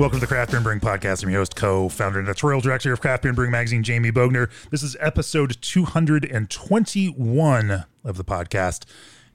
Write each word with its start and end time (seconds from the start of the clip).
Welcome 0.00 0.16
to 0.16 0.22
the 0.22 0.26
Craft 0.28 0.52
Beer 0.52 0.56
and 0.56 0.64
Brewing 0.64 0.80
Podcast. 0.80 1.22
I'm 1.22 1.28
your 1.28 1.42
host, 1.42 1.54
co-founder 1.54 2.20
and 2.20 2.26
editorial 2.26 2.62
director 2.62 2.90
of 2.90 3.02
Craft 3.02 3.22
Beer 3.22 3.28
and 3.28 3.36
Brewing 3.36 3.50
Magazine, 3.50 3.82
Jamie 3.82 4.10
Bogner. 4.10 4.48
This 4.70 4.82
is 4.82 4.96
episode 4.98 5.60
221 5.60 7.84
of 8.02 8.16
the 8.16 8.24
podcast, 8.24 8.86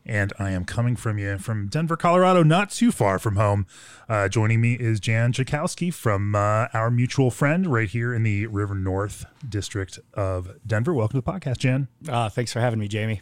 and 0.07 0.33
I 0.39 0.49
am 0.49 0.65
coming 0.65 0.95
from 0.95 1.19
you 1.19 1.37
from 1.37 1.67
Denver, 1.67 1.95
Colorado, 1.95 2.41
not 2.41 2.71
too 2.71 2.91
far 2.91 3.19
from 3.19 3.35
home. 3.35 3.67
Uh, 4.09 4.27
joining 4.27 4.59
me 4.59 4.73
is 4.73 4.99
Jan 4.99 5.33
Jakowski 5.33 5.93
from 5.93 6.33
uh, 6.33 6.65
our 6.73 6.89
mutual 6.89 7.29
friend 7.29 7.67
right 7.67 7.87
here 7.87 8.11
in 8.11 8.23
the 8.23 8.47
River 8.47 8.73
North 8.73 9.27
district 9.47 9.99
of 10.15 10.51
Denver. 10.65 10.95
Welcome 10.95 11.21
to 11.21 11.23
the 11.23 11.31
podcast, 11.31 11.59
Jan. 11.59 11.89
Uh, 12.09 12.29
thanks 12.29 12.51
for 12.51 12.59
having 12.59 12.79
me, 12.79 12.87
Jamie. 12.87 13.21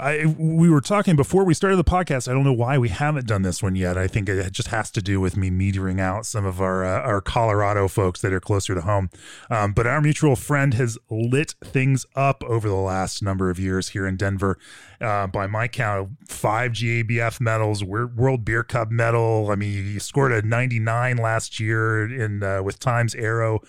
I 0.00 0.34
we 0.38 0.70
were 0.70 0.80
talking 0.80 1.14
before 1.14 1.44
we 1.44 1.54
started 1.54 1.76
the 1.76 1.84
podcast. 1.84 2.28
I 2.28 2.32
don't 2.32 2.44
know 2.44 2.52
why 2.52 2.78
we 2.78 2.88
haven't 2.88 3.26
done 3.26 3.42
this 3.42 3.62
one 3.62 3.76
yet. 3.76 3.98
I 3.98 4.08
think 4.08 4.28
it 4.28 4.52
just 4.52 4.68
has 4.68 4.90
to 4.92 5.02
do 5.02 5.20
with 5.20 5.36
me 5.36 5.50
metering 5.50 6.00
out 6.00 6.26
some 6.26 6.44
of 6.46 6.60
our 6.60 6.84
uh, 6.84 7.02
our 7.02 7.20
Colorado 7.20 7.86
folks 7.86 8.20
that 8.22 8.32
are 8.32 8.40
closer 8.40 8.74
to 8.74 8.80
home. 8.80 9.10
Um, 9.50 9.72
but 9.72 9.86
our 9.86 10.00
mutual 10.00 10.36
friend 10.36 10.74
has 10.74 10.98
lit 11.10 11.54
things 11.62 12.06
up 12.16 12.42
over 12.44 12.68
the 12.68 12.74
last 12.74 13.22
number 13.22 13.50
of 13.50 13.58
years 13.58 13.90
here 13.90 14.06
in 14.06 14.16
Denver. 14.16 14.58
Uh, 15.00 15.26
by 15.26 15.46
my 15.46 15.68
count, 15.68 16.10
five 16.26 16.72
GABF 16.72 17.40
medals, 17.40 17.84
World 17.84 18.44
Beer 18.44 18.62
Cup 18.62 18.90
medal. 18.90 19.50
I 19.50 19.54
mean, 19.54 19.84
he 19.84 19.98
scored 19.98 20.32
a 20.32 20.42
99 20.42 21.16
last 21.16 21.60
year 21.60 22.04
in 22.04 22.42
uh, 22.42 22.62
with 22.62 22.78
Times 22.78 23.14
Arrow 23.14 23.60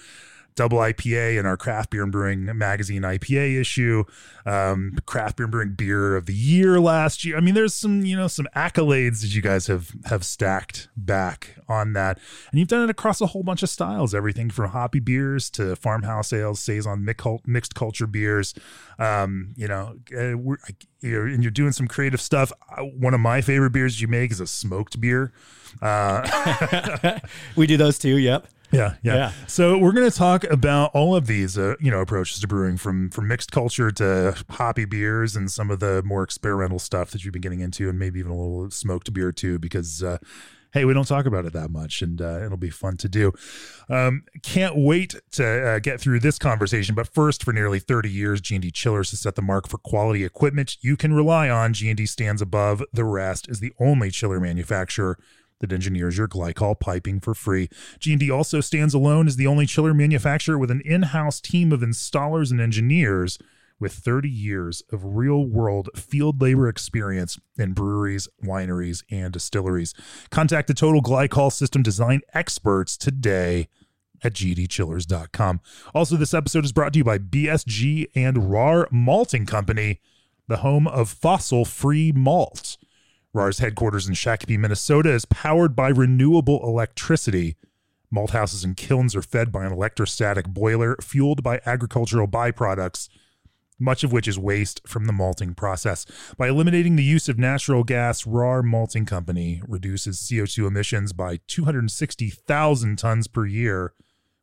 double 0.62 0.78
IPA 0.78 1.40
in 1.40 1.48
our 1.48 1.58
craft 1.58 1.90
beer 1.90 2.04
and 2.04 2.12
brewing 2.12 2.45
magazine 2.56 3.02
IPA 3.02 3.59
issue, 3.59 4.04
um, 4.45 4.95
craft 5.08 5.38
beer 5.38 5.45
and 5.45 5.52
brewing 5.52 5.73
beer 5.73 6.16
of 6.16 6.28
the 6.28 6.36
year 6.36 6.80
last 6.80 7.26
year. 7.26 7.36
I 7.36 7.40
mean, 7.40 7.56
there's 7.56 7.73
some 7.73 8.06
you 8.06 8.16
know 8.16 8.28
some 8.28 8.48
accolades 8.56 9.22
that 9.22 9.34
you 9.34 9.42
guys 9.42 9.66
have 9.66 9.89
have 10.06 10.23
stacked 10.23 10.88
back 10.95 11.56
on 11.67 11.94
that, 11.94 12.20
and 12.52 12.59
you've 12.59 12.67
done 12.67 12.84
it 12.84 12.92
across 12.92 13.22
a 13.22 13.26
whole 13.26 13.42
bunch 13.42 13.64
of 13.64 13.70
styles, 13.70 14.14
everything 14.14 14.52
from 14.52 14.70
hoppy 14.70 15.00
beers 15.00 15.50
to 15.52 15.76
farmhouse 15.76 16.32
ales, 16.32 16.59
saison 16.59 17.04
mixed 17.48 17.73
culture 17.73 18.06
beers. 18.06 18.54
Um, 19.00 19.56
you 19.58 19.67
know, 19.67 19.95
uh, 20.16 20.38
and 21.02 21.44
you're 21.44 21.50
doing 21.50 21.72
some 21.72 21.88
creative 21.88 22.22
stuff. 22.22 22.52
Uh, 22.70 22.84
one 22.84 23.16
of 23.16 23.20
my 23.20 23.42
favorite 23.42 23.72
beers 23.72 24.00
you 24.00 24.08
make 24.08 24.30
is 24.30 24.39
a 24.39 24.45
smoked 24.45 25.02
beer. 25.02 25.34
Uh, 25.82 27.20
we 27.56 27.66
do 27.66 27.78
those 27.78 27.98
too. 27.98 28.17
Yep. 28.17 28.45
Yeah, 28.72 28.95
yeah, 29.03 29.16
yeah. 29.16 29.31
So 29.47 29.77
we're 29.77 29.91
going 29.91 30.09
to 30.09 30.16
talk 30.16 30.44
about 30.45 30.91
all 30.94 31.16
of 31.16 31.27
these, 31.27 31.58
uh, 31.58 31.75
you 31.80 31.91
know, 31.91 32.00
approaches 32.00 32.39
to 32.39 32.47
brewing, 32.47 32.77
from 32.77 33.09
from 33.09 33.27
mixed 33.27 33.52
culture 33.52 33.91
to 33.91 34.36
hoppy 34.50 34.86
beers, 34.86 35.36
and 35.36 35.52
some 35.52 35.69
of 35.69 35.80
the 35.80 36.02
more 36.03 36.23
experimental 36.23 36.80
stuff 36.80 37.11
that 37.11 37.23
you've 37.23 37.33
been 37.33 37.42
getting 37.42 37.59
into, 37.59 37.89
and 37.89 37.99
maybe 37.99 38.19
even 38.19 38.31
a 38.31 38.36
little 38.36 38.69
smoked 38.72 39.14
beer 39.14 39.31
too, 39.31 39.59
because. 39.59 40.02
Uh, 40.03 40.17
hey, 40.73 40.86
we 40.86 40.94
don't 40.94 41.08
talk 41.08 41.25
about 41.25 41.45
it 41.45 41.52
that 41.52 41.69
much, 41.69 42.02
and 42.02 42.22
uh, 42.22 42.45
it'll 42.45 42.55
be 42.55 42.69
fun 42.69 42.95
to 42.97 43.09
do. 43.09 43.33
Um, 43.89 44.23
can't 44.42 44.77
wait 44.77 45.16
to 45.31 45.45
uh, 45.45 45.80
get 45.80 45.99
through 45.99 46.22
this 46.22 46.39
conversation. 46.39 46.95
But 46.95 47.08
first, 47.08 47.44
for 47.44 47.52
nearly 47.52 47.80
30 47.80 48.09
years, 48.09 48.39
G&D 48.39 48.72
Chillers 48.72 49.11
has 49.11 49.19
set 49.19 49.36
the 49.36 49.42
mark 49.42 49.67
for 49.67 49.77
quality 49.77 50.23
equipment 50.23 50.77
you 50.81 50.95
can 50.95 51.14
rely 51.14 51.49
on. 51.49 51.73
G&D 51.73 52.05
stands 52.05 52.42
above 52.42 52.81
the 52.94 53.03
rest 53.03 53.49
as 53.49 53.59
the 53.59 53.73
only 53.80 54.11
chiller 54.11 54.39
manufacturer 54.39 55.17
that 55.62 55.72
engineers 55.72 56.17
your 56.17 56.27
glycol 56.27 56.80
piping 56.80 57.20
for 57.20 57.33
free. 57.33 57.70
G&D 57.99 58.30
also 58.30 58.61
stands 58.61 58.94
alone 58.94 59.27
as 59.27 59.38
the 59.38 59.48
only 59.48 59.66
chiller 59.66 59.94
manufacturer 59.94 60.58
with 60.58 60.70
an 60.70 60.82
in-house 60.82 61.39
team 61.39 61.72
of 61.72 61.80
installers 61.80 62.52
and 62.52 62.60
engineers 62.60 63.39
with 63.80 63.94
30 63.94 64.30
years 64.30 64.83
of 64.92 65.16
real-world 65.16 65.89
field 65.95 66.39
labor 66.39 66.70
experience 66.70 67.39
in 67.58 67.73
breweries, 67.73 68.30
wineries, 68.44 69.04
and 69.10 69.33
distilleries. 69.33 69.94
Contact 70.30 70.67
the 70.67 70.73
Total 70.73 71.02
Glycol 71.02 71.52
System 71.52 71.82
Design 71.82 72.22
experts 72.33 72.95
today 72.95 73.67
at 74.23 74.33
gdchillers.com. 74.33 75.61
Also, 75.95 76.16
this 76.16 76.33
episode 76.33 76.64
is 76.64 76.72
brought 76.72 76.93
to 76.93 76.99
you 76.99 77.04
by 77.04 77.17
BSG 77.17 78.05
and 78.14 78.38
Rahr 78.38 78.86
Malting 78.92 79.48
Company, 79.48 79.99
the 80.48 80.58
home 80.58 80.86
of 80.88 81.10
fossil-free 81.10 82.11
malt. 82.11 82.78
Rahr's 83.33 83.59
headquarters 83.59 84.08
in 84.08 84.14
Shakopee, 84.14 84.59
Minnesota 84.59 85.11
is 85.11 85.25
powered 85.25 85.75
by 85.75 85.87
renewable 85.89 86.61
electricity. 86.64 87.55
Malt 88.09 88.31
houses 88.31 88.65
and 88.65 88.75
kilns 88.75 89.15
are 89.15 89.21
fed 89.21 89.53
by 89.53 89.65
an 89.65 89.71
electrostatic 89.71 90.47
boiler 90.47 90.97
fueled 91.02 91.42
by 91.42 91.61
agricultural 91.65 92.27
byproducts, 92.27 93.08
much 93.80 94.03
of 94.03 94.11
which 94.11 94.27
is 94.27 94.37
waste 94.37 94.81
from 94.86 95.05
the 95.05 95.14
malting 95.14 95.53
process. 95.53 96.05
By 96.37 96.49
eliminating 96.49 96.97
the 96.97 97.05
use 97.05 97.30
of 97.30 97.39
natural 97.39 97.86
gas, 97.86 98.23
Rahr 98.23 98.64
Malting 98.64 99.05
Company 99.05 99.61
reduces 99.65 100.19
CO2 100.19 100.67
emissions 100.67 101.13
by 101.13 101.39
260,000 101.48 102.98
tons 102.98 103.27
per 103.30 103.45
year 103.45 103.93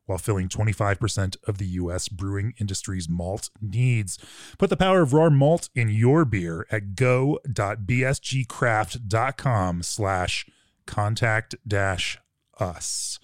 while 0.08 0.18
filling 0.18 0.48
25% 0.48 1.36
of 1.46 1.58
the 1.58 1.66
U.S. 1.66 2.08
brewing 2.08 2.54
industry's 2.58 3.08
malt 3.08 3.50
needs. 3.60 4.18
Put 4.56 4.70
the 4.70 4.76
power 4.76 5.02
of 5.02 5.12
Rahr 5.12 5.30
malt 5.30 5.68
in 5.74 5.90
your 5.90 6.24
beer 6.24 6.66
at 6.70 6.94
go.bsgcraft.com 6.94 9.82
slash 9.82 10.46
contact 10.86 11.54
dash 11.66 12.18
us. 12.58 13.18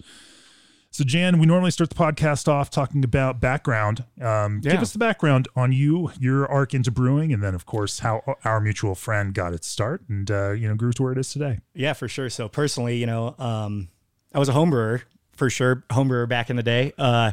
So, 0.91 1.03
Jan, 1.03 1.39
we 1.39 1.45
normally 1.45 1.71
start 1.71 1.89
the 1.89 1.95
podcast 1.95 2.47
off 2.47 2.69
talking 2.69 3.03
about 3.03 3.41
background. 3.41 4.05
Um, 4.21 4.61
yeah. 4.63 4.71
Give 4.71 4.81
us 4.81 4.93
the 4.93 4.99
background 4.99 5.49
on 5.53 5.73
you, 5.73 6.09
your 6.17 6.49
arc 6.49 6.73
into 6.73 6.89
brewing, 6.89 7.33
and 7.33 7.43
then, 7.43 7.53
of 7.53 7.65
course, 7.65 7.99
how 7.99 8.37
our 8.45 8.61
mutual 8.61 8.95
friend 8.95 9.33
got 9.33 9.51
its 9.51 9.67
start 9.67 10.05
and, 10.07 10.31
uh, 10.31 10.51
you 10.51 10.69
know, 10.69 10.75
grew 10.75 10.93
to 10.93 11.03
where 11.03 11.11
it 11.11 11.17
is 11.17 11.33
today. 11.33 11.59
Yeah, 11.73 11.91
for 11.91 12.07
sure. 12.07 12.29
So, 12.29 12.47
personally, 12.47 12.95
you 12.95 13.07
know, 13.07 13.35
um, 13.39 13.89
I 14.33 14.39
was 14.39 14.47
a 14.47 14.53
home 14.53 14.69
brewer 14.69 15.01
for 15.35 15.49
sure, 15.49 15.83
homebrewer 15.89 16.27
back 16.27 16.49
in 16.49 16.55
the 16.55 16.63
day. 16.63 16.93
Uh, 16.97 17.31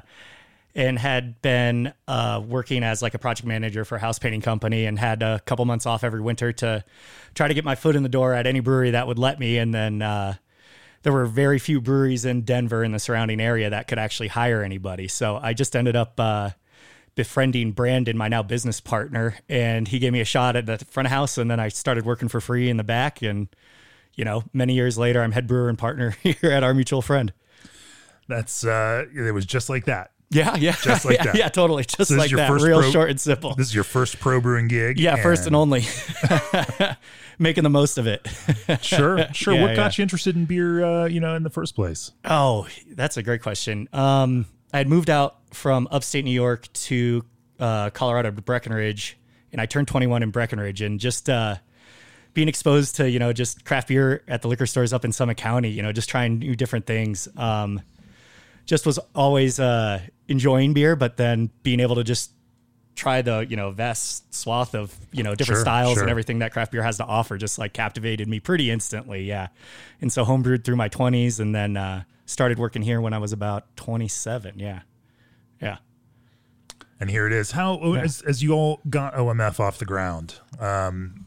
and 0.74 0.98
had 0.98 1.40
been 1.42 1.92
uh, 2.08 2.42
working 2.44 2.82
as 2.82 3.02
like 3.02 3.14
a 3.14 3.18
project 3.18 3.46
manager 3.46 3.84
for 3.84 3.96
a 3.96 3.98
house 3.98 4.18
painting 4.18 4.40
company 4.40 4.86
and 4.86 4.98
had 4.98 5.22
a 5.22 5.38
couple 5.40 5.64
months 5.64 5.84
off 5.84 6.02
every 6.02 6.20
winter 6.20 6.52
to 6.52 6.82
try 7.34 7.46
to 7.46 7.54
get 7.54 7.64
my 7.64 7.74
foot 7.74 7.94
in 7.94 8.02
the 8.02 8.08
door 8.08 8.32
at 8.32 8.46
any 8.46 8.60
brewery 8.60 8.92
that 8.92 9.06
would 9.06 9.18
let 9.18 9.38
me. 9.38 9.58
And 9.58 9.74
then 9.74 10.00
uh, 10.00 10.34
there 11.02 11.12
were 11.12 11.26
very 11.26 11.58
few 11.58 11.80
breweries 11.80 12.24
in 12.24 12.42
Denver 12.42 12.82
and 12.82 12.94
the 12.94 12.98
surrounding 12.98 13.40
area 13.40 13.70
that 13.70 13.86
could 13.88 13.98
actually 13.98 14.28
hire 14.28 14.62
anybody. 14.62 15.08
So 15.08 15.36
I 15.36 15.52
just 15.52 15.76
ended 15.76 15.94
up 15.94 16.18
uh, 16.18 16.50
befriending 17.14 17.72
Brandon, 17.72 18.16
my 18.16 18.28
now 18.28 18.42
business 18.42 18.80
partner, 18.80 19.36
and 19.48 19.86
he 19.86 19.98
gave 19.98 20.12
me 20.12 20.20
a 20.20 20.24
shot 20.24 20.56
at 20.56 20.66
the 20.66 20.78
front 20.78 21.06
of 21.06 21.12
house. 21.12 21.36
And 21.36 21.50
then 21.50 21.60
I 21.60 21.68
started 21.68 22.06
working 22.06 22.28
for 22.28 22.40
free 22.40 22.70
in 22.70 22.78
the 22.78 22.84
back. 22.84 23.20
And, 23.20 23.48
you 24.14 24.24
know, 24.24 24.44
many 24.54 24.74
years 24.74 24.96
later, 24.96 25.22
I'm 25.22 25.32
head 25.32 25.46
brewer 25.46 25.68
and 25.68 25.78
partner 25.78 26.10
here 26.22 26.50
at 26.50 26.62
our 26.62 26.72
mutual 26.72 27.02
friend. 27.02 27.32
That's 28.28 28.64
uh, 28.64 29.06
it 29.14 29.32
was 29.32 29.46
just 29.46 29.68
like 29.68 29.86
that. 29.86 30.12
Yeah, 30.32 30.56
yeah, 30.56 30.74
just 30.82 31.04
like 31.04 31.16
yeah, 31.18 31.24
that. 31.24 31.34
Yeah, 31.36 31.48
totally, 31.48 31.84
just 31.84 32.10
so 32.10 32.16
like 32.16 32.30
that. 32.30 32.50
Real 32.50 32.80
pro, 32.80 32.90
short 32.90 33.10
and 33.10 33.20
simple. 33.20 33.54
This 33.54 33.68
is 33.68 33.74
your 33.74 33.84
first 33.84 34.18
pro 34.18 34.40
brewing 34.40 34.66
gig. 34.66 34.98
Yeah, 34.98 35.14
and 35.14 35.22
first 35.22 35.46
and 35.46 35.54
only. 35.54 35.84
Making 37.38 37.64
the 37.64 37.70
most 37.70 37.98
of 37.98 38.06
it. 38.06 38.26
sure, 38.82 39.26
sure. 39.32 39.54
Yeah, 39.54 39.62
what 39.62 39.76
got 39.76 39.98
you 39.98 40.02
interested 40.02 40.36
in 40.36 40.44
beer? 40.46 40.84
Uh, 40.84 41.06
you 41.06 41.20
know, 41.20 41.34
in 41.34 41.42
the 41.42 41.50
first 41.50 41.74
place. 41.74 42.12
Oh, 42.24 42.66
that's 42.90 43.16
a 43.16 43.22
great 43.22 43.42
question. 43.42 43.88
Um, 43.92 44.46
I 44.72 44.78
had 44.78 44.88
moved 44.88 45.10
out 45.10 45.36
from 45.52 45.88
upstate 45.90 46.24
New 46.24 46.30
York 46.30 46.72
to 46.72 47.24
uh, 47.60 47.90
Colorado 47.90 48.30
to 48.30 48.42
Breckenridge, 48.42 49.18
and 49.50 49.60
I 49.60 49.66
turned 49.66 49.88
21 49.88 50.22
in 50.22 50.30
Breckenridge, 50.30 50.80
and 50.80 50.98
just 50.98 51.28
uh, 51.28 51.56
being 52.32 52.48
exposed 52.48 52.96
to 52.96 53.10
you 53.10 53.18
know 53.18 53.32
just 53.34 53.64
craft 53.66 53.88
beer 53.88 54.22
at 54.28 54.40
the 54.40 54.48
liquor 54.48 54.66
stores 54.66 54.92
up 54.94 55.04
in 55.04 55.12
Summit 55.12 55.36
County, 55.36 55.68
you 55.68 55.82
know, 55.82 55.92
just 55.92 56.08
trying 56.08 56.38
new 56.38 56.56
different 56.56 56.86
things. 56.86 57.28
Um, 57.36 57.82
just 58.66 58.86
was 58.86 58.98
always 59.14 59.58
uh, 59.58 60.00
enjoying 60.28 60.72
beer, 60.72 60.96
but 60.96 61.16
then 61.16 61.50
being 61.62 61.80
able 61.80 61.96
to 61.96 62.04
just 62.04 62.32
try 62.94 63.22
the 63.22 63.46
you 63.48 63.56
know 63.56 63.70
vast 63.70 64.34
swath 64.34 64.74
of 64.74 64.94
you 65.12 65.22
know 65.22 65.34
different 65.34 65.56
sure, 65.56 65.64
styles 65.64 65.94
sure. 65.94 66.02
and 66.02 66.10
everything 66.10 66.40
that 66.40 66.52
craft 66.52 66.72
beer 66.72 66.82
has 66.82 66.98
to 66.98 67.04
offer 67.04 67.38
just 67.38 67.58
like 67.58 67.72
captivated 67.72 68.28
me 68.28 68.38
pretty 68.38 68.70
instantly 68.70 69.24
yeah 69.24 69.48
and 70.00 70.12
so 70.12 70.24
homebrewed 70.24 70.62
through 70.62 70.76
my 70.76 70.88
20s 70.88 71.40
and 71.40 71.54
then 71.54 71.76
uh, 71.76 72.02
started 72.26 72.58
working 72.58 72.82
here 72.82 73.00
when 73.00 73.14
i 73.14 73.18
was 73.18 73.32
about 73.32 73.74
27 73.76 74.58
yeah 74.58 74.82
yeah 75.60 75.78
and 77.00 77.10
here 77.10 77.26
it 77.26 77.32
is 77.32 77.52
how 77.52 77.80
yeah. 77.94 78.02
as, 78.02 78.20
as 78.22 78.42
you 78.42 78.52
all 78.52 78.80
got 78.90 79.14
omf 79.14 79.58
off 79.58 79.78
the 79.78 79.86
ground 79.86 80.34
um, 80.60 81.26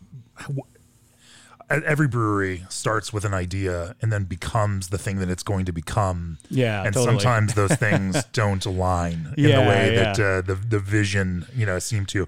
every 1.70 2.08
brewery 2.08 2.66
starts 2.70 3.12
with 3.12 3.26
an 3.26 3.34
idea 3.34 3.96
and 4.02 4.12
then 4.12 4.24
becomes 4.26 4.90
the 4.90 4.98
thing 4.98 5.18
that 5.20 5.30
it's 5.30 5.44
going 5.44 5.66
to 5.66 5.72
become. 5.72 6.38
Yeah, 6.50 6.84
and 6.84 6.94
totally. 6.94 7.18
sometimes 7.20 7.54
those 7.54 7.74
things 7.76 8.24
don't 8.34 8.66
align 8.66 9.34
in 9.38 9.50
Yeah, 9.50 9.62
the 9.64 9.70
way 9.70 9.94
yeah. 9.96 10.14
that 10.14 10.20
uh, 10.20 10.42
the 10.42 10.56
the 10.56 10.80
vision 10.80 11.46
you 11.56 11.66
know 11.66 11.80
seem 11.80 12.06
to. 12.08 12.28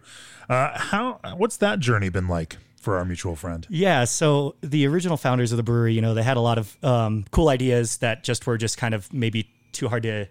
Uh, 0.50 0.78
how 0.78 1.20
what's 1.36 1.58
that 1.58 1.80
journey 1.80 2.10
been 2.10 2.28
like 2.28 2.58
for 2.82 2.98
our 2.98 3.06
mutual 3.06 3.36
friend? 3.36 3.68
Yeah, 3.70 4.06
so 4.06 4.56
the 4.62 4.88
original 4.88 5.18
founders 5.18 5.52
of 5.52 5.58
the 5.58 5.64
brewery, 5.64 5.94
you 5.94 6.02
know, 6.02 6.14
they 6.14 6.24
had 6.24 6.38
a 6.38 6.42
lot 6.42 6.58
of 6.58 6.78
um, 6.84 7.26
cool 7.32 7.50
ideas 7.50 7.98
that 7.98 8.24
just 8.24 8.48
were 8.48 8.58
just 8.58 8.78
kind 8.78 8.94
of 8.94 9.12
maybe 9.14 9.50
too 9.74 9.90
hard 9.90 10.04
to, 10.04 10.28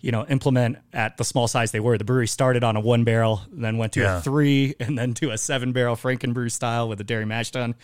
you 0.00 0.10
know, 0.12 0.24
implement 0.26 0.78
at 0.92 1.16
the 1.18 1.24
small 1.24 1.46
size 1.48 1.72
they 1.72 1.80
were. 1.80 1.98
The 1.98 2.04
brewery 2.04 2.26
started 2.28 2.64
on 2.64 2.76
a 2.76 2.80
one 2.80 3.04
barrel, 3.04 3.42
then 3.52 3.76
went 3.78 3.92
to 3.94 4.00
Yeah. 4.00 4.18
a 4.18 4.20
three, 4.22 4.74
and 4.80 4.96
then 4.98 5.14
to 5.14 5.30
a 5.30 5.38
seven 5.38 5.72
barrel 5.72 5.96
Frankenbrew 5.96 6.50
style 6.50 6.88
with 6.88 7.00
a 7.00 7.04
dairy 7.04 7.26
mash 7.26 7.50
tun, 7.50 7.74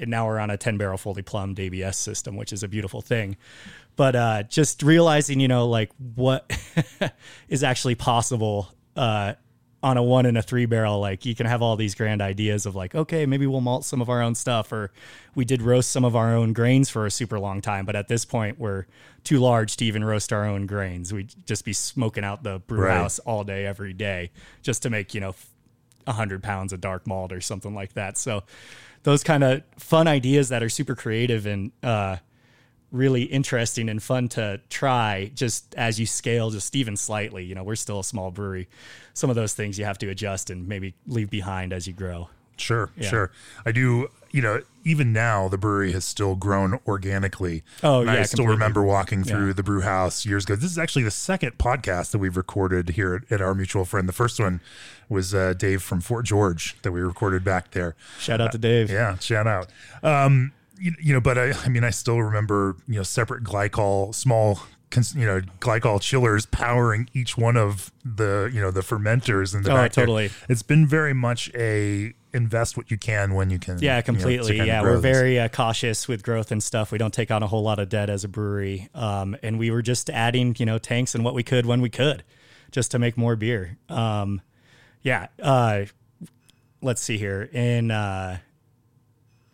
and 0.00 0.10
now 0.10 0.26
we're 0.26 0.38
on 0.38 0.50
a 0.50 0.56
ten 0.56 0.76
barrel 0.78 0.98
fully 0.98 1.22
plumbed 1.22 1.60
ABS 1.60 1.96
system, 1.96 2.36
which 2.36 2.52
is 2.52 2.62
a 2.62 2.68
beautiful 2.68 3.00
thing. 3.00 3.36
But 3.96 4.16
uh, 4.16 4.42
just 4.44 4.82
realizing, 4.82 5.40
you 5.40 5.48
know, 5.48 5.66
like 5.68 5.90
what 6.14 6.50
is 7.48 7.62
actually 7.62 7.94
possible. 7.96 8.68
Uh, 8.96 9.34
on 9.82 9.96
a 9.96 10.02
one 10.02 10.26
and 10.26 10.36
a 10.36 10.42
three 10.42 10.66
barrel, 10.66 11.00
like 11.00 11.24
you 11.24 11.34
can 11.34 11.46
have 11.46 11.62
all 11.62 11.74
these 11.74 11.94
grand 11.94 12.20
ideas 12.20 12.66
of 12.66 12.74
like, 12.76 12.94
okay, 12.94 13.24
maybe 13.24 13.46
we'll 13.46 13.62
malt 13.62 13.84
some 13.84 14.02
of 14.02 14.10
our 14.10 14.20
own 14.20 14.34
stuff, 14.34 14.72
or 14.72 14.90
we 15.34 15.44
did 15.44 15.62
roast 15.62 15.90
some 15.90 16.04
of 16.04 16.14
our 16.14 16.34
own 16.34 16.52
grains 16.52 16.90
for 16.90 17.06
a 17.06 17.10
super 17.10 17.38
long 17.40 17.62
time. 17.62 17.86
But 17.86 17.96
at 17.96 18.06
this 18.08 18.24
point, 18.26 18.58
we're 18.58 18.84
too 19.24 19.38
large 19.38 19.76
to 19.78 19.84
even 19.86 20.04
roast 20.04 20.32
our 20.34 20.44
own 20.44 20.66
grains. 20.66 21.12
We'd 21.14 21.32
just 21.46 21.64
be 21.64 21.72
smoking 21.72 22.24
out 22.24 22.42
the 22.42 22.58
brew 22.58 22.80
Right. 22.80 22.96
house 22.98 23.18
all 23.20 23.42
day, 23.42 23.64
every 23.64 23.94
day, 23.94 24.32
just 24.62 24.82
to 24.82 24.90
make, 24.90 25.14
you 25.14 25.20
know, 25.20 25.34
a 26.06 26.12
hundred 26.12 26.42
pounds 26.42 26.72
of 26.74 26.80
dark 26.82 27.06
malt 27.06 27.32
or 27.32 27.40
something 27.40 27.74
like 27.74 27.94
that. 27.94 28.18
So 28.18 28.42
those 29.02 29.22
kind 29.24 29.42
of 29.42 29.62
fun 29.78 30.06
ideas 30.08 30.50
that 30.50 30.62
are 30.62 30.68
super 30.68 30.94
creative 30.94 31.46
and, 31.46 31.72
uh, 31.82 32.16
really 32.92 33.22
interesting 33.22 33.88
and 33.88 34.02
fun 34.02 34.28
to 34.28 34.60
try 34.68 35.30
just 35.32 35.72
as 35.76 36.00
you 36.00 36.04
scale 36.06 36.50
just 36.50 36.74
even 36.74 36.96
slightly 36.96 37.44
you 37.44 37.54
know 37.54 37.62
we're 37.62 37.76
still 37.76 38.00
a 38.00 38.04
small 38.04 38.32
brewery 38.32 38.68
some 39.20 39.30
of 39.30 39.36
those 39.36 39.54
things 39.54 39.78
you 39.78 39.84
have 39.84 39.98
to 39.98 40.08
adjust 40.08 40.50
and 40.50 40.66
maybe 40.66 40.94
leave 41.06 41.30
behind 41.30 41.72
as 41.72 41.86
you 41.86 41.92
grow 41.92 42.28
Sure, 42.56 42.90
sure. 43.00 43.30
I 43.64 43.72
do. 43.72 44.10
You 44.32 44.42
know, 44.42 44.60
even 44.84 45.14
now 45.14 45.48
the 45.48 45.56
brewery 45.56 45.92
has 45.92 46.04
still 46.04 46.34
grown 46.34 46.78
organically. 46.86 47.62
Oh, 47.82 48.02
And 48.02 48.10
I 48.10 48.22
still 48.24 48.36
completely. 48.44 48.52
remember 48.52 48.82
walking 48.82 49.24
through 49.24 49.46
Yeah. 49.46 49.52
the 49.54 49.62
brew 49.62 49.80
house 49.80 50.26
years 50.26 50.44
ago. 50.44 50.56
This 50.56 50.70
is 50.70 50.76
actually 50.76 51.04
the 51.04 51.10
second 51.10 51.56
podcast 51.56 52.10
that 52.10 52.18
we've 52.18 52.36
recorded 52.36 52.90
here 52.90 53.14
at, 53.14 53.32
at 53.32 53.40
our 53.40 53.54
mutual 53.54 53.86
friend. 53.86 54.06
The 54.06 54.12
first 54.12 54.38
one 54.38 54.60
was 55.08 55.34
uh, 55.34 55.54
Dave 55.54 55.82
from 55.82 56.02
Fort 56.02 56.26
George 56.26 56.76
that 56.82 56.92
we 56.92 57.00
recorded 57.00 57.44
back 57.44 57.70
there. 57.70 57.96
shout 58.18 58.42
out 58.42 58.52
to 58.52 58.58
dave 58.58 58.90
Yeah, 58.90 59.16
shout 59.18 59.46
out. 59.46 59.68
Um, 60.02 60.52
you, 60.78 60.92
you 61.00 61.14
know, 61.14 61.20
but 61.22 61.38
I, 61.38 61.52
I 61.64 61.68
mean, 61.70 61.82
I 61.82 61.90
still 61.90 62.20
remember, 62.22 62.76
you 62.86 62.96
know, 62.96 63.02
separate 63.04 63.42
glycol, 63.42 64.14
small, 64.14 64.60
you 65.14 65.26
know, 65.26 65.40
glycol 65.60 66.00
chillers 66.00 66.46
powering 66.46 67.08
each 67.14 67.36
one 67.38 67.56
of 67.56 67.92
the, 68.04 68.50
you 68.52 68.60
know, 68.60 68.70
the 68.70 68.80
fermenters 68.80 69.54
in 69.54 69.62
the 69.62 69.70
Oh, 69.72 69.76
there. 69.76 69.88
totally. 69.88 70.30
It's 70.48 70.62
been 70.62 70.86
very 70.86 71.14
much 71.14 71.50
a 71.54 72.12
invest 72.32 72.76
what 72.76 72.90
you 72.92 72.96
can 72.96 73.34
when 73.34 73.50
you 73.50 73.58
can. 73.58 73.76
yeah 73.80 73.96
you 73.96 73.98
know, 73.98 74.02
completely 74.02 74.56
yeah 74.58 74.82
we're 74.82 75.00
this. 75.00 75.16
very 75.16 75.36
uh, 75.40 75.48
cautious 75.48 76.06
with 76.06 76.22
growth 76.22 76.52
and 76.52 76.62
stuff 76.62 76.92
we 76.92 76.96
don't 76.98 77.12
take 77.12 77.28
on 77.28 77.42
a 77.42 77.46
whole 77.48 77.62
lot 77.64 77.80
of 77.80 77.88
debt 77.88 78.08
as 78.08 78.22
a 78.22 78.28
brewery 78.28 78.88
um, 78.94 79.36
and 79.42 79.58
we 79.58 79.68
were 79.72 79.82
just 79.82 80.08
adding 80.10 80.54
you 80.56 80.64
know 80.64 80.78
tanks 80.78 81.16
and 81.16 81.24
what 81.24 81.34
we 81.34 81.42
could 81.42 81.66
when 81.66 81.80
we 81.80 81.90
could 81.90 82.22
just 82.70 82.92
to 82.92 83.00
make 83.00 83.16
more 83.16 83.34
beer 83.34 83.76
um, 83.88 84.40
yeah 85.02 85.26
uh, 85.42 85.82
let's 86.82 87.02
see 87.02 87.18
here 87.18 87.42
in 87.52 87.90
uh, 87.90 88.38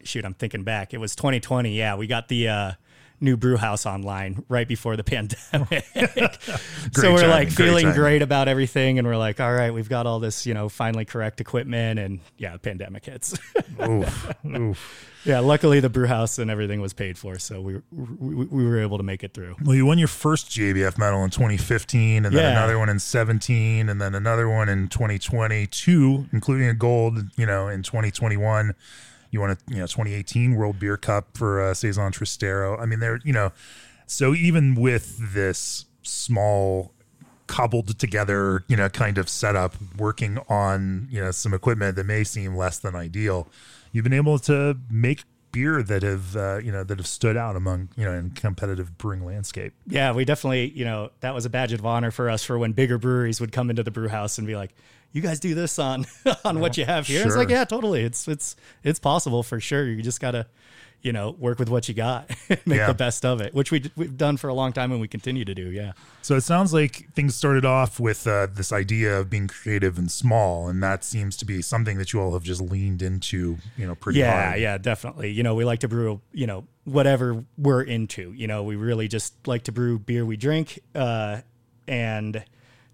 shoot 0.04 0.26
i'm 0.26 0.34
thinking 0.34 0.62
back 0.62 0.92
it 0.92 0.98
was 0.98 1.16
2020 1.16 1.74
yeah 1.74 1.94
we 1.96 2.06
got 2.06 2.28
the 2.28 2.46
uh, 2.46 2.72
new 3.20 3.36
brew 3.36 3.56
house 3.56 3.86
online 3.86 4.44
right 4.48 4.68
before 4.68 4.96
the 4.96 5.04
pandemic 5.12 5.84
so 6.92 7.12
we're 7.12 7.18
timing, 7.20 7.30
like 7.30 7.54
great 7.54 7.66
feeling 7.66 7.84
timing. 7.86 7.98
great 8.00 8.22
about 8.22 8.48
everything 8.48 8.98
and 8.98 9.06
we're 9.08 9.16
like 9.16 9.40
all 9.40 9.52
right 9.52 9.72
we've 9.72 9.88
got 9.88 10.06
all 10.06 10.20
this 10.20 10.46
you 10.46 10.54
know 10.54 10.68
finally 10.68 11.04
correct 11.04 11.40
equipment 11.40 11.98
and 11.98 12.20
yeah 12.38 12.52
the 12.52 12.58
pandemic 12.58 13.04
hits 13.06 13.38
Oof, 13.88 14.32
oof. 14.46 15.10
yeah 15.24 15.40
luckily 15.40 15.80
the 15.80 15.88
brew 15.88 16.06
house 16.06 16.38
and 16.38 16.50
everything 16.50 16.80
was 16.80 16.92
paid 16.92 17.16
for 17.18 17.38
so 17.38 17.60
we, 17.60 17.80
we, 17.90 18.44
we 18.46 18.64
were 18.66 18.80
able 18.80 18.98
to 18.98 19.04
make 19.04 19.24
it 19.24 19.32
through 19.34 19.54
Well, 19.64 19.74
you 19.74 19.86
won 19.86 19.98
your 19.98 20.08
first 20.08 20.50
GABF 20.50 20.98
medal 20.98 21.24
in 21.24 21.30
2015, 21.30 22.24
and 22.26 22.34
then 22.36 22.42
Yeah. 22.42 22.50
another 22.52 22.78
one 22.78 22.88
in 22.88 22.98
17, 22.98 23.88
and 23.88 24.00
then 24.00 24.14
another 24.14 24.48
one 24.48 24.68
in 24.68 24.88
2022, 24.88 26.26
including 26.32 26.68
a 26.68 26.74
gold, 26.74 27.18
you 27.36 27.46
know, 27.46 27.68
in 27.68 27.82
2021. 27.82 28.74
You 29.36 29.40
won 29.40 29.50
a 29.50 29.58
you 29.68 29.76
know 29.76 29.86
2018 29.86 30.54
World 30.54 30.78
Beer 30.78 30.96
Cup 30.96 31.36
for 31.36 31.60
uh, 31.60 31.74
Saison 31.74 32.10
Tristero. 32.10 32.80
I 32.80 32.86
mean, 32.86 33.00
there, 33.00 33.20
you 33.22 33.34
know, 33.34 33.52
so 34.06 34.34
even 34.34 34.74
with 34.74 35.34
this 35.34 35.84
small 36.00 36.94
cobbled 37.46 37.98
together, 37.98 38.64
you 38.66 38.78
know, 38.78 38.88
kind 38.88 39.18
of 39.18 39.28
setup, 39.28 39.74
working 39.98 40.38
on 40.48 41.06
you 41.10 41.20
know 41.22 41.32
some 41.32 41.52
equipment 41.52 41.96
that 41.96 42.04
may 42.04 42.24
seem 42.24 42.56
less 42.56 42.78
than 42.78 42.96
ideal, 42.96 43.46
you've 43.92 44.04
been 44.04 44.14
able 44.14 44.38
to 44.38 44.78
make 44.90 45.24
beer 45.52 45.82
that 45.82 46.02
have 46.02 46.34
uh, 46.34 46.56
you 46.56 46.72
know 46.72 46.82
that 46.82 46.96
have 46.96 47.06
stood 47.06 47.36
out 47.36 47.56
among 47.56 47.90
you 47.94 48.06
know 48.06 48.12
in 48.12 48.30
competitive 48.30 48.96
brewing 48.96 49.24
landscape. 49.24 49.74
yeah 49.86 50.12
we 50.12 50.24
definitely 50.24 50.70
you 50.70 50.84
know 50.84 51.10
that 51.20 51.34
was 51.34 51.44
a 51.44 51.50
badge 51.50 51.74
of 51.74 51.84
honor 51.84 52.10
for 52.10 52.30
us 52.30 52.42
for 52.42 52.58
when 52.58 52.72
bigger 52.72 52.96
breweries 52.96 53.38
would 53.38 53.52
come 53.52 53.68
into 53.68 53.82
the 53.82 53.90
brew 53.90 54.08
house 54.08 54.38
and 54.38 54.46
be 54.46 54.56
like 54.56 54.74
you 55.16 55.22
guys 55.22 55.40
do 55.40 55.54
this 55.54 55.78
on 55.78 56.04
on 56.44 56.60
what 56.60 56.76
you 56.76 56.84
have 56.84 57.06
here. 57.06 57.24
It's 57.26 57.36
like 57.36 57.48
yeah 57.48 57.64
totally. 57.64 58.02
It's 58.04 58.28
it's 58.28 58.54
it's 58.84 58.98
possible 59.00 59.42
for 59.42 59.58
sure. 59.60 59.84
You 59.88 60.02
just 60.02 60.20
gotta 60.20 60.46
you 61.02 61.12
know 61.12 61.30
work 61.38 61.58
with 61.58 61.68
what 61.68 61.88
you 61.88 61.94
got 61.94 62.28
make 62.66 62.78
Yeah. 62.78 62.86
the 62.86 62.94
best 62.94 63.24
of 63.24 63.40
it 63.42 63.52
which 63.54 63.70
we, 63.70 63.90
we've 63.96 64.16
done 64.16 64.38
for 64.38 64.48
a 64.48 64.54
long 64.54 64.72
time 64.72 64.90
and 64.92 65.00
we 65.00 65.06
continue 65.06 65.44
to 65.44 65.54
do 65.54 65.70
yeah. 65.70 65.92
So 66.22 66.34
it 66.36 66.40
sounds 66.40 66.72
like 66.72 67.08
things 67.14 67.36
started 67.36 67.64
off 67.64 68.00
with 68.00 68.26
uh, 68.26 68.48
this 68.52 68.72
idea 68.72 69.18
of 69.20 69.30
being 69.30 69.46
creative 69.46 69.96
and 69.98 70.10
small, 70.10 70.68
and 70.68 70.82
that 70.82 71.04
seems 71.04 71.36
to 71.36 71.44
be 71.44 71.62
something 71.62 71.98
that 71.98 72.12
you 72.12 72.20
all 72.20 72.32
have 72.32 72.42
just 72.42 72.60
leaned 72.60 73.02
into, 73.02 73.58
you 73.76 73.86
know, 73.86 73.94
pretty 73.94 74.18
yeah 74.20 74.48
hard. 74.48 74.60
yeah 74.60 74.78
definitely. 74.78 75.30
You 75.30 75.42
know 75.44 75.54
we 75.54 75.64
like 75.64 75.80
to 75.80 75.88
brew 75.88 76.20
you 76.32 76.46
know 76.46 76.66
whatever 76.84 77.44
we're 77.56 77.82
into. 77.82 78.32
You 78.32 78.48
know 78.48 78.62
we 78.64 78.74
really 78.76 79.06
just 79.08 79.46
like 79.46 79.64
to 79.64 79.72
brew 79.72 79.98
beer 79.98 80.24
we 80.26 80.36
drink 80.36 80.80
uh 80.94 81.40
and 81.88 82.42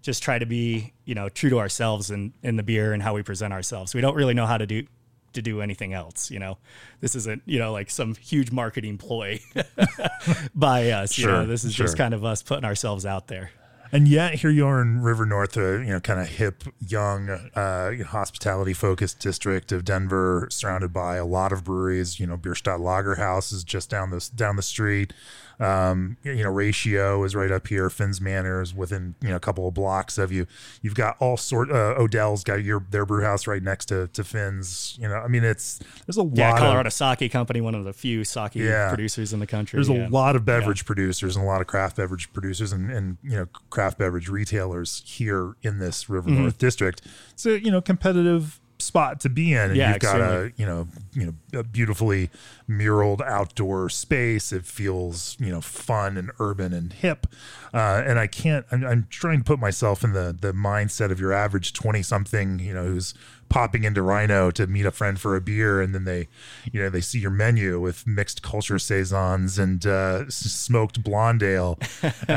just 0.03 0.21
try 0.21 0.37
to 0.37 0.45
be 0.45 0.93
you 1.05 1.15
know 1.15 1.29
true 1.29 1.49
to 1.49 1.57
ourselves 1.57 2.11
in 2.11 2.33
in 2.43 2.55
the 2.57 2.63
beer 2.63 2.93
and 2.93 3.01
how 3.01 3.15
we 3.15 3.23
present 3.23 3.51
ourselves. 3.53 3.95
We 3.95 4.01
don't 4.01 4.15
really 4.15 4.35
know 4.35 4.45
how 4.45 4.59
to 4.59 4.67
do 4.67 4.85
to 5.33 5.41
do 5.41 5.61
anything 5.61 5.93
else 5.93 6.29
you 6.29 6.37
know. 6.37 6.59
This 6.99 7.15
isn't 7.15 7.41
you 7.47 7.57
know 7.57 7.71
like 7.71 7.89
some 7.89 8.13
huge 8.13 8.51
marketing 8.51 8.99
ploy 8.99 9.39
by 10.55 10.91
us 10.91 11.17
you 11.17 11.23
Sure, 11.23 11.31
know 11.31 11.45
this 11.47 11.63
is 11.63 11.73
just 11.73 11.97
kind 11.97 12.13
of 12.13 12.23
us 12.23 12.43
putting 12.43 12.65
ourselves 12.65 13.03
out 13.05 13.27
there 13.27 13.49
And 13.93 14.07
yet 14.07 14.33
here 14.33 14.49
you 14.49 14.65
are 14.65 14.81
in 14.81 15.01
River 15.03 15.23
North, 15.23 15.55
a 15.55 15.77
you 15.77 15.91
know 15.93 15.99
kind 15.99 16.19
of 16.19 16.27
hip, 16.27 16.63
young, 16.79 17.29
uh, 17.29 18.03
hospitality 18.05 18.73
focused 18.73 19.19
district 19.19 19.71
of 19.71 19.85
Denver, 19.85 20.47
surrounded 20.49 20.91
by 20.91 21.17
a 21.17 21.25
lot 21.25 21.51
of 21.53 21.63
breweries. 21.63 22.19
You 22.19 22.25
know, 22.25 22.35
Bierstadt 22.35 22.79
Lagerhaus 22.79 23.53
is 23.53 23.63
just 23.63 23.91
down 23.91 24.09
this 24.09 24.29
down 24.29 24.55
the 24.55 24.63
street. 24.63 25.13
Um, 25.59 26.17
you 26.23 26.43
know, 26.43 26.49
Ratio 26.49 27.23
is 27.23 27.35
right 27.35 27.51
up 27.51 27.67
here. 27.67 27.87
Finn's 27.91 28.19
Manor 28.19 28.63
is 28.63 28.73
within 28.73 29.13
you 29.21 29.29
know 29.29 29.35
a 29.35 29.39
couple 29.39 29.67
of 29.67 29.75
blocks 29.75 30.17
of 30.17 30.31
you. 30.31 30.47
You've 30.81 30.95
got 30.95 31.15
all 31.19 31.37
sort. 31.37 31.69
Uh, 31.71 31.93
Odell's 31.95 32.43
got 32.43 32.63
your 32.63 32.83
their 32.89 33.05
brew 33.05 33.23
house 33.23 33.45
right 33.45 33.61
next 33.61 33.85
to 33.85 34.07
to 34.07 34.23
Finn's. 34.23 34.97
You 34.99 35.07
know, 35.07 35.17
I 35.17 35.27
mean, 35.27 35.43
it's 35.43 35.79
there's 36.07 36.17
a 36.17 36.27
yeah 36.33 36.49
lot 36.53 36.59
colorado 36.59 36.87
of 36.87 36.93
sake 36.93 37.31
company 37.31 37.61
one 37.61 37.75
of 37.75 37.85
the 37.85 37.93
few 37.93 38.23
sake 38.23 38.55
Yeah. 38.55 38.89
producers 38.89 39.33
in 39.33 39.39
the 39.39 39.47
country 39.47 39.77
there's 39.77 39.89
yeah. 39.89 40.07
a 40.07 40.09
lot 40.09 40.35
of 40.35 40.45
beverage 40.45 40.85
producers 40.85 41.35
and 41.35 41.45
a 41.45 41.47
lot 41.47 41.61
of 41.61 41.67
craft 41.67 41.97
beverage 41.97 42.33
producers 42.33 42.71
and, 42.73 42.89
and 42.89 43.17
you 43.23 43.35
know 43.37 43.45
craft 43.69 43.82
beverage 43.91 44.29
retailers 44.29 45.01
here 45.05 45.55
in 45.61 45.79
this 45.79 46.09
River 46.09 46.29
Mm-hmm. 46.29 46.41
North 46.41 46.57
district. 46.57 47.01
So 47.35 47.49
you 47.49 47.71
know 47.71 47.81
competitive 47.81 48.59
spot 48.79 49.19
to 49.21 49.29
be 49.29 49.53
in. 49.53 49.69
And 49.69 49.75
Yeah, 49.75 49.91
you've 49.91 49.99
got 49.99 50.19
a 50.19 50.51
you 50.57 50.65
know 50.65 50.87
you 51.13 51.25
know 51.53 51.59
a 51.59 51.63
beautifully 51.63 52.29
muraled 52.69 53.21
outdoor 53.21 53.89
space. 53.89 54.51
It 54.51 54.65
feels 54.65 55.37
you 55.39 55.51
know 55.51 55.61
fun 55.61 56.17
and 56.17 56.31
urban 56.39 56.73
and 56.73 56.91
hip. 56.91 57.27
Uh, 57.73 58.03
and 58.05 58.19
I 58.19 58.27
can't. 58.27 58.65
I'm, 58.71 58.85
I'm 58.85 59.07
trying 59.09 59.39
to 59.39 59.43
put 59.43 59.59
myself 59.59 60.03
in 60.03 60.13
the 60.13 60.35
the 60.39 60.53
mindset 60.53 61.11
of 61.11 61.19
your 61.19 61.31
average 61.33 61.73
twenty 61.73 62.01
something. 62.03 62.59
You 62.59 62.73
know 62.73 62.85
who's 62.85 63.13
popping 63.53 63.83
into 63.83 64.01
RiNo 64.01 64.51
to 64.53 64.65
meet 64.65 64.87
a 64.87 64.91
friend 64.91 65.19
for 65.21 65.35
a 65.35 65.41
beer, 65.41 65.79
and 65.79 65.93
then 65.93 66.05
they, 66.05 66.27
you 66.71 66.81
know, 66.81 66.89
they 66.89 67.01
see 67.01 67.19
your 67.19 67.29
menu 67.29 67.79
with 67.79 68.07
mixed 68.07 68.41
culture 68.41 68.79
saisons 68.79 69.59
and 69.59 69.85
uh, 69.85 70.27
smoked 70.27 71.03
blonde 71.03 71.43
ale. 71.43 71.77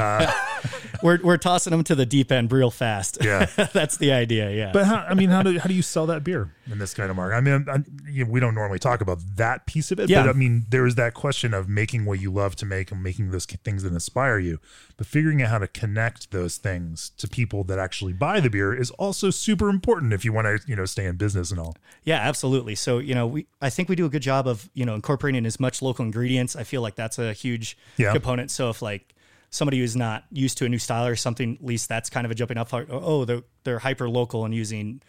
we're, 1.03 1.19
we're 1.23 1.39
tossing 1.39 1.71
them 1.71 1.83
to 1.85 1.95
the 1.95 2.05
deep 2.05 2.31
end 2.31 2.53
real 2.53 2.71
fast 2.71 3.17
Yeah. 3.23 3.47
that's 3.73 3.97
the 3.97 4.13
idea 4.13 4.51
yeah 4.51 4.73
But 4.73 4.85
how, 4.85 4.97
I 5.09 5.15
mean, 5.15 5.31
how 5.31 5.43
do 5.43 5.59
how 5.59 5.69
do 5.69 5.75
you 5.75 5.83
sell 5.83 6.05
that 6.07 6.23
beer? 6.23 6.51
In 6.71 6.79
this 6.79 6.95
kind 6.95 7.11
of 7.11 7.17
market. 7.17 7.37
I 7.37 7.41
mean, 7.41 7.67
I, 7.69 7.79
you 8.11 8.25
know, 8.25 8.31
we 8.31 8.41
don't 8.41 8.55
normally 8.55 8.79
talk 8.79 9.01
about 9.01 9.19
that 9.37 9.67
piece 9.67 9.91
of 9.91 10.01
it, 10.01 10.09
Yeah. 10.09 10.23
but 10.23 10.31
I 10.31 10.33
mean, 10.33 10.67
there 10.69 10.85
is 10.87 10.97
that 10.97 11.15
question 11.15 11.55
of 11.55 11.69
making 11.69 12.05
what 12.05 12.21
you 12.21 12.31
love 12.33 12.57
to 12.57 12.67
make 12.67 12.91
and 12.91 13.03
making 13.03 13.31
those 13.31 13.47
things 13.47 13.83
that 13.85 13.93
inspire 13.93 14.39
you, 14.39 14.59
but 14.97 15.07
figuring 15.07 15.43
out 15.43 15.51
how 15.51 15.59
to 15.59 15.69
connect 15.69 16.31
those 16.33 16.57
things 16.57 17.11
to 17.19 17.29
people 17.29 17.63
that 17.65 17.79
actually 17.79 18.13
buy 18.13 18.41
the 18.41 18.51
beer 18.51 18.75
is 18.75 18.91
also 18.93 19.31
super 19.31 19.69
important 19.69 20.13
if 20.13 20.25
you 20.25 20.33
want 20.33 20.47
to, 20.47 20.69
you 20.69 20.75
know, 20.77 20.85
stay 20.85 21.05
in 21.07 21.17
business 21.17 21.51
and 21.51 21.61
all. 21.61 21.77
Yeah, 22.05 22.17
absolutely. 22.19 22.75
So, 22.75 22.99
you 22.99 23.15
know, 23.15 23.27
we 23.27 23.47
I 23.63 23.71
think 23.71 23.89
we 23.89 23.95
do 23.97 24.07
a 24.07 24.11
good 24.11 24.23
job 24.23 24.49
of, 24.49 24.69
you 24.75 24.85
know, 24.85 24.95
incorporating 24.95 25.47
as 25.47 25.61
much 25.61 25.83
local 25.83 26.05
ingredients. 26.05 26.57
I 26.57 26.65
feel 26.65 26.83
like 26.83 26.97
that's 26.97 27.19
a 27.19 27.33
huge 27.33 27.77
Yeah. 27.97 28.13
component. 28.13 28.51
So 28.51 28.71
if 28.71 28.83
like 28.83 29.15
somebody 29.51 29.79
who's 29.79 29.95
not 29.97 30.25
used 30.33 30.59
to 30.59 30.65
a 30.65 30.69
new 30.69 30.79
style 30.79 31.07
or 31.07 31.15
something, 31.17 31.55
at 31.61 31.65
least 31.65 31.89
that's 31.89 32.11
kind 32.11 32.25
of 32.25 32.31
a 32.33 32.35
jumping 32.35 32.59
up. 32.59 32.69
part. 32.69 32.89
Oh, 32.91 33.25
they're 33.25 33.43
they're 33.65 33.79
hyper 33.79 34.09
local 34.09 34.45
and 34.45 34.53
using 34.55 35.01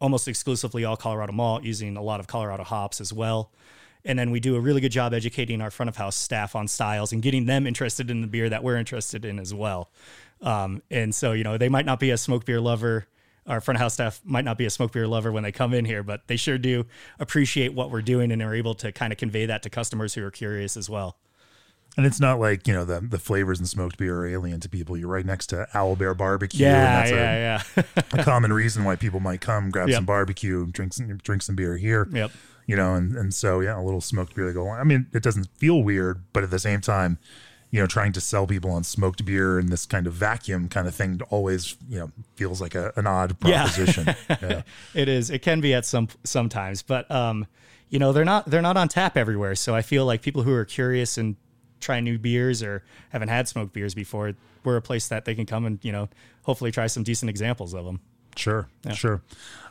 almost 0.00 0.28
exclusively 0.28 0.84
all 0.84 0.96
Colorado 0.96 1.32
malt, 1.32 1.64
using 1.64 1.96
a 1.96 2.02
lot 2.02 2.20
of 2.20 2.26
Colorado 2.26 2.64
hops 2.64 3.00
as 3.00 3.12
well. 3.12 3.50
And 4.04 4.18
then 4.18 4.30
we 4.30 4.40
do 4.40 4.54
a 4.56 4.60
really 4.60 4.80
good 4.80 4.92
job 4.92 5.14
educating 5.14 5.60
our 5.60 5.70
front 5.70 5.88
of 5.88 5.96
house 5.96 6.16
staff 6.16 6.54
on 6.54 6.68
styles 6.68 7.12
and 7.12 7.22
getting 7.22 7.46
them 7.46 7.66
interested 7.66 8.10
in 8.10 8.20
the 8.20 8.26
beer 8.26 8.50
that 8.50 8.62
we're 8.62 8.76
interested 8.76 9.24
in 9.24 9.38
as 9.38 9.54
well. 9.54 9.90
Um, 10.42 10.82
and 10.90 11.14
so, 11.14 11.32
you 11.32 11.42
know, 11.42 11.56
they 11.56 11.70
might 11.70 11.86
not 11.86 12.00
be 12.00 12.10
a 12.10 12.18
smoke 12.18 12.44
beer 12.44 12.60
lover. 12.60 13.06
Our 13.46 13.60
front 13.60 13.76
of 13.76 13.80
house 13.80 13.94
staff 13.94 14.20
might 14.24 14.44
not 14.44 14.58
be 14.58 14.66
a 14.66 14.70
smoke 14.70 14.92
beer 14.92 15.06
lover 15.06 15.32
when 15.32 15.42
they 15.42 15.52
come 15.52 15.72
in 15.72 15.84
here, 15.84 16.02
but 16.02 16.26
they 16.28 16.36
sure 16.36 16.58
do 16.58 16.86
appreciate 17.18 17.72
what 17.72 17.90
we're 17.90 18.02
doing 18.02 18.30
and 18.30 18.42
are 18.42 18.54
able 18.54 18.74
to 18.76 18.92
kind 18.92 19.12
of 19.12 19.18
convey 19.18 19.46
that 19.46 19.62
to 19.62 19.70
customers 19.70 20.14
who 20.14 20.24
are 20.24 20.30
curious 20.30 20.76
as 20.76 20.90
well. 20.90 21.16
And 21.96 22.04
it's 22.06 22.18
not 22.18 22.40
like, 22.40 22.66
you 22.66 22.74
know, 22.74 22.84
the, 22.84 23.00
the 23.00 23.18
flavors 23.18 23.60
in 23.60 23.66
smoked 23.66 23.98
beer 23.98 24.18
are 24.20 24.26
alien 24.26 24.58
to 24.60 24.68
people. 24.68 24.96
You're 24.96 25.08
right 25.08 25.24
next 25.24 25.46
to 25.48 25.68
Owlbear 25.74 26.16
Barbecue. 26.16 26.66
Yeah, 26.66 27.02
and 27.04 27.08
that's 27.08 27.10
a- 27.12 27.14
yeah, 27.76 27.82
yeah. 27.94 28.20
a 28.20 28.24
common 28.24 28.52
reason 28.52 28.82
why 28.84 28.96
people 28.96 29.20
might 29.20 29.40
come 29.40 29.70
grab 29.70 29.88
Yep. 29.88 29.96
some 29.98 30.04
barbecue, 30.04 30.66
drink 30.66 30.92
some 30.92 31.16
drink 31.18 31.42
some 31.42 31.54
beer 31.54 31.76
here. 31.76 32.08
Yep. 32.12 32.30
You 32.66 32.76
know, 32.76 32.94
and 32.94 33.14
and 33.16 33.32
so 33.34 33.60
yeah, 33.60 33.78
a 33.78 33.82
little 33.82 34.00
smoked 34.00 34.34
beer. 34.34 34.46
They 34.46 34.52
go. 34.52 34.68
I 34.70 34.82
mean, 34.84 35.06
it 35.12 35.22
doesn't 35.22 35.48
feel 35.56 35.82
weird, 35.82 36.22
but 36.32 36.42
at 36.42 36.50
the 36.50 36.58
same 36.58 36.80
time, 36.80 37.18
you 37.70 37.80
know, 37.80 37.86
trying 37.86 38.12
to 38.12 38.20
sell 38.20 38.46
people 38.46 38.70
on 38.70 38.82
smoked 38.84 39.24
beer 39.24 39.58
and 39.58 39.68
this 39.68 39.84
kind 39.86 40.06
of 40.06 40.14
vacuum 40.14 40.68
kind 40.68 40.88
of 40.88 40.94
thing 40.94 41.20
always, 41.30 41.76
you 41.88 41.98
know, 41.98 42.10
feels 42.36 42.60
like 42.60 42.74
a, 42.74 42.92
an 42.96 43.06
odd 43.06 43.36
Yeah. 43.44 43.64
proposition. 43.64 44.06
yeah. 44.30 44.62
it 44.94 45.08
is. 45.08 45.28
It 45.30 45.42
can 45.42 45.60
be 45.60 45.74
at 45.74 45.84
some 45.84 46.08
sometimes, 46.24 46.82
but 46.82 47.08
um, 47.10 47.46
you 47.90 47.98
know, 47.98 48.12
they're 48.12 48.24
not 48.24 48.50
they're 48.50 48.62
not 48.62 48.76
on 48.76 48.88
tap 48.88 49.16
everywhere. 49.16 49.54
So 49.54 49.74
I 49.76 49.82
feel 49.82 50.06
like 50.06 50.22
people 50.22 50.42
who 50.42 50.52
are 50.54 50.64
curious 50.64 51.18
and 51.18 51.36
try 51.80 52.00
new 52.00 52.18
beers 52.18 52.62
or 52.62 52.82
haven't 53.10 53.28
had 53.28 53.48
smoked 53.48 53.72
beers 53.72 53.94
before, 53.94 54.32
we're 54.64 54.76
a 54.76 54.82
place 54.82 55.08
that 55.08 55.24
they 55.24 55.34
can 55.34 55.46
come 55.46 55.64
and 55.64 55.78
you 55.82 55.92
know, 55.92 56.08
hopefully 56.42 56.70
try 56.70 56.86
some 56.86 57.02
decent 57.02 57.30
examples 57.30 57.74
of 57.74 57.84
them. 57.84 58.00
Sure, 58.36 58.68
sure. 58.92 59.22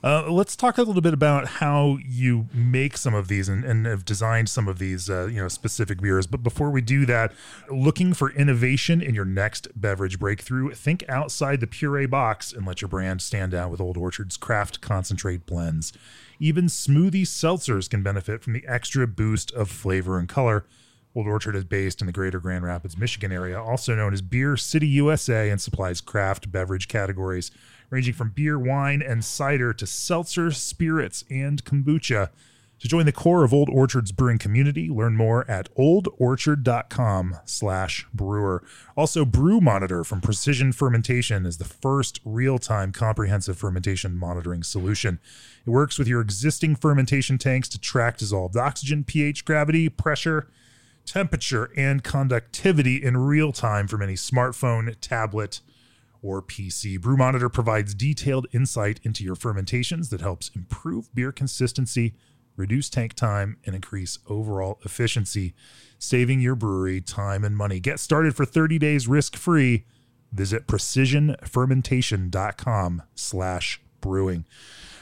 Uh, 0.03 0.31
let's 0.31 0.55
talk 0.55 0.77
a 0.77 0.83
little 0.83 1.01
bit 1.01 1.13
about 1.13 1.47
how 1.47 1.97
you 2.05 2.47
make 2.53 2.97
some 2.97 3.13
of 3.13 3.27
these 3.27 3.49
and, 3.49 3.63
and 3.65 3.85
have 3.85 4.05
designed 4.05 4.47
some 4.49 4.67
of 4.67 4.79
these, 4.79 5.09
uh, 5.09 5.25
you 5.27 5.41
know, 5.41 5.47
specific 5.47 6.01
beers. 6.01 6.27
But 6.27 6.43
before 6.43 6.69
we 6.69 6.81
do 6.81 7.05
that, 7.05 7.33
looking 7.69 8.13
for 8.13 8.31
innovation 8.31 9.01
in 9.01 9.15
your 9.15 9.25
next 9.25 9.67
beverage 9.75 10.19
breakthrough, 10.19 10.71
think 10.71 11.03
outside 11.09 11.59
the 11.59 11.67
puree 11.67 12.05
box 12.05 12.53
and 12.53 12.65
let 12.65 12.81
your 12.81 12.87
brand 12.87 13.21
stand 13.21 13.53
out 13.53 13.69
with 13.69 13.81
Old 13.81 13.97
Orchard's 13.97 14.37
craft 14.37 14.81
concentrate 14.81 15.45
blends. 15.45 15.91
Even 16.39 16.65
smoothie 16.65 17.23
seltzers 17.23 17.89
can 17.89 18.01
benefit 18.01 18.43
from 18.43 18.53
the 18.53 18.65
extra 18.67 19.07
boost 19.07 19.51
of 19.51 19.69
flavor 19.69 20.17
and 20.17 20.29
color. 20.29 20.65
Old 21.15 21.27
Orchard 21.27 21.55
is 21.55 21.63
based 21.63 22.01
in 22.01 22.07
the 22.07 22.13
greater 22.13 22.39
Grand 22.39 22.63
Rapids, 22.63 22.97
Michigan 22.97 23.31
area, 23.31 23.61
also 23.61 23.95
known 23.95 24.13
as 24.13 24.21
Beer 24.21 24.57
City, 24.57 24.87
USA, 24.87 25.49
and 25.49 25.61
supplies 25.61 26.01
craft 26.01 26.51
beverage 26.51 26.87
categories 26.87 27.51
ranging 27.91 28.13
from 28.15 28.29
beer, 28.29 28.57
wine, 28.57 29.03
and 29.03 29.23
cider 29.23 29.71
to 29.71 29.85
seltzer, 29.85 30.49
spirits, 30.49 31.23
and 31.29 31.63
kombucha. 31.63 32.29
To 32.79 32.87
join 32.87 33.05
the 33.05 33.11
core 33.11 33.45
of 33.45 33.53
Old 33.53 33.69
Orchard's 33.69 34.11
brewing 34.11 34.39
community, 34.39 34.89
learn 34.89 35.15
more 35.15 35.49
at 35.49 35.73
oldorchard.com 35.75 37.37
slash 37.45 38.07
brewer. 38.13 38.63
Also, 38.97 39.23
Brew 39.23 39.61
Monitor 39.61 40.03
from 40.03 40.19
Precision 40.19 40.73
Fermentation 40.73 41.45
is 41.45 41.59
the 41.59 41.63
first 41.63 42.19
real-time 42.25 42.91
comprehensive 42.91 43.57
fermentation 43.57 44.17
monitoring 44.17 44.63
solution. 44.63 45.19
It 45.65 45.69
works 45.69 45.97
with 45.97 46.09
your 46.09 46.19
existing 46.19 46.75
fermentation 46.75 47.37
tanks 47.37 47.69
to 47.69 47.79
track 47.79 48.17
dissolved 48.17 48.57
oxygen, 48.57 49.03
pH, 49.03 49.45
gravity, 49.45 49.87
pressure, 49.87 50.47
temperature, 51.05 51.71
and 51.75 52.03
conductivity 52.03 53.03
in 53.03 53.17
real 53.17 53.51
time 53.51 53.87
from 53.87 54.01
any 54.01 54.15
smartphone, 54.15 54.95
tablet, 55.01 55.59
or 56.21 56.41
PC. 56.41 56.99
Brew 56.99 57.17
Monitor 57.17 57.49
provides 57.49 57.93
detailed 57.93 58.47
insight 58.51 58.99
into 59.03 59.23
your 59.23 59.35
fermentations 59.35 60.09
that 60.09 60.21
helps 60.21 60.49
improve 60.55 61.13
beer 61.13 61.31
consistency, 61.31 62.13
reduce 62.55 62.89
tank 62.89 63.13
time, 63.13 63.57
and 63.65 63.75
increase 63.75 64.19
overall 64.27 64.79
efficiency, 64.85 65.53
saving 65.99 66.39
your 66.39 66.55
brewery 66.55 67.01
time 67.01 67.43
and 67.43 67.57
money. 67.57 67.79
Get 67.79 67.99
started 67.99 68.35
for 68.35 68.45
30 68.45 68.79
days 68.79 69.07
risk-free. 69.07 69.85
Visit 70.31 70.65
precisionfermentation.com 70.65 73.03
slash 73.15 73.81
brewing. 74.01 74.45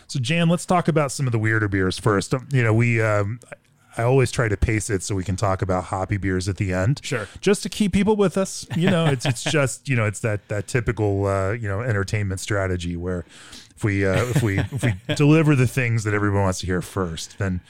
So 0.08 0.20
Jan, 0.20 0.50
let's 0.50 0.66
talk 0.66 0.90
about 0.90 1.12
some 1.12 1.26
of 1.26 1.32
the 1.32 1.40
weirder 1.40 1.70
beers 1.70 1.98
first. 1.98 2.34
Um, 2.34 2.50
You 2.52 2.64
know, 2.64 2.74
we 2.74 3.02
um, 3.02 3.40
I 3.98 4.04
always 4.04 4.32
try 4.32 4.48
to 4.48 4.56
pace 4.58 4.90
it 4.90 5.04
so 5.04 5.16
we 5.16 5.24
can 5.24 5.36
talk 5.36 5.62
about 5.62 5.86
hoppy 5.86 6.18
beers 6.18 6.48
at 6.48 6.58
the 6.58 6.74
end. 6.74 7.02
Sure. 7.04 7.28
Just 7.42 7.64
to 7.64 7.70
keep 7.70 7.92
people 7.94 8.16
with 8.16 8.38
us. 8.38 8.66
You 8.76 8.90
know, 8.90 9.06
it's 9.06 9.26
it's 9.26 9.44
just, 9.52 9.90
you 9.90 9.96
know, 9.96 10.06
it's 10.06 10.20
that 10.22 10.48
that 10.48 10.68
typical 10.68 11.26
uh, 11.26 11.52
you 11.52 11.68
know, 11.68 11.82
entertainment 11.82 12.40
strategy 12.40 12.96
where 12.96 13.26
if 13.76 13.84
we 13.84 14.06
uh, 14.06 14.16
if 14.26 14.42
we 14.44 14.60
if 14.60 14.84
we 14.84 14.94
deliver 15.16 15.56
the 15.56 15.68
things 15.68 16.04
that 16.06 16.14
everyone 16.14 16.42
wants 16.44 16.60
to 16.60 16.66
hear 16.68 16.82
first, 16.82 17.38
then 17.38 17.62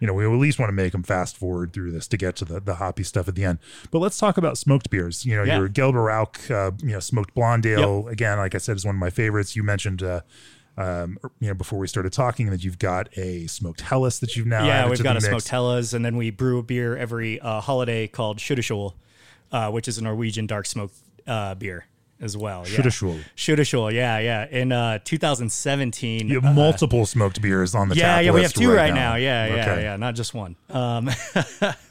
you 0.00 0.06
know, 0.06 0.14
we 0.14 0.24
at 0.24 0.30
least 0.30 0.58
want 0.58 0.68
to 0.68 0.74
make 0.74 0.92
them 0.92 1.02
fast 1.02 1.36
forward 1.36 1.74
through 1.74 1.92
this 1.92 2.06
to 2.08 2.16
get 2.16 2.34
to 2.36 2.44
the, 2.46 2.58
the 2.58 2.76
hoppy 2.76 3.02
stuff 3.02 3.28
at 3.28 3.34
the 3.34 3.44
end. 3.44 3.58
But 3.90 3.98
let's 3.98 4.18
talk 4.18 4.38
about 4.38 4.56
smoked 4.56 4.88
beers. 4.88 5.26
You 5.26 5.36
know, 5.36 5.42
Yeah. 5.44 5.58
your 5.58 5.68
Gelber 5.68 6.06
Rauch, 6.06 6.50
uh, 6.50 6.70
you 6.82 6.92
know, 6.92 7.00
smoked 7.00 7.34
blonde 7.34 7.66
ale. 7.66 8.08
Again, 8.08 8.38
like 8.38 8.54
I 8.54 8.58
said, 8.58 8.76
is 8.76 8.84
one 8.86 8.94
of 8.94 8.98
my 8.98 9.10
favorites. 9.10 9.56
You 9.56 9.62
mentioned, 9.62 10.02
uh, 10.02 10.22
um, 10.80 11.18
you 11.40 11.48
know, 11.48 11.54
before 11.54 11.78
we 11.78 11.86
started 11.86 12.12
talking 12.12 12.48
that 12.50 12.64
you've 12.64 12.78
got 12.78 13.08
a 13.18 13.46
smoked 13.46 13.82
Helles 13.82 14.20
that 14.20 14.34
you've 14.34 14.46
now 14.46 14.64
yeah, 14.66 14.88
we've 14.88 15.02
got 15.02 15.12
a 15.12 15.20
mix. 15.20 15.28
smoked 15.28 15.48
Helles, 15.48 15.92
and 15.94 16.04
then 16.04 16.16
we 16.16 16.30
brew 16.30 16.58
a 16.58 16.62
beer 16.62 16.96
every 16.96 17.38
uh, 17.40 17.60
holiday 17.60 18.06
called 18.06 18.38
Stjørdalsøl, 18.38 18.94
uh, 19.52 19.70
which 19.70 19.88
is 19.88 19.98
a 19.98 20.02
Norwegian 20.02 20.46
dark 20.46 20.64
smoke 20.66 20.92
uh, 21.26 21.54
beer 21.54 21.84
as 22.22 22.34
well. 22.36 22.64
Yeah. 22.66 22.80
Stjørdalsøl, 22.80 23.92
yeah, 23.92 24.18
yeah. 24.18 24.46
In 24.50 24.72
uh, 24.72 24.98
2017, 25.04 26.28
You 26.28 26.40
have 26.40 26.54
multiple 26.54 27.04
smoked 27.04 27.42
beers 27.42 27.74
on 27.74 27.88
the 27.90 27.96
yeah, 27.96 28.16
tap 28.16 28.24
yeah, 28.24 28.30
we 28.32 28.42
have 28.42 28.54
two 28.54 28.72
right, 28.72 28.94
now. 28.94 29.16
Yeah, 29.16 29.46
yeah, 29.46 29.72
Okay. 29.72 29.82
yeah, 29.82 29.96
not 29.96 30.14
just 30.14 30.32
one. 30.32 30.56
Um, 30.70 31.10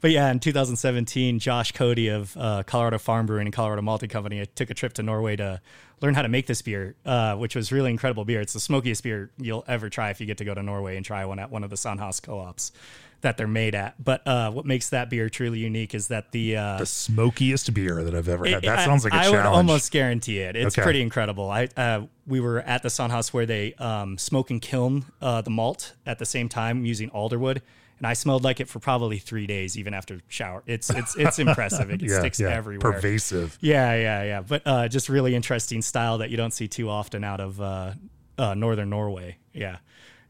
but 0.00 0.10
yeah, 0.10 0.30
in 0.32 0.40
2017, 0.40 1.38
Josh 1.38 1.70
Cody 1.72 2.08
of 2.08 2.36
uh, 2.36 2.64
Colorado 2.64 2.98
Farm 2.98 3.26
Brewing 3.26 3.46
and 3.46 3.54
Colorado 3.54 3.82
Malting 3.82 4.08
Company 4.10 4.40
I 4.40 4.46
took 4.46 4.70
a 4.70 4.74
trip 4.74 4.94
to 4.94 5.02
Norway 5.02 5.36
to 5.36 5.60
learn 6.02 6.14
how 6.14 6.22
to 6.22 6.28
make 6.28 6.46
this 6.46 6.60
beer, 6.62 6.94
uh, 7.06 7.36
which 7.36 7.54
was 7.54 7.70
really 7.72 7.90
incredible 7.90 8.24
beer. 8.24 8.40
It's 8.40 8.52
the 8.52 8.60
smokiest 8.60 9.02
beer 9.02 9.30
you'll 9.38 9.64
ever 9.68 9.88
try 9.88 10.10
if 10.10 10.20
you 10.20 10.26
get 10.26 10.38
to 10.38 10.44
go 10.44 10.54
to 10.54 10.62
Norway 10.62 10.96
and 10.96 11.04
try 11.04 11.24
one 11.24 11.38
at 11.38 11.50
one 11.50 11.62
of 11.64 11.70
the 11.70 11.76
såinnhus 11.76 12.22
co-ops 12.22 12.72
that 13.20 13.36
they're 13.36 13.46
made 13.46 13.76
at. 13.76 14.02
But 14.02 14.26
uh, 14.26 14.50
what 14.50 14.66
makes 14.66 14.88
that 14.90 15.08
beer 15.08 15.28
truly 15.30 15.60
unique 15.60 15.94
is 15.94 16.08
that 16.08 16.32
the 16.32 16.56
uh, 16.56 16.78
The 16.78 16.86
smokiest 16.86 17.72
beer 17.72 18.02
that 18.02 18.14
I've 18.16 18.28
ever 18.28 18.44
had. 18.46 18.62
That 18.64 18.80
I- 18.80 18.84
sounds 18.84 19.04
like 19.04 19.12
a 19.12 19.16
I 19.16 19.22
challenge. 19.24 19.36
would 19.44 19.46
almost 19.46 19.92
guarantee 19.92 20.40
it. 20.40 20.56
It's 20.56 20.76
Okay. 20.76 20.82
pretty 20.82 21.02
incredible. 21.02 21.48
I 21.48 21.68
uh, 21.76 22.02
we 22.26 22.40
were 22.40 22.60
at 22.60 22.82
the 22.82 22.88
Sunhouse 22.88 23.32
where 23.32 23.46
they 23.46 23.74
um, 23.74 24.18
smoke 24.18 24.50
and 24.50 24.60
kiln 24.60 25.04
uh, 25.20 25.40
the 25.40 25.50
malt 25.50 25.94
at 26.04 26.18
the 26.18 26.26
same 26.26 26.48
time 26.48 26.84
using 26.84 27.10
alderwood, 27.10 27.60
and 28.02 28.08
I 28.08 28.14
smelled 28.14 28.42
like 28.42 28.58
it 28.58 28.68
for 28.68 28.80
probably 28.80 29.18
three 29.18 29.46
days, 29.46 29.78
even 29.78 29.94
after 29.94 30.18
shower. 30.26 30.64
It's 30.66 30.90
it's 30.90 31.14
it's 31.14 31.38
impressive. 31.46 31.88
It 31.88 32.02
yeah, 32.02 32.18
sticks 32.18 32.40
yeah. 32.40 32.48
everywhere. 32.48 32.94
Pervasive. 32.94 33.56
Yeah, 33.60 33.94
yeah, 33.94 34.22
yeah. 34.24 34.40
But 34.40 34.62
uh, 34.66 34.88
just 34.88 35.08
really 35.08 35.36
interesting 35.36 35.82
style 35.82 36.18
that 36.18 36.28
you 36.28 36.36
don't 36.36 36.52
see 36.52 36.66
too 36.66 36.90
often 36.90 37.22
out 37.22 37.38
of 37.38 37.60
uh, 37.60 37.92
uh, 38.36 38.54
northern 38.54 38.90
Norway. 38.90 39.38
Yeah, 39.52 39.76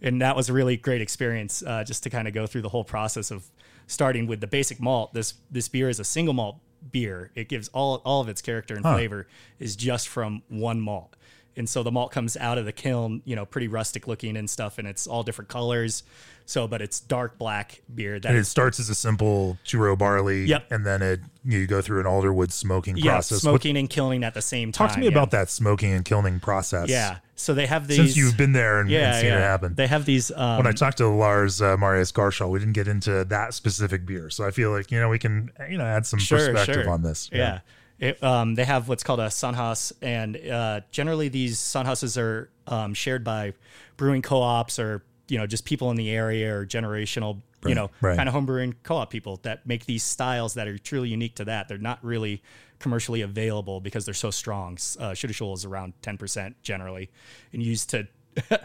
and 0.02 0.21
that 0.21 0.37
was 0.37 0.50
a 0.50 0.52
really 0.52 0.76
great 0.76 1.00
experience 1.00 1.62
uh, 1.67 1.83
just 1.83 2.02
to 2.02 2.11
kind 2.11 2.29
of 2.29 2.35
go 2.35 2.47
through 2.47 2.61
the 2.61 2.69
whole 2.69 2.85
process 2.85 3.31
of 3.31 3.47
starting 3.87 4.26
with 4.26 4.43
the 4.43 4.47
basic 4.47 4.79
malt. 4.79 5.14
This 5.14 5.33
this 5.50 5.71
beer 5.71 5.88
is 5.88 5.99
a 5.99 6.05
single 6.05 6.35
malt 6.35 6.59
beer. 6.91 7.31
It 7.35 7.49
gives 7.49 7.69
all 7.69 8.02
all 8.05 8.21
of 8.21 8.29
its 8.29 8.43
character 8.43 8.75
and 8.75 8.83
flavor 8.83 9.29
is 9.59 9.76
just 9.76 10.09
from 10.09 10.43
one 10.49 10.79
malt. 10.79 11.17
And 11.56 11.68
so 11.68 11.82
the 11.82 11.90
malt 11.90 12.12
comes 12.12 12.37
out 12.37 12.59
of 12.59 12.64
the 12.64 12.73
kiln, 12.73 13.23
you 13.25 13.37
know, 13.37 13.44
pretty 13.44 13.68
rustic 13.68 14.06
looking 14.06 14.37
and 14.37 14.49
stuff, 14.49 14.78
and 14.78 14.88
it's 14.88 15.06
all 15.06 15.23
different 15.23 15.49
colors. 15.49 16.02
So, 16.44 16.66
but 16.66 16.82
it's 16.82 16.99
dark 17.00 17.38
black 17.38 17.82
beer 17.94 18.18
that 18.18 18.28
And 18.28 18.37
it 18.37 18.47
starts 18.47 18.80
as 18.80 18.88
a 18.88 18.94
simple 18.94 19.59
churro 19.64 19.97
barley, 19.97 20.44
Yep. 20.44 20.73
and 20.73 20.85
then 20.85 21.02
it 21.02 21.21
you 21.44 21.66
go 21.66 21.80
through 21.82 22.00
an 22.00 22.06
alderwood 22.06 22.52
smoking 22.52 22.97
yeah, 22.97 23.12
process. 23.12 23.37
What- 23.37 23.50
smoking 23.50 23.76
and 23.76 23.88
kilning 23.88 24.25
at 24.25 24.35
the 24.35 24.42
same 24.42 24.73
time. 24.73 24.88
talk 24.88 24.94
to 24.94 25.00
me 25.00 25.06
yeah. 25.06 25.12
about 25.12 25.30
that 25.32 25.50
smoking 25.50 25.92
and 25.92 26.04
kilning 26.04 26.40
process. 26.40 26.88
Yeah. 26.88 27.18
So 27.37 27.54
they 27.54 27.66
have 27.66 27.88
these. 27.88 27.97
since 27.97 28.16
you've 28.16 28.37
been 28.37 28.52
there 28.52 28.80
and, 28.80 28.88
yeah, 28.88 29.12
and 29.12 29.21
seen 29.21 29.30
yeah. 29.30 29.38
it 29.38 29.42
happen. 29.42 29.75
They 29.75 29.88
have 29.88 30.04
these. 30.04 30.30
Um, 30.30 30.59
when 30.59 30.66
I 30.66 30.73
talked 30.73 30.99
to 30.99 31.09
Lars 31.09 31.61
uh, 31.61 31.76
Marius 31.76 32.12
Garshol, 32.12 32.50
we 32.50 32.61
didn't 32.61 32.75
get 32.75 32.87
into 32.87 33.25
that 33.25 33.54
specific 33.54 34.06
beer, 34.06 34.30
so 34.30 34.44
I 34.44 34.52
feel 34.52 34.71
like 34.71 34.90
you 34.90 35.00
know 35.00 35.09
we 35.09 35.18
can 35.18 35.50
you 35.68 35.78
know 35.78 35.85
add 35.85 36.06
some 36.06 36.21
sure, 36.21 36.38
perspective 36.38 36.85
sure. 36.85 36.90
on 36.90 37.02
this. 37.02 37.28
Yeah. 37.32 37.61
It, 38.02 38.21
um, 38.21 38.56
they 38.56 38.64
have 38.64 38.88
what's 38.88 39.04
called 39.04 39.21
a 39.21 39.28
sunhouse, 39.28 39.92
and 40.02 40.37
uh, 40.37 40.80
generally 40.90 41.28
these 41.28 41.56
sunhouses 41.56 42.21
are 42.21 42.50
um, 42.66 42.94
shared 42.94 43.23
by 43.23 43.54
brewing 43.97 44.23
co-ops 44.23 44.80
or 44.80 45.04
you 45.28 45.38
know 45.38 45.47
just 45.47 45.64
people 45.64 45.88
in 45.92 45.97
the 45.97 46.11
area 46.11 46.52
or 46.52 46.66
generational 46.66 47.40
you 47.64 47.76
know 47.76 47.92
right. 48.00 48.16
kind 48.16 48.28
of 48.28 48.35
homebrewing 48.35 48.75
co-op 48.82 49.09
people 49.09 49.38
that 49.44 49.64
make 49.68 49.87
these 49.87 50.02
styles 50.02 50.54
that 50.54 50.66
are 50.66 50.78
truly 50.78 51.11
unique 51.11 51.37
to 51.37 51.44
that. 51.44 51.68
They're 51.68 51.78
not 51.78 52.00
really 52.02 52.42
commercially 52.80 53.21
available 53.21 53.80
because 53.80 54.04
they're 54.04 54.14
so 54.14 54.32
strong. 54.32 54.78
Uh, 54.99 55.14
Shoal 55.14 55.54
is 55.54 55.64
around 55.64 55.92
ten 56.02 56.18
percent 56.18 56.61
generally, 56.64 57.09
and 57.52 57.62
used 57.62 57.88
to 57.90 58.09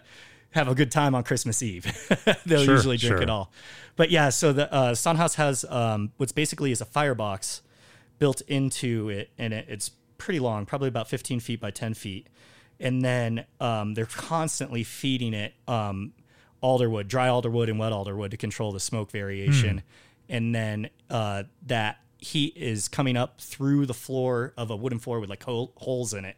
have 0.50 0.68
a 0.68 0.74
good 0.74 0.92
time 0.92 1.14
on 1.14 1.24
Christmas 1.24 1.62
Eve. 1.62 1.86
They'll 2.48 2.64
Sure, 2.64 2.74
usually 2.74 2.98
drink 2.98 3.18
sure. 3.18 3.22
it 3.22 3.30
all. 3.30 3.52
But 3.98 4.10
yeah, 4.10 4.30
so 4.30 4.52
the 4.52 4.74
uh, 4.74 4.94
Sunhouse 4.94 5.36
has 5.36 5.64
um, 5.70 6.12
what's 6.18 6.32
basically 6.32 6.72
is 6.72 6.82
a 6.82 6.86
firebox 6.86 7.62
built 8.20 8.42
into 8.48 9.10
it, 9.10 9.30
and 9.38 9.54
it, 9.54 9.66
it's 9.70 9.92
pretty 10.18 10.40
long, 10.40 10.66
probably 10.66 10.88
about 10.88 11.08
15 11.10 11.40
feet 11.40 11.60
by 11.62 11.72
10 11.72 11.94
feet. 11.94 12.28
And 12.80 13.02
then 13.04 13.46
um, 13.60 13.94
they're 13.96 14.06
constantly 14.06 14.84
feeding 14.84 15.34
it 15.34 15.54
um, 15.68 16.14
alderwood, 16.62 17.08
dry 17.08 17.28
alderwood, 17.28 17.70
and 17.70 17.80
wet 17.80 17.92
alderwood 17.92 18.32
to 18.32 18.38
control 18.38 18.72
the 18.72 18.80
smoke 18.80 19.12
variation. 19.12 19.82
And 20.30 20.54
then 20.54 20.90
uh, 21.10 21.44
that 21.66 22.00
heat 22.20 22.54
is 22.56 22.88
coming 22.88 23.16
up 23.18 23.40
through 23.40 23.86
the 23.86 23.94
floor 23.94 24.54
of 24.58 24.70
a 24.70 24.76
wooden 24.76 25.00
floor 25.00 25.20
with 25.20 25.30
like 25.30 25.44
hole, 25.44 25.72
holes 25.78 26.14
in 26.14 26.26
it. 26.26 26.36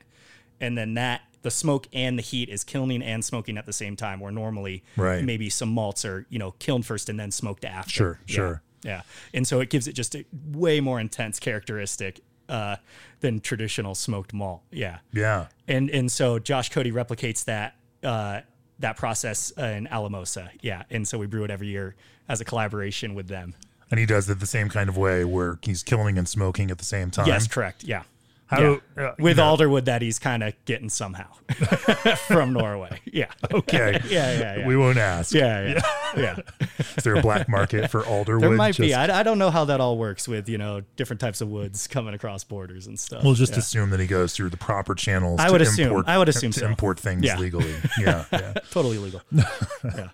And 0.61 0.77
then 0.77 0.93
that 0.95 1.21
the 1.41 1.51
smoke 1.51 1.87
and 1.93 2.17
the 2.17 2.21
heat 2.21 2.49
is 2.49 2.63
kilning 2.65 3.01
and 3.01 3.23
smoking 3.23 3.57
at 3.57 3.65
the 3.65 3.71
same 3.73 3.95
time. 3.95 4.19
Where 4.19 4.31
normally, 4.31 4.83
Right. 4.97 5.23
maybe 5.23 5.49
some 5.49 5.69
malts 5.69 6.03
are 6.03 6.25
you 6.29 6.37
know 6.37 6.51
kilned 6.59 6.85
first 6.85 7.07
and 7.09 7.17
then 7.19 7.31
smoked 7.31 7.63
after. 7.63 7.89
Sure, 7.91 8.19
Yeah. 8.27 8.35
sure. 8.35 8.61
Yeah. 8.83 9.01
And 9.33 9.47
so 9.47 9.59
it 9.59 9.69
gives 9.69 9.87
it 9.87 9.93
just 9.93 10.15
a 10.15 10.25
way 10.51 10.79
more 10.79 10.99
intense 10.99 11.39
characteristic 11.39 12.21
uh, 12.47 12.77
than 13.19 13.39
traditional 13.39 13.95
smoked 13.95 14.33
malt. 14.33 14.61
Yeah. 14.71 14.99
Yeah. 15.13 15.47
And 15.67 15.89
and 15.89 16.11
so 16.11 16.39
Josh 16.39 16.69
Cody 16.69 16.91
replicates 16.91 17.45
that 17.45 17.75
uh, 18.03 18.41
that 18.79 18.97
process 18.97 19.51
uh, 19.57 19.63
in 19.63 19.87
Alamosa. 19.87 20.51
Yeah. 20.61 20.83
And 20.89 21.07
so 21.07 21.17
we 21.17 21.27
brew 21.27 21.43
it 21.43 21.51
every 21.51 21.67
year 21.67 21.95
as 22.27 22.41
a 22.41 22.45
collaboration 22.45 23.15
with 23.15 23.27
them. 23.27 23.55
And 23.91 23.99
he 23.99 24.05
does 24.05 24.29
it 24.29 24.39
the 24.39 24.47
same 24.47 24.69
kind 24.69 24.87
of 24.87 24.97
way 24.97 25.25
where 25.25 25.57
he's 25.63 25.83
killing 25.83 26.17
and 26.17 26.27
smoking 26.27 26.69
at 26.69 26.77
the 26.77 26.85
same 26.85 27.09
time. 27.09 27.27
Yes, 27.27 27.47
correct. 27.47 27.83
Yeah. 27.83 28.03
How, 28.49 28.79
Yeah. 28.97 29.03
uh, 29.09 29.15
with 29.19 29.37
know, 29.37 29.55
alderwood 29.55 29.85
that 29.85 30.01
he's 30.01 30.17
kind 30.17 30.41
of 30.41 30.53
getting 30.65 30.89
somehow 30.89 31.27
from 32.27 32.51
Norway. 32.53 32.99
Yeah. 33.05 33.27
Okay. 33.51 34.01
Yeah, 34.09 34.31
yeah, 34.39 34.57
yeah. 34.57 34.67
We 34.67 34.75
won't 34.75 34.97
ask. 34.97 35.33
Yeah, 35.35 35.67
yeah, 35.67 35.81
yeah. 36.17 36.67
Is 36.97 37.03
there 37.03 37.13
a 37.15 37.21
black 37.21 37.47
market 37.47 37.91
for 37.91 38.01
alderwood? 38.01 38.41
There 38.41 38.49
might 38.49 38.75
be. 38.77 38.93
I, 38.95 39.19
I 39.19 39.23
don't 39.23 39.37
know 39.37 39.51
how 39.51 39.65
that 39.65 39.79
all 39.79 39.97
works 39.99 40.27
with 40.27 40.49
you 40.49 40.57
know 40.57 40.81
different 40.95 41.19
types 41.19 41.41
of 41.41 41.49
woods 41.49 41.87
coming 41.87 42.13
across 42.15 42.43
borders 42.43 42.87
and 42.87 42.99
stuff. 42.99 43.23
We'll 43.23 43.35
just 43.35 43.53
Yeah. 43.53 43.59
assume 43.59 43.89
that 43.91 43.99
he 43.99 44.07
goes 44.07 44.33
through 44.33 44.49
the 44.49 44.57
proper 44.57 44.95
channels. 44.95 45.39
I 45.39 45.45
to 45.47 45.51
would 45.51 45.61
assume- 45.61 45.87
Import, 45.89 46.05
I 46.07 46.17
would 46.17 46.29
assume 46.29 46.51
to 46.53 46.59
so. 46.61 46.65
import 46.67 46.99
things 46.99 47.23
Yeah. 47.23 47.37
legally. 47.37 47.75
Yeah, 47.99 48.25
yeah. 48.31 48.53
totally 48.71 48.97
legal. 48.97 49.21
yeah. 49.31 50.09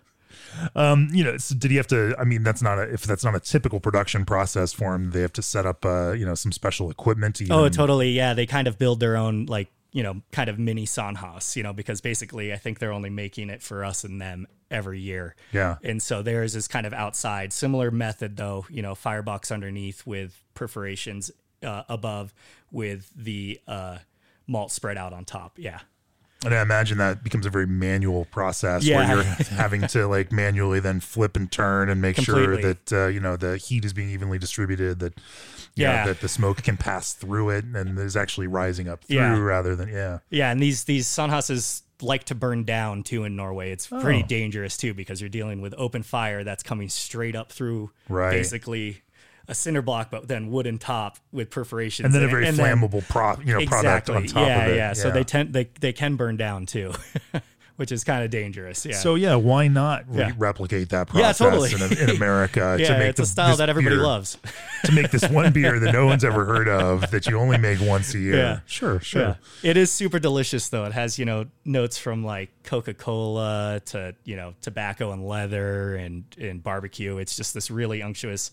Um, 0.76 1.10
you 1.12 1.24
know, 1.24 1.38
so 1.38 1.56
did 1.56 1.72
he 1.72 1.78
have 1.78 1.88
to? 1.88 2.16
I 2.20 2.24
mean, 2.24 2.44
that's 2.44 2.62
not 2.62 2.80
a 2.80 2.84
if 2.84 3.04
that's 3.04 3.24
not 3.24 3.36
a 3.36 3.40
typical 3.40 3.80
production 3.80 4.26
process 4.26 4.74
for 4.74 4.94
him. 4.96 5.12
They 5.12 5.22
have 5.22 5.34
to 5.34 5.42
set 5.42 5.66
up, 5.66 5.86
uh, 5.86 6.12
you 6.12 6.26
know, 6.26 6.36
some 6.36 6.52
special 6.52 6.90
equipment. 6.90 7.36
To 7.36 7.48
Oh, 7.50 7.70
totally. 7.70 8.12
Yeah, 8.12 8.34
they 8.34 8.46
kind 8.46 8.68
of 8.68 8.78
build 8.78 9.00
their 9.00 9.18
own 9.18 9.46
like 9.46 9.70
you 9.92 10.04
know 10.04 10.22
kind 10.32 10.50
of 10.50 10.60
mini 10.60 10.86
såinnhus, 10.86 11.56
you 11.56 11.64
know, 11.64 11.74
because 11.74 12.02
basically 12.02 12.54
I 12.54 12.58
think 12.58 12.80
they're 12.80 12.92
only 12.92 13.10
making 13.10 13.50
it 13.50 13.62
for 13.62 13.86
us 13.86 14.04
and 14.04 14.22
them 14.22 14.48
every 14.70 15.00
year. 15.00 15.36
Yeah. 15.52 15.78
And 15.84 16.02
so 16.02 16.22
theirs 16.22 16.56
is 16.56 16.68
kind 16.68 16.86
of 16.86 16.94
outside. 16.94 17.54
Similar 17.54 17.92
method 17.92 18.38
though, 18.38 18.66
you 18.70 18.82
know, 18.82 18.94
firebox 18.96 19.52
underneath 19.52 20.06
with 20.06 20.44
perforations 20.54 21.32
uh, 21.64 21.84
above 21.88 22.34
with 22.72 23.10
the 23.16 23.60
uh, 23.68 24.00
malt 24.48 24.72
spread 24.72 24.98
out 24.98 25.14
on 25.14 25.26
top. 25.26 25.58
Yeah. 25.58 25.80
And 26.46 26.54
I 26.54 26.62
imagine 26.62 26.98
that 27.00 27.24
becomes 27.24 27.46
a 27.46 27.50
very 27.50 27.66
manual 27.68 28.26
process 28.26 28.84
Yeah. 28.84 28.98
where 29.08 29.16
you're 29.16 29.24
having 29.58 29.82
to 29.88 30.08
like 30.08 30.32
manually 30.32 30.80
then 30.80 31.00
flip 31.00 31.36
and 31.36 31.52
turn 31.52 31.90
and 31.90 32.02
make 32.02 32.16
Completely. 32.16 32.62
sure 32.62 32.74
that 32.74 32.94
uh, 32.94 33.08
you 33.08 33.20
know 33.20 33.36
the 33.36 33.58
heat 33.58 33.84
is 33.86 33.94
being 33.94 34.10
evenly 34.10 34.38
distributed. 34.40 35.00
That 35.00 35.14
you 35.76 35.86
know, 35.86 35.92
Yeah. 35.92 36.06
that 36.06 36.22
the 36.22 36.30
smoke 36.30 36.64
can 36.64 36.78
pass 36.78 37.14
through 37.14 37.50
it 37.50 37.66
and 37.66 37.98
is 38.00 38.16
actually 38.16 38.48
rising 38.48 38.88
up 38.88 39.04
through 39.04 39.18
Yeah. 39.18 39.38
rather 39.40 39.76
than 39.76 39.90
yeah. 39.90 40.20
Yeah, 40.30 40.52
and 40.52 40.62
these 40.62 40.84
these 40.86 41.08
sunhouses 41.08 41.82
like 42.02 42.26
to 42.26 42.36
burn 42.36 42.66
down 42.66 43.04
too 43.04 43.24
in 43.24 43.36
Norway. 43.38 43.72
It's 43.72 43.88
pretty 43.88 44.22
Oh. 44.24 44.28
dangerous 44.28 44.76
too 44.78 44.94
because 44.94 45.22
you're 45.22 45.30
dealing 45.30 45.62
with 45.62 45.74
open 45.78 46.04
fire 46.04 46.44
that's 46.44 46.62
coming 46.62 46.90
straight 46.90 47.36
up 47.38 47.52
through 47.54 47.90
Right. 48.10 48.32
basically 48.32 49.02
a 49.48 49.56
cinder 49.56 49.82
block, 49.82 50.10
but 50.12 50.28
then 50.28 50.50
wooden 50.52 50.78
top 50.78 51.18
with 51.32 51.50
perforations. 51.50 52.06
And 52.06 52.14
then 52.14 52.24
a 52.24 52.28
very 52.28 52.46
flammable 52.46 53.08
pro, 53.08 53.36
you 53.44 53.58
know, 53.60 53.66
product 53.66 54.10
on 54.10 54.26
top 54.26 54.48
yeah, 54.48 54.66
of 54.66 54.72
it. 54.72 54.76
Yeah, 54.76 54.94
So 54.94 55.12
they 55.12 55.24
tend 55.24 55.54
they 55.54 55.70
they 55.80 55.94
can 55.94 56.16
burn 56.16 56.38
down 56.38 56.66
too, 56.66 56.94
which 57.76 57.92
is 57.92 58.04
kind 58.04 58.24
of 58.24 58.30
dangerous. 58.32 58.86
Yeah. 58.86 58.96
So 58.96 59.16
yeah, 59.16 59.36
why 59.36 59.68
not 59.68 60.06
re- 60.08 60.20
Yeah. 60.20 60.32
replicate 60.38 60.90
that 60.90 61.10
Yeah, 61.14 61.34
process 61.34 61.38
totally. 61.38 61.72
in, 61.74 62.10
in 62.10 62.16
America 62.16 62.78
yeah, 62.80 62.88
to 62.88 62.98
make 63.00 63.10
it's 63.10 63.20
a 63.20 63.24
the- 63.24 63.28
style 63.28 63.58
that 63.58 63.70
everybody 63.70 63.96
beer- 63.98 64.04
loves. 64.06 64.38
to 64.86 64.92
make 64.94 65.12
this 65.12 65.28
one 65.30 65.52
beer 65.54 65.80
that 65.80 65.92
no 65.92 66.06
one's 66.06 66.24
ever 66.24 66.46
heard 66.46 66.68
of 66.70 67.12
that 67.12 67.28
you 67.28 67.38
only 67.38 67.58
make 67.58 67.80
once 67.82 68.14
a 68.16 68.20
year. 68.20 68.36
Yeah. 68.38 68.60
Sure, 68.66 69.00
sure. 69.02 69.22
Yeah. 69.22 69.36
It 69.72 69.78
is 69.78 69.92
super 69.92 70.20
delicious 70.20 70.70
though. 70.70 70.86
It 70.86 70.94
has, 70.94 71.20
you 71.20 71.26
know, 71.26 71.46
notes 71.66 71.98
from 71.98 72.24
like 72.24 72.50
Coca-Cola 72.64 73.82
to, 73.88 74.16
you 74.24 74.36
know, 74.36 74.54
tobacco 74.62 75.12
and 75.12 75.28
leather 75.28 75.96
and 75.96 76.24
and 76.40 76.64
barbecue. 76.64 77.18
It's 77.18 77.36
just 77.36 77.54
this 77.54 77.70
really 77.70 78.02
unctuous, 78.02 78.52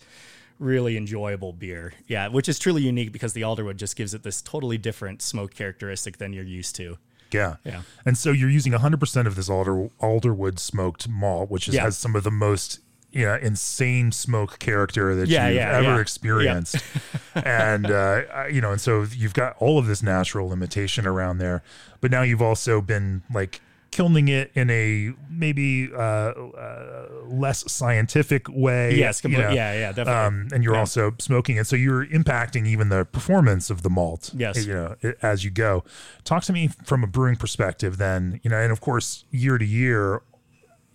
really 0.58 0.96
enjoyable 0.96 1.52
beer. 1.52 1.92
Yeah, 2.06 2.28
which 2.28 2.48
is 2.48 2.58
truly 2.58 2.82
unique 2.82 3.12
because 3.12 3.32
the 3.32 3.42
alderwood 3.42 3.76
just 3.76 3.96
gives 3.96 4.14
it 4.14 4.22
this 4.22 4.40
totally 4.42 4.78
different 4.78 5.22
smoke 5.22 5.54
characteristic 5.54 6.18
than 6.18 6.32
you're 6.32 6.44
used 6.44 6.76
to. 6.76 6.98
Yeah. 7.32 7.56
Yeah. 7.64 7.82
And 8.04 8.16
so 8.18 8.30
you're 8.30 8.50
using 8.50 8.72
100% 8.72 9.26
of 9.26 9.36
this 9.36 9.48
alder 9.48 9.88
alderwood 10.00 10.58
smoked 10.58 11.08
malt, 11.08 11.50
which 11.50 11.66
is, 11.68 11.74
Yeah. 11.74 11.82
has 11.84 11.96
some 11.96 12.14
of 12.14 12.24
the 12.24 12.30
most 12.30 12.80
you 13.14 13.26
know, 13.26 13.34
insane 13.34 14.10
smoke 14.10 14.58
character 14.58 15.14
that 15.14 15.28
Yeah, 15.28 15.46
you've 15.48 15.56
yeah, 15.56 15.76
ever 15.76 15.82
yeah. 15.96 16.00
experienced. 16.00 16.76
and, 17.34 17.90
uh, 17.90 18.22
you 18.50 18.62
know, 18.62 18.72
and 18.72 18.80
so 18.80 19.02
you've 19.14 19.34
got 19.34 19.54
all 19.58 19.78
of 19.78 19.86
this 19.86 20.02
natural 20.02 20.48
limitation 20.48 21.06
around 21.06 21.36
there. 21.36 21.62
But 22.00 22.10
now 22.10 22.22
you've 22.22 22.40
also 22.40 22.80
been 22.80 23.20
like 23.30 23.60
kilning 23.92 24.26
it 24.26 24.50
in 24.54 24.68
a 24.70 25.12
maybe 25.30 25.88
uh, 25.94 25.98
uh, 25.98 27.06
less 27.26 27.70
scientific 27.70 28.48
way. 28.48 28.96
Yes, 28.96 29.22
you 29.22 29.30
know. 29.30 29.50
Yeah, 29.50 29.72
yeah, 29.74 29.92
definitely. 29.92 30.12
Um, 30.14 30.48
and 30.52 30.64
you're 30.64 30.74
Yeah. 30.74 30.80
also 30.80 31.14
smoking 31.20 31.56
it, 31.58 31.66
so 31.68 31.76
you're 31.76 32.04
impacting 32.06 32.66
even 32.66 32.88
the 32.88 33.04
performance 33.04 33.70
of 33.70 33.82
the 33.82 33.90
malt. 33.90 34.30
Yes. 34.34 34.66
you 34.66 34.72
know, 34.74 34.96
as 35.22 35.44
you 35.44 35.50
go. 35.50 35.84
Talk 36.24 36.42
to 36.44 36.52
me 36.52 36.68
from 36.84 37.04
a 37.04 37.06
brewing 37.06 37.36
perspective, 37.36 37.98
then. 37.98 38.40
You 38.42 38.50
know, 38.50 38.56
and 38.58 38.72
of 38.72 38.80
course, 38.80 39.24
year 39.30 39.58
to 39.58 39.64
year, 39.64 40.22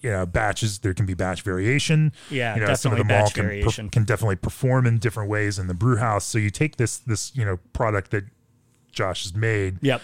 you 0.01 0.09
know, 0.11 0.25
batches 0.25 0.79
there 0.79 0.93
can 0.93 1.05
be 1.05 1.13
batch 1.13 1.41
variation. 1.43 2.11
Yeah, 2.29 2.55
you 2.55 2.61
know, 2.61 2.73
some 2.73 2.91
of 2.91 2.97
the 2.97 3.03
malt 3.03 3.25
batch 3.27 3.33
can, 3.35 3.43
per- 3.45 3.49
variation. 3.49 3.89
can 3.89 4.03
definitely 4.03 4.35
perform 4.37 4.85
in 4.85 4.97
different 4.97 5.29
ways 5.29 5.57
in 5.59 5.67
the 5.67 5.73
brew 5.73 5.97
house. 5.97 6.25
So 6.25 6.37
you 6.39 6.49
take 6.49 6.77
this 6.77 6.97
this 6.97 7.31
you 7.35 7.45
know 7.45 7.57
product 7.73 8.11
that 8.11 8.25
Josh 8.91 9.23
has 9.23 9.35
made, 9.35 9.77
Yep. 9.81 10.01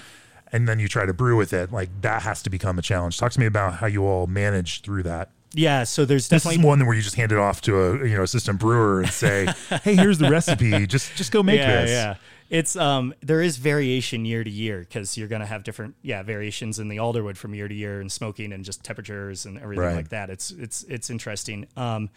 And 0.54 0.68
then 0.70 0.80
you 0.80 0.88
try 0.88 1.06
to 1.06 1.13
brew 1.13 1.36
with 1.36 1.52
it. 1.52 1.72
Like 1.74 1.89
that 2.02 2.22
has 2.22 2.42
to 2.44 2.50
become 2.50 2.80
a 2.80 2.82
challenge. 2.82 3.18
Talk 3.18 3.34
to 3.34 3.39
me 3.42 3.46
about 3.48 3.74
how 3.76 3.88
you 3.88 4.06
all 4.06 4.28
manage 4.28 4.82
through 4.82 5.04
that. 5.04 5.32
Yeah, 5.56 5.84
so 5.84 6.04
there's 6.06 6.30
This 6.30 6.44
definitely 6.44 6.62
is 6.62 6.66
one 6.66 6.86
where 6.86 6.96
you 6.96 7.02
just 7.04 7.16
hand 7.16 7.32
it 7.32 7.38
off 7.38 7.62
to 7.62 7.80
a 7.80 8.08
you 8.08 8.16
know 8.16 8.24
assistant 8.24 8.60
brewer 8.60 9.02
and 9.02 9.12
say, 9.12 9.48
"Hey, 9.84 9.96
here's 9.96 10.18
the 10.18 10.30
recipe. 10.30 10.88
Just 10.88 11.13
just 11.16 11.32
go 11.32 11.44
make 11.44 11.60
yeah, 11.60 11.82
this." 11.82 11.92
Yeah, 11.92 12.16
it's 12.50 12.76
um 12.76 13.13
there 13.22 13.39
is 13.39 13.58
variation 13.58 14.26
year 14.26 14.44
to 14.44 14.50
year 14.50 14.80
because 14.80 15.16
you're 15.16 15.28
gonna 15.28 15.46
have 15.46 15.63
different 15.63 15.94
yeah 16.02 16.24
variations 16.24 16.80
in 16.80 16.88
the 16.88 16.98
alderwood 16.98 17.38
from 17.38 17.54
year 17.54 17.68
to 17.68 17.76
year 17.76 18.02
and 18.02 18.12
smoking 18.12 18.52
and 18.52 18.66
just 18.66 18.84
temperatures 18.84 19.46
and 19.46 19.60
everything 19.60 19.86
Right. 19.86 19.96
like 19.96 20.10
that. 20.10 20.32
It's 20.32 20.50
it's 20.50 20.82
it's 20.89 21.12
interesting. 21.12 21.68
Um, 21.78 22.10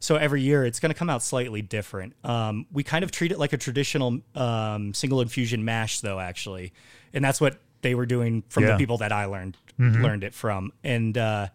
so 0.00 0.16
every 0.16 0.42
year 0.42 0.64
it's 0.64 0.80
gonna 0.80 0.92
come 0.94 1.08
out 1.10 1.22
slightly 1.22 1.62
different. 1.62 2.14
Um, 2.24 2.66
we 2.72 2.82
kind 2.82 3.04
of 3.04 3.12
treat 3.12 3.30
it 3.30 3.38
like 3.38 3.52
a 3.52 3.56
traditional 3.58 4.18
um 4.34 4.94
single 4.94 5.20
infusion 5.20 5.64
mash 5.64 6.00
though 6.00 6.18
actually, 6.18 6.72
and 7.14 7.24
that's 7.24 7.40
what 7.40 7.60
they 7.82 7.94
were 7.94 8.06
doing 8.06 8.42
from 8.48 8.64
Yeah. 8.64 8.72
the 8.72 8.76
people 8.78 8.98
that 8.98 9.12
I 9.12 9.24
learned 9.26 9.56
learned 9.78 10.24
it 10.24 10.34
from 10.34 10.72
and. 10.84 11.16
uh 11.18 11.48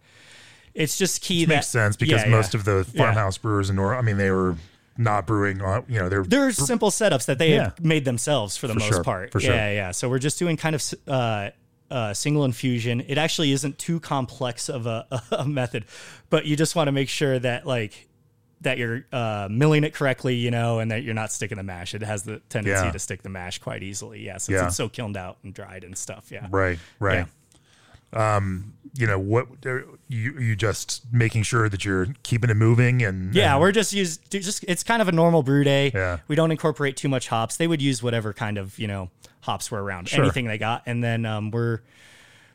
it's 0.73 0.97
just 0.97 1.21
key 1.21 1.45
that 1.45 1.55
makes 1.55 1.69
sense 1.69 1.95
because 1.95 2.23
yeah, 2.23 2.29
most 2.29 2.53
of 2.53 2.65
the 2.65 2.83
farmhouse 2.83 3.37
brewers 3.37 3.69
in 3.69 3.77
Nor, 3.77 3.95
I 3.95 4.01
mean, 4.01 4.17
they 4.17 4.29
were 4.29 4.57
not 4.97 5.25
brewing. 5.25 5.61
uh, 5.61 5.83
You 5.87 5.99
know, 5.99 6.09
they're 6.09 6.23
There's 6.25 6.57
simple 6.57 6.89
setups 6.91 7.27
that 7.27 7.37
they 7.37 7.65
made 7.81 8.03
themselves 8.03 8.57
for 8.57 8.67
the 8.67 8.73
For 8.73 8.79
most 8.79 8.89
sure, 8.89 9.01
part. 9.03 9.31
for 9.31 9.39
sure. 9.39 9.53
Yeah, 9.55 9.71
yeah. 9.71 9.91
So 9.91 10.09
we're 10.09 10.19
just 10.19 10.37
doing 10.37 10.57
kind 10.57 10.75
of 10.75 10.83
uh, 11.07 11.49
uh, 11.89 12.13
single 12.13 12.43
infusion. 12.43 13.05
It 13.07 13.17
actually 13.17 13.53
isn't 13.53 13.79
too 13.79 14.01
complex 14.01 14.67
of 14.67 14.85
a, 14.85 15.07
a 15.31 15.45
method, 15.47 15.85
but 16.29 16.45
you 16.45 16.57
just 16.57 16.75
want 16.75 16.89
to 16.89 16.91
make 16.91 17.07
sure 17.07 17.39
that 17.39 17.65
like 17.65 18.09
that 18.61 18.77
you're 18.77 19.05
uh, 19.11 19.47
milling 19.51 19.83
it 19.83 19.93
correctly, 19.93 20.35
you 20.35 20.49
know, 20.51 20.79
and 20.79 20.89
that 20.91 21.03
you're 21.03 21.13
not 21.13 21.31
sticking 21.31 21.57
the 21.57 21.63
mash. 21.63 21.93
It 21.93 22.01
has 22.01 22.23
the 22.23 22.39
tendency 22.49 22.85
Yeah. 22.85 22.91
to 22.91 22.99
stick 22.99 23.21
the 23.21 23.29
mash 23.29 23.59
quite 23.59 23.83
easily. 23.83 24.25
Yeah, 24.25 24.37
since 24.37 24.55
Yeah. 24.55 24.67
it's 24.67 24.75
so 24.75 24.89
kilned 24.89 25.17
out 25.17 25.37
and 25.43 25.53
dried 25.53 25.83
and 25.83 25.97
stuff. 25.97 26.31
Yeah. 26.31 26.47
right, 26.49 26.79
right. 26.99 27.27
Um, 28.13 28.73
you 28.97 29.07
know 29.07 29.19
what? 29.19 29.47
You 30.07 30.39
you 30.39 30.55
just 30.55 31.01
making 31.11 31.43
sure 31.43 31.67
that 31.67 31.83
you're 31.83 32.07
keeping 32.23 32.49
it 32.49 32.53
moving 32.55 33.01
and 33.03 33.35
Yeah, 33.35 33.53
and- 33.53 33.61
we're 33.61 33.73
just 33.73 33.91
use 33.91 34.17
just 34.29 34.63
it's 34.67 34.83
kind 34.83 35.01
of 35.01 35.09
a 35.09 35.11
normal 35.11 35.43
brew 35.43 35.63
day. 35.65 35.91
Yeah. 35.93 36.19
We 36.29 36.35
don't 36.35 36.51
incorporate 36.51 36.95
too 36.95 37.09
much 37.09 37.27
hops. 37.27 37.57
They 37.57 37.67
would 37.67 37.81
use 37.81 38.01
whatever 38.01 38.31
kind 38.31 38.57
of, 38.57 38.79
you 38.79 38.87
know, 38.87 39.09
hops 39.41 39.69
were 39.69 39.83
around, 39.83 40.07
Sure. 40.07 40.23
anything 40.23 40.45
they 40.45 40.57
got. 40.57 40.83
And 40.85 41.03
then 41.03 41.25
um, 41.25 41.51
we're 41.51 41.81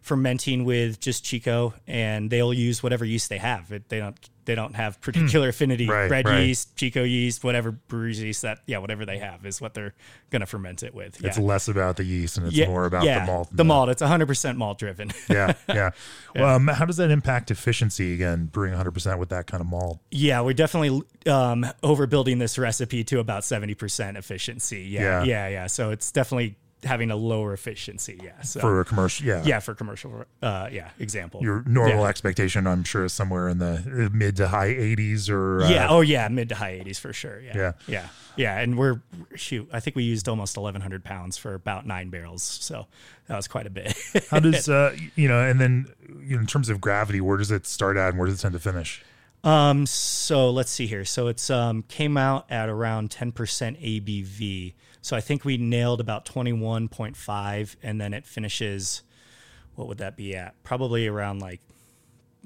fermenting 0.00 0.64
with 0.64 0.98
just 0.98 1.24
Chico, 1.24 1.74
and 1.86 2.30
they'll 2.30 2.54
use 2.54 2.82
whatever 2.82 3.04
yeast 3.04 3.28
they 3.28 3.36
have. 3.38 3.70
It, 3.70 3.90
they 3.90 3.98
don't 3.98 4.16
they 4.50 4.56
don't 4.56 4.74
have 4.74 5.00
particular 5.00 5.50
affinity. 5.50 5.84
Hmm. 5.84 5.92
Right, 5.92 6.08
Bread 6.08 6.26
right. 6.26 6.40
yeast, 6.40 6.74
Chico 6.76 7.04
yeast, 7.04 7.44
whatever 7.44 7.70
brewer's 7.70 8.20
yeast 8.20 8.42
that 8.42 8.58
yeah, 8.66 8.78
whatever 8.78 9.06
they 9.06 9.18
have 9.18 9.46
is 9.46 9.60
what 9.60 9.74
they're 9.74 9.94
gonna 10.30 10.44
ferment 10.44 10.82
it 10.82 10.92
with. 10.92 11.24
It's 11.24 11.38
less 11.38 11.68
about 11.68 11.96
the 11.96 12.02
yeast 12.02 12.36
and 12.36 12.48
it's 12.48 12.56
yeah, 12.56 12.66
more 12.66 12.84
about 12.84 13.04
yeah, 13.04 13.20
the 13.20 13.26
malt. 13.30 13.48
The 13.52 13.64
malt. 13.64 13.88
It's 13.90 14.00
100 14.00 14.26
percent 14.26 14.58
malt 14.58 14.78
driven. 14.78 15.12
yeah, 15.30 15.52
yeah. 15.68 15.90
Well, 16.34 16.56
um, 16.56 16.66
how 16.66 16.84
does 16.84 16.96
that 16.96 17.12
impact 17.12 17.52
efficiency 17.52 18.12
again? 18.12 18.46
Brewing 18.46 18.72
100 18.72 18.90
percent 18.90 19.20
with 19.20 19.28
that 19.28 19.46
kind 19.46 19.60
of 19.60 19.68
malt. 19.68 20.00
Yeah, 20.10 20.40
we're 20.40 20.52
definitely 20.52 21.00
um, 21.30 21.64
overbuilding 21.84 22.40
this 22.40 22.58
recipe 22.58 23.04
to 23.04 23.20
about 23.20 23.42
70% 23.42 24.18
efficiency. 24.18 24.80
Yeah, 24.80 25.22
Yeah. 25.22 25.24
yeah, 25.24 25.48
yeah, 25.48 25.66
So 25.68 25.90
it's 25.90 26.10
definitely 26.10 26.56
having 26.84 27.10
a 27.10 27.16
lower 27.16 27.52
efficiency. 27.52 28.18
Yeah. 28.22 28.40
So, 28.42 28.60
for 28.60 28.80
a 28.80 28.84
commercial. 28.84 29.26
Yeah, 29.26 29.42
yeah, 29.44 29.60
for 29.60 29.74
commercial. 29.74 30.24
Uh, 30.42 30.68
yeah, 30.72 30.90
example. 30.98 31.42
Your 31.42 31.62
normal 31.66 32.00
Yeah. 32.02 32.08
expectation, 32.08 32.66
I'm 32.66 32.84
sure, 32.84 33.04
is 33.04 33.12
somewhere 33.12 33.48
in 33.48 33.58
the 33.58 34.06
uh, 34.06 34.16
mid 34.16 34.36
to 34.36 34.48
high 34.48 34.68
80s 34.70 35.28
or 35.30 35.62
uh, 35.62 35.68
yeah. 35.68 35.88
Oh, 35.90 36.00
yeah. 36.00 36.26
Mid 36.28 36.48
to 36.50 36.54
high 36.54 36.78
80s 36.84 36.98
for 36.98 37.12
sure. 37.12 37.40
Yeah. 37.40 37.52
Yeah. 37.56 37.72
Yeah. 37.86 38.08
Yeah. 38.36 38.58
And 38.58 38.78
we're, 38.78 39.02
shoot, 39.34 39.68
I 39.72 39.80
think 39.80 39.96
we 39.96 40.04
used 40.04 40.28
almost 40.28 40.56
1,100 40.56 41.04
pounds 41.04 41.36
for 41.36 41.54
about 41.54 41.86
nine 41.86 42.08
barrels. 42.08 42.42
So 42.42 42.86
that 43.26 43.36
was 43.36 43.46
quite 43.48 43.66
a 43.66 43.70
bit. 43.70 43.94
How 44.30 44.40
does 44.40 44.68
uh, 44.70 44.96
you 45.16 45.28
know? 45.28 45.42
And 45.42 45.60
then 45.60 45.86
you 46.22 46.36
know, 46.36 46.40
in 46.40 46.46
terms 46.46 46.68
of 46.68 46.80
gravity, 46.80 47.20
where 47.20 47.36
does 47.36 47.50
it 47.50 47.66
start 47.66 47.96
at, 47.96 48.10
and 48.10 48.18
where 48.18 48.26
does 48.26 48.38
it 48.38 48.42
tend 48.42 48.54
to 48.54 48.58
finish? 48.60 49.02
Um, 49.42 49.86
so 49.86 50.50
let's 50.50 50.70
see 50.70 50.86
here. 50.86 51.04
So 51.04 51.28
it's 51.28 51.48
um 51.50 51.82
came 51.88 52.16
out 52.16 52.46
at 52.50 52.68
around 52.68 53.10
10% 53.10 53.32
ABV. 53.34 54.74
So 55.02 55.16
I 55.16 55.20
think 55.20 55.44
we 55.44 55.56
nailed 55.56 56.00
about 56.00 56.24
21.5 56.26 57.76
and 57.82 58.00
then 58.00 58.14
it 58.14 58.26
finishes 58.26 59.02
what 59.74 59.88
would 59.88 59.98
that 59.98 60.16
be 60.16 60.34
at? 60.36 60.62
Probably 60.62 61.06
around 61.06 61.40
like 61.40 61.60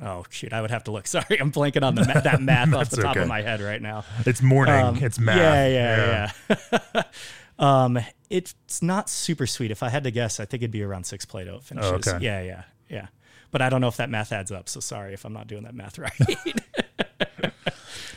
Oh 0.03 0.25
shoot, 0.29 0.53
I 0.53 0.61
would 0.61 0.71
have 0.71 0.85
to 0.85 0.90
look. 0.90 1.07
Sorry, 1.07 1.40
I'm 1.40 1.53
blanking 1.53 1.83
on 1.83 1.95
the 1.95 2.05
ma- 2.05 2.21
that 2.21 2.40
math 2.43 2.75
off 2.75 2.90
the 2.90 3.03
top 3.03 3.12
okay. 3.12 3.23
of 3.23 3.29
my 3.29 3.43
head 3.43 3.61
right 3.61 3.81
now. 3.81 4.05
It's 4.27 4.43
morning. 4.43 4.75
Um, 4.75 4.97
it's 4.97 5.19
math. 5.19 5.38
Yeah, 5.38 6.33
yeah, 6.49 6.73
yeah. 6.95 7.03
um, 7.59 7.99
it's 8.31 8.83
not 8.83 9.09
super 9.09 9.47
sweet. 9.47 9.71
If 9.71 9.83
I 9.83 9.88
had 9.88 10.05
to 10.05 10.11
guess, 10.11 10.40
I 10.40 10.47
think 10.47 10.62
it'd 10.62 10.73
be 10.73 10.83
around 10.83 11.05
six 11.05 11.25
Plato 11.25 11.61
finishes. 11.61 11.93
Oh, 11.93 11.95
okay. 11.97 12.19
Yeah, 12.25 12.43
yeah, 12.43 12.62
yeah. 12.88 13.07
But 13.53 13.62
I 13.62 13.69
don't 13.69 13.81
know 13.81 13.88
if 13.88 13.99
that 13.99 14.11
math 14.11 14.33
adds 14.33 14.51
up. 14.51 14.69
So 14.69 14.81
sorry 14.81 15.14
if 15.14 15.25
I'm 15.25 15.33
not 15.33 15.47
doing 15.47 15.62
that 15.62 15.75
math 15.75 15.99
right. 15.99 16.12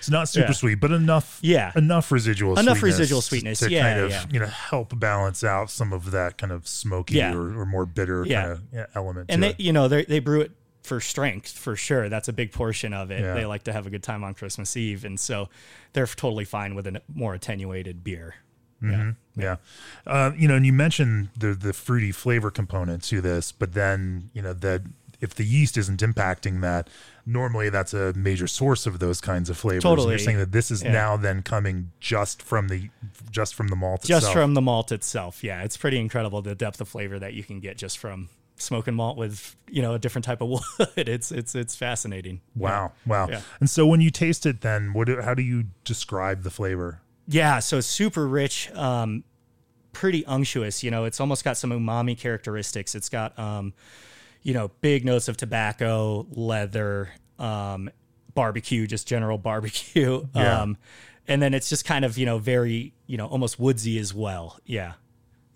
It's 0.08 0.12
not 0.14 0.30
super 0.30 0.48
Yeah. 0.48 0.54
sweet, 0.54 0.76
but 0.76 0.92
enough. 0.92 1.38
Yeah. 1.42 1.74
enough 1.76 2.14
residual. 2.14 2.54
Enough 2.58 2.78
sweetness 2.80 3.00
residual 3.00 3.22
sweetness. 3.22 3.60
to 3.60 3.70
Yeah, 3.70 3.82
kind 3.82 4.00
of 4.06 4.10
yeah. 4.12 4.26
you 4.32 4.40
know 4.40 4.46
help 4.46 4.98
balance 4.98 5.44
out 5.44 5.70
some 5.70 5.92
of 5.92 6.12
that 6.12 6.38
kind 6.38 6.54
of 6.54 6.66
smoky 6.66 7.22
or, 7.22 7.60
or 7.60 7.66
more 7.66 7.86
bitter 7.86 8.24
kind 8.26 8.52
of 8.52 8.62
yeah, 8.72 8.86
element. 8.96 9.26
and 9.30 9.44
they, 9.44 9.50
it. 9.50 9.60
you 9.60 9.74
know, 9.74 9.90
they 9.90 10.06
they 10.06 10.20
brew 10.20 10.40
it 10.40 10.52
for 10.84 11.02
strength 11.02 11.52
for 11.52 11.76
sure. 11.76 12.08
That's 12.08 12.30
a 12.30 12.34
big 12.34 12.54
portion 12.54 12.94
of 12.94 13.12
it. 13.12 13.22
They 13.22 13.46
like 13.46 13.64
to 13.66 13.74
have 13.74 13.86
a 13.86 13.90
good 13.90 14.04
time 14.04 14.24
on 14.24 14.34
Christmas 14.34 14.78
Eve, 14.78 15.04
and 15.04 15.20
so 15.20 15.50
they're 15.92 16.08
totally 16.08 16.46
fine 16.46 16.74
with 16.74 16.88
a 16.88 17.02
more 17.14 17.34
attenuated 17.34 18.02
beer. 18.06 18.36
Yeah. 18.82 19.12
Yeah, 19.36 19.58
uh, 20.06 20.32
you 20.38 20.48
know, 20.48 20.56
and 20.56 20.66
you 20.66 20.72
mentioned 20.74 21.30
the 21.38 21.54
the 21.54 21.74
fruity 21.74 22.14
flavor 22.14 22.50
component 22.50 23.04
to 23.04 23.20
this, 23.20 23.52
but 23.52 23.74
then 23.74 24.30
you 24.34 24.42
know 24.42 24.54
that 24.54 24.84
if 25.20 25.36
the 25.36 25.44
yeast 25.44 25.78
isn't 25.78 26.00
impacting 26.00 26.62
that, 26.62 26.90
normally 27.30 27.70
that's 27.70 27.94
a 27.94 28.14
major 28.14 28.48
source 28.48 28.88
of 28.88 29.00
those 29.00 29.20
kinds 29.22 29.50
of 29.50 29.58
flavors. 29.58 29.84
And 29.84 29.92
Totally. 29.92 30.10
you're 30.12 30.20
saying 30.20 30.38
that 30.38 30.52
this 30.54 30.72
is 30.72 30.82
Yeah. 30.82 30.94
now 30.94 31.18
then 31.18 31.42
coming 31.44 31.92
just 32.00 32.42
from 32.42 32.70
the 32.70 32.90
just 33.30 33.54
from 33.54 33.68
the 33.68 33.76
malt 33.76 34.02
Just 34.04 34.24
itself. 34.24 34.34
from 34.34 34.54
the 34.54 34.62
malt 34.62 34.92
itself. 34.92 35.44
Yeah, 35.44 35.62
it's 35.64 35.76
pretty 35.78 36.00
incredible 36.00 36.42
the 36.42 36.56
depth 36.56 36.80
of 36.82 36.88
flavor 36.88 37.20
that 37.20 37.34
you 37.34 37.44
can 37.44 37.60
get 37.60 37.78
just 37.78 37.98
from 38.00 38.30
smoking 38.60 38.96
malt 38.96 39.18
with 39.18 39.56
you 39.70 39.82
know 39.84 39.94
a 39.94 40.00
different 40.00 40.26
type 40.26 40.42
of 40.42 40.48
wood. 40.80 40.90
It's 41.10 41.32
it's 41.32 41.54
it's 41.54 41.76
fascinating. 41.76 42.42
Wow, 42.56 42.94
wow. 43.06 43.28
Yeah. 43.30 43.42
And 43.60 43.70
so 43.70 43.86
when 43.86 44.00
you 44.02 44.10
taste 44.10 44.46
it, 44.46 44.62
then 44.62 44.94
what? 44.94 45.08
do- 45.08 45.22
How 45.22 45.34
do 45.34 45.44
you 45.44 45.66
describe 45.84 46.44
the 46.44 46.50
flavor? 46.50 47.02
Yeah, 47.28 47.60
so 47.60 47.82
super 47.82 48.26
rich, 48.26 48.72
um, 48.72 49.26
pretty 49.92 50.26
unctuous. 50.26 50.82
You 50.82 50.92
know, 50.92 51.04
it's 51.04 51.20
almost 51.20 51.44
got 51.44 51.58
some 51.58 51.72
umami 51.72 52.18
characteristics. 52.18 52.96
It's 52.96 53.10
got, 53.10 53.38
um, 53.38 53.74
you 54.48 54.54
know, 54.54 54.72
big 54.80 55.04
notes 55.04 55.28
of 55.28 55.36
tobacco, 55.36 56.26
leather, 56.32 57.10
um, 57.38 57.90
barbecue, 58.34 58.88
just 58.88 59.06
general 59.06 59.38
barbecue. 59.38 60.26
Yeah. 60.36 60.62
Um, 60.62 60.78
and 61.28 61.42
then 61.42 61.54
it's 61.54 61.68
just 61.68 61.84
kind 61.84 62.06
of, 62.06 62.18
you 62.18 62.26
know, 62.26 62.38
very, 62.38 62.94
you 63.08 63.18
know, 63.18 63.26
almost 63.26 63.60
woodsy 63.60 64.00
as 64.00 64.14
well. 64.14 64.58
Yeah. 64.66 64.94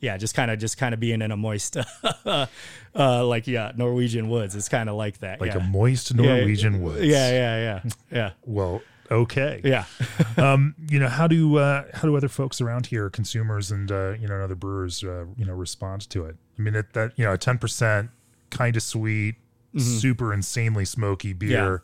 Yeah, 0.01 0.17
just 0.17 0.36
kind 0.36 0.51
of, 0.51 0.60
just 0.60 0.77
kind 0.77 0.93
of 0.93 0.99
being 0.99 1.21
in 1.21 1.32
a 1.32 1.38
moist, 1.38 1.77
uh, 2.25 2.47
like 2.93 3.47
yeah, 3.47 3.71
Norwegian 3.77 4.27
woods. 4.27 4.58
It's 4.58 4.67
kind 4.67 4.89
of 4.89 4.95
like 4.95 5.19
that. 5.19 5.39
Like 5.39 5.54
yeah. 5.54 5.60
a 5.60 5.69
moist 5.69 6.12
Yeah, 6.13 6.36
Norwegian 6.36 6.82
woods. 6.82 7.06
Yeah, 7.06 7.32
yeah, 7.32 7.58
yeah, 7.84 7.91
yeah, 8.12 8.32
Well, 8.45 8.82
okay. 9.10 9.62
yeah. 9.63 9.86
um, 10.38 10.75
you 10.89 10.99
know, 10.99 11.08
how 11.08 11.27
do 11.27 11.56
uh, 11.56 11.86
how 11.93 12.01
do 12.01 12.17
other 12.17 12.27
folks 12.27 12.60
around 12.60 12.88
here, 12.88 13.10
consumers 13.10 13.71
and 13.71 13.89
uh, 13.89 14.15
you 14.19 14.27
know, 14.27 14.34
and 14.34 14.43
other 14.43 14.56
brewers, 14.56 15.01
uh, 15.01 15.27
you 15.38 15.45
know, 15.45 15.54
respond 15.54 16.10
to 16.10 16.25
it? 16.25 16.36
I 16.60 16.62
mean, 16.62 16.75
it, 16.75 16.91
that 16.91 17.13
you 17.15 17.23
know, 17.23 17.38
ten 17.38 17.58
percent, 17.58 18.10
kind 18.51 18.75
of 18.75 18.83
sweet, 18.83 19.35
super 19.77 20.33
insanely 20.33 20.85
smoky 20.85 21.33
beer. 21.33 21.83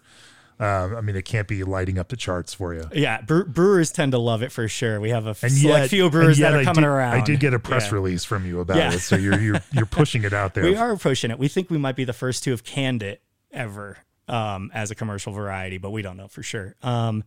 Um, 0.59 0.95
I 0.95 1.01
mean, 1.01 1.15
it 1.15 1.23
can't 1.25 1.47
be 1.47 1.63
lighting 1.63 1.99
up 1.99 2.07
the 2.09 2.15
charts 2.15 2.51
for 2.51 2.73
you. 2.73 2.83
Yeah, 2.91 3.21
bre- 3.21 3.43
brewers 3.43 3.91
tend 3.91 4.13
to 4.13 4.17
love 4.17 4.41
it 4.41 4.51
for 4.51 4.67
sure. 4.67 4.99
We 4.99 5.11
have 5.11 5.27
a 5.27 5.31
f- 5.31 5.43
And 5.43 5.51
select 5.51 5.83
yet, 5.83 5.89
few 5.91 6.09
brewers 6.09 6.39
that 6.39 6.51
are 6.51 6.57
I 6.57 6.63
coming 6.63 6.81
did, 6.81 6.87
around. 6.87 7.13
I 7.13 7.23
did 7.23 7.39
get 7.39 7.53
a 7.53 7.59
press 7.59 7.89
Yeah. 7.89 7.93
release 7.93 8.23
from 8.23 8.43
you 8.43 8.59
about 8.61 8.77
Yeah. 8.77 8.91
it, 8.93 8.99
so 9.01 9.15
you're 9.17 9.39
you're 9.39 9.61
you're 9.71 9.85
pushing 9.85 10.23
it 10.23 10.33
out 10.33 10.55
there. 10.55 10.63
We 10.63 10.75
are 10.75 10.97
pushing 10.97 11.29
it. 11.29 11.37
We 11.37 11.47
think 11.47 11.69
we 11.69 11.77
might 11.77 11.95
be 11.95 12.05
the 12.05 12.13
first 12.13 12.43
to 12.45 12.51
have 12.51 12.63
canned 12.63 13.03
it 13.03 13.21
ever 13.51 13.99
um, 14.27 14.71
as 14.73 14.89
a 14.89 14.95
commercial 14.95 15.31
variety, 15.31 15.77
but 15.77 15.91
we 15.91 16.01
don't 16.01 16.17
know 16.17 16.27
for 16.27 16.41
sure. 16.41 16.75
Um, 16.81 17.23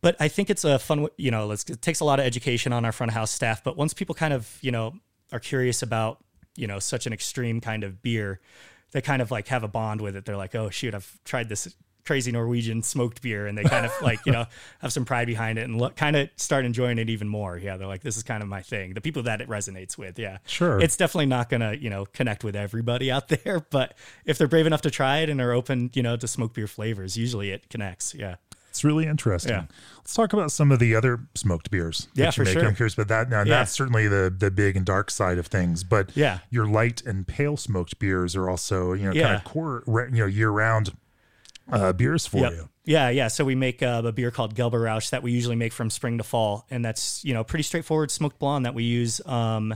but 0.00 0.14
I 0.20 0.28
think 0.28 0.48
it's 0.48 0.62
a 0.64 0.78
fun, 0.78 1.08
you 1.16 1.32
know, 1.32 1.50
it 1.50 1.64
takes 1.82 1.98
a 1.98 2.04
lot 2.04 2.20
of 2.20 2.26
education 2.26 2.72
on 2.72 2.84
our 2.84 2.92
front 2.92 3.10
of 3.10 3.14
house 3.14 3.32
staff. 3.32 3.64
But 3.64 3.76
once 3.76 3.92
people 3.92 4.14
kind 4.14 4.32
of, 4.32 4.56
you 4.60 4.70
know, 4.70 4.94
are 5.32 5.40
curious 5.40 5.82
about, 5.82 6.22
you 6.56 6.66
know, 6.66 6.78
such 6.78 7.06
an 7.06 7.12
extreme 7.12 7.60
kind 7.60 7.84
of 7.84 8.02
beer, 8.02 8.40
they 8.92 9.00
kind 9.00 9.20
of 9.22 9.30
like 9.30 9.48
have 9.48 9.62
a 9.62 9.68
bond 9.68 10.00
with 10.00 10.16
it. 10.16 10.24
They're 10.24 10.36
like, 10.36 10.54
oh, 10.54 10.70
shoot, 10.70 10.94
I've 10.94 11.18
tried 11.24 11.48
this 11.48 11.74
crazy 12.06 12.32
Norwegian 12.32 12.82
smoked 12.82 13.20
beer. 13.20 13.46
And 13.46 13.58
they 13.58 13.64
kind 13.64 13.84
of 13.84 13.92
like, 14.00 14.24
you 14.24 14.32
know, 14.32 14.46
have 14.78 14.92
some 14.92 15.04
pride 15.04 15.26
behind 15.26 15.58
it 15.58 15.62
and 15.62 15.78
look, 15.78 15.96
kind 15.96 16.16
of 16.16 16.30
start 16.36 16.64
enjoying 16.64 16.98
it 16.98 17.10
even 17.10 17.28
more. 17.28 17.58
Yeah. 17.58 17.76
They're 17.76 17.88
like, 17.88 18.02
this 18.02 18.16
is 18.16 18.22
kind 18.22 18.42
of 18.42 18.48
my 18.48 18.62
thing. 18.62 18.94
The 18.94 19.00
people 19.00 19.24
that 19.24 19.40
it 19.40 19.48
resonates 19.48 19.98
with. 19.98 20.18
Yeah. 20.18 20.38
Sure. 20.46 20.80
It's 20.80 20.96
definitely 20.96 21.26
not 21.26 21.50
going 21.50 21.60
to, 21.60 21.76
you 21.76 21.90
know, 21.90 22.06
connect 22.06 22.44
with 22.44 22.56
everybody 22.56 23.10
out 23.10 23.28
there. 23.44 23.60
But 23.60 23.98
if 24.24 24.38
they're 24.38 24.48
brave 24.48 24.66
enough 24.66 24.82
to 24.82 24.90
try 24.90 25.18
it 25.18 25.28
and 25.28 25.40
are 25.40 25.52
open, 25.52 25.90
you 25.94 26.02
know, 26.02 26.16
to 26.16 26.28
smoke 26.28 26.54
beer 26.54 26.68
flavors, 26.68 27.16
usually 27.16 27.50
it 27.50 27.68
connects. 27.68 28.14
Yeah. 28.14 28.36
It's 28.76 28.84
really 28.84 29.06
interesting. 29.06 29.52
Yeah. 29.52 29.64
Let's 29.96 30.12
talk 30.14 30.34
about 30.34 30.52
some 30.52 30.70
of 30.70 30.78
the 30.80 30.94
other 30.94 31.20
smoked 31.34 31.70
beers. 31.70 32.08
Yeah, 32.14 32.30
for 32.30 32.44
make. 32.44 32.52
sure. 32.52 32.66
I'm 32.66 32.74
curious 32.74 32.92
about 32.92 33.08
that. 33.08 33.30
Now, 33.30 33.38
Yeah. 33.38 33.44
that's 33.58 33.72
certainly 33.72 34.06
the 34.06 34.30
the 34.38 34.50
big 34.50 34.76
and 34.76 34.84
dark 34.84 35.10
side 35.10 35.38
of 35.38 35.46
things. 35.46 35.82
But 35.82 36.10
Yeah. 36.14 36.40
your 36.50 36.66
light 36.66 37.02
and 37.06 37.26
pale 37.26 37.56
smoked 37.56 37.98
beers 37.98 38.36
are 38.36 38.50
also 38.50 38.92
you 38.92 39.06
know 39.06 39.12
kind 39.20 39.34
of 39.36 39.44
core 39.44 39.82
you 39.86 40.18
know 40.18 40.26
year 40.26 40.50
round 40.50 40.92
uh, 41.72 41.92
beers 41.94 42.26
for 42.26 42.38
Yep. 42.38 42.52
you. 42.52 42.68
Yeah, 42.84 43.08
yeah. 43.08 43.28
So 43.28 43.44
we 43.44 43.54
make 43.54 43.82
uh, 43.82 44.02
a 44.04 44.12
beer 44.12 44.30
called 44.30 44.54
Gelber 44.54 44.84
Rauch 44.84 45.10
that 45.10 45.22
we 45.22 45.32
usually 45.32 45.56
make 45.56 45.72
from 45.72 45.88
spring 45.90 46.18
to 46.18 46.24
fall, 46.24 46.66
and 46.70 46.84
that's 46.84 47.24
you 47.24 47.32
know 47.34 47.42
pretty 47.44 47.62
straightforward 47.64 48.10
smoked 48.10 48.38
blonde 48.38 48.66
that 48.66 48.74
we 48.74 48.84
use. 48.84 49.20
Um, 49.26 49.74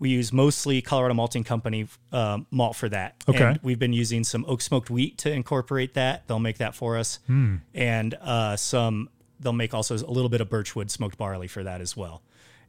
we 0.00 0.08
use 0.08 0.32
mostly 0.32 0.82
Colorado 0.82 1.14
Malting 1.14 1.44
Company 1.44 1.86
uh, 2.10 2.38
malt 2.50 2.74
for 2.74 2.88
that. 2.88 3.22
Okay. 3.28 3.44
And 3.44 3.60
we've 3.62 3.78
been 3.78 3.92
using 3.92 4.24
some 4.24 4.44
oak 4.48 4.60
smoked 4.62 4.90
wheat 4.90 5.18
to 5.18 5.30
incorporate 5.30 5.94
that. 5.94 6.26
They'll 6.26 6.38
make 6.40 6.58
that 6.58 6.74
for 6.74 6.96
us, 6.96 7.20
Hmm. 7.28 7.56
and 7.74 8.14
uh, 8.20 8.56
some 8.56 9.10
they'll 9.38 9.52
make 9.52 9.72
also 9.72 9.94
a 9.96 10.10
little 10.10 10.28
bit 10.28 10.40
of 10.40 10.50
birchwood 10.50 10.90
smoked 10.90 11.16
barley 11.16 11.46
for 11.48 11.62
that 11.64 11.80
as 11.80 11.96
well. 11.96 12.20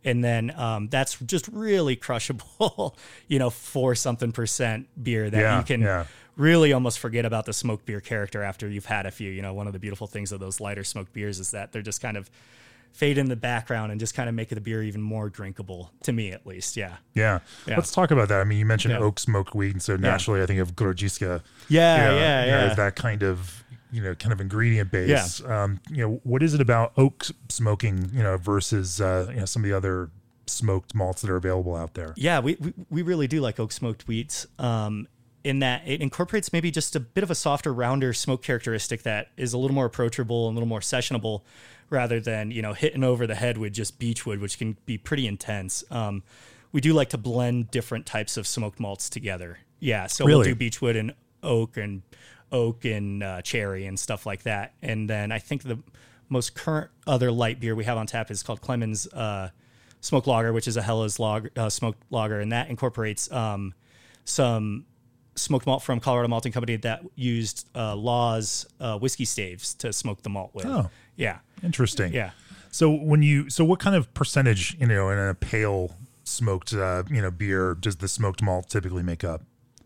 And 0.04 0.24
then 0.24 0.52
um, 0.58 0.88
that's 0.90 1.18
just 1.20 1.48
really 1.50 1.96
crushable, 2.08 2.96
you 3.28 3.40
know, 3.40 3.50
four 3.50 3.94
something 3.96 4.32
percent 4.32 4.88
beer 5.02 5.30
that 5.30 5.40
Yeah, 5.40 5.58
you 5.60 5.64
can 5.66 5.82
yeah. 5.82 6.06
really 6.38 6.74
almost 6.74 7.00
forget 7.00 7.24
about 7.26 7.46
the 7.46 7.54
smoked 7.54 7.86
beer 7.86 8.00
character 8.02 8.42
after 8.42 8.68
you've 8.68 8.86
had 8.88 9.06
a 9.06 9.12
few. 9.12 9.30
You 9.32 9.42
know, 9.42 9.54
one 9.54 9.68
of 9.68 9.74
the 9.74 9.80
beautiful 9.80 10.08
things 10.08 10.32
of 10.32 10.40
those 10.40 10.60
lighter 10.60 10.84
smoked 10.84 11.14
beers 11.14 11.40
is 11.40 11.52
that 11.52 11.72
they're 11.72 11.82
just 11.82 12.02
kind 12.02 12.18
of 12.18 12.30
fade 12.94 13.18
in 13.18 13.28
the 13.30 13.36
background 13.36 13.92
and 13.92 14.00
just 14.00 14.14
kind 14.14 14.28
of 14.30 14.36
make 14.36 14.50
the 14.50 14.62
beer 14.62 14.84
even 14.84 15.02
more 15.02 15.30
drinkable 15.30 15.92
to 16.04 16.12
me 16.12 16.32
at 16.32 16.46
least. 16.46 16.78
Yeah. 16.78 16.98
Yeah. 17.14 17.40
Yeah. 17.66 17.76
Let's 17.76 17.92
talk 17.92 18.12
about 18.12 18.28
that. 18.30 18.42
I 18.42 18.44
mean, 18.44 18.60
you 18.60 18.66
mentioned 18.66 18.94
Yeah. 18.94 19.00
oak 19.00 19.20
smoked 19.20 19.56
wheat, 19.56 19.72
and 19.72 19.82
so 19.82 19.96
naturally, 19.96 20.42
I 20.42 20.46
think 20.46 20.60
of 20.60 20.76
Grodziska. 20.76 21.42
Yeah, 21.70 21.96
you 21.96 22.02
know, 22.12 22.18
yeah, 22.18 22.46
you 22.46 22.52
know, 22.52 22.66
yeah. 22.66 22.74
that 22.74 22.96
kind 22.96 23.24
of 23.24 23.64
you 23.92 24.02
know 24.02 24.16
kind 24.16 24.32
of 24.34 24.40
ingredient 24.42 24.92
base. 24.92 25.44
Um, 25.44 25.80
you 25.90 26.06
know, 26.06 26.22
what 26.24 26.44
is 26.44 26.54
it 26.54 26.62
about 26.62 26.94
oak 26.98 27.26
smoking? 27.50 28.10
You 28.14 28.24
know, 28.24 28.38
versus 28.38 29.02
uh, 29.02 29.28
you 29.30 29.40
know 29.40 29.46
some 29.46 29.64
of 29.64 29.70
the 29.70 29.76
other 29.76 30.10
smoked 30.48 30.94
malts 30.94 31.22
that 31.22 31.30
are 31.30 31.38
available 31.38 31.76
out 31.76 31.94
there. 31.94 32.14
Yeah, 32.18 32.40
we, 32.40 32.58
we, 32.60 32.74
we 32.90 33.02
really 33.04 33.28
do 33.28 33.40
like 33.42 33.60
oak 33.60 33.72
smoked 33.72 34.06
wheats. 34.08 34.48
Um, 34.60 35.08
in 35.44 35.60
that 35.60 35.82
it 35.88 36.02
incorporates 36.02 36.54
maybe 36.54 36.70
just 36.70 36.96
a 36.96 37.00
bit 37.00 37.24
of 37.24 37.32
a 37.32 37.36
softer, 37.36 37.74
rounder 37.74 38.14
smoke 38.14 38.44
characteristic 38.44 39.04
that 39.04 39.30
is 39.38 39.54
a 39.54 39.58
little 39.58 39.74
more 39.74 39.86
approachable 39.86 40.48
and 40.48 40.54
a 40.54 40.56
little 40.56 40.68
more 40.68 40.82
sessionable, 40.82 41.42
rather 41.92 42.20
than 42.20 42.50
you 42.50 42.64
know 42.64 42.74
hitting 42.74 43.04
over 43.04 43.28
the 43.28 43.36
head 43.36 43.60
with 43.60 43.74
just 43.74 44.00
beechwood, 44.00 44.40
which 44.40 44.58
can 44.58 44.78
be 44.88 44.98
pretty 44.98 45.28
intense. 45.28 45.84
Um, 45.92 46.24
we 46.72 46.82
do 46.82 46.94
like 46.94 47.10
to 47.10 47.18
blend 47.20 47.70
different 47.70 48.08
types 48.08 48.38
of 48.38 48.48
smoked 48.48 48.80
malts 48.80 49.10
together 49.10 49.60
Yeah, 49.80 50.08
so 50.08 50.26
Really? 50.26 50.38
we'll 50.40 50.46
do 50.46 50.56
beechwood 50.56 50.96
and 50.96 51.14
oak 51.44 51.76
and 51.76 52.02
oak 52.52 52.86
and 52.86 53.22
uh, 53.22 53.42
cherry 53.42 53.86
and 53.86 54.00
stuff 54.00 54.26
like 54.26 54.44
that. 54.44 54.74
And 54.82 55.10
then 55.10 55.32
I 55.34 55.40
think 55.40 55.64
the 55.64 55.80
most 56.30 56.56
current 56.56 56.90
other 57.06 57.30
light 57.30 57.60
beer 57.60 57.76
we 57.76 57.84
have 57.84 57.98
on 57.98 58.08
tap 58.08 58.32
is 58.32 58.42
called 58.42 58.62
Clemens 58.62 59.06
uh, 59.08 59.50
Smoke 60.00 60.28
Lager, 60.28 60.54
which 60.54 60.66
is 60.68 60.78
a 60.78 60.82
Helles 60.82 61.20
log, 61.20 61.50
uh, 61.58 61.70
smoked 61.70 62.02
lager, 62.10 62.40
and 62.40 62.54
that 62.54 62.70
incorporates 62.70 63.30
um, 63.34 63.74
some 64.24 64.86
smoked 65.36 65.66
malt 65.66 65.84
from 65.84 66.00
Colorado 66.00 66.30
Malting 66.30 66.52
Company 66.54 66.78
that 66.78 67.04
used 67.16 67.68
uh, 67.76 67.96
Law's 67.96 68.66
uh, 68.80 68.98
whiskey 68.98 69.26
staves 69.26 69.74
to 69.76 69.92
smoke 69.92 70.22
the 70.24 70.30
malt 70.30 70.52
with. 70.54 70.66
Oh. 70.66 70.90
Yeah, 71.18 71.40
Interesting. 71.64 72.14
yeah. 72.14 72.32
So 72.72 72.90
when 72.90 73.22
you 73.22 73.50
so 73.50 73.66
what 73.66 73.80
kind 73.80 73.96
of 73.96 74.14
percentage 74.14 74.78
you 74.80 74.88
know 74.88 75.10
in 75.10 75.20
a 75.20 75.34
pale 75.34 75.96
smoked 76.24 76.74
uh, 76.74 77.04
you 77.10 77.22
know 77.22 77.30
beer 77.32 77.76
does 77.76 77.98
the 77.98 78.08
smoked 78.08 78.42
malt 78.42 78.70
typically 78.70 79.04
make 79.04 79.24
up? 79.24 79.44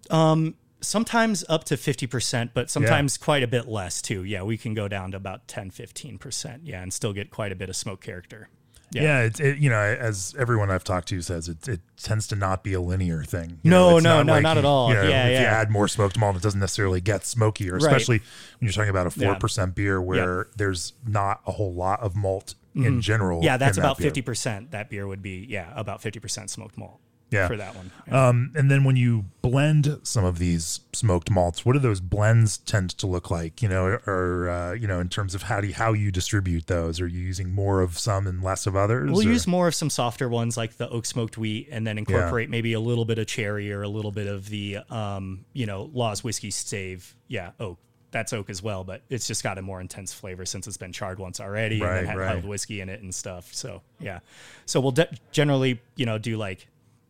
Um, 0.09 0.55
sometimes 0.81 1.43
up 1.49 1.63
to 1.65 1.75
50%, 1.75 2.51
but 2.53 2.69
sometimes 2.69 3.17
quite 3.17 3.43
a 3.43 3.47
bit 3.47 3.67
less 3.67 4.01
too. 4.01 4.23
Yeah, 4.23 4.43
we 4.43 4.57
can 4.57 4.73
go 4.73 4.87
down 4.87 5.11
to 5.11 5.17
about 5.17 5.47
10, 5.47 5.71
15%. 5.71 6.59
Yeah, 6.63 6.81
and 6.81 6.93
still 6.93 7.13
get 7.13 7.31
quite 7.31 7.51
a 7.51 7.55
bit 7.55 7.69
of 7.69 7.75
smoke 7.75 8.01
character. 8.01 8.49
Yeah, 8.95 9.01
Yeah. 9.03 9.19
it's 9.23 9.39
it, 9.39 9.57
you 9.57 9.69
know 9.69 9.79
as 9.79 10.33
everyone 10.37 10.71
I've 10.71 10.83
talked 10.83 11.07
to 11.09 11.21
says 11.21 11.47
it 11.49 11.67
it 11.67 11.81
tends 12.01 12.27
to 12.27 12.35
not 12.35 12.63
be 12.63 12.73
a 12.73 12.81
linear 12.81 13.23
thing. 13.23 13.59
You 13.63 13.71
No, 13.71 13.91
know, 13.91 13.99
no, 13.99 14.23
no, 14.23 14.39
not 14.39 14.53
you- 14.53 14.59
at 14.59 14.65
all. 14.65 14.89
you 14.89 14.95
know, 14.95 15.03
Yeah, 15.03 15.25
if 15.27 15.39
you 15.39 15.45
add 15.45 15.69
more 15.69 15.87
smoked 15.87 16.17
malt, 16.17 16.35
it 16.35 16.41
doesn't 16.41 16.59
necessarily 16.59 17.01
get 17.01 17.25
smokier, 17.25 17.75
especially 17.75 18.19
when 18.19 18.67
you're 18.67 18.71
talking 18.73 18.89
about 18.89 19.07
a 19.07 19.11
four 19.11 19.23
Yeah. 19.33 19.35
percent 19.35 19.75
beer 19.75 20.01
where 20.01 20.47
there's 20.55 20.93
not 21.05 21.41
a 21.45 21.51
whole 21.51 21.73
lot 21.73 21.99
of 22.01 22.15
malt 22.15 22.55
in 22.73 22.99
general. 23.01 23.37
Mm-hmm. 23.39 23.45
Yeah, 23.45 23.57
that's 23.57 23.77
that 23.77 23.81
about 23.83 23.97
50%. 23.99 24.71
That 24.71 24.89
beer 24.89 25.07
would 25.07 25.21
be, 25.21 25.45
yeah, 25.49 25.71
about 25.75 26.01
50% 26.01 26.49
smoked 26.49 26.77
malt 26.77 26.99
Yeah. 27.35 27.47
for 27.47 27.57
that 27.57 27.75
one. 27.75 27.91
Yeah. 28.07 28.27
Um, 28.27 28.51
and 28.55 28.71
then 28.71 28.83
when 28.83 28.95
you 28.95 29.25
blend 29.41 29.99
some 30.03 30.25
of 30.25 30.39
these 30.39 30.79
smoked 30.93 31.29
malts, 31.29 31.65
what 31.65 31.73
do 31.73 31.79
those 31.79 31.99
blends 31.99 32.57
tend 32.57 32.89
to 32.97 33.07
look 33.07 33.29
like? 33.29 33.61
You 33.61 33.69
know, 33.69 33.99
or 34.07 34.49
uh, 34.49 34.73
you 34.73 34.87
know, 34.87 34.99
in 34.99 35.09
terms 35.09 35.35
of 35.35 35.43
how 35.43 35.61
do 35.61 35.67
you, 35.67 35.73
how 35.73 35.93
you 35.93 36.11
distribute 36.11 36.67
those? 36.67 36.99
Are 36.99 37.07
you 37.07 37.19
using 37.19 37.51
more 37.53 37.81
of 37.81 37.97
some 37.99 38.25
and 38.27 38.41
less 38.43 38.65
of 38.65 38.75
others? 38.75 39.11
We'll 39.11 39.27
or- 39.27 39.31
use 39.31 39.45
more 39.47 39.67
of 39.67 39.75
some 39.75 39.89
softer 39.89 40.27
ones 40.29 40.57
like 40.57 40.77
the 40.77 40.89
oak 40.89 41.05
smoked 41.05 41.37
wheat 41.37 41.67
and 41.71 41.85
then 41.85 41.97
incorporate 41.97 42.49
maybe 42.49 42.73
a 42.73 42.79
little 42.79 43.05
bit 43.05 43.19
of 43.19 43.27
cherry 43.27 43.71
or 43.71 43.81
a 43.83 43.89
little 43.89 44.11
bit 44.11 44.27
of 44.27 44.49
the, 44.49 44.77
um, 44.89 45.45
you 45.53 45.65
know, 45.65 45.89
Law's 45.93 46.23
whiskey 46.23 46.51
stave. 46.51 47.15
Yeah, 47.27 47.51
oak. 47.59 47.77
That's 48.11 48.31
oak 48.31 48.49
as 48.49 48.63
well, 48.63 48.85
but 48.85 49.01
it's 49.09 49.27
just 49.27 49.43
got 49.43 49.57
a 49.57 49.61
more 49.61 49.81
intense 49.81 50.13
flavor 50.13 50.45
since 50.45 50.67
it's 50.67 50.77
been 50.77 50.93
charred 50.93 51.19
once 51.19 51.41
already 51.41 51.81
Right, 51.81 51.97
and 51.97 51.97
then 51.97 52.05
had 52.05 52.17
right. 52.17 52.31
held 52.31 52.45
whiskey 52.45 52.79
in 52.79 52.87
it 52.87 53.01
and 53.01 53.13
stuff. 53.13 53.53
So, 53.53 53.81
yeah. 53.99 54.19
So 54.65 54.79
we'll 54.79 54.91
de- 54.91 55.09
generally, 55.33 55.81
you 55.97 56.05
know, 56.05 56.17
do 56.17 56.37
like, 56.37 56.65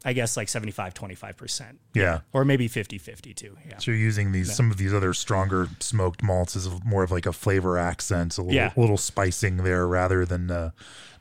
I 0.07 0.13
guess 0.13 0.37
like 0.37 0.47
75, 0.49 0.93
25%. 0.93 1.77
Yeah. 1.95 2.19
Or 2.31 2.45
maybe 2.45 2.67
50, 2.67 2.97
50 2.99 3.33
too. 3.33 3.57
Yeah. 3.67 3.77
So 3.79 3.89
you're 3.91 3.99
using 3.99 4.31
these 4.31 4.55
some 4.55 4.69
of 4.71 4.77
these 4.77 4.93
other 4.93 5.13
stronger 5.13 5.67
smoked 5.79 6.21
malts 6.21 6.55
as 6.55 6.69
more 6.85 7.03
of 7.03 7.09
like 7.11 7.25
a 7.25 7.33
flavor 7.33 7.77
accent, 7.79 8.37
a 8.37 8.41
little, 8.41 8.53
Yeah. 8.55 8.71
little 8.77 8.97
spicing 8.97 9.57
there 9.57 9.87
rather 9.87 10.23
than 10.23 10.51
uh, 10.51 10.71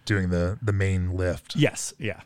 doing 0.05 0.29
the 0.29 0.59
the 0.61 0.73
main 0.73 1.17
lift. 1.17 1.57
Yes, 1.57 1.95
yeah. 1.99 2.21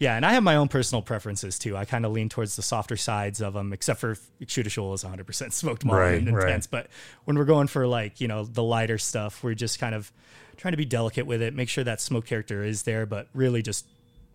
Yeah, 0.00 0.14
and 0.16 0.24
I 0.24 0.32
have 0.32 0.44
my 0.44 0.54
own 0.54 0.68
personal 0.68 1.02
preferences 1.02 1.58
too. 1.58 1.76
I 1.76 1.84
kind 1.84 2.06
of 2.06 2.12
lean 2.12 2.28
towards 2.28 2.54
the 2.54 2.62
softer 2.62 2.96
sides 2.96 3.40
of 3.40 3.52
them, 3.54 3.72
except 3.72 3.98
for 4.00 4.14
Stjørdalsøl 4.40 4.94
is 4.94 5.02
100% 5.04 5.52
smoked 5.52 5.84
malt 5.84 5.98
Right, 5.98 6.22
and 6.22 6.34
right. 6.36 6.44
intense. 6.46 6.68
But 6.68 6.86
when 7.24 7.36
we're 7.36 7.44
going 7.44 7.66
for 7.66 7.84
like, 7.86 8.20
you 8.20 8.28
know, 8.28 8.44
the 8.44 8.62
lighter 8.62 8.96
stuff, 8.96 9.42
we're 9.42 9.54
just 9.54 9.80
kind 9.80 9.96
of 9.96 10.12
trying 10.56 10.70
to 10.72 10.76
be 10.78 10.84
delicate 10.84 11.26
with 11.26 11.42
it, 11.42 11.52
make 11.52 11.68
sure 11.68 11.82
that 11.82 12.00
smoke 12.00 12.26
character 12.26 12.62
is 12.62 12.84
there, 12.84 13.06
but 13.06 13.26
really 13.34 13.60
just 13.60 13.86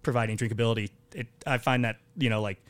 providing 0.02 0.36
drinkability. 0.36 0.90
It, 1.16 1.28
I 1.46 1.58
find 1.58 1.86
that, 1.86 1.98
you 2.18 2.30
know, 2.30 2.42
like 2.42 2.64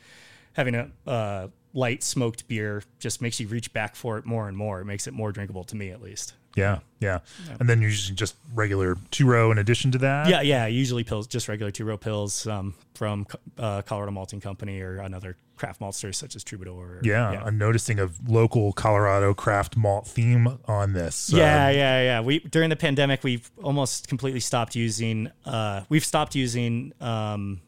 having 0.53 0.75
a 0.75 0.89
uh, 1.07 1.47
light 1.73 2.03
smoked 2.03 2.47
beer 2.47 2.83
just 2.99 3.21
makes 3.21 3.39
you 3.39 3.47
reach 3.47 3.73
back 3.73 3.95
for 3.95 4.17
it 4.17 4.25
more 4.25 4.47
and 4.47 4.55
more. 4.57 4.79
It 4.79 4.85
makes 4.85 5.07
it 5.07 5.13
more 5.13 5.31
drinkable 5.31 5.63
to 5.65 5.75
me, 5.75 5.89
at 5.89 6.01
least. 6.01 6.33
Yeah, 6.55 6.79
yeah. 6.99 7.19
And 7.59 7.67
then 7.67 7.81
you're 7.81 7.89
using 7.89 8.15
just 8.15 8.35
regular 8.53 8.95
two 9.09 9.25
row 9.25 9.51
in 9.51 9.57
addition 9.57 9.91
to 9.93 9.97
that. 9.99 10.29
Yeah, 10.29 10.41
yeah. 10.41 10.67
Usually 10.67 11.03
pills, 11.03 11.25
just 11.25 11.47
regular 11.47 11.71
two 11.71 11.83
row 11.83 11.97
pills 11.97 12.45
um, 12.45 12.75
from 12.93 13.25
uh, 13.57 13.81
Colorado 13.81 14.11
Malting 14.11 14.39
Company 14.39 14.79
or 14.79 14.97
another 14.97 15.35
craft 15.55 15.81
maltster 15.81 16.13
such 16.13 16.35
as 16.35 16.43
Troubadour. 16.43 16.97
Or, 16.97 16.99
Yeah, 17.03 17.41
I'm 17.43 17.57
noticing 17.57 17.99
a 17.99 18.09
local 18.27 18.71
Colorado 18.73 19.33
craft 19.33 19.75
malt 19.75 20.07
theme 20.07 20.59
on 20.65 20.93
this. 20.93 21.31
yeah, 21.33 21.69
Um, 21.69 21.75
yeah, 21.75 22.01
yeah. 22.03 22.21
We 22.21 22.39
during 22.39 22.69
the 22.69 22.75
pandemic, 22.75 23.23
we've 23.23 23.49
almost 23.63 24.07
completely 24.07 24.39
stopped 24.39 24.75
using. 24.75 25.31
Uh, 25.45 25.85
we've 25.89 26.05
stopped 26.05 26.35
using 26.35 26.93
um, 27.01 27.61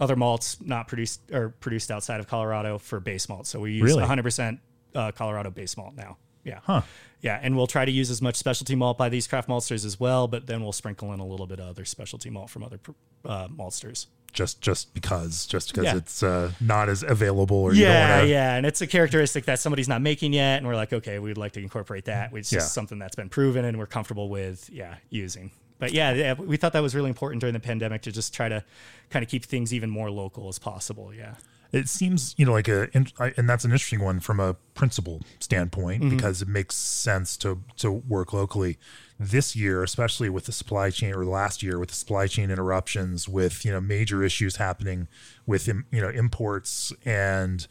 other 0.00 0.16
malts 0.16 0.58
not 0.60 0.88
produced 0.88 1.20
or 1.32 1.50
produced 1.60 1.90
outside 1.90 2.20
of 2.20 2.26
Colorado 2.26 2.78
for 2.78 3.00
base 3.00 3.28
malt. 3.28 3.46
So 3.46 3.60
we 3.60 3.72
use 3.72 3.82
Really? 3.82 4.00
100 4.00 4.22
percent 4.22 4.60
uh, 4.94 5.12
Colorado 5.12 5.50
base 5.50 5.76
malt 5.76 5.94
now. 5.96 6.16
Yeah. 6.44 6.60
Huh. 6.64 6.82
Yeah, 7.22 7.40
and 7.42 7.56
we'll 7.56 7.66
try 7.66 7.86
to 7.86 7.90
use 7.90 8.10
as 8.10 8.20
much 8.20 8.36
specialty 8.36 8.74
malt 8.74 8.98
by 8.98 9.08
these 9.08 9.26
craft 9.26 9.48
maltsters 9.48 9.86
as 9.86 9.98
well, 9.98 10.28
but 10.28 10.46
then 10.46 10.62
we'll 10.62 10.72
sprinkle 10.72 11.10
in 11.14 11.20
a 11.20 11.26
little 11.26 11.46
bit 11.46 11.58
of 11.58 11.68
other 11.68 11.86
specialty 11.86 12.28
malt 12.28 12.50
from 12.50 12.62
other 12.62 12.78
uh, 13.24 13.48
maltsters. 13.48 14.08
just 14.34 14.60
just 14.60 14.92
because 14.92 15.46
just 15.46 15.68
because 15.70 15.84
Yeah. 15.84 15.96
it's 15.96 16.22
uh, 16.22 16.52
not 16.60 16.90
as 16.90 17.02
available 17.02 17.56
or 17.56 17.72
you 17.72 17.84
yeah, 17.84 18.20
to 18.20 18.26
yeah, 18.26 18.56
and 18.56 18.66
it's 18.66 18.82
a 18.82 18.86
characteristic 18.86 19.46
that 19.46 19.58
somebody's 19.58 19.88
not 19.88 20.02
making 20.02 20.34
yet, 20.34 20.58
and 20.58 20.66
we're 20.66 20.74
like, 20.76 20.92
okay, 20.92 21.18
we'd 21.18 21.38
like 21.38 21.52
to 21.52 21.60
incorporate 21.60 22.04
that. 22.06 22.30
It's 22.34 22.50
just 22.50 22.66
Yeah. 22.66 22.68
something 22.68 22.98
that's 22.98 23.16
been 23.16 23.30
proven 23.30 23.64
and 23.64 23.78
we're 23.78 23.86
comfortable 23.86 24.28
with, 24.28 24.68
yeah, 24.70 24.96
using. 25.08 25.50
But 25.78 25.92
yeah, 25.92 26.12
yeah, 26.12 26.34
we 26.34 26.56
thought 26.56 26.72
that 26.72 26.82
was 26.82 26.94
really 26.94 27.08
important 27.10 27.40
during 27.40 27.54
the 27.54 27.60
pandemic 27.60 28.02
to 28.02 28.12
just 28.12 28.32
try 28.32 28.48
to 28.48 28.64
kind 29.10 29.22
of 29.22 29.28
keep 29.28 29.44
things 29.44 29.74
even 29.74 29.90
more 29.90 30.10
local 30.10 30.48
as 30.48 30.58
possible. 30.58 31.12
Yeah, 31.12 31.34
it 31.72 31.88
seems 31.88 32.34
you 32.38 32.46
know 32.46 32.52
like 32.52 32.68
a 32.68 32.88
and 32.94 33.48
that's 33.48 33.64
an 33.64 33.72
interesting 33.72 34.00
one 34.00 34.20
from 34.20 34.38
a 34.40 34.54
principle 34.74 35.20
standpoint 35.40 36.02
Mm-hmm. 36.02 36.16
because 36.16 36.42
it 36.42 36.48
makes 36.48 36.76
sense 36.76 37.36
to 37.38 37.60
to 37.78 37.90
work 37.90 38.32
locally 38.32 38.78
this 39.18 39.54
year 39.54 39.82
especially 39.84 40.28
with 40.28 40.46
the 40.46 40.52
supply 40.52 40.90
chain 40.90 41.14
or 41.14 41.24
last 41.24 41.62
year 41.62 41.78
with 41.78 41.88
the 41.90 41.94
supply 41.94 42.26
chain 42.26 42.50
interruptions 42.50 43.28
with 43.28 43.64
you 43.64 43.70
know 43.70 43.80
major 43.80 44.24
issues 44.24 44.56
happening 44.56 45.06
with 45.46 45.68
you 45.68 45.84
know 45.92 46.08
imports 46.08 46.92
and 47.04 47.66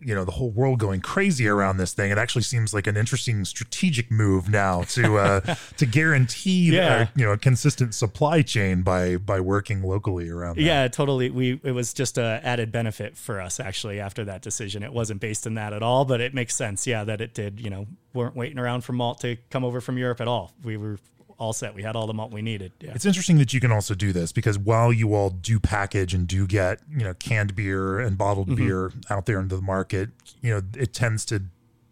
you 0.00 0.14
know 0.14 0.24
the 0.24 0.32
whole 0.32 0.50
world 0.50 0.78
going 0.78 1.00
crazy 1.00 1.46
around 1.46 1.76
this 1.76 1.92
thing 1.92 2.10
it 2.10 2.18
actually 2.18 2.42
seems 2.42 2.72
like 2.72 2.86
an 2.86 2.96
interesting 2.96 3.44
strategic 3.44 4.10
move 4.10 4.48
now 4.48 4.82
to 4.82 5.16
uh 5.18 5.40
to 5.76 5.84
guarantee 5.86 6.74
Yeah. 6.74 7.08
you 7.14 7.24
know 7.24 7.32
a 7.32 7.38
consistent 7.38 7.94
supply 7.94 8.42
chain 8.42 8.82
by 8.82 9.16
by 9.16 9.40
working 9.40 9.82
locally 9.82 10.28
around 10.30 10.56
that. 10.56 10.62
yeah, 10.62 10.88
totally. 10.88 11.30
We 11.30 11.60
it 11.62 11.72
was 11.72 11.92
just 11.92 12.18
a 12.18 12.40
added 12.42 12.72
benefit 12.72 13.16
for 13.16 13.40
us 13.40 13.60
actually 13.60 14.00
after 14.00 14.24
that 14.24 14.42
decision. 14.42 14.82
It 14.82 14.92
wasn't 14.92 15.20
based 15.20 15.46
in 15.46 15.54
that 15.54 15.72
at 15.72 15.82
all, 15.82 16.04
but 16.04 16.20
it 16.20 16.34
makes 16.34 16.54
sense. 16.54 16.86
Yeah, 16.86 17.04
that 17.04 17.20
it 17.20 17.34
did. 17.34 17.60
You 17.60 17.70
know, 17.70 17.86
weren't 18.14 18.36
waiting 18.36 18.58
around 18.58 18.82
for 18.82 18.92
malt 18.92 19.20
to 19.20 19.36
come 19.50 19.64
over 19.64 19.80
from 19.80 19.98
Europe 19.98 20.20
at 20.20 20.28
all. 20.28 20.52
We 20.62 20.76
were 20.76 20.98
all 21.40 21.52
set. 21.52 21.74
We 21.74 21.82
had 21.82 21.96
all 21.96 22.06
the 22.06 22.12
malt 22.14 22.30
we 22.32 22.42
needed. 22.42 22.70
Yeah. 22.80 22.92
It's 22.94 23.06
interesting 23.06 23.38
that 23.38 23.52
you 23.54 23.60
can 23.60 23.72
also 23.72 23.94
do 23.94 24.12
this 24.12 24.30
because 24.30 24.58
while 24.58 24.92
you 24.92 25.14
all 25.14 25.30
do 25.30 25.58
package 25.58 26.12
and 26.14 26.28
do 26.28 26.46
get, 26.46 26.80
you 26.90 27.02
know, 27.02 27.14
canned 27.14 27.56
beer 27.56 27.98
and 27.98 28.16
bottled 28.18 28.48
Mm-hmm. 28.48 28.66
beer 28.66 28.92
out 29.08 29.26
there 29.26 29.40
into 29.40 29.56
the 29.56 29.62
market, 29.62 30.10
you 30.42 30.50
know, 30.52 30.60
it 30.76 30.92
tends 30.92 31.24
to 31.26 31.42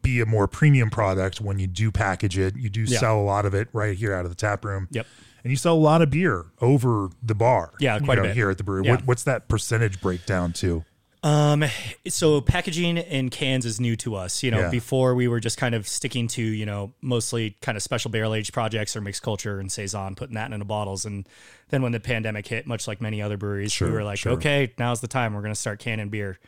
be 0.03 0.21
a 0.21 0.27
more 0.27 0.47
premium 0.47 0.91
product 0.91 1.41
when 1.41 1.59
you 1.59 1.67
do 1.67 1.91
package 1.91 2.39
it. 2.39 2.57
You 2.57 2.69
do 2.69 2.83
Yeah. 2.83 2.99
sell 2.99 3.19
a 3.19 3.23
lot 3.25 3.47
of 3.47 3.55
it 3.55 3.69
right 3.73 3.97
here 3.97 4.15
out 4.15 4.25
of 4.27 4.31
the 4.31 4.37
tap 4.37 4.65
room. 4.65 4.87
Yep. 4.91 5.07
And 5.45 5.51
you 5.51 5.57
sell 5.57 5.75
a 5.75 5.79
lot 5.79 6.03
of 6.03 6.11
beer 6.11 6.47
over 6.61 7.09
the 7.23 7.35
bar. 7.35 7.73
Yeah, 7.81 7.97
you 7.99 8.05
quite 8.05 8.19
a 8.19 8.23
bit. 8.23 8.35
here 8.37 8.51
at 8.51 8.59
the 8.59 8.65
brewery. 8.65 8.85
Yeah. 8.85 8.93
What, 8.97 9.07
what's 9.07 9.23
that 9.25 9.49
percentage 9.49 10.01
breakdown 10.01 10.53
to? 10.55 10.85
Um, 11.23 11.65
so 12.07 12.41
packaging 12.41 12.97
in 12.97 13.29
cans 13.31 13.67
is 13.67 13.81
new 13.81 13.97
to 13.97 14.15
us. 14.15 14.43
You 14.43 14.51
know, 14.51 14.61
Yeah. 14.61 14.71
before 14.71 15.15
we 15.15 15.27
were 15.29 15.41
just 15.41 15.57
kind 15.59 15.75
of 15.75 15.89
sticking 15.89 16.29
to, 16.29 16.43
you 16.43 16.65
know, 16.65 16.93
mostly 17.01 17.57
kind 17.61 17.77
of 17.77 17.83
special 17.83 18.11
barrel 18.11 18.35
aged 18.35 18.53
projects 18.53 18.95
or 18.95 19.01
mixed 19.01 19.23
culture 19.23 19.59
and 19.59 19.71
saison, 19.71 20.15
putting 20.15 20.35
that 20.37 20.53
into 20.53 20.65
bottles. 20.65 21.05
And 21.05 21.29
then 21.71 21.83
when 21.83 21.93
the 21.93 22.01
pandemic 22.01 22.47
hit, 22.47 22.67
much 22.67 22.87
like 22.87 23.01
many 23.01 23.21
other 23.21 23.37
breweries, 23.37 23.73
Sure, 23.73 23.89
we 23.89 23.95
were 23.95 24.05
like, 24.05 24.19
sure. 24.19 24.33
okay, 24.33 24.73
now's 24.79 25.01
the 25.01 25.09
time. 25.09 25.35
We're 25.35 25.43
going 25.43 25.55
to 25.55 25.61
start 25.61 25.81
canning 25.81 26.09
beer. 26.09 26.39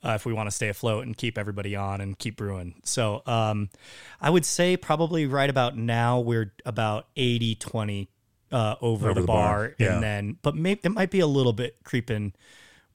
Uh, 0.00 0.12
if 0.12 0.24
we 0.24 0.32
want 0.32 0.46
to 0.48 0.54
stay 0.54 0.68
afloat 0.68 1.04
and 1.06 1.16
keep 1.16 1.36
everybody 1.36 1.74
on 1.74 2.00
and 2.00 2.16
keep 2.16 2.36
brewing. 2.36 2.74
So 2.84 3.20
um, 3.26 3.68
I 4.20 4.30
would 4.30 4.44
say 4.44 4.76
probably 4.76 5.26
right 5.26 5.50
about 5.50 5.76
now 5.76 6.20
we're 6.20 6.52
about 6.64 7.08
80 7.16 7.56
20 7.56 8.08
uh, 8.52 8.76
over, 8.80 9.12
the, 9.12 9.22
the 9.22 9.26
bar. 9.26 9.56
bar, 9.58 9.74
yeah. 9.76 9.94
And 9.94 10.02
then, 10.02 10.36
but 10.42 10.54
maybe 10.54 10.80
it 10.84 10.90
might 10.90 11.10
be 11.10 11.18
a 11.18 11.26
little 11.26 11.52
bit 11.52 11.78
creeping 11.82 12.32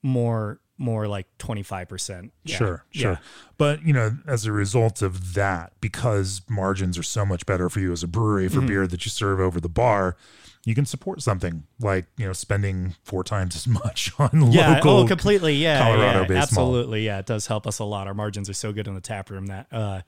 more 0.02 0.60
more 0.78 1.06
like 1.06 1.26
25%. 1.38 2.30
Yeah. 2.44 2.56
Sure, 2.56 2.84
Yeah. 2.92 3.00
sure. 3.00 3.20
But, 3.58 3.82
you 3.84 3.92
know, 3.92 4.16
as 4.26 4.44
a 4.46 4.52
result 4.52 5.02
of 5.02 5.34
that, 5.34 5.72
because 5.80 6.42
margins 6.48 6.98
are 6.98 7.02
so 7.04 7.24
much 7.24 7.46
better 7.46 7.68
for 7.68 7.80
you 7.80 7.92
as 7.92 8.02
a 8.02 8.08
brewery 8.08 8.46
Mm-hmm. 8.48 8.60
for 8.60 8.66
beer 8.66 8.86
that 8.86 9.04
you 9.04 9.10
serve 9.10 9.38
over 9.40 9.60
the 9.60 9.68
bar, 9.68 10.16
you 10.64 10.74
can 10.74 10.86
support 10.86 11.22
something 11.22 11.64
like, 11.78 12.06
you 12.16 12.26
know, 12.26 12.32
spending 12.32 12.96
four 13.04 13.22
times 13.22 13.54
as 13.54 13.68
much 13.84 14.10
on 14.18 14.50
Yeah, 14.50 14.74
local. 14.76 14.90
oh, 14.98 15.06
completely. 15.06 15.54
Yeah, 15.54 15.78
Colorado-based 15.80 16.30
yeah, 16.30 16.34
malt. 16.36 16.42
absolutely. 16.42 17.04
Yeah, 17.06 17.18
it 17.18 17.26
does 17.26 17.46
help 17.46 17.66
us 17.66 17.78
a 17.78 17.84
lot. 17.84 18.06
Our 18.08 18.14
margins 18.14 18.48
are 18.50 18.54
so 18.54 18.72
good 18.72 18.88
in 18.88 18.94
the 18.94 19.00
tap 19.00 19.30
room 19.30 19.46
that 19.46 19.66
uh, 19.70 20.00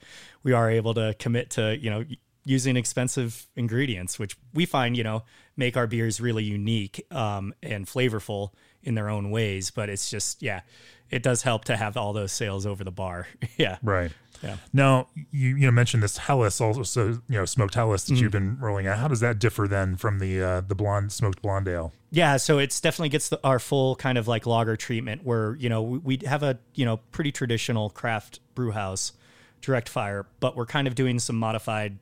we 0.43 0.53
are 0.53 0.69
able 0.71 0.95
to 0.95 1.15
commit 1.19 1.51
to 1.51 1.77
you 1.79 1.91
know 1.91 2.05
using 2.45 2.77
expensive 2.77 3.49
ingredients, 3.57 4.19
which 4.19 4.37
we 4.55 4.65
find, 4.65 4.97
you 4.97 5.03
know, 5.05 5.25
make 5.57 5.77
our 5.77 5.87
beers 5.89 6.21
really 6.21 6.45
unique 6.45 7.05
um, 7.11 7.53
and 7.63 7.87
flavorful 7.87 8.51
in 8.87 8.95
their 8.95 9.09
own 9.09 9.31
ways. 9.31 9.71
But 9.71 9.89
it's 9.89 10.09
just, 10.11 10.43
yeah, 10.43 10.61
it 11.11 11.23
does 11.23 11.43
help 11.43 11.65
to 11.67 11.77
have 11.77 11.97
all 11.97 12.13
those 12.13 12.33
sales 12.33 12.67
over 12.67 12.85
the 12.85 12.91
bar. 12.91 13.27
yeah. 13.57 13.79
Right. 13.83 14.11
Yeah. 14.43 14.57
Now 14.73 15.09
you 15.31 15.57
you 15.57 15.65
know 15.67 15.71
mentioned 15.71 16.03
this 16.03 16.19
Helles 16.19 16.61
also 16.61 17.09
you 17.09 17.23
know 17.29 17.47
smoked 17.47 17.75
Helles 17.75 18.05
that 18.05 18.13
Mm-hmm. 18.15 18.23
you've 18.23 18.33
been 18.33 18.59
rolling 18.61 18.87
out. 18.87 18.99
How 18.99 19.09
does 19.09 19.21
that 19.21 19.39
differ 19.39 19.67
then 19.67 19.97
from 19.97 20.19
the 20.19 20.43
uh, 20.43 20.61
the 20.61 20.75
blonde 20.75 21.11
smoked 21.11 21.41
blonde 21.41 21.69
ale? 21.69 21.95
Yeah, 22.11 22.37
so 22.37 22.59
it's 22.59 22.79
definitely 22.79 23.09
gets 23.09 23.31
the, 23.31 23.41
our 23.43 23.59
full 23.59 23.97
kind 23.97 24.19
of 24.19 24.29
like 24.29 24.45
lager 24.47 24.77
treatment 24.77 25.25
where, 25.25 25.57
you 25.57 25.69
know, 25.71 25.83
we, 25.83 25.99
we 25.99 26.27
have 26.27 26.43
a, 26.43 26.59
you 26.75 26.85
know, 26.85 26.99
pretty 27.13 27.33
traditional 27.33 27.89
craft 27.91 28.41
brew 28.55 28.73
house 28.73 29.13
direct 29.63 29.89
fire, 29.89 30.27
but 30.41 30.55
we're 30.55 30.67
kind 30.67 30.87
of 30.87 30.95
doing 30.95 31.19
some 31.19 31.37
modified 31.37 31.99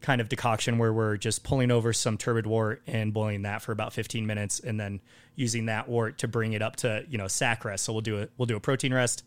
kind 0.00 0.20
of 0.20 0.28
decoction 0.28 0.78
where 0.78 0.92
we're 0.92 1.16
just 1.16 1.44
pulling 1.44 1.70
over 1.70 1.92
some 1.92 2.16
turbid 2.16 2.46
wort 2.46 2.82
and 2.86 3.12
boiling 3.12 3.42
that 3.42 3.62
for 3.62 3.72
about 3.72 3.92
15 3.92 4.26
minutes 4.26 4.60
and 4.60 4.78
then 4.78 5.00
using 5.34 5.66
that 5.66 5.88
wort 5.88 6.18
to 6.18 6.28
bring 6.28 6.52
it 6.52 6.62
up 6.62 6.76
to, 6.76 7.04
you 7.08 7.18
know, 7.18 7.28
sac 7.28 7.64
rest. 7.64 7.84
So 7.84 7.92
we'll 7.92 8.02
do 8.02 8.22
a 8.22 8.28
we'll 8.36 8.46
do 8.46 8.56
a 8.56 8.60
protein 8.60 8.94
rest 8.94 9.24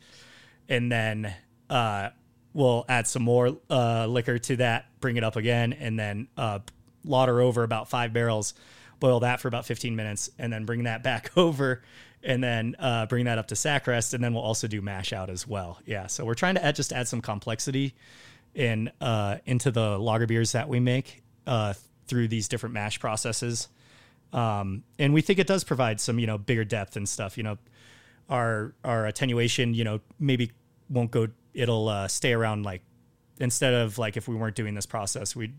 and 0.70 0.92
then 0.92 1.34
uh 1.70 2.10
we'll 2.54 2.86
add 2.90 3.08
some 3.08 3.24
more 3.24 3.58
uh 3.70 4.06
liquor 4.08 4.38
to 4.40 4.56
that, 4.58 4.86
bring 5.00 5.18
it 5.18 5.24
up 5.24 5.36
again 5.36 5.74
and 5.74 5.98
then 5.98 6.28
uh 6.38 6.60
lauter 7.04 7.42
over 7.42 7.64
about 7.64 7.90
5 7.90 8.14
barrels, 8.14 8.54
boil 9.00 9.22
that 9.22 9.40
for 9.40 9.48
about 9.48 9.66
15 9.66 9.96
minutes 9.96 10.30
and 10.38 10.52
then 10.52 10.66
bring 10.66 10.84
that 10.84 11.04
back 11.04 11.36
over 11.38 11.82
and 12.24 12.44
then 12.44 12.76
uh, 12.78 13.06
bring 13.08 13.26
that 13.26 13.38
up 13.38 13.48
to 13.48 13.56
sac 13.56 13.88
rest, 13.88 14.14
and 14.14 14.24
then 14.24 14.34
we'll 14.34 14.44
also 14.44 14.68
do 14.68 14.82
mash 14.82 15.12
out 15.12 15.30
as 15.30 15.48
well. 15.48 15.80
Yeah, 15.86 16.06
so 16.08 16.24
we're 16.24 16.36
trying 16.36 16.54
to 16.54 16.64
add, 16.64 16.76
just 16.76 16.94
add 16.94 17.08
some 17.08 17.22
complexity 17.22 17.96
in 18.56 18.92
uh, 19.00 19.38
into 19.46 19.72
the 19.72 19.98
lager 19.98 20.28
beers 20.28 20.52
that 20.54 20.68
we 20.68 20.80
make 20.80 21.24
uh, 21.48 21.74
through 22.08 22.28
these 22.28 22.48
different 22.48 22.74
mash 22.74 23.00
processes, 23.00 23.68
um, 24.34 24.84
and 25.00 25.14
we 25.14 25.22
think 25.22 25.40
it 25.40 25.48
does 25.48 25.64
provide 25.64 26.00
some 26.00 26.20
you 26.20 26.28
know 26.28 26.38
bigger 26.38 26.64
depth 26.64 26.96
and 26.96 27.08
stuff. 27.08 27.38
You 27.38 27.44
know, 27.44 27.58
our 28.30 28.74
our 28.84 29.06
attenuation, 29.06 29.74
you 29.74 29.84
know, 29.84 30.00
maybe 30.20 30.52
won't 30.90 31.12
go. 31.12 31.28
It'll 31.54 31.90
uh, 31.90 32.08
stay 32.08 32.34
around 32.34 32.64
like 32.64 32.82
instead 33.40 33.74
of 33.74 33.98
like 33.98 34.18
if 34.18 34.28
we 34.28 34.36
weren't 34.36 34.56
doing 34.56 34.76
this 34.76 34.86
process, 34.86 35.36
we'd 35.36 35.54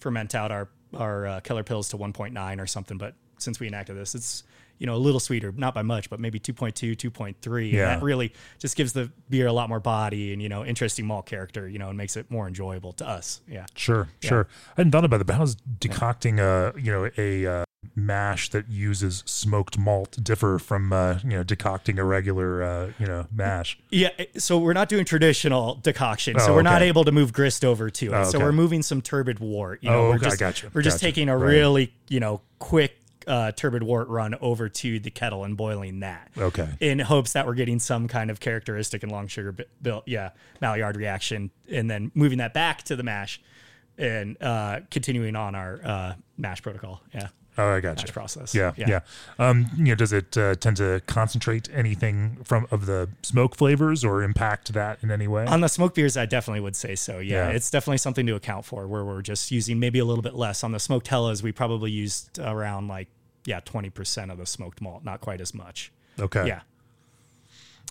ferment 0.00 0.34
out 0.34 0.50
our 0.50 0.68
our 0.94 1.26
uh, 1.26 1.40
Keller 1.40 1.64
Pils 1.64 1.90
to 1.90 1.98
1.9 1.98 2.60
or 2.60 2.66
something. 2.66 2.96
But 2.96 3.14
since 3.38 3.60
we 3.60 3.66
enacted 3.66 3.96
this, 3.96 4.14
it's 4.14 4.42
you 4.78 4.86
know 4.86 4.94
a 4.94 4.98
little 4.98 5.20
sweeter, 5.20 5.52
not 5.56 5.74
by 5.74 5.82
much, 5.82 6.08
but 6.10 6.20
maybe 6.20 6.38
2.2, 6.40 6.96
2.3. 6.96 7.72
Yeah. 7.72 7.78
And 7.92 8.00
that 8.00 8.02
really 8.04 8.32
just 8.58 8.76
gives 8.76 8.92
the 8.92 9.10
beer 9.28 9.46
a 9.46 9.52
lot 9.52 9.68
more 9.68 9.80
body 9.80 10.32
and 10.32 10.40
you 10.42 10.48
know 10.48 10.64
interesting 10.64 11.06
malt 11.06 11.26
character. 11.26 11.68
You 11.68 11.78
know, 11.78 11.88
and 11.88 11.96
makes 11.98 12.16
it 12.16 12.30
more 12.30 12.46
enjoyable 12.46 12.92
to 12.94 13.08
us. 13.08 13.40
Yeah. 13.48 13.66
Sure, 13.74 14.08
sure. 14.22 14.46
I 14.76 14.80
hadn't 14.80 14.92
thought 14.92 15.04
about 15.04 15.18
that, 15.18 15.24
but 15.26 15.34
how 15.34 15.44
does 15.44 15.56
decocting 15.80 16.38
a 16.40 16.72
you 16.78 16.90
know 16.92 17.10
a 17.16 17.46
uh, 17.46 17.64
mash 17.94 18.50
that 18.50 18.68
uses 18.68 19.22
smoked 19.26 19.78
malt 19.78 20.18
differ 20.22 20.58
from 20.58 20.92
uh, 20.92 21.18
you 21.22 21.30
know 21.30 21.42
decocting 21.44 21.98
a 21.98 22.04
regular 22.04 22.62
uh, 22.62 22.90
you 22.98 23.06
know 23.06 23.26
mash? 23.32 23.78
Yeah, 23.90 24.10
so 24.36 24.58
we're 24.58 24.72
not 24.72 24.88
doing 24.88 25.04
traditional 25.04 25.76
decoction, 25.76 26.38
so 26.38 26.52
Oh, 26.52 26.54
we're 26.54 26.62
not 26.62 26.82
able 26.82 27.04
to 27.04 27.12
move 27.12 27.32
grist 27.32 27.64
over 27.64 27.90
to 27.90 28.06
it. 28.06 28.14
Oh, 28.14 28.24
So 28.24 28.38
we're 28.38 28.52
moving 28.52 28.82
some 28.82 29.00
turbid 29.02 29.38
wort. 29.40 29.80
You 29.82 29.90
know, 29.90 29.98
Oh, 30.06 30.08
we're 30.10 30.16
okay, 30.16 30.24
just, 30.26 30.40
gotcha, 30.40 30.70
We're 30.72 30.82
just 30.82 30.96
gotcha. 30.96 31.06
taking 31.06 31.28
a 31.28 31.36
Right. 31.36 31.48
really 31.50 31.92
you 32.08 32.20
know 32.20 32.40
quick 32.58 32.97
uh, 33.28 33.52
turbid 33.52 33.82
wort 33.84 34.08
run 34.08 34.34
over 34.40 34.68
to 34.68 34.98
the 34.98 35.10
kettle 35.10 35.44
and 35.44 35.56
boiling 35.56 36.00
that. 36.00 36.30
Okay. 36.36 36.68
In 36.80 36.98
hopes 36.98 37.34
that 37.34 37.46
we're 37.46 37.54
getting 37.54 37.78
some 37.78 38.08
kind 38.08 38.30
of 38.30 38.40
characteristic 38.40 39.02
and 39.04 39.12
long 39.12 39.28
sugar 39.28 39.52
bi- 39.52 39.64
built, 39.82 40.02
yeah, 40.08 40.30
Maillard 40.60 40.96
reaction, 40.96 41.50
and 41.70 41.88
then 41.90 42.10
moving 42.14 42.38
that 42.38 42.54
back 42.54 42.82
to 42.84 42.96
the 42.96 43.02
mash, 43.04 43.40
and 43.98 44.36
uh, 44.42 44.80
continuing 44.90 45.36
on 45.36 45.54
our 45.54 45.80
uh, 45.84 46.14
mash 46.36 46.62
protocol. 46.62 47.02
Yeah, 47.14 47.28
Oh, 47.60 47.70
I 47.74 47.80
got 47.80 47.96
mash 47.96 48.06
you. 48.06 48.12
process. 48.12 48.54
Yeah, 48.54 48.70
yeah. 48.76 49.00
Um, 49.40 49.66
you 49.76 49.86
know, 49.86 49.94
does 49.96 50.12
it 50.12 50.36
uh, 50.38 50.54
tend 50.54 50.76
to 50.76 51.02
concentrate 51.06 51.68
anything 51.74 52.38
from 52.44 52.68
of 52.70 52.86
the 52.86 53.08
smoke 53.22 53.56
flavors 53.56 54.04
or 54.04 54.22
impact 54.22 54.72
that 54.74 55.00
in 55.02 55.10
any 55.10 55.26
way? 55.26 55.44
On 55.46 55.60
the 55.60 55.66
smoke 55.68 55.94
beers, 55.96 56.16
I 56.16 56.24
definitely 56.26 56.60
would 56.60 56.76
say 56.76 56.94
so. 56.94 57.18
Yeah, 57.18 57.48
Yeah. 57.48 57.56
it's 57.56 57.68
definitely 57.68 57.98
something 57.98 58.24
to 58.26 58.36
account 58.36 58.64
for 58.64 58.86
where 58.86 59.04
we're 59.04 59.22
just 59.22 59.50
using 59.50 59.80
maybe 59.80 59.98
a 59.98 60.04
little 60.04 60.22
bit 60.22 60.36
less. 60.36 60.62
On 60.62 60.70
the 60.70 60.78
smoked 60.78 61.08
Helles, 61.08 61.42
we 61.42 61.50
probably 61.50 61.90
used 61.90 62.38
around 62.38 62.86
like, 62.86 63.08
yeah, 63.48 63.60
20% 63.60 64.30
of 64.30 64.38
the 64.38 64.46
smoked 64.46 64.80
malt, 64.80 65.04
not 65.04 65.20
quite 65.20 65.40
as 65.40 65.52
much. 65.54 65.90
okay. 66.20 66.46
Yeah. 66.46 66.60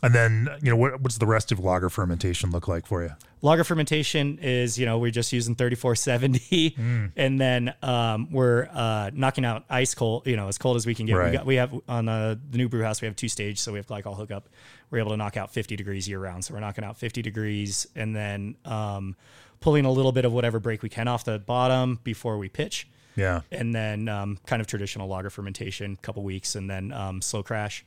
And 0.03 0.13
then 0.13 0.47
you 0.61 0.69
know 0.69 0.75
what 0.75 1.01
what's 1.01 1.17
the 1.17 1.25
rest 1.25 1.51
of 1.51 1.57
lager 1.59 1.89
fermentation 1.89 2.51
look 2.51 2.67
like 2.67 2.85
for 2.85 3.01
you? 3.01 3.09
Lager 3.41 3.63
fermentation 3.63 4.37
is, 4.43 4.77
you 4.77 4.85
know, 4.85 4.99
we're 4.99 5.09
just 5.09 5.33
using 5.33 5.55
3470 5.55 6.75
Mm. 6.77 7.11
and 7.15 7.41
then 7.41 7.73
um, 7.81 8.31
we're 8.31 8.67
uh, 8.71 9.09
knocking 9.11 9.43
out 9.43 9.63
ice 9.71 9.95
cold, 9.95 10.27
you 10.27 10.35
know, 10.35 10.49
as 10.49 10.59
cold 10.59 10.77
as 10.77 10.85
we 10.85 10.93
can 10.93 11.07
get. 11.07 11.15
Right. 11.15 11.31
We, 11.31 11.37
got, 11.37 11.45
we 11.47 11.55
have 11.55 11.73
on 11.89 12.07
uh, 12.09 12.35
the 12.51 12.57
new 12.59 12.69
brew 12.69 12.83
house, 12.83 13.01
we 13.01 13.07
have 13.07 13.15
two 13.15 13.27
stage, 13.27 13.57
so 13.59 13.71
we 13.71 13.79
have 13.79 13.87
glycol 13.87 14.15
hookup. 14.15 14.49
We're 14.91 14.99
able 14.99 15.11
to 15.11 15.17
knock 15.17 15.35
out 15.35 15.51
50 15.51 15.75
degrees 15.75 16.07
year 16.07 16.19
round. 16.19 16.45
So 16.45 16.53
we're 16.53 16.59
knocking 16.59 16.83
out 16.83 16.97
50 16.97 17.23
degrees 17.23 17.87
and 17.95 18.15
then 18.15 18.55
um, 18.65 19.15
pulling 19.61 19.85
a 19.85 19.91
little 19.91 20.11
bit 20.11 20.25
of 20.25 20.31
whatever 20.31 20.59
break 20.59 20.83
we 20.83 20.89
can 20.89 21.07
off 21.07 21.23
the 21.25 21.39
bottom 21.39 21.99
before 22.03 22.37
we 22.37 22.49
pitch. 22.49 22.87
Yeah. 23.17 23.41
and 23.51 23.75
then 23.75 24.07
um, 24.07 24.37
kind 24.45 24.61
of 24.61 24.67
traditional 24.67 25.09
lager 25.09 25.29
fermentation, 25.29 25.97
couple 26.01 26.23
weeks, 26.23 26.55
and 26.55 26.69
then 26.69 26.93
um, 26.93 27.21
slow 27.21 27.43
crash. 27.43 27.83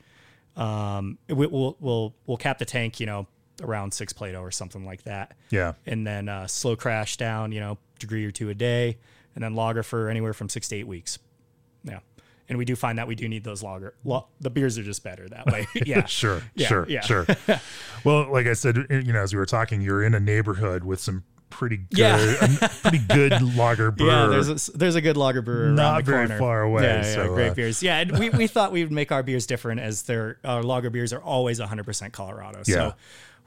Um, 0.56 1.16
we, 1.28 1.46
we'll 1.46 1.76
we'll 1.80 2.14
we'll 2.26 2.36
cap 2.36 2.58
the 2.58 2.64
tank, 2.64 3.00
you 3.00 3.06
know, 3.06 3.26
around 3.62 3.94
six 3.94 4.12
Plato 4.12 4.40
or 4.40 4.50
something 4.50 4.84
like 4.84 5.04
that, 5.04 5.36
Yeah. 5.50 5.74
and 5.86 6.06
then 6.06 6.28
uh, 6.28 6.46
slow 6.46 6.76
crash 6.76 7.16
down, 7.16 7.52
you 7.52 7.60
know, 7.60 7.78
degree 7.98 8.24
or 8.26 8.30
two 8.32 8.50
a 8.50 8.54
day, 8.54 8.98
and 9.34 9.44
then 9.44 9.54
lager 9.54 9.82
for 9.82 10.08
anywhere 10.08 10.32
from 10.32 10.48
six 10.48 10.68
to 10.68 10.76
eight 10.76 10.86
weeks. 10.88 11.18
Yeah, 11.84 12.00
and 12.48 12.58
we 12.58 12.64
do 12.64 12.74
find 12.74 12.98
that 12.98 13.06
we 13.06 13.14
do 13.14 13.28
need 13.28 13.44
those 13.44 13.62
lager. 13.62 13.94
Lo- 14.04 14.26
the 14.40 14.50
beers 14.50 14.76
are 14.76 14.82
just 14.82 15.04
better 15.04 15.28
that 15.28 15.46
way. 15.46 15.66
yeah, 15.86 16.04
sure, 16.06 16.42
Yeah, 16.56 16.66
sure, 16.66 16.86
yeah. 16.88 17.00
sure. 17.02 17.26
well, 18.04 18.30
like 18.30 18.46
I 18.46 18.54
said, 18.54 18.76
you 18.90 19.12
know, 19.12 19.20
as 19.22 19.32
we 19.32 19.38
were 19.38 19.46
talking, 19.46 19.80
you're 19.80 20.02
in 20.02 20.14
a 20.14 20.20
neighborhood 20.20 20.82
with 20.84 21.00
some 21.00 21.22
pretty 21.50 21.76
good, 21.78 21.88
Yeah. 21.98 22.44
a 22.62 22.68
pretty 22.68 22.98
good 22.98 23.42
lager 23.56 23.90
brewer. 23.90 24.08
Yeah, 24.10 24.26
there's 24.26 24.68
a, 24.68 24.72
there's 24.78 24.94
a 24.94 25.00
good 25.00 25.16
lager 25.16 25.42
brewer 25.42 25.70
Not 25.70 26.04
the 26.04 26.10
very 26.10 26.26
corner. 26.28 26.38
far 26.38 26.62
away, 26.62 26.82
Yeah, 26.84 26.96
yeah, 27.04 27.14
so, 27.14 27.34
great 27.34 27.50
uh, 27.50 27.54
beers. 27.54 27.82
Yeah, 27.82 27.98
and 27.98 28.18
we, 28.18 28.30
we 28.30 28.46
thought 28.46 28.72
we 28.72 28.82
would 28.82 28.92
make 28.92 29.12
our 29.12 29.22
beers 29.22 29.46
different 29.46 29.80
as 29.80 30.02
their 30.04 30.38
our 30.44 30.62
lager 30.62 30.90
beers 30.90 31.12
are 31.12 31.20
always 31.22 31.60
100% 31.60 32.12
Colorado. 32.12 32.62
Yeah. 32.66 32.74
So 32.74 32.94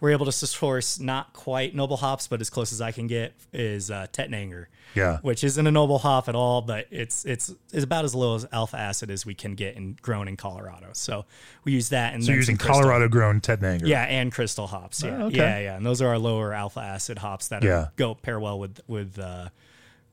we're 0.04 0.12
able 0.12 0.26
to 0.26 0.34
source 0.34 1.00
not 1.00 1.32
quite 1.32 1.74
noble 1.74 1.96
hops, 1.96 2.28
but 2.28 2.42
as 2.42 2.50
close 2.50 2.74
as 2.74 2.82
I 2.82 2.92
can 2.92 3.08
get 3.08 3.32
is 3.54 3.90
uh, 3.90 4.08
Tettnanger. 4.12 4.66
Yeah. 4.96 5.20
which 5.22 5.44
isn't 5.46 5.66
a 5.66 5.72
noble 5.72 5.98
hop 5.98 6.28
at 6.30 6.36
all, 6.36 6.62
but 6.62 6.88
it's 6.92 7.24
it's 7.26 7.52
it's 7.72 7.86
about 7.86 8.04
as 8.06 8.14
low 8.14 8.36
as 8.36 8.46
alpha 8.52 8.78
acid 8.78 9.10
as 9.10 9.26
we 9.26 9.34
can 9.34 9.56
get 9.56 9.76
and 9.78 10.00
grown 10.02 10.28
in 10.28 10.36
Colorado. 10.36 10.90
So 10.92 11.24
we 11.64 11.72
use 11.72 11.88
that 11.90 12.14
and 12.14 12.22
so 12.24 12.32
you're 12.32 12.38
using 12.40 12.58
Colorado 12.58 13.08
grown 13.08 13.40
Tettnanger. 13.42 13.88
yeah, 13.88 14.04
and 14.04 14.30
crystal 14.32 14.68
hops. 14.68 15.02
Yeah, 15.02 15.18
Oh, 15.24 15.26
okay. 15.28 15.38
yeah, 15.38 15.60
yeah. 15.60 15.78
And 15.78 15.86
those 15.86 16.00
are 16.02 16.10
our 16.10 16.20
lower 16.20 16.54
alpha 16.54 16.82
acid 16.82 17.18
hops 17.20 17.48
that 17.48 17.64
Yeah. 17.64 17.88
go 17.96 18.14
pair 18.14 18.40
well 18.42 18.60
with 18.60 18.82
with 18.86 19.18
uh, 19.18 19.50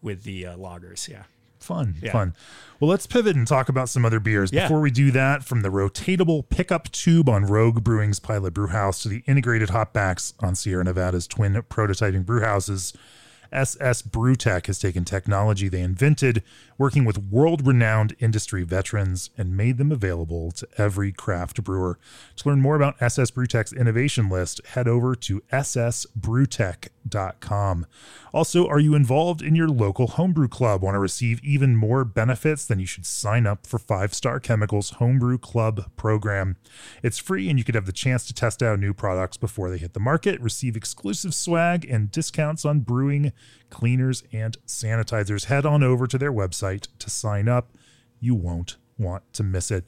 with 0.02 0.22
the 0.22 0.46
uh, 0.46 0.56
lagers. 0.56 1.08
Yeah. 1.08 1.24
Fun, 1.60 1.96
Yeah. 2.02 2.12
fun. 2.12 2.34
Well, 2.80 2.88
let's 2.90 3.06
pivot 3.06 3.36
and 3.36 3.46
talk 3.46 3.68
about 3.68 3.88
some 3.90 4.04
other 4.06 4.18
beers. 4.18 4.50
Yeah. 4.52 4.64
Before 4.64 4.80
we 4.80 4.90
do 4.90 5.10
that, 5.10 5.44
from 5.44 5.60
the 5.60 5.68
rotatable 5.68 6.48
pickup 6.48 6.90
tube 6.90 7.28
on 7.28 7.44
Rogue 7.44 7.84
Brewing's 7.84 8.18
Pilot 8.18 8.54
Brew 8.54 8.68
House 8.68 9.02
to 9.02 9.08
the 9.10 9.22
integrated 9.26 9.68
hopbacks 9.68 10.32
on 10.40 10.54
Sierra 10.54 10.84
Nevada's 10.84 11.26
twin 11.26 11.52
prototyping 11.54 12.24
brew 12.24 12.40
houses, 12.40 12.94
SS 13.52 14.02
Brewtech 14.02 14.66
has 14.66 14.78
taken 14.78 15.04
technology 15.04 15.68
they 15.68 15.82
invented, 15.82 16.42
working 16.78 17.04
with 17.04 17.18
world 17.18 17.66
renowned 17.66 18.14
industry 18.18 18.62
veterans, 18.62 19.30
and 19.36 19.56
made 19.56 19.78
them 19.78 19.90
available 19.92 20.50
to 20.52 20.68
every 20.78 21.12
craft 21.12 21.62
brewer. 21.62 21.98
To 22.36 22.48
learn 22.48 22.60
more 22.60 22.76
about 22.76 23.00
SS 23.00 23.30
Brewtech's 23.30 23.72
innovation 23.72 24.28
list, 24.28 24.60
head 24.68 24.88
over 24.88 25.14
to 25.14 25.42
ssbrewtech.com. 25.52 27.86
Also, 28.32 28.68
are 28.68 28.78
you 28.78 28.94
involved 28.94 29.42
in 29.42 29.56
your 29.56 29.68
local 29.68 30.06
homebrew 30.06 30.48
club? 30.48 30.82
Want 30.82 30.94
to 30.94 31.00
receive 31.00 31.42
even 31.42 31.74
more 31.76 32.04
benefits? 32.04 32.66
Then 32.66 32.78
you 32.78 32.86
should 32.86 33.06
sign 33.06 33.46
up 33.46 33.66
for 33.66 33.78
Five 33.78 34.14
Star 34.14 34.38
Chemicals 34.38 34.90
Homebrew 34.90 35.38
Club 35.38 35.90
program. 35.96 36.56
It's 37.02 37.18
free 37.18 37.50
and 37.50 37.58
you 37.58 37.64
could 37.64 37.74
have 37.74 37.86
the 37.86 37.92
chance 37.92 38.24
to 38.26 38.34
test 38.34 38.62
out 38.62 38.78
new 38.78 38.94
products 38.94 39.36
before 39.36 39.70
they 39.70 39.78
hit 39.78 39.94
the 39.94 40.00
market, 40.00 40.40
receive 40.40 40.76
exclusive 40.76 41.34
swag 41.34 41.84
and 41.90 42.12
discounts 42.12 42.64
on 42.64 42.80
brewing, 42.80 43.32
cleaners, 43.70 44.22
and 44.32 44.56
sanitizers. 44.66 45.44
Head 45.46 45.64
on 45.66 45.82
over 45.82 46.06
to 46.06 46.18
their 46.18 46.32
website 46.32 46.88
to 46.98 47.10
sign 47.10 47.48
up. 47.48 47.70
You 48.20 48.34
won't 48.34 48.76
want 48.98 49.22
to 49.34 49.42
miss 49.42 49.70
it. 49.70 49.84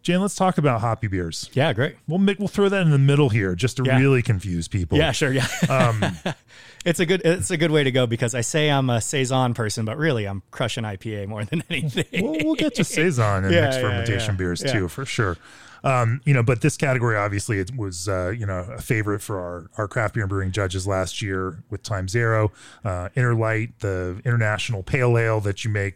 Jan, 0.00 0.20
let's 0.22 0.36
talk 0.36 0.58
about 0.58 0.80
hoppy 0.80 1.08
beers. 1.08 1.50
Yeah, 1.52 1.72
great. 1.72 1.96
We'll 2.06 2.18
make, 2.20 2.38
we'll 2.38 2.46
throw 2.48 2.68
that 2.68 2.82
in 2.82 2.90
the 2.90 2.98
middle 2.98 3.28
here 3.30 3.54
just 3.56 3.76
to 3.78 3.82
Yeah. 3.84 3.98
really 3.98 4.22
confuse 4.22 4.68
people. 4.68 4.96
Yeah, 4.96 5.10
sure. 5.12 5.32
Yeah. 5.32 5.46
Um, 5.68 6.02
it's 6.84 7.00
a 7.00 7.04
good 7.04 7.20
it's 7.24 7.50
a 7.50 7.56
good 7.56 7.72
way 7.72 7.82
to 7.84 7.90
go 7.90 8.06
because 8.06 8.34
I 8.34 8.40
say 8.42 8.70
I'm 8.70 8.88
a 8.90 9.00
saison 9.00 9.52
person, 9.54 9.84
but 9.84 9.98
really 9.98 10.24
I'm 10.26 10.42
crushing 10.52 10.84
IPA 10.84 11.26
more 11.26 11.44
than 11.44 11.62
anything. 11.70 12.06
we'll, 12.22 12.38
we'll 12.44 12.54
get 12.54 12.76
to 12.76 12.84
saison 12.84 13.44
and 13.44 13.52
Yeah, 13.52 13.62
mixed 13.62 13.80
yeah, 13.80 13.88
fermentation 13.88 14.36
beers 14.36 14.62
too, 14.62 14.86
for 14.88 15.04
sure. 15.04 15.36
Um, 15.84 16.20
you 16.24 16.34
know, 16.34 16.42
but 16.42 16.60
this 16.60 16.76
category 16.76 17.16
obviously 17.16 17.58
it 17.58 17.76
was 17.76 18.08
uh, 18.08 18.30
you 18.30 18.46
know 18.46 18.60
a 18.60 18.80
favorite 18.80 19.20
for 19.20 19.38
our 19.38 19.70
our 19.76 19.88
craft 19.88 20.14
beer 20.14 20.24
and 20.24 20.30
brewing 20.30 20.52
judges 20.52 20.86
last 20.86 21.22
year 21.22 21.62
with 21.70 21.82
Time 21.82 22.08
Zero, 22.08 22.52
uh, 22.84 23.08
Inner 23.14 23.34
Light, 23.34 23.78
the 23.80 24.20
international 24.24 24.82
pale 24.82 25.16
ale 25.16 25.40
that 25.40 25.64
you 25.64 25.70
make 25.70 25.94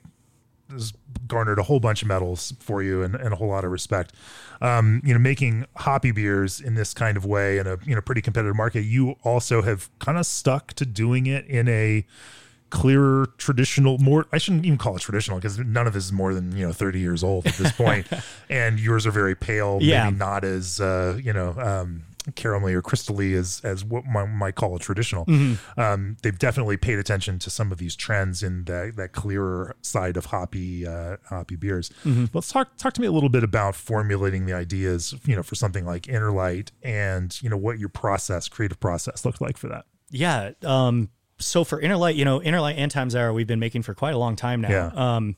has 0.71 0.93
garnered 1.27 1.59
a 1.59 1.63
whole 1.63 1.81
bunch 1.81 2.03
of 2.03 2.09
medals 2.09 2.55
for 2.59 2.83
you 2.83 3.03
and, 3.03 3.15
and 3.15 3.33
a 3.33 3.37
whole 3.37 3.49
lot 3.49 3.65
of 3.65 3.71
respect. 3.71 4.13
Um, 4.61 5.03
you 5.05 5.13
know, 5.13 5.19
making 5.19 5.67
hoppy 5.77 6.13
beers 6.13 6.61
in 6.61 6.75
this 6.75 6.95
kind 6.95 7.17
of 7.17 7.25
way 7.25 7.59
in 7.59 7.67
a 7.67 7.79
you 7.85 7.95
know 7.95 8.01
pretty 8.01 8.23
competitive 8.23 8.57
market, 8.57 8.83
you 8.83 9.17
also 9.23 9.63
have 9.63 9.91
kind 9.99 10.19
of 10.19 10.27
stuck 10.27 10.73
to 10.75 10.87
doing 10.87 11.27
it 11.27 11.47
in 11.47 11.69
a 11.69 12.07
clearer 12.73 13.27
traditional 13.37 13.99
more 13.99 14.27
i 14.33 14.39
shouldn't 14.39 14.65
even 14.65 14.79
call 14.79 14.97
it 14.97 15.01
traditional 15.03 15.39
because 15.39 15.59
none 15.59 15.87
of 15.87 15.93
this 15.93 16.05
is 16.07 16.13
more 16.13 16.33
than 16.33 16.57
you 16.57 16.67
know 16.67 16.73
30 16.73 16.99
years 17.01 17.23
old 17.23 17.47
at 17.47 17.55
this 17.55 17.71
point 17.73 18.07
and 18.51 18.81
yours 18.81 19.07
are 19.07 19.11
very 19.11 19.35
pale 19.37 19.79
Yeah. 19.81 20.05
maybe 20.05 20.17
not 20.17 20.43
as 20.43 20.81
uh 20.81 21.19
you 21.23 21.33
know 21.35 21.51
um 21.59 22.05
caramely 22.31 22.73
or 22.73 22.81
crystally 22.83 23.35
as 23.37 23.61
as 23.65 23.85
what 23.85 24.05
one 24.11 24.31
might 24.31 24.55
call 24.55 24.75
a 24.77 24.79
traditional 24.79 25.27
Mm-hmm. 25.27 25.79
um 25.81 26.17
they've 26.23 26.39
definitely 26.39 26.77
paid 26.79 26.99
attention 26.99 27.39
to 27.41 27.51
some 27.51 27.73
of 27.73 27.79
these 27.79 27.95
trends 27.95 28.43
in 28.43 28.65
that 28.65 28.97
that 28.97 29.13
clearer 29.13 29.77
side 29.83 30.17
of 30.17 30.27
hoppy 30.27 30.87
uh 30.87 31.17
hoppy 31.29 31.57
beers 31.57 31.91
Mm-hmm. 32.05 32.27
let's 32.33 32.51
talk 32.51 32.77
talk 32.79 32.95
to 32.95 33.01
me 33.03 33.07
a 33.07 33.13
little 33.13 33.29
bit 33.29 33.45
about 33.45 33.75
formulating 33.75 34.47
the 34.47 34.55
ideas 34.55 35.15
you 35.27 35.37
know 35.37 35.43
for 35.43 35.57
something 35.57 35.85
like 35.85 36.09
inner 36.09 36.31
light 36.33 36.73
and 36.83 37.37
you 37.43 37.51
know 37.51 37.57
what 37.59 37.79
your 37.79 37.89
process 37.91 38.49
creative 38.49 38.81
process 38.81 39.25
looked 39.27 39.41
like 39.43 39.59
for 39.59 39.69
that 39.69 39.85
Yeah. 40.11 40.53
Um, 40.65 41.11
so 41.45 41.65
for 41.65 41.81
Innerlight, 41.81 42.17
you 42.17 42.25
know, 42.25 42.41
Innerlight 42.41 42.75
and 42.77 42.91
Times 42.91 43.15
Arrow, 43.15 43.33
we've 43.35 43.47
been 43.47 43.61
making 43.61 43.83
for 43.83 43.95
quite 43.95 44.15
a 44.15 44.19
long 44.19 44.37
time 44.37 44.61
now. 44.61 44.71
Yeah. 44.71 44.91
Um, 44.95 45.37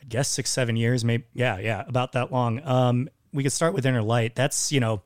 I 0.00 0.04
guess 0.08 0.28
six, 0.28 0.50
seven 0.50 0.76
years, 0.76 1.04
maybe. 1.04 1.24
Yeah, 1.34 1.58
yeah, 1.58 1.84
about 1.86 2.12
that 2.12 2.32
long. 2.32 2.60
Um, 2.64 3.08
we 3.32 3.42
could 3.42 3.52
start 3.52 3.74
with 3.74 3.84
Innerlight. 3.84 4.34
That's 4.34 4.72
you 4.72 4.80
know, 4.80 5.02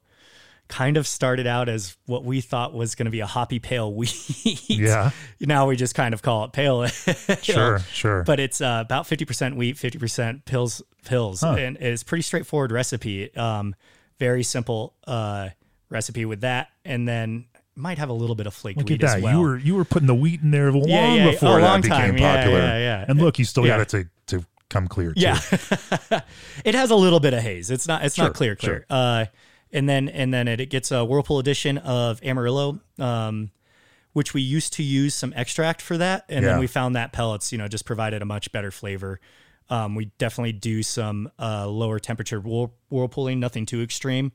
kind 0.69 0.97
of 0.97 1.07
started 1.07 1.47
out 1.47 1.69
as 1.69 1.97
what 2.07 2.25
we 2.25 2.41
thought 2.41 2.73
was 2.73 2.95
going 2.95 3.07
to 3.07 3.11
be 3.11 3.21
a 3.21 3.27
hoppy 3.27 3.59
pale 3.59 3.93
wheat. 3.95 4.71
Yeah. 4.71 5.11
Now 5.41 5.67
we 5.67 5.77
just 5.77 5.95
kind 5.95 6.15
of 6.15 6.23
call 6.23 6.45
it 6.45 6.53
pale. 6.53 6.85
ale. 7.07 7.37
sure 7.43 7.79
sure 7.93 8.23
But 8.23 8.41
it's 8.41 8.61
uh, 8.61 8.83
about 8.85 9.07
fifty 9.07 9.25
percent 9.25 9.57
wheat, 9.57 9.77
fifty 9.77 9.99
percent 9.99 10.45
Pils, 10.45 10.81
Pils, 11.05 11.43
and 11.43 11.77
it's 11.79 12.03
pretty 12.03 12.23
straightforward 12.23 12.73
recipe. 12.73 13.35
Um, 13.37 13.75
very 14.19 14.43
simple 14.43 14.95
uh, 15.07 15.49
recipe 15.89 16.25
with 16.25 16.43
that, 16.43 16.69
and 16.85 17.09
then 17.09 17.47
might 17.81 17.99
have 17.99 18.09
a 18.09 18.13
little 18.15 18.37
bit 18.37 18.47
of 18.47 18.55
flaked 18.55 18.79
Look 18.79 18.89
wheat 18.89 19.03
at 19.03 19.09
that. 19.09 19.17
as 19.19 19.23
well. 19.23 19.35
You 19.35 19.41
were 19.41 19.59
you 19.59 19.75
were 19.75 19.85
putting 19.85 20.07
the 20.07 20.15
wheat 20.15 20.41
in 20.43 20.51
there 20.51 20.71
long 20.73 20.89
Yeah, 20.89 21.15
yeah, 21.15 21.31
before 21.33 21.59
a 21.59 21.61
that 21.63 21.69
long 21.69 21.81
became 21.81 21.97
time. 21.97 22.17
Popular. 22.17 22.59
yeah, 22.59 22.79
yeah. 22.79 23.05
And 23.09 23.19
look, 23.21 23.39
you 23.39 23.45
still 23.45 23.65
got 23.67 23.81
it 23.81 23.89
to 23.91 24.09
to 24.29 24.45
come 24.69 24.87
clear. 24.89 25.13
Too. 25.13 25.21
Yeah, 25.23 25.41
it 26.65 26.75
has 26.75 26.91
a 26.91 26.97
little 26.97 27.21
bit 27.21 27.35
of 27.35 27.43
haze. 27.43 27.71
It's 27.71 27.89
not. 27.89 28.05
It's 28.05 28.15
Sure, 28.15 28.27
not 28.27 28.35
clear, 28.35 28.55
clear. 28.57 28.87
Uh, 28.91 29.27
and 29.73 29.89
then 29.89 30.09
and 30.09 30.33
then 30.33 30.49
it, 30.49 30.61
it 30.61 30.67
gets 30.71 30.91
a 30.93 31.05
whirlpool 31.05 31.39
edition 31.39 31.79
of 31.79 32.23
Amarillo, 32.25 32.81
um, 32.99 33.51
which 34.13 34.35
we 34.35 34.43
used 34.43 34.73
to 34.75 34.83
use 34.83 35.15
some 35.15 35.33
extract 35.35 35.81
for 35.83 35.97
that, 35.99 36.25
and 36.29 36.45
then 36.45 36.59
we 36.59 36.67
found 36.67 36.97
that 36.97 37.13
pellets, 37.13 37.53
you 37.53 37.59
know, 37.59 37.69
just 37.69 37.85
provided 37.85 38.23
a 38.23 38.25
much 38.25 38.51
better 38.53 38.71
flavor. 38.71 39.21
Um, 39.69 39.95
we 39.95 40.07
definitely 40.19 40.53
do 40.53 40.83
some 40.83 41.31
uh, 41.39 41.69
lower 41.69 42.01
temperature 42.01 42.41
whirlpooling, 42.41 43.39
nothing 43.39 43.67
too 43.67 43.83
extreme. 43.83 44.33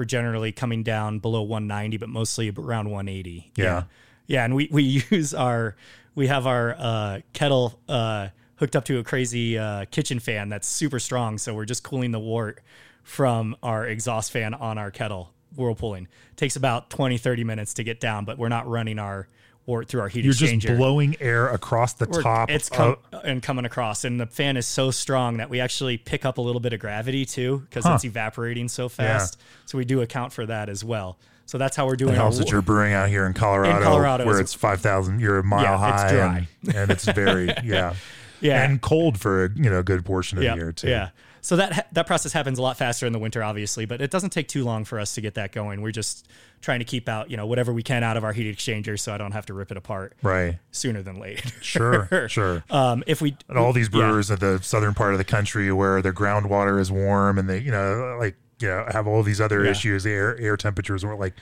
We're 0.00 0.06
generally 0.06 0.50
coming 0.50 0.82
down 0.82 1.18
below 1.18 1.42
190, 1.42 1.98
but 1.98 2.08
mostly 2.08 2.48
around 2.48 2.88
180. 2.88 3.52
Yeah. 3.54 3.82
Yeah, 4.26 4.46
and 4.46 4.54
we 4.54 4.66
we 4.72 4.82
use 5.10 5.34
our 5.34 5.76
we 6.14 6.26
have 6.28 6.46
our 6.46 6.74
uh, 6.78 7.20
kettle 7.34 7.78
uh, 7.86 8.28
hooked 8.56 8.76
up 8.76 8.86
to 8.86 8.98
a 8.98 9.04
crazy 9.04 9.58
uh, 9.58 9.84
kitchen 9.90 10.18
fan 10.18 10.48
that's 10.48 10.66
super 10.66 10.98
strong, 10.98 11.36
so 11.36 11.52
we're 11.52 11.66
just 11.66 11.82
cooling 11.82 12.12
the 12.12 12.18
wort 12.18 12.62
from 13.02 13.54
our 13.62 13.86
exhaust 13.86 14.32
fan 14.32 14.54
on 14.54 14.78
our 14.78 14.90
kettle 14.90 15.34
whirlpooling. 15.54 16.06
Takes 16.34 16.56
about 16.56 16.88
20 16.88 17.18
30 17.18 17.44
minutes 17.44 17.74
to 17.74 17.84
get 17.84 18.00
down, 18.00 18.24
but 18.24 18.38
we're 18.38 18.48
not 18.48 18.66
running 18.66 18.98
our 18.98 19.28
wort 19.70 19.88
through 19.88 20.00
our 20.02 20.08
heat 20.08 20.24
You're 20.24 20.34
exchanger. 20.34 20.60
just 20.60 20.76
blowing 20.76 21.16
air 21.20 21.48
across 21.48 21.94
the 21.94 22.06
We're- 22.06 22.22
top. 22.22 22.50
It's 22.50 22.68
of- 22.70 22.98
com- 23.10 23.20
and 23.24 23.42
coming 23.42 23.64
across, 23.64 24.04
and 24.04 24.20
the 24.20 24.26
fan 24.26 24.56
is 24.56 24.66
so 24.66 24.90
strong 24.90 25.38
that 25.38 25.48
we 25.48 25.60
actually 25.60 25.96
pick 25.96 26.24
up 26.26 26.36
a 26.38 26.40
little 26.40 26.60
bit 26.60 26.72
of 26.72 26.80
gravity 26.80 27.24
too, 27.24 27.62
because 27.70 27.86
it's 27.86 28.04
evaporating 28.04 28.68
so 28.68 28.88
fast. 28.88 29.40
So 29.66 29.78
we 29.78 29.84
do 29.84 30.00
account 30.02 30.32
for 30.32 30.44
that 30.46 30.68
as 30.68 30.84
well. 30.84 31.16
So 31.46 31.58
that's 31.58 31.76
how 31.76 31.86
we're 31.86 31.96
doing. 31.96 32.12
it 32.14 32.16
helps 32.16 32.38
that 32.38 32.50
you're 32.50 32.62
brewing 32.62 32.92
out 32.92 33.08
here 33.08 33.26
in 33.26 33.32
Colorado, 33.32 33.82
Colorado, 33.84 34.24
where 34.24 34.36
it's- 34.36 34.52
it's 34.52 34.54
five 34.54 34.80
thousand. 34.80 35.20
You're 35.20 35.38
a 35.38 35.44
mile 35.44 35.62
Yeah, 35.62 35.92
it's 35.94 36.02
high, 36.02 36.12
dry. 36.12 36.48
And, 36.66 36.74
and 36.76 36.90
it's 36.90 37.04
very 37.06 37.46
yeah, 37.64 37.94
Yeah. 38.40 38.62
and 38.64 38.80
cold 38.80 39.18
for 39.18 39.46
a 39.46 39.50
you 39.56 39.68
know 39.70 39.82
good 39.82 40.04
portion 40.04 40.38
of 40.38 40.44
yeah, 40.44 40.50
the 40.52 40.56
year 40.60 40.72
too. 40.72 40.88
Yeah. 40.88 41.08
So 41.42 41.56
that 41.56 41.88
that 41.92 42.06
process 42.06 42.32
happens 42.32 42.58
a 42.58 42.62
lot 42.62 42.76
faster 42.76 43.06
in 43.06 43.12
the 43.12 43.18
winter, 43.18 43.42
obviously, 43.42 43.86
but 43.86 44.00
it 44.00 44.10
doesn't 44.10 44.30
take 44.30 44.48
too 44.48 44.64
long 44.64 44.84
for 44.84 45.00
us 45.00 45.14
to 45.14 45.20
get 45.20 45.34
that 45.34 45.52
going. 45.52 45.80
We're 45.82 45.90
just 45.92 46.28
trying 46.60 46.80
to 46.80 46.84
keep 46.84 47.08
out, 47.08 47.30
you 47.30 47.36
know, 47.36 47.46
whatever 47.46 47.72
we 47.72 47.82
can 47.82 48.02
out 48.04 48.16
of 48.18 48.24
our 48.24 48.32
heat 48.32 48.54
exchanger, 48.54 48.98
so 49.00 49.14
I 49.14 49.18
don't 49.18 49.32
have 49.32 49.46
to 49.46 49.54
rip 49.54 49.70
it 49.70 49.76
apart 49.78 50.14
Right. 50.22 50.58
sooner 50.70 51.02
than 51.02 51.18
later. 51.18 51.48
Sure. 51.62 52.08
sure. 52.28 52.62
Um, 52.68 53.02
if 53.06 53.22
we 53.22 53.36
And 53.48 53.56
all 53.58 53.72
these 53.72 53.88
yeah. 53.92 54.00
brewers 54.00 54.30
at 54.30 54.40
the 54.40 54.60
southern 54.62 54.92
part 54.94 55.12
of 55.12 55.18
the 55.18 55.24
country 55.24 55.72
where 55.72 56.02
their 56.02 56.12
groundwater 56.12 56.78
is 56.78 56.92
warm 56.92 57.38
and 57.38 57.48
they, 57.48 57.58
you 57.60 57.70
know, 57.70 58.16
like, 58.20 58.36
you 58.60 58.68
know, 58.68 58.84
have 58.90 59.06
all 59.06 59.22
these 59.22 59.40
other 59.40 59.64
Yeah. 59.64 59.70
issues, 59.70 60.04
air 60.04 60.38
air 60.38 60.56
temperatures, 60.58 61.02
or 61.02 61.16
like 61.16 61.32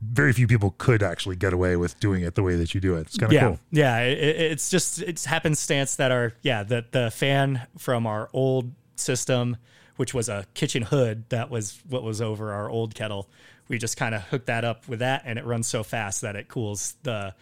very 0.00 0.32
few 0.32 0.46
people 0.48 0.74
could 0.78 1.02
actually 1.02 1.36
get 1.36 1.52
away 1.52 1.76
with 1.76 2.00
doing 2.00 2.22
it 2.22 2.34
the 2.34 2.42
way 2.42 2.56
that 2.56 2.74
you 2.74 2.80
do 2.80 2.96
it. 2.96 3.02
It's 3.02 3.16
kind 3.18 3.30
of 3.30 3.34
yeah, 3.34 3.40
cool. 3.48 3.60
yeah, 3.70 3.98
it, 4.00 4.18
it- 4.18 4.52
it's 4.52 4.70
just 4.70 5.02
it's 5.02 5.26
happenstance 5.26 5.96
that 5.96 6.10
our 6.10 6.32
yeah 6.40 6.62
the 6.62 6.84
the 6.92 7.10
fan 7.10 7.60
from 7.76 8.06
our 8.06 8.30
old 8.32 8.72
system, 9.02 9.56
which 9.96 10.14
was 10.14 10.28
a 10.28 10.46
kitchen 10.54 10.82
hood, 10.82 11.24
that 11.28 11.50
was 11.50 11.80
what 11.88 12.02
was 12.02 12.20
over 12.20 12.52
our 12.52 12.70
old 12.70 12.94
kettle. 12.94 13.28
We 13.68 13.78
just 13.78 13.96
kind 13.96 14.14
of 14.14 14.22
hooked 14.22 14.46
that 14.46 14.64
up 14.64 14.88
with 14.88 14.98
that, 15.00 15.22
and 15.24 15.38
it 15.38 15.44
runs 15.44 15.66
so 15.66 15.82
fast 15.82 16.20
that 16.22 16.36
it 16.36 16.48
cools 16.48 16.94
the 17.02 17.34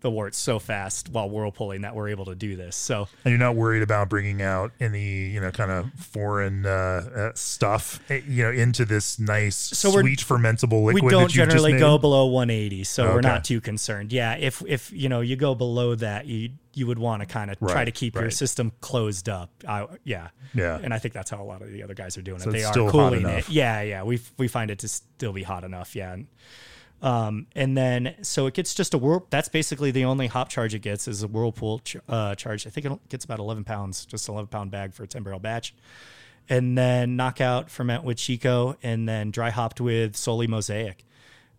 the 0.00 0.10
wort 0.10 0.32
so 0.32 0.60
fast 0.60 1.08
while 1.08 1.28
whirlpooling 1.28 1.82
that 1.82 1.92
we're 1.92 2.08
able 2.08 2.24
to 2.26 2.34
do 2.36 2.54
this. 2.54 2.76
So 2.76 3.08
And 3.24 3.32
you're 3.32 3.38
not 3.38 3.56
worried 3.56 3.82
about 3.82 4.08
bringing 4.08 4.42
out 4.42 4.70
any, 4.78 5.26
you 5.26 5.40
know, 5.40 5.50
kind 5.50 5.72
of 5.72 5.92
foreign 5.94 6.64
uh, 6.66 6.70
uh, 6.70 7.32
stuff, 7.34 7.98
eh, 8.08 8.20
you 8.28 8.44
know, 8.44 8.52
into 8.52 8.84
this 8.84 9.18
nice, 9.18 9.84
we're- 9.84 10.02
sweet, 10.02 10.20
fermentable 10.20 10.84
liquid. 10.84 11.02
we 11.02 11.10
don't 11.10 11.22
that 11.22 11.34
you've 11.34 11.46
just 11.48 11.56
generally 11.56 11.78
go 11.80 11.98
below 11.98 12.26
180, 12.26 12.84
so 12.84 13.12
we're 13.12 13.20
not 13.22 13.44
too 13.44 13.60
concerned. 13.60 14.12
Yeah, 14.12 14.36
if 14.36 14.62
if 14.68 14.92
you 14.92 15.08
know 15.08 15.20
you 15.20 15.34
go 15.34 15.56
below 15.56 15.96
that, 15.96 16.26
you 16.26 16.50
you 16.78 16.86
would 16.86 16.98
want 16.98 17.20
to 17.20 17.26
kind 17.26 17.50
of 17.50 17.58
try 17.58 17.84
to 17.84 17.90
keep 17.90 18.14
your 18.14 18.30
system 18.30 18.72
closed 18.80 19.28
up. 19.28 19.50
I, 19.66 19.86
yeah, 20.04 20.28
Yeah. 20.54 20.78
and 20.82 20.94
I 20.94 20.98
think 20.98 21.12
that's 21.14 21.30
how 21.30 21.42
a 21.42 21.44
lot 21.44 21.60
of 21.62 21.70
the 21.72 21.82
other 21.82 21.94
guys 21.94 22.16
are 22.16 22.22
doing 22.22 22.38
So 22.40 22.50
it. 22.50 22.52
They 22.52 22.64
are 22.64 22.72
cooling 22.72 23.26
it. 23.26 23.48
Yeah, 23.48 23.82
yeah. 23.82 24.02
We 24.04 24.20
we 24.36 24.48
find 24.48 24.70
it 24.70 24.78
to 24.80 24.88
still 24.88 25.32
be 25.32 25.42
hot 25.42 25.64
enough. 25.64 25.94
Yeah. 25.96 26.12
And, 26.14 26.26
um, 27.00 27.46
and 27.54 27.76
then 27.76 28.14
so 28.22 28.46
it 28.46 28.54
gets 28.54 28.74
just 28.74 28.92
a 28.94 28.98
whirl. 28.98 29.26
That's 29.30 29.48
basically 29.48 29.90
the 29.90 30.04
only 30.04 30.26
hop 30.26 30.48
charge 30.48 30.74
it 30.74 30.80
gets 30.80 31.06
is 31.06 31.22
a 31.22 31.28
whirlpool 31.28 31.78
ch- 31.80 31.96
uh, 32.08 32.34
charge. 32.34 32.66
I 32.66 32.70
think 32.70 32.86
it 32.86 33.08
gets 33.08 33.24
about 33.24 33.38
11 33.38 33.64
pounds, 33.64 34.04
just 34.04 34.28
11 34.28 34.48
pound 34.48 34.70
bag 34.70 34.94
for 34.94 35.04
a 35.04 35.06
10 35.06 35.22
barrel 35.22 35.38
batch. 35.38 35.74
And 36.48 36.76
then 36.78 37.14
knockout, 37.14 37.70
ferment 37.70 38.04
with 38.04 38.16
Chico, 38.16 38.76
and 38.82 39.08
then 39.08 39.30
dry 39.30 39.50
hopped 39.50 39.80
with 39.80 40.16
solely 40.16 40.46
mosaic. 40.46 41.04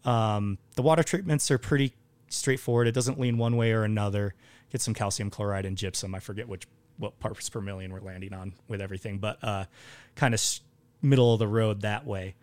Um, 0.03 0.57
the 0.75 0.81
water 0.81 1.03
treatments 1.03 1.49
are 1.51 1.57
pretty 1.57 1.93
straightforward. 2.29 2.87
It 2.87 2.93
doesn't 2.93 3.19
lean 3.19 3.37
one 3.37 3.55
way 3.55 3.71
or 3.71 3.83
another. 3.83 4.33
Get 4.71 4.81
some 4.81 4.93
calcium 4.93 5.29
chloride 5.29 5.65
and 5.65 5.75
gypsum. 5.77 6.13
I 6.15 6.19
forget 6.19 6.47
which 6.47 6.67
what 6.97 7.19
parts 7.19 7.49
per 7.49 7.61
million 7.61 7.91
we're 7.93 8.01
landing 8.01 8.33
on 8.33 8.53
with 8.67 8.81
everything, 8.81 9.17
but 9.19 9.43
uh, 9.43 9.65
kind 10.15 10.33
of 10.33 10.41
middle 11.01 11.33
of 11.33 11.39
the 11.39 11.47
road 11.47 11.81
that 11.81 12.05
way. 12.05 12.35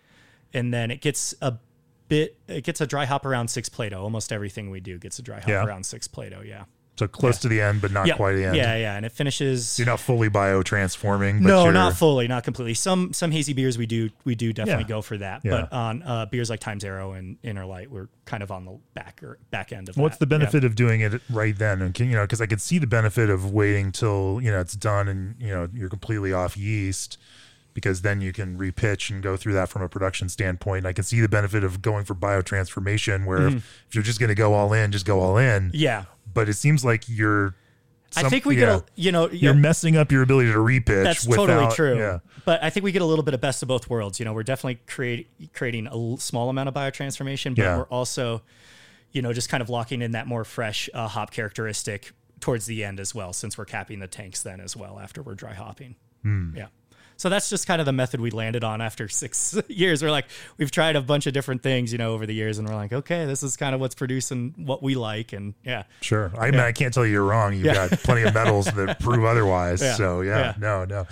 And 0.54 0.72
then 0.72 0.90
it 0.90 1.00
gets 1.00 1.34
a 1.42 1.58
bit. 2.08 2.38
It 2.48 2.64
gets 2.64 2.80
a 2.80 2.86
dry 2.86 3.04
hop 3.04 3.26
around 3.26 3.48
six 3.48 3.68
Plato. 3.68 4.02
Almost 4.02 4.32
everything 4.32 4.70
we 4.70 4.80
do 4.80 4.98
gets 4.98 5.18
a 5.18 5.22
dry 5.22 5.40
hop 5.40 5.48
Yeah. 5.48 5.64
around 5.64 5.84
six 5.84 6.08
Plato. 6.08 6.40
Yeah. 6.42 6.64
So 6.98 7.06
close 7.06 7.36
to 7.40 7.48
the 7.48 7.60
end, 7.60 7.82
but 7.82 7.92
not 7.92 8.06
yeah. 8.06 8.16
quite 8.16 8.36
the 8.36 8.44
end. 8.46 8.56
Yeah, 8.56 8.74
yeah, 8.76 8.96
and 8.96 9.04
it 9.04 9.12
finishes. 9.12 9.78
You're 9.78 9.84
not 9.86 10.00
fully 10.00 10.28
bio 10.30 10.62
transforming. 10.62 11.42
no, 11.42 11.70
not 11.70 11.94
fully, 11.94 12.26
not 12.26 12.42
completely. 12.44 12.72
Some 12.72 13.12
some 13.12 13.30
hazy 13.30 13.52
beers 13.52 13.76
we 13.76 13.84
do 13.86 14.08
we 14.24 14.34
do 14.34 14.52
definitely 14.54 14.84
Yeah. 14.84 14.88
go 14.88 15.02
for 15.02 15.18
that, 15.18 15.42
Yeah. 15.44 15.50
but 15.62 15.72
on 15.72 16.02
uh, 16.02 16.24
beers 16.26 16.48
like 16.48 16.60
Times 16.60 16.84
Arrow 16.84 17.12
and 17.12 17.36
Inner 17.42 17.66
Light, 17.66 17.90
we're 17.90 18.08
kind 18.24 18.42
of 18.42 18.50
on 18.50 18.64
the 18.64 18.78
back 18.94 19.22
or 19.22 19.38
back 19.50 19.72
end 19.72 19.88
of 19.90 19.96
What's 19.98 20.16
that. 20.16 20.28
the 20.28 20.34
Yeah. 20.34 20.38
benefit 20.38 20.64
of 20.64 20.74
doing 20.74 21.02
it 21.02 21.20
right 21.28 21.56
then? 21.56 21.82
And 21.82 21.92
can, 21.92 22.06
you 22.08 22.14
know, 22.16 22.22
because 22.22 22.40
I 22.40 22.46
could 22.46 22.62
see 22.62 22.78
the 22.78 22.86
benefit 22.86 23.28
of 23.28 23.52
waiting 23.52 23.92
till 23.92 24.40
you 24.42 24.50
know 24.50 24.60
it's 24.60 24.74
done 24.74 25.06
and 25.06 25.34
you 25.38 25.48
know 25.48 25.68
you're 25.74 25.90
completely 25.90 26.32
off 26.32 26.56
yeast, 26.56 27.18
because 27.74 28.00
then 28.00 28.22
you 28.22 28.32
can 28.32 28.56
repitch 28.56 29.10
and 29.10 29.22
go 29.22 29.36
through 29.36 29.52
that 29.52 29.68
from 29.68 29.82
a 29.82 29.88
production 29.90 30.30
standpoint. 30.30 30.86
I 30.86 30.94
can 30.94 31.04
see 31.04 31.20
the 31.20 31.28
benefit 31.28 31.62
of 31.62 31.82
going 31.82 32.06
for 32.06 32.14
biotransformation, 32.14 33.26
where 33.26 33.40
Mm-hmm. 33.40 33.56
if, 33.58 33.84
if 33.90 33.94
you're 33.94 34.02
just 34.04 34.18
going 34.18 34.28
to 34.28 34.34
go 34.34 34.54
all 34.54 34.72
in, 34.72 34.92
just 34.92 35.04
go 35.04 35.20
all 35.20 35.36
in. 35.36 35.70
Yeah, 35.74 36.04
But 36.32 36.48
it 36.48 36.54
seems 36.54 36.84
like 36.84 37.08
you're 37.08 37.54
I 38.16 38.28
think 38.28 38.44
we 38.44 38.54
yeah. 38.54 38.60
get 38.60 38.68
a, 38.68 38.84
you 38.94 39.12
know, 39.12 39.30
You're 39.30 39.54
yeah, 39.54 39.60
messing 39.60 39.96
up 39.96 40.12
your 40.12 40.22
ability 40.22 40.52
to 40.52 40.58
repitch. 40.58 41.02
that's 41.04 41.26
without, 41.26 41.46
totally 41.46 41.74
true. 41.74 41.98
Yeah. 41.98 42.18
But 42.44 42.62
I 42.62 42.70
think 42.70 42.84
we 42.84 42.92
get 42.92 43.02
a 43.02 43.06
little 43.06 43.24
bit 43.24 43.34
of 43.34 43.40
best 43.40 43.62
of 43.62 43.68
both 43.68 43.90
worlds. 43.90 44.18
You 44.18 44.24
know, 44.24 44.32
we're 44.32 44.42
definitely 44.44 44.80
create, 44.86 45.28
creating 45.52 45.86
a 45.88 46.20
small 46.20 46.48
amount 46.48 46.68
of 46.68 46.74
biotransformation, 46.74 47.56
but 47.56 47.62
Yeah. 47.62 47.76
we're 47.78 47.84
also, 47.84 48.42
you 49.12 49.22
know, 49.22 49.32
just 49.32 49.48
kind 49.48 49.60
of 49.60 49.68
locking 49.68 50.02
in 50.02 50.12
that 50.12 50.26
more 50.26 50.44
fresh 50.44 50.88
uh, 50.94 51.08
hop 51.08 51.30
characteristic 51.30 52.12
towards 52.40 52.66
the 52.66 52.84
end 52.84 53.00
as 53.00 53.14
well, 53.14 53.32
since 53.32 53.58
we're 53.58 53.64
capping 53.64 53.98
the 53.98 54.06
tanks 54.06 54.42
then 54.42 54.60
as 54.60 54.76
well 54.76 54.98
after 54.98 55.22
we're 55.22 55.34
dry 55.34 55.54
hopping. 55.54 55.96
Hmm. 56.22 56.56
Yeah. 56.56 56.66
So 57.18 57.28
that's 57.30 57.48
just 57.48 57.66
kind 57.66 57.80
of 57.80 57.86
the 57.86 57.92
method 57.92 58.20
we 58.20 58.30
landed 58.30 58.62
on 58.62 58.80
after 58.80 59.08
six 59.10 59.58
years. 59.68 60.02
We're 60.02 60.10
like, 60.10 60.26
we've 60.58 60.70
tried 60.70 60.96
a 60.96 61.00
bunch 61.00 61.26
of 61.26 61.32
different 61.32 61.62
things, 61.62 61.90
you 61.92 61.98
know, 61.98 62.12
over 62.12 62.26
the 62.26 62.34
years, 62.34 62.58
and 62.58 62.68
we're 62.68 62.74
like, 62.74 62.92
okay, 62.92 63.24
this 63.24 63.42
is 63.42 63.56
kind 63.56 63.74
of 63.74 63.80
what's 63.80 63.94
producing 63.94 64.54
what 64.58 64.82
we 64.82 64.94
like, 64.94 65.32
and 65.32 65.54
yeah, 65.64 65.84
Sure. 66.02 66.30
I 66.38 66.50
mean, 66.50 66.60
I 66.60 66.72
can't 66.72 66.92
tell 66.92 67.06
you 67.06 67.12
you're 67.12 67.24
wrong. 67.24 67.54
You've 67.54 67.64
Yeah. 67.66 67.88
got 67.88 67.98
plenty 68.00 68.22
of 68.22 68.34
medals 68.34 68.66
that 68.66 69.00
prove 69.00 69.24
otherwise. 69.24 69.80
Yeah. 69.82 69.94
So 69.94 70.20
yeah, 70.20 70.38
Yeah. 70.38 70.54
no, 70.58 70.84
no. 70.84 71.06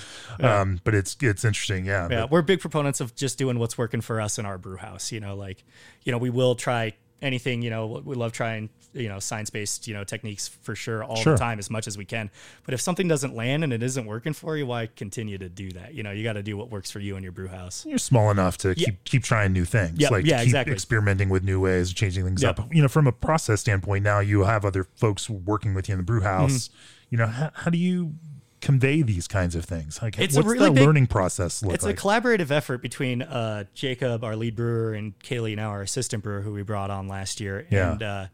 Um, 0.47 0.81
but 0.85 0.95
it's 0.95 1.17
it's 1.21 1.45
interesting. 1.45 1.87
Yeah. 1.87 2.09
yeah, 2.11 2.21
But- 2.23 2.31
we're 2.31 2.43
big 2.43 2.61
proponents 2.61 3.01
of 3.01 3.15
just 3.15 3.39
doing 3.39 3.59
what's 3.59 3.79
working 3.79 4.01
for 4.01 4.21
us 4.21 4.39
in 4.39 4.45
our 4.47 4.59
brew 4.59 4.77
house. 4.77 5.11
You 5.13 5.21
know, 5.21 5.35
like, 5.37 5.65
you 6.03 6.13
know, 6.13 6.19
we 6.19 6.31
will 6.31 6.55
try 6.55 6.93
anything. 7.23 7.63
You 7.63 7.71
know, 7.71 8.03
we 8.05 8.15
love 8.15 8.33
trying, 8.33 8.69
you 8.95 9.09
know, 9.09 9.19
science 9.19 9.51
based, 9.51 9.87
you 9.89 9.93
know, 9.95 10.05
techniques 10.05 10.49
for 10.49 10.75
sure 10.75 11.03
all 11.05 11.17
Sure. 11.17 11.35
the 11.35 11.39
time 11.39 11.59
as 11.59 11.69
much 11.69 11.87
as 11.87 11.99
we 11.99 12.05
can. 12.05 12.31
But 12.65 12.75
if 12.75 12.81
something 12.81 13.09
doesn't 13.09 13.35
land 13.35 13.65
and 13.65 13.73
it 13.73 13.83
isn't 13.83 14.07
working 14.07 14.33
for 14.33 14.57
you, 14.57 14.67
why 14.67 14.87
continue 14.87 15.37
to 15.39 15.49
do 15.49 15.71
that? 15.73 15.95
You 15.95 16.03
know, 16.03 16.11
you 16.13 16.23
got 16.23 16.35
to 16.35 16.43
do 16.43 16.57
what 16.57 16.71
works 16.71 16.91
for 16.91 17.01
you 17.01 17.17
and 17.17 17.23
your 17.23 17.33
brew 17.33 17.49
house. 17.49 17.85
you're 17.87 17.99
small 17.99 18.31
enough 18.31 18.57
to 18.59 18.69
Yeah. 18.77 18.87
keep 18.87 19.05
keep 19.05 19.25
trying 19.25 19.53
new 19.53 19.65
things. 19.65 19.99
Yep. 19.99 20.11
Like 20.11 20.25
Yeah, 20.27 20.39
keep 20.39 20.45
exactly. 20.47 20.73
experimenting 20.75 21.29
with 21.29 21.43
new 21.45 21.61
ways, 21.61 21.93
changing 21.93 22.25
things 22.25 22.43
Yep. 22.43 22.59
up. 22.61 22.75
You 22.75 22.83
know, 22.83 22.89
from 22.89 23.07
a 23.07 23.13
process 23.13 23.61
standpoint, 23.61 24.05
now 24.05 24.21
you 24.21 24.45
have 24.45 24.65
other 24.65 24.85
folks 24.97 25.29
working 25.29 25.75
with 25.75 25.89
you 25.89 25.95
in 25.95 25.99
the 25.99 26.05
brew 26.05 26.21
house. 26.21 26.69
Mm-hmm. 26.69 26.77
You 27.11 27.19
know, 27.19 27.27
how, 27.27 27.51
how 27.55 27.71
do 27.71 27.79
you 27.79 28.15
convey 28.61 29.03
these 29.03 29.29
kinds 29.29 29.55
of 29.55 29.65
things? 29.65 30.01
Like, 30.01 30.19
It's 30.19 30.35
a 30.35 30.39
what's 30.39 30.49
really 30.49 30.69
the 30.71 30.75
big- 30.75 30.85
learning 30.87 31.07
process 31.09 31.63
look 31.63 31.75
It's 31.75 31.85
like? 31.85 31.99
a 31.99 32.01
collaborative 32.01 32.51
effort 32.51 32.79
between 32.81 33.21
uh, 33.21 33.65
Jacob, 33.75 34.25
our 34.25 34.35
lead 34.37 34.57
brewer, 34.57 34.95
and 34.95 35.19
Kaylee, 35.19 35.55
now 35.55 35.69
our 35.69 35.83
assistant 35.83 36.23
brewer, 36.23 36.41
who 36.41 36.53
we 36.53 36.63
brought 36.63 36.91
on 36.91 37.07
last 37.07 37.41
year. 37.41 37.67
Yeah. 37.71 37.93
And, 37.93 38.03
uh, 38.03 38.27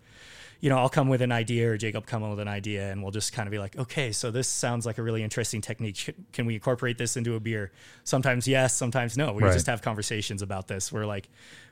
you 0.61 0.69
know, 0.69 0.77
I'll 0.79 0.89
come 0.91 1.09
with 1.09 1.23
an 1.23 1.33
idea 1.33 1.71
or 1.71 1.77
Jacob 1.77 2.07
come 2.07 2.29
with 2.29 2.39
an 2.39 2.49
idea, 2.49 2.91
and 2.91 3.03
we'll 3.03 3.13
just 3.13 3.33
kind 3.33 3.47
of 3.47 3.51
be 3.51 3.59
like, 3.59 3.77
okay, 3.79 4.13
so 4.13 4.31
this 4.31 4.47
sounds 4.49 4.85
like 4.87 4.99
a 4.99 5.03
really 5.03 5.23
interesting 5.23 5.61
technique. 5.61 6.15
Can 6.33 6.47
we 6.47 6.55
incorporate 6.55 6.99
this 6.99 7.17
into 7.17 7.35
a 7.35 7.41
beer? 7.41 7.73
Sometimes 8.05 8.47
yes, 8.47 8.75
sometimes 8.75 9.17
no. 9.17 9.33
We 9.33 9.43
Right. 9.43 9.53
just 9.53 9.67
have 9.67 9.81
conversations 9.83 10.43
about 10.43 10.69
this. 10.69 10.93
We're 10.93 11.07
like, 11.07 11.29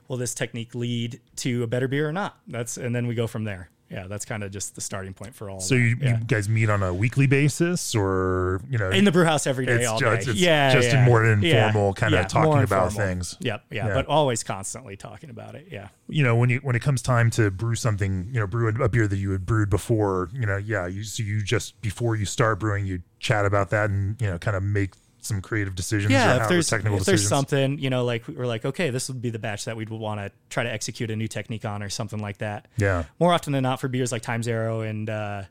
will 0.09 0.17
this 0.17 0.35
technique 0.35 0.75
lead 0.75 1.21
to 1.37 1.63
a 1.63 1.67
better 1.67 1.87
beer 1.89 2.09
or 2.09 2.13
not? 2.13 2.39
That's 2.47 2.77
and 2.79 2.95
then 2.95 3.07
we 3.07 3.15
go 3.15 3.27
from 3.27 3.45
there. 3.45 3.69
Yeah, 3.91 4.07
that's 4.07 4.25
kind 4.27 4.43
of 4.43 4.51
just 4.51 4.75
the 4.75 4.83
starting 4.83 5.15
point 5.15 5.35
for 5.35 5.49
all. 5.49 5.61
so 5.61 5.75
you, 5.75 5.97
yeah. 6.01 6.19
you 6.19 6.25
guys 6.25 6.47
meet 6.49 6.69
on 6.69 6.83
a 6.83 6.93
weekly 6.93 7.27
basis, 7.27 7.95
or 7.95 8.61
you 8.69 8.77
know, 8.79 8.91
in 8.91 9.05
the 9.05 9.13
brew 9.13 9.25
house 9.25 9.47
every 9.47 9.65
day, 9.65 9.77
It's 9.77 9.87
all 9.89 9.99
just- 9.99 10.27
day. 10.27 10.33
it's 10.33 10.41
yeah, 10.41 10.75
just 10.75 10.89
yeah, 10.89 11.05
more 11.07 11.25
informal 11.25 11.95
kinda 11.95 12.19
yeah, 12.19 12.25
talking 12.25 12.63
about 12.63 12.93
things. 12.93 13.37
Yep, 13.41 13.65
yeah, 13.71 13.87
Yeah. 13.89 13.95
but 13.95 14.07
always 14.07 14.43
constantly 14.43 14.97
talking 14.97 15.31
about 15.31 15.55
it. 15.55 15.69
Yeah, 15.71 15.89
you 16.09 16.23
know 16.23 16.37
when 16.37 16.51
you 16.51 16.59
when 16.59 16.77
it 16.77 16.83
comes 16.83 17.01
time 17.01 17.31
to 17.31 17.51
brew 17.51 17.75
something 17.75 18.29
you 18.33 18.41
know 18.41 18.47
brew 18.47 18.69
a, 18.69 18.85
a 18.85 18.89
beer 18.91 19.09
that 19.09 19.17
you 19.17 19.31
had 19.31 19.47
brewed 19.47 19.71
before 19.71 20.29
you 20.35 20.45
know 20.47 20.57
yeah 20.59 20.87
you 20.87 21.03
so 21.03 21.23
you 21.23 21.43
just 21.43 21.81
before 21.81 22.15
you 22.17 22.25
start 22.27 22.59
brewing 22.61 22.85
you 22.85 23.01
chat 23.21 23.45
about 23.47 23.71
that 23.71 23.89
and 23.91 24.21
you 24.21 24.27
know 24.29 24.39
kind 24.39 24.57
of 24.57 24.63
make 24.63 24.93
some 25.21 25.41
creative 25.43 25.75
decisions 25.75 26.13
yeah. 26.13 26.43
If 26.43 26.49
there's 26.49 26.69
technical 26.69 26.99
if 26.99 27.05
there's 27.05 27.21
decisions 27.23 27.29
something, 27.29 27.79
you 27.79 27.91
know, 27.91 28.05
like 28.05 28.27
we're 28.29 28.47
like, 28.47 28.65
okay, 28.65 28.91
this 28.91 29.09
would 29.09 29.21
be 29.21 29.31
the 29.31 29.39
batch 29.39 29.65
that 29.65 29.77
we'd 29.77 29.89
want 29.91 30.21
to 30.21 30.31
try 30.49 30.63
to 30.63 30.73
execute 30.73 31.11
a 31.11 31.17
new 31.17 31.29
technique 31.29 31.65
on 31.65 31.83
or 31.83 31.89
something 31.91 32.21
like 32.21 32.39
that. 32.39 32.69
yeah 32.77 33.05
More 33.19 33.33
often 33.33 33.53
than 33.53 33.63
not, 33.65 33.81
for 33.81 33.89
beers 33.89 34.13
like 34.13 34.23
Time 34.23 34.43
Zero 34.43 34.81
and 34.83 35.11
uh, 35.11 35.43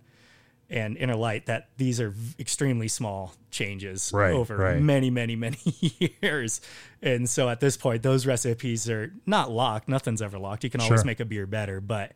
and 0.70 0.98
Inner 0.98 1.16
Light, 1.16 1.46
that 1.46 1.70
these 1.78 2.02
are 2.02 2.14
extremely 2.40 2.88
small 2.90 3.34
changes 3.52 4.12
Right, 4.14 4.34
over 4.34 4.58
right. 4.58 4.82
many, 4.82 5.10
many, 5.10 5.36
many 5.38 5.58
years. 6.22 6.60
And 7.02 7.30
so 7.30 7.48
at 7.48 7.60
this 7.62 7.78
point, 7.78 8.04
those 8.04 8.26
recipes 8.26 8.90
are 8.90 9.14
not 9.26 9.50
locked. 9.50 9.88
Nothing's 9.88 10.22
ever 10.22 10.38
locked. 10.38 10.64
You 10.66 10.70
can 10.70 10.82
always 10.82 11.00
Sure. 11.02 11.06
make 11.06 11.22
a 11.22 11.26
beer 11.26 11.46
better, 11.46 11.80
but 11.80 12.12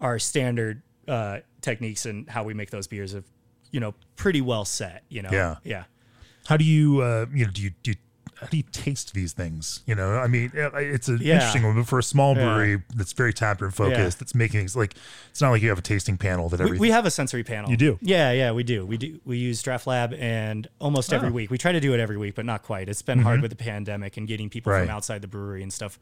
our 0.00 0.18
standard 0.18 0.82
uh, 1.06 1.38
techniques 1.60 2.04
and 2.06 2.28
how 2.28 2.42
we 2.42 2.52
make 2.52 2.70
those 2.70 2.88
beers 2.88 3.14
are, 3.14 3.22
you 3.70 3.78
know, 3.78 3.94
pretty 4.16 4.40
well 4.40 4.64
set. 4.64 5.04
You 5.08 5.22
know, 5.22 5.30
Yeah. 5.30 5.56
yeah. 5.62 5.84
How 6.46 6.56
do 6.56 6.64
you 6.64 7.00
uh 7.00 7.26
you 7.32 7.44
know 7.46 7.50
do 7.50 7.62
you 7.62 7.70
do 7.82 7.90
you, 7.92 7.96
how 8.40 8.46
do 8.48 8.56
you 8.56 8.62
taste 8.72 9.14
these 9.14 9.32
things 9.32 9.80
you 9.86 9.94
know 9.94 10.16
i 10.18 10.26
mean 10.26 10.50
it's 10.54 11.08
an 11.08 11.18
Yeah. 11.22 11.34
interesting 11.34 11.62
one 11.62 11.76
but 11.76 11.86
for 11.86 11.98
a 11.98 12.02
small 12.02 12.36
Yeah. 12.36 12.44
brewery 12.44 12.82
that's 12.94 13.12
very 13.12 13.32
and 13.66 13.74
focused 13.74 13.98
Yeah. 13.98 14.18
that's 14.20 14.34
making 14.34 14.60
things 14.60 14.76
like 14.76 14.94
it's 15.30 15.40
not 15.40 15.50
like 15.50 15.62
you 15.62 15.68
have 15.70 15.78
a 15.78 15.82
tasting 15.82 16.16
panel 16.18 16.48
that 16.48 16.58
We, 16.60 16.64
everything 16.64 16.80
we 16.80 16.90
have 16.90 17.06
a 17.06 17.10
sensory 17.10 17.44
panel. 17.44 17.70
You 17.70 17.76
do? 17.76 17.98
Yeah, 18.02 18.32
yeah, 18.32 18.52
we 18.52 18.62
do. 18.64 18.84
We 18.84 18.96
do. 18.96 19.20
We 19.24 19.38
use 19.38 19.62
Draft 19.62 19.86
Lab, 19.86 20.12
and 20.14 20.68
almost 20.80 21.12
every 21.12 21.28
Oh. 21.30 21.32
week 21.32 21.50
we 21.50 21.58
try 21.58 21.72
to 21.72 21.80
do 21.80 21.94
it 21.94 22.00
every 22.00 22.16
week, 22.16 22.34
but 22.34 22.44
not 22.44 22.62
quite. 22.62 22.88
It's 22.88 23.02
been 23.02 23.20
hard 23.20 23.40
with 23.42 23.50
the 23.50 23.56
pandemic 23.56 24.16
and 24.16 24.28
getting 24.28 24.50
people 24.50 24.70
Mm-hmm. 24.70 24.80
Right. 24.80 24.86
from 24.88 24.96
outside 24.96 25.22
the 25.22 25.28
brewery 25.28 25.62
and 25.62 25.72
stuff. 25.72 25.98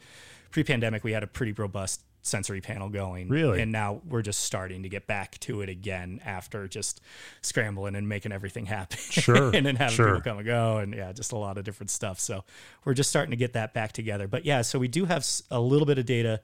Pre-pandemic, 0.50 1.02
we 1.04 1.12
had 1.12 1.22
a 1.22 1.26
pretty 1.26 1.52
robust 1.52 2.02
sensory 2.22 2.60
panel 2.60 2.88
going. 2.88 3.28
Really? 3.28 3.60
and 3.60 3.70
now 3.70 4.00
we're 4.08 4.22
just 4.22 4.40
starting 4.40 4.84
to 4.84 4.88
get 4.88 5.06
back 5.06 5.38
to 5.40 5.60
it 5.60 5.68
again 5.68 6.20
after 6.24 6.66
just 6.68 7.00
scrambling 7.42 7.94
and 7.94 8.08
making 8.08 8.32
everything 8.32 8.66
happen. 8.66 8.98
Sure, 9.12 9.54
and 9.54 9.66
then 9.66 9.76
having 9.76 9.94
sure. 9.94 10.06
people 10.06 10.22
come 10.22 10.38
and 10.38 10.46
go, 10.46 10.78
and 10.78 10.94
yeah, 10.94 11.12
just 11.12 11.32
a 11.32 11.36
lot 11.36 11.58
of 11.58 11.64
different 11.64 11.90
stuff. 11.90 12.18
So 12.18 12.44
we're 12.84 12.94
just 12.94 13.10
starting 13.10 13.30
to 13.30 13.36
get 13.36 13.52
that 13.52 13.74
back 13.74 13.92
together. 13.92 14.26
But 14.26 14.44
yeah, 14.44 14.62
so 14.62 14.78
we 14.78 14.88
do 14.88 15.04
have 15.04 15.26
a 15.50 15.60
little 15.60 15.86
bit 15.86 15.98
of 15.98 16.06
data 16.06 16.40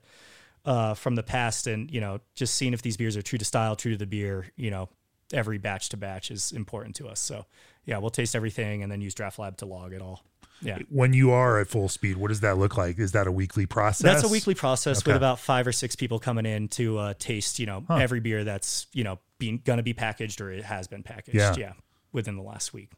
uh, 0.65 0.93
from 0.93 1.15
the 1.15 1.23
past 1.23 1.67
and 1.67 1.89
you 1.91 2.01
know 2.01 2.19
just 2.35 2.55
seeing 2.55 2.73
if 2.73 2.81
these 2.81 2.97
beers 2.97 3.15
are 3.17 3.21
true 3.21 3.39
to 3.39 3.45
style 3.45 3.75
true 3.75 3.91
to 3.91 3.97
the 3.97 4.05
beer 4.05 4.47
you 4.55 4.69
know 4.69 4.89
every 5.33 5.57
batch 5.57 5.89
to 5.89 5.97
batch 5.97 6.31
is 6.31 6.51
important 6.51 6.95
to 6.95 7.07
us 7.07 7.19
so 7.19 7.45
yeah 7.85 7.97
we'll 7.97 8.09
taste 8.09 8.35
everything 8.35 8.83
and 8.83 8.91
then 8.91 9.01
use 9.01 9.13
draft 9.13 9.39
lab 9.39 9.57
to 9.57 9.65
log 9.65 9.93
it 9.93 10.01
all 10.01 10.23
yeah. 10.61 10.79
When 10.89 11.13
you 11.13 11.31
are 11.31 11.59
at 11.59 11.67
full 11.67 11.89
speed 11.89 12.17
what 12.17 12.27
does 12.29 12.41
that 12.41 12.57
look 12.57 12.77
like? 12.77 12.99
Is 12.99 13.13
that 13.13 13.27
a 13.27 13.31
weekly 13.31 13.65
process? 13.65 14.03
That's 14.03 14.23
a 14.23 14.27
weekly 14.27 14.55
process 14.55 15.05
with 15.05 15.15
about 15.15 15.39
five 15.39 15.67
or 15.67 15.71
six 15.71 15.95
people 15.95 16.19
coming 16.19 16.45
in 16.45 16.67
to 16.69 16.97
uh, 16.97 17.13
taste 17.17 17.59
you 17.59 17.65
know 17.65 17.83
every 17.89 18.19
beer 18.19 18.43
that's 18.43 18.87
you 18.93 19.03
know 19.03 19.19
being 19.37 19.61
gonna 19.63 19.83
be 19.83 19.93
packaged 19.93 20.41
or 20.41 20.51
it 20.51 20.63
has 20.63 20.87
been 20.87 21.03
packaged. 21.03 21.35
Yeah. 21.37 21.55
yeah. 21.57 21.73
Within 22.11 22.35
the 22.35 22.41
last 22.43 22.73
week. 22.73 22.91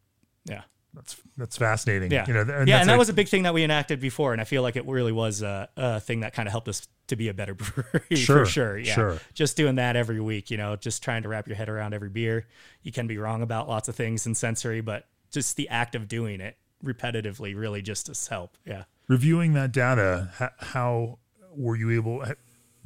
Yeah. 0.46 0.62
That's 0.94 1.16
that's 1.38 1.56
fascinating. 1.58 2.12
Yeah. 2.12 2.26
You 2.28 2.34
know 2.34 2.64
yeah 2.68 2.80
and 2.82 2.90
that 2.90 2.96
a- 2.96 2.98
was 2.98 3.10
a 3.10 3.14
big 3.14 3.28
thing 3.30 3.44
that 3.44 3.54
we 3.54 3.64
enacted 3.64 4.00
before 4.02 4.34
and 4.34 4.42
i 4.42 4.44
feel 4.44 4.62
like 4.62 4.76
it 4.76 4.86
really 4.88 5.14
was 5.14 5.42
a, 5.42 5.70
a 5.78 6.00
thing 6.02 6.20
that 6.22 6.34
kind 6.34 6.48
of 6.48 6.52
helped 6.52 6.68
us 6.68 6.86
to 7.08 7.16
be 7.16 7.30
a 7.30 7.34
better 7.34 7.54
brewery 7.56 8.16
Sure, 8.16 8.40
for 8.40 8.46
sure. 8.46 8.78
Yeah. 8.78 8.94
Sure. 8.94 9.20
just 9.34 9.56
doing 9.56 9.76
that 9.76 9.96
every 9.96 10.20
week 10.20 10.52
you 10.52 10.58
know 10.58 10.76
just 10.76 11.02
trying 11.04 11.24
to 11.24 11.30
wrap 11.30 11.48
your 11.48 11.56
head 11.56 11.70
around 11.70 11.94
every 11.94 12.10
beer. 12.10 12.46
You 12.84 12.92
can 12.92 13.08
be 13.08 13.18
wrong 13.18 13.42
about 13.42 13.70
lots 13.70 13.88
of 13.88 13.96
things 13.96 14.26
in 14.26 14.36
sensory 14.36 14.82
but 14.82 15.08
just 15.32 15.56
the 15.56 15.70
act 15.70 15.96
of 15.96 16.10
doing 16.10 16.42
it 16.42 16.58
repetitively 16.84 17.56
really 17.56 17.82
just 17.82 18.08
does 18.08 18.28
help 18.28 18.58
yeah 18.66 18.84
reviewing 19.08 19.54
that 19.54 19.72
data 19.72 20.30
how, 20.36 20.50
how 20.60 21.20
were 21.56 21.76
you 21.76 21.92
able 21.92 22.24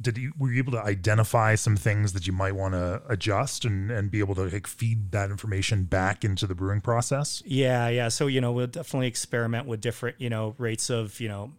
did 0.00 0.18
you 0.18 0.32
were 0.38 0.52
you 0.52 0.58
able 0.58 0.72
to 0.72 0.82
identify 0.82 1.54
some 1.54 1.76
things 1.76 2.12
that 2.12 2.26
you 2.26 2.32
might 2.32 2.54
want 2.54 2.74
to 2.74 3.00
adjust 3.08 3.64
and 3.64 3.90
and 3.90 4.10
be 4.10 4.18
able 4.18 4.34
to 4.34 4.42
like 4.42 4.66
feed 4.66 5.10
that 5.12 5.30
information 5.30 5.84
back 5.84 6.24
into 6.24 6.46
the 6.46 6.54
brewing 6.54 6.80
process 6.80 7.42
Yeah, 7.46 7.88
yeah. 7.88 8.08
So, 8.08 8.26
you 8.26 8.40
know, 8.42 8.52
we'll 8.52 8.66
definitely 8.66 9.06
experiment 9.06 9.66
with 9.66 9.80
different, 9.80 10.20
you 10.20 10.28
know, 10.28 10.54
rates 10.58 10.90
of, 10.90 11.18
you 11.20 11.28
know, 11.28 11.52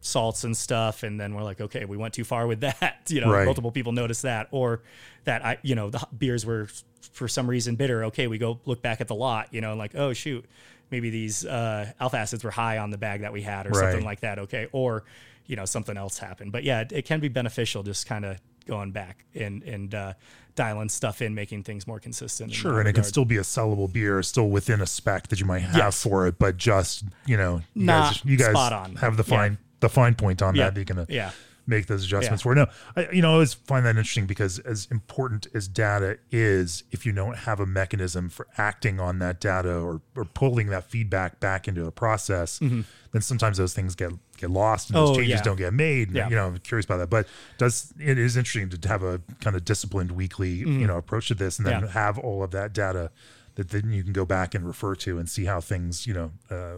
salts 0.00 0.44
and 0.44 0.54
stuff. 0.54 1.02
And 1.02 1.18
then 1.18 1.34
we're 1.34 1.42
like, 1.42 1.60
okay, 1.62 1.86
we 1.86 1.96
went 1.96 2.12
too 2.12 2.24
far 2.24 2.46
with 2.46 2.60
that. 2.68 3.04
You 3.08 3.22
know, 3.22 3.30
Right. 3.32 3.46
multiple 3.46 3.72
people 3.72 3.92
noticed 3.92 4.22
that. 4.22 4.48
Or 4.50 4.82
that, 5.24 5.42
I, 5.44 5.58
you 5.62 5.74
know, 5.74 5.88
the 5.88 6.06
beers 6.16 6.44
were 6.44 6.68
for 7.12 7.26
some 7.26 7.48
reason 7.48 7.76
bitter. 7.76 8.04
Okay, 8.04 8.26
we 8.26 8.36
go 8.36 8.60
look 8.66 8.82
back 8.82 9.00
at 9.00 9.08
the 9.08 9.14
lot, 9.14 9.48
you 9.54 9.60
know, 9.62 9.70
and 9.70 9.78
like, 9.78 9.94
oh, 9.94 10.12
shoot, 10.12 10.44
maybe 10.90 11.10
these 11.10 11.44
uh, 11.44 11.92
alpha 12.00 12.16
acids 12.18 12.44
were 12.44 12.50
high 12.50 12.78
on 12.78 12.90
the 12.90 12.98
bag 12.98 13.20
that 13.22 13.32
we 13.32 13.42
had 13.42 13.66
or 13.66 13.70
Right. 13.70 13.80
something 13.92 14.04
like 14.04 14.20
that. 14.20 14.38
Okay. 14.38 14.68
Or, 14.72 15.04
you 15.46 15.56
know, 15.56 15.64
something 15.64 15.96
else 15.96 16.18
happened. 16.18 16.52
But 16.52 16.64
yeah, 16.64 16.80
it, 16.82 16.92
it 16.92 17.04
can 17.04 17.20
be 17.20 17.28
beneficial 17.28 17.82
just 17.82 18.06
kind 18.06 18.24
of 18.24 18.38
going 18.66 18.90
back 18.92 19.24
and, 19.34 19.62
and, 19.62 19.94
uh, 19.94 20.12
dialing 20.54 20.88
stuff 20.88 21.22
in, 21.22 21.34
making 21.36 21.62
things 21.62 21.86
more 21.86 22.00
consistent. 22.00 22.52
sure 22.52 22.80
and 22.80 22.88
it 22.88 22.92
can 22.92 23.04
still 23.04 23.24
be 23.24 23.36
a 23.36 23.42
sellable 23.42 23.90
beer 23.92 24.20
still 24.24 24.48
within 24.50 24.80
a 24.80 24.86
spec 24.86 25.28
that 25.28 25.38
you 25.38 25.46
might 25.46 25.60
have 25.60 25.76
Yes. 25.76 26.02
for 26.02 26.26
it 26.26 26.36
but 26.36 26.56
just 26.56 27.04
you 27.26 27.36
know 27.36 27.62
you 27.74 27.84
Not 27.86 28.14
guys 28.14 28.24
you 28.24 28.36
guys 28.36 28.56
have 28.98 29.16
the 29.16 29.22
Yeah. 29.22 29.36
fine 29.36 29.58
the 29.78 29.88
fine 29.88 30.16
point 30.16 30.42
on 30.42 30.56
Yeah. 30.56 30.64
that 30.64 30.74
that 30.74 30.80
you 30.80 30.84
can 30.84 30.98
uh, 30.98 31.06
Yeah. 31.08 31.30
Make 31.68 31.86
those 31.86 32.02
adjustments 32.04 32.42
Yeah. 32.42 32.50
for. 32.50 32.54
No, 32.54 32.66
I, 32.96 33.08
you 33.12 33.22
know, 33.22 33.30
I 33.30 33.32
always 33.34 33.54
find 33.54 33.84
that 33.86 33.90
interesting 33.90 34.26
because 34.26 34.58
as 34.60 34.88
important 34.90 35.46
as 35.54 35.68
data 35.68 36.18
is, 36.30 36.82
if 36.90 37.04
you 37.06 37.12
don't 37.12 37.36
have 37.36 37.60
a 37.60 37.66
mechanism 37.66 38.28
for 38.30 38.48
acting 38.56 38.98
on 38.98 39.18
that 39.20 39.40
data 39.40 39.76
or, 39.78 40.00
or 40.16 40.24
pulling 40.24 40.68
that 40.68 40.84
feedback 40.90 41.38
back 41.40 41.68
into 41.68 41.86
a 41.86 41.92
process, 41.92 42.58
then 42.58 42.84
sometimes 43.20 43.58
those 43.58 43.74
things 43.74 43.94
get 43.94 44.12
get 44.38 44.50
lost 44.50 44.88
and 44.90 44.96
those 44.96 45.10
Mm-hmm. 45.10 45.12
Oh, 45.12 45.16
changes 45.16 45.38
yeah. 45.40 45.42
don't 45.42 45.56
get 45.56 45.72
made. 45.74 46.08
And, 46.08 46.16
Yeah. 46.16 46.28
You 46.28 46.36
know, 46.36 46.46
I'm 46.46 46.58
curious 46.58 46.84
about 46.86 46.98
that. 46.98 47.10
But 47.10 47.26
does 47.58 47.92
it 47.98 48.18
is 48.18 48.36
interesting 48.36 48.70
to 48.70 48.88
have 48.88 49.02
a 49.02 49.20
kind 49.40 49.54
of 49.56 49.64
disciplined 49.64 50.12
weekly, 50.12 50.50
you 50.50 50.86
know, 50.86 50.96
approach 50.96 51.28
to 51.28 51.34
this 51.34 51.58
and 51.58 51.66
then 51.66 51.74
Mm-hmm. 51.74 51.84
Yeah. 51.86 51.92
have 51.92 52.18
all 52.18 52.42
of 52.42 52.50
that 52.52 52.72
data 52.72 53.10
that 53.56 53.70
then 53.70 53.90
you 53.90 54.04
can 54.04 54.12
go 54.12 54.24
back 54.24 54.54
and 54.54 54.64
refer 54.64 54.94
to 54.94 55.18
and 55.18 55.28
see 55.28 55.44
how 55.44 55.60
things, 55.60 56.06
you 56.06 56.14
know, 56.14 56.30
uh, 56.48 56.76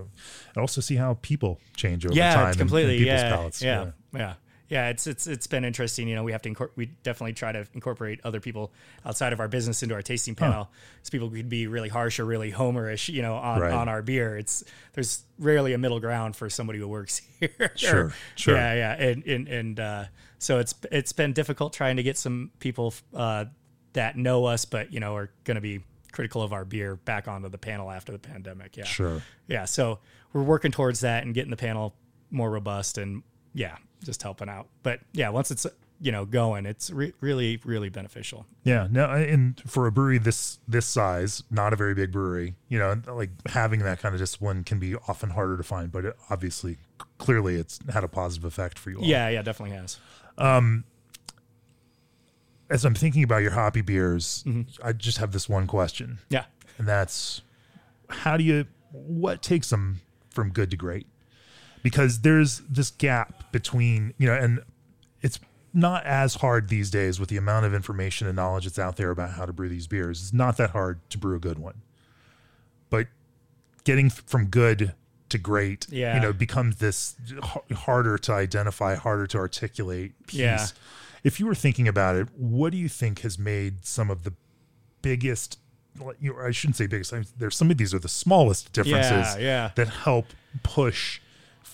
and 0.55 0.57
also 0.57 0.81
see 0.81 0.97
how 0.97 1.13
people 1.21 1.61
change 1.77 2.07
over 2.07 2.15
yeah, 2.15 2.33
time 2.35 2.49
it's 2.49 2.55
and- 2.57 2.61
and 2.63 2.69
completely. 2.71 2.99
people's 2.99 3.21
yeah, 3.21 3.37
palates. 3.37 3.63
yeah, 3.63 3.91
yeah, 4.15 4.35
yeah, 4.71 4.89
it's 4.89 5.07
it's 5.07 5.27
it's 5.27 5.47
been 5.47 5.65
interesting. 5.65 6.09
You 6.09 6.15
know, 6.15 6.23
we 6.25 6.33
have 6.33 6.41
to 6.43 6.49
incor- 6.55 6.71
we 6.77 6.87
definitely 7.03 7.35
try 7.35 7.53
to 7.53 7.67
incorporate 7.75 8.21
other 8.25 8.41
people 8.41 8.73
outside 9.05 9.33
of 9.35 9.41
our 9.41 9.49
business 9.49 9.83
into 9.83 9.95
our 9.95 10.01
tasting 10.03 10.35
panel. 10.37 10.71
So 11.03 11.11
people 11.11 11.29
could 11.29 11.49
be 11.49 11.67
really 11.67 11.89
harsh 11.91 12.19
or 12.21 12.25
really 12.25 12.53
homerish, 12.53 13.13
you 13.13 13.21
know, 13.21 13.35
on, 13.35 13.61
Right. 13.61 13.73
on 13.73 13.89
our 13.89 14.01
beer. 14.01 14.39
It's 14.39 14.65
there's 14.95 15.25
rarely 15.39 15.73
a 15.75 15.79
middle 15.79 16.01
ground 16.01 16.37
for 16.37 16.49
somebody 16.49 16.79
who 16.79 16.89
works 16.89 17.21
here. 17.41 17.73
Sure, 17.75 18.15
sure. 18.37 18.55
Yeah, 18.57 18.75
yeah, 18.75 18.93
and 19.09 19.25
and 19.27 19.49
and 19.49 19.81
uh, 19.81 20.05
so 20.39 20.59
it's 20.61 20.75
it's 20.91 21.13
been 21.13 21.33
difficult 21.35 21.73
trying 21.73 21.97
to 21.97 22.03
get 22.03 22.17
some 22.17 22.53
people 22.61 22.95
uh, 23.13 23.47
that 23.93 24.17
know 24.17 24.45
us, 24.47 24.65
but 24.65 24.93
you 24.93 25.01
know, 25.01 25.17
are 25.17 25.31
going 25.45 25.57
to 25.57 25.61
be 25.61 25.81
critical 26.13 26.43
of 26.43 26.53
our 26.53 26.65
beer 26.65 26.95
back 26.97 27.27
onto 27.29 27.49
the 27.49 27.59
panel 27.59 27.91
after 27.91 28.13
the 28.13 28.19
pandemic. 28.19 28.77
Yeah, 28.77 28.85
Sure. 28.85 29.23
yeah, 29.49 29.65
so 29.65 29.99
we're 30.33 30.43
working 30.43 30.71
towards 30.73 31.01
that 31.01 31.25
and 31.25 31.35
getting 31.35 31.51
the 31.51 31.57
panel 31.57 31.95
more 32.31 32.51
robust 32.51 32.99
and 32.99 33.23
yeah, 33.55 33.77
just 34.05 34.23
helping 34.23 34.49
out. 34.49 34.69
But 34.83 35.01
yeah, 35.13 35.29
once 35.31 35.51
it's 35.51 35.67
you 36.03 36.13
know 36.13 36.25
going, 36.25 36.65
it's 36.67 36.91
re- 36.91 37.13
really 37.21 37.61
really 37.65 37.89
beneficial. 37.91 38.47
Yeah, 38.65 38.89
no, 38.91 39.11
and 39.11 39.61
for 39.67 39.87
a 39.87 39.93
brewery 39.93 40.19
this 40.19 40.59
this 40.67 40.87
size, 40.87 41.43
not 41.51 41.73
a 41.73 41.77
very 41.77 41.95
big 41.95 42.11
brewery, 42.13 42.55
you 42.69 42.79
know, 42.79 43.01
like 43.07 43.31
having 43.49 43.81
that 43.81 43.99
kind 44.01 44.15
of 44.15 44.21
discipline 44.21 44.65
can 44.65 44.79
be 44.79 44.95
often 44.97 45.31
harder 45.31 45.57
to 45.57 45.63
find. 45.63 45.93
But 45.93 46.05
it, 46.07 46.17
obviously, 46.31 46.79
clearly, 47.19 47.57
it's 47.57 47.79
had 47.93 48.03
a 48.05 48.09
positive 48.09 48.45
effect 48.47 48.79
for 48.79 48.91
you. 48.91 48.99
All. 48.99 49.05
Yeah, 49.05 49.29
yeah, 49.29 49.43
definitely 49.43 49.77
has. 49.77 49.99
As 52.69 52.85
I'm 52.85 52.95
thinking 52.95 53.25
about 53.25 53.39
your 53.43 53.51
hoppy 53.51 53.81
beers, 53.81 54.45
Mm-hmm. 54.47 54.87
I 54.87 54.93
just 54.93 55.19
have 55.19 55.33
this 55.33 55.49
one 55.49 55.67
question, 55.67 56.19
Yeah, 56.29 56.45
and 56.79 56.87
that's 56.87 57.43
how 58.09 58.37
do 58.37 58.45
you 58.45 58.67
what 58.93 59.43
takes 59.43 59.71
them 59.71 60.01
from 60.31 60.51
good 60.51 60.71
to 60.71 60.77
great? 60.77 61.07
Because 61.83 62.21
there's 62.21 62.59
this 62.69 62.91
gap 62.91 63.51
between 63.53 64.15
you 64.19 64.27
know, 64.27 64.35
and 64.35 64.61
it's 65.23 65.39
not 65.73 66.05
as 66.05 66.35
hard 66.37 66.69
these 66.69 66.91
days 66.91 67.21
with 67.21 67.29
the 67.29 67.37
amount 67.37 67.65
of 67.67 67.73
information 67.75 68.27
and 68.27 68.37
knowledge 68.37 68.65
that's 68.65 68.79
out 68.79 68.97
there 68.97 69.11
about 69.11 69.33
how 69.33 69.47
to 69.47 69.53
brew 69.53 69.69
these 69.69 69.87
beers. 69.87 70.21
It's 70.21 70.33
not 70.33 70.57
that 70.57 70.71
hard 70.71 70.99
to 71.11 71.19
brew 71.19 71.37
a 71.37 71.39
good 71.41 71.59
one. 71.59 71.83
But 72.91 73.07
getting 73.85 74.11
from 74.11 74.47
good 74.47 74.95
to 75.29 75.39
great, 75.39 75.87
Yeah. 75.89 76.17
you 76.17 76.21
know, 76.21 76.33
becomes 76.33 76.77
this 76.77 77.15
h- 77.31 77.77
harder 77.79 78.19
to 78.19 78.33
identify, 78.33 78.97
harder 78.97 79.29
to 79.29 79.39
articulate 79.39 80.13
piece. 80.27 80.41
Yeah. 80.41 80.67
If 81.23 81.39
you 81.39 81.47
were 81.47 81.55
thinking 81.55 81.87
about 81.87 82.17
it, 82.17 82.29
what 82.37 82.73
do 82.73 82.79
you 82.79 82.89
think 82.89 83.21
has 83.21 83.39
made 83.39 83.85
some 83.87 84.11
of 84.11 84.25
the 84.25 84.33
biggest 85.03 85.59
you 86.21 86.33
know, 86.33 86.41
I 86.41 86.51
shouldn't 86.53 86.77
say 86.77 86.87
biggest. 86.87 87.13
I 87.13 87.17
mean, 87.19 87.27
there's 87.39 87.57
some 87.57 87.71
of 87.71 87.77
these 87.77 87.93
are 87.93 87.99
the 87.99 88.09
smallest 88.09 88.73
differences 88.73 89.37
Yeah, 89.37 89.39
yeah. 89.39 89.71
that 89.75 89.89
help 89.89 90.27
push 90.63 91.21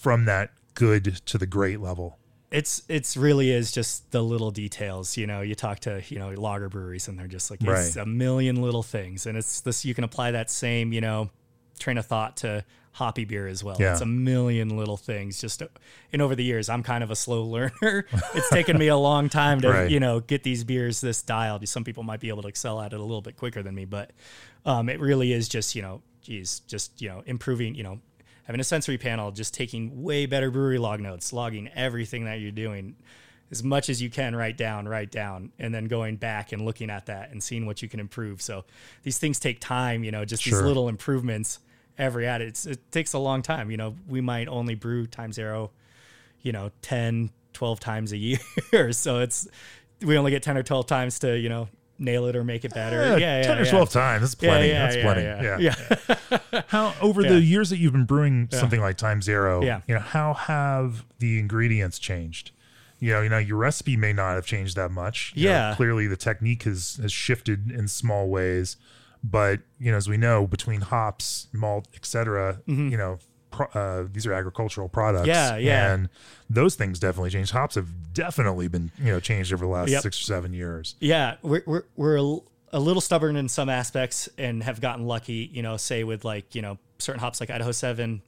from 0.00 0.24
that 0.26 0.50
good 0.74 1.20
to 1.26 1.38
the 1.38 1.46
great 1.46 1.80
level. 1.80 2.18
it's 2.50 2.82
it's 2.88 3.16
really 3.16 3.50
is 3.50 3.72
just 3.72 4.10
the 4.12 4.22
little 4.22 4.50
details. 4.50 5.16
You 5.16 5.26
know, 5.26 5.40
you 5.40 5.54
talk 5.54 5.80
to 5.80 6.02
you 6.08 6.18
know 6.18 6.30
lager 6.30 6.68
breweries 6.68 7.08
and 7.08 7.18
they're 7.18 7.26
just 7.26 7.50
like 7.50 7.60
it's 7.62 7.96
Right. 7.96 8.02
a 8.02 8.06
million 8.06 8.62
little 8.62 8.82
things, 8.84 9.26
and 9.26 9.36
it's 9.36 9.60
this 9.62 9.84
you 9.84 9.94
can 9.94 10.04
apply 10.04 10.30
that 10.32 10.48
same 10.50 10.92
you 10.92 11.00
know 11.00 11.30
train 11.78 11.98
of 11.98 12.06
thought 12.06 12.36
to 12.38 12.64
hoppy 12.92 13.24
beer 13.26 13.46
as 13.46 13.62
well. 13.62 13.76
Yeah. 13.78 13.92
It's 13.92 14.00
a 14.00 14.06
million 14.06 14.74
little 14.78 14.96
things. 14.96 15.38
Just 15.40 15.62
and 16.12 16.22
over 16.22 16.34
the 16.34 16.44
years, 16.44 16.68
I'm 16.68 16.82
kind 16.82 17.02
of 17.04 17.10
a 17.10 17.16
slow 17.16 17.42
learner. 17.44 18.06
it's 18.34 18.48
taken 18.50 18.78
me 18.78 18.88
a 18.88 18.96
long 18.96 19.28
time 19.28 19.60
to 19.62 19.68
Right. 19.70 19.90
you 19.90 20.00
know 20.00 20.20
get 20.20 20.42
these 20.44 20.62
beers 20.64 21.00
this 21.00 21.22
dialed. 21.22 21.66
Some 21.68 21.84
people 21.84 22.02
might 22.04 22.20
be 22.20 22.28
able 22.28 22.42
to 22.42 22.48
excel 22.48 22.80
at 22.80 22.92
it 22.92 23.00
a 23.00 23.02
little 23.02 23.22
bit 23.22 23.36
quicker 23.36 23.62
than 23.62 23.74
me, 23.74 23.84
but 23.86 24.12
um, 24.64 24.88
it 24.88 25.00
really 25.00 25.32
is 25.32 25.48
just 25.48 25.74
you 25.74 25.82
know, 25.82 26.00
geez, 26.22 26.60
just 26.68 27.00
you 27.02 27.08
know 27.08 27.22
improving 27.26 27.74
you 27.74 27.82
know. 27.82 27.98
Having 28.46 28.60
a 28.60 28.64
sensory 28.64 28.98
panel, 28.98 29.32
just 29.32 29.54
taking 29.54 30.02
way 30.02 30.26
better 30.26 30.50
brewery 30.50 30.78
log 30.78 31.00
notes, 31.00 31.32
logging 31.32 31.68
everything 31.74 32.24
that 32.24 32.40
you're 32.40 32.52
doing, 32.52 32.96
as 33.50 33.62
much 33.62 33.88
as 33.88 34.00
you 34.00 34.10
can 34.10 34.34
write 34.34 34.56
down, 34.56 34.88
write 34.88 35.10
down, 35.10 35.52
and 35.58 35.74
then 35.74 35.86
going 35.86 36.16
back 36.16 36.52
and 36.52 36.64
looking 36.64 36.90
at 36.90 37.06
that 37.06 37.30
and 37.30 37.42
seeing 37.42 37.66
what 37.66 37.82
you 37.82 37.88
can 37.88 38.00
improve. 38.00 38.40
So 38.42 38.64
these 39.02 39.18
things 39.18 39.38
take 39.38 39.60
time, 39.60 40.04
you 40.04 40.10
know, 40.10 40.24
just 40.24 40.42
Sure. 40.42 40.58
these 40.58 40.66
little 40.66 40.88
improvements 40.88 41.60
every 41.98 42.26
at 42.26 42.40
it. 42.40 42.48
It's, 42.48 42.66
it 42.66 42.90
takes 42.92 43.12
a 43.14 43.18
long 43.18 43.42
time. 43.42 43.70
You 43.70 43.76
know, 43.76 43.94
we 44.08 44.20
might 44.20 44.48
only 44.48 44.74
brew 44.74 45.06
time 45.06 45.32
zero, 45.32 45.70
you 46.42 46.52
know, 46.52 46.70
10, 46.82 47.30
12 47.52 47.80
times 47.80 48.12
a 48.12 48.16
year. 48.16 48.38
so 48.92 49.20
it's, 49.20 49.48
we 50.02 50.16
only 50.18 50.30
get 50.30 50.42
10 50.42 50.56
or 50.56 50.62
12 50.62 50.86
times 50.86 51.18
to, 51.20 51.38
you 51.38 51.48
know, 51.48 51.68
nail 51.98 52.26
it 52.26 52.36
or 52.36 52.44
make 52.44 52.64
it 52.64 52.74
better. 52.74 53.00
Eh, 53.00 53.16
yeah, 53.16 53.40
yeah. 53.40 53.46
10 53.46 53.58
or 53.58 53.62
yeah. 53.64 53.70
12 53.70 53.90
times. 53.90 54.20
That's 54.22 54.34
plenty. 54.34 54.68
yeah, 54.68 54.78
That's 54.82 54.96
yeah, 54.96 55.02
plenty. 55.02 55.22
yeah, 55.22 55.58
Yeah. 55.58 55.74
yeah. 56.50 56.62
How 56.68 56.94
over 57.00 57.22
Yeah. 57.22 57.30
the 57.34 57.40
years 57.40 57.70
that 57.70 57.78
you've 57.78 57.92
been 57.92 58.04
brewing 58.04 58.48
something 58.52 58.80
like 58.80 58.96
Time 58.96 59.22
Zero, 59.22 59.62
Yeah. 59.62 59.80
you 59.88 59.94
know, 59.94 60.00
how 60.00 60.34
have 60.34 61.04
the 61.18 61.38
ingredients 61.38 61.98
changed? 61.98 62.50
You 62.98 63.12
know, 63.12 63.20
you 63.22 63.28
know, 63.28 63.38
your 63.38 63.58
recipe 63.58 63.96
may 63.96 64.12
not 64.12 64.34
have 64.36 64.46
changed 64.46 64.74
that 64.76 64.90
much. 64.90 65.32
You 65.34 65.44
know, 65.46 65.50
Yeah. 65.50 65.74
clearly 65.76 66.06
the 66.06 66.16
technique 66.16 66.62
has 66.64 66.98
has 67.02 67.12
shifted 67.12 67.70
in 67.70 67.88
small 67.88 68.28
ways, 68.28 68.76
but 69.22 69.60
you 69.78 69.90
know, 69.90 69.96
as 69.96 70.08
we 70.08 70.16
know, 70.16 70.46
between 70.46 70.80
hops, 70.80 71.48
malt, 71.52 71.88
etc., 71.94 72.60
you 72.66 72.96
know, 72.96 73.18
uh, 73.74 74.04
these 74.12 74.26
are 74.26 74.32
agricultural 74.32 74.88
products. 74.88 75.26
Yeah, 75.28 75.56
yeah. 75.56 75.92
And 75.94 76.08
those 76.48 76.74
things 76.74 76.98
definitely 76.98 77.30
changed. 77.30 77.52
Hops 77.52 77.74
have 77.74 77.88
definitely 78.12 78.68
been, 78.68 78.90
you 78.98 79.06
know, 79.12 79.20
changed 79.20 79.52
over 79.52 79.64
the 79.64 79.70
last 79.70 79.90
Yep. 79.90 80.02
six 80.02 80.20
or 80.20 80.24
seven 80.24 80.52
years. 80.52 80.94
Yeah, 81.00 81.36
we're 81.42 81.62
we're 81.66 81.82
we're 81.96 82.16
a, 82.16 82.20
l- 82.20 82.44
a 82.72 82.80
little 82.80 83.00
stubborn 83.00 83.36
in 83.36 83.48
some 83.48 83.68
aspects 83.68 84.28
and 84.38 84.62
have 84.62 84.80
gotten 84.80 85.06
lucky. 85.06 85.50
You 85.52 85.62
know, 85.62 85.76
say 85.76 86.04
with 86.04 86.24
like 86.24 86.54
you 86.54 86.62
know 86.62 86.78
certain 86.98 87.20
hops 87.20 87.40
like 87.40 87.50
Idaho 87.50 87.72
Seven. 87.72 88.22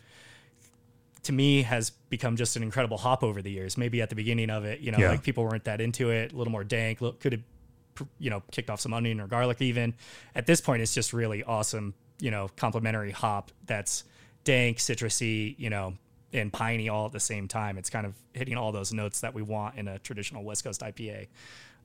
To 1.24 1.32
me, 1.32 1.62
has 1.62 1.90
become 1.90 2.36
just 2.36 2.56
an 2.56 2.62
incredible 2.62 2.96
hop 2.96 3.22
over 3.22 3.42
the 3.42 3.50
years. 3.50 3.76
Maybe 3.76 4.00
at 4.00 4.08
the 4.08 4.14
beginning 4.14 4.48
of 4.48 4.64
it, 4.64 4.80
you 4.80 4.92
know, 4.92 4.98
Yeah. 4.98 5.10
like 5.10 5.22
people 5.22 5.44
weren't 5.44 5.64
that 5.64 5.80
into 5.80 6.10
it, 6.10 6.32
a 6.32 6.36
little 6.36 6.52
more 6.52 6.64
dank. 6.64 7.00
Could 7.00 7.32
have, 7.32 8.08
you 8.18 8.30
know, 8.30 8.42
kicked 8.50 8.70
off 8.70 8.80
some 8.80 8.94
onion 8.94 9.20
or 9.20 9.26
garlic. 9.26 9.60
Even 9.60 9.92
at 10.34 10.46
this 10.46 10.60
point, 10.62 10.80
it's 10.80 10.94
just 10.94 11.12
really 11.12 11.42
awesome. 11.42 11.92
You 12.20 12.30
know, 12.30 12.48
complementary 12.56 13.10
hop 13.10 13.50
that's 13.66 14.04
dank, 14.48 14.78
citrusy. 14.78 15.54
You 15.58 15.70
know, 15.70 15.94
and 16.32 16.52
piney 16.52 16.88
all 16.88 17.06
at 17.06 17.12
the 17.12 17.20
same 17.20 17.48
time. 17.48 17.78
It's 17.78 17.88
kind 17.88 18.04
of 18.04 18.14
hitting 18.34 18.56
all 18.56 18.72
those 18.72 18.92
notes 18.92 19.20
that 19.20 19.32
we 19.32 19.42
want 19.42 19.76
in 19.76 19.88
a 19.88 19.98
traditional 19.98 20.44
West 20.44 20.64
Coast 20.64 20.82
IPA 20.82 21.28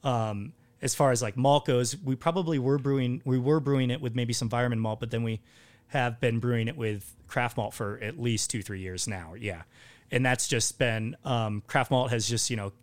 um, 0.03 0.53
as 0.81 0.93
far 0.93 1.11
as 1.11 1.21
like 1.21 1.37
malt 1.37 1.65
goes, 1.65 1.97
we 1.97 2.15
probably 2.15 2.59
were 2.59 2.77
brewing 2.77 3.21
we 3.25 3.39
were 3.39 3.59
brewing 3.59 3.89
it 3.89 4.01
with 4.01 4.15
maybe 4.15 4.33
some 4.33 4.49
Weyermann 4.49 4.79
malt, 4.79 4.99
but 4.99 5.11
then 5.11 5.23
we 5.23 5.39
have 5.87 6.19
been 6.19 6.39
brewing 6.39 6.67
it 6.67 6.75
with 6.75 7.15
craft 7.27 7.57
malt 7.57 7.73
for 7.73 7.99
at 8.01 8.19
least 8.19 8.49
two 8.49 8.61
three 8.61 8.81
years 8.81 9.07
now. 9.07 9.33
Yeah, 9.39 9.63
and 10.11 10.25
that's 10.25 10.47
just 10.47 10.77
been 10.77 11.15
um, 11.23 11.63
craft 11.67 11.89
malt 11.89 12.11
has 12.11 12.27
just 12.27 12.49
you 12.49 12.57
know 12.57 12.73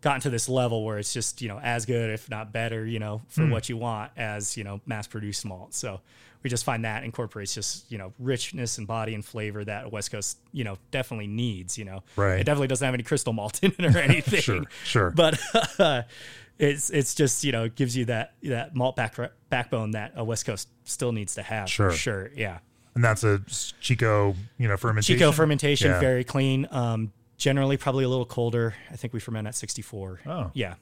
gotten 0.00 0.20
to 0.20 0.30
this 0.30 0.48
level 0.48 0.84
where 0.84 0.98
it's 0.98 1.12
just 1.12 1.40
you 1.42 1.48
know 1.48 1.58
as 1.58 1.86
good 1.86 2.10
if 2.10 2.28
not 2.30 2.52
better 2.52 2.84
you 2.86 2.98
know 2.98 3.22
for 3.28 3.46
what 3.46 3.68
you 3.68 3.76
want 3.76 4.12
as 4.16 4.56
you 4.56 4.62
know 4.64 4.80
mass 4.86 5.06
produced 5.06 5.44
malt. 5.44 5.74
So 5.74 6.00
we 6.42 6.50
just 6.50 6.64
find 6.64 6.84
that 6.84 7.02
incorporates 7.02 7.54
just 7.54 7.90
you 7.90 7.98
know 7.98 8.12
richness 8.18 8.78
and 8.78 8.86
body 8.86 9.14
and 9.14 9.24
flavor 9.24 9.64
that 9.64 9.90
West 9.90 10.12
Coast 10.12 10.38
you 10.52 10.64
know 10.64 10.76
definitely 10.90 11.26
needs. 11.26 11.76
You 11.78 11.86
know, 11.86 12.02
Right. 12.14 12.38
It 12.40 12.44
definitely 12.44 12.68
doesn't 12.68 12.84
have 12.84 12.94
any 12.94 13.02
crystal 13.02 13.32
malt 13.32 13.58
in 13.64 13.72
it 13.78 13.96
or 13.96 13.98
anything 13.98 14.40
Sure, 14.40 14.64
sure. 14.84 15.10
but 15.10 15.38
it's 16.58 16.90
it's 16.90 17.14
just 17.14 17.44
you 17.44 17.52
know 17.52 17.64
it 17.64 17.74
gives 17.74 17.96
you 17.96 18.04
that 18.06 18.34
that 18.44 18.74
malt 18.74 18.96
back, 18.96 19.16
backbone 19.50 19.92
that 19.92 20.12
a 20.16 20.24
West 20.24 20.46
Coast 20.46 20.68
still 20.84 21.12
needs 21.12 21.34
to 21.34 21.42
have 21.42 21.68
Sure. 21.68 21.90
sure. 21.90 22.30
Yeah, 22.34 22.58
and 22.94 23.02
that's 23.04 23.24
a 23.24 23.40
Chico, 23.80 24.34
you 24.58 24.68
know, 24.68 24.76
fermentation. 24.76 25.18
Chico 25.18 25.32
fermentation 25.32 25.90
Yeah. 25.90 26.00
very 26.00 26.24
clean. 26.24 26.66
Um, 26.70 27.12
generally 27.36 27.76
probably 27.76 28.04
a 28.04 28.08
little 28.08 28.24
colder. 28.26 28.74
I 28.90 28.96
think 28.96 29.12
we 29.12 29.20
ferment 29.20 29.46
at 29.48 29.54
sixty 29.54 29.82
four. 29.82 30.20
Oh. 30.26 30.50
yeah, 30.54 30.74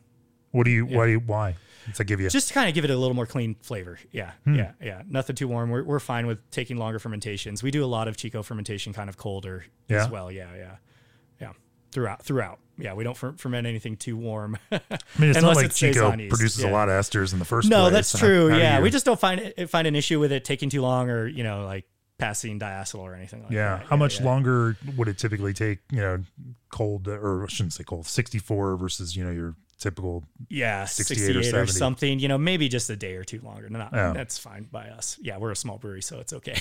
What 0.52 0.64
do 0.64 0.70
you? 0.70 0.86
Why? 0.86 1.06
Do 1.06 1.12
you, 1.12 1.20
why? 1.20 1.56
Does 1.86 1.98
that 1.98 2.04
give 2.04 2.18
you? 2.20 2.30
just 2.30 2.48
to 2.48 2.54
kind 2.54 2.68
of 2.68 2.74
give 2.74 2.84
it 2.84 2.90
a 2.90 2.96
little 2.96 3.14
more 3.14 3.26
clean 3.26 3.56
flavor. 3.62 3.98
Yeah, 4.10 4.32
Hmm. 4.44 4.54
yeah, 4.54 4.72
yeah. 4.82 5.02
Nothing 5.08 5.36
too 5.36 5.48
warm. 5.48 5.70
We're 5.70 5.82
we're 5.84 6.00
fine 6.00 6.26
with 6.26 6.38
taking 6.50 6.76
longer 6.78 6.98
fermentations. 6.98 7.62
We 7.62 7.70
do 7.70 7.84
a 7.84 7.86
lot 7.86 8.08
of 8.08 8.16
Chico 8.16 8.42
fermentation 8.42 8.92
kind 8.94 9.08
of 9.10 9.16
colder 9.16 9.64
Yeah? 9.88 10.04
as 10.04 10.08
well. 10.10 10.30
Yeah, 10.32 10.48
yeah, 10.56 10.76
yeah. 11.40 11.52
Throughout 11.92 12.22
throughout. 12.24 12.58
Yeah, 12.76 12.94
we 12.94 13.04
don't 13.04 13.16
fer- 13.16 13.34
ferment 13.36 13.68
anything 13.68 13.96
too 13.96 14.16
warm. 14.16 14.56
I 14.72 14.80
mean, 15.16 15.30
it's 15.30 15.34
not 15.36 15.42
unless 15.42 15.56
like 15.56 15.66
it 15.66 15.74
Chico 15.74 16.10
produces 16.10 16.64
a 16.64 16.68
lot 16.70 16.88
of 16.88 16.94
esters 16.94 17.32
in 17.32 17.38
the 17.38 17.44
first 17.44 17.68
No, 17.70 17.82
place. 17.82 17.92
that's 17.92 18.18
true. 18.18 18.48
how 18.48 18.56
do 18.56 18.60
yeah, 18.60 18.80
we 18.80 18.90
just 18.90 19.04
don't 19.06 19.20
find 19.20 19.40
it, 19.40 19.70
find 19.70 19.86
an 19.86 19.94
issue 19.94 20.18
with 20.18 20.32
it 20.32 20.44
taking 20.44 20.70
too 20.70 20.82
long, 20.82 21.08
or 21.08 21.26
you 21.28 21.44
know, 21.44 21.64
like 21.66 21.84
passing 22.18 22.58
diacetyl 22.60 23.00
or 23.00 23.14
anything 23.14 23.40
like 23.40 23.50
that. 23.50 23.54
Yeah. 23.54 23.76
that. 23.76 23.86
How 23.86 23.96
much 23.96 24.20
yeah. 24.20 24.26
longer 24.26 24.76
would 24.96 25.08
it 25.08 25.18
typically 25.18 25.52
take? 25.52 25.80
You 25.90 26.00
know, 26.00 26.18
cold 26.70 27.08
or 27.08 27.44
I 27.44 27.48
shouldn't 27.48 27.72
say 27.72 27.84
cold. 27.84 28.06
Sixty-four 28.06 28.76
versus 28.76 29.16
you 29.16 29.24
know 29.24 29.30
your 29.30 29.54
typical. 29.78 30.24
Yeah, 30.48 30.84
68 30.86 31.34
68, 31.34 31.54
or 31.54 31.62
or, 31.62 31.66
something. 31.66 32.18
You 32.18 32.28
know, 32.28 32.38
maybe 32.38 32.68
just 32.68 32.88
a 32.90 32.96
day 32.96 33.14
or 33.16 33.24
two 33.24 33.40
longer. 33.40 33.68
No, 33.68 33.88
Oh. 33.92 34.12
that's 34.12 34.38
fine 34.38 34.68
by 34.70 34.88
us. 34.88 35.18
Yeah, 35.20 35.38
we're 35.38 35.50
a 35.50 35.56
small 35.56 35.78
brewery, 35.78 36.02
so 36.02 36.20
it's 36.20 36.32
okay. 36.32 36.58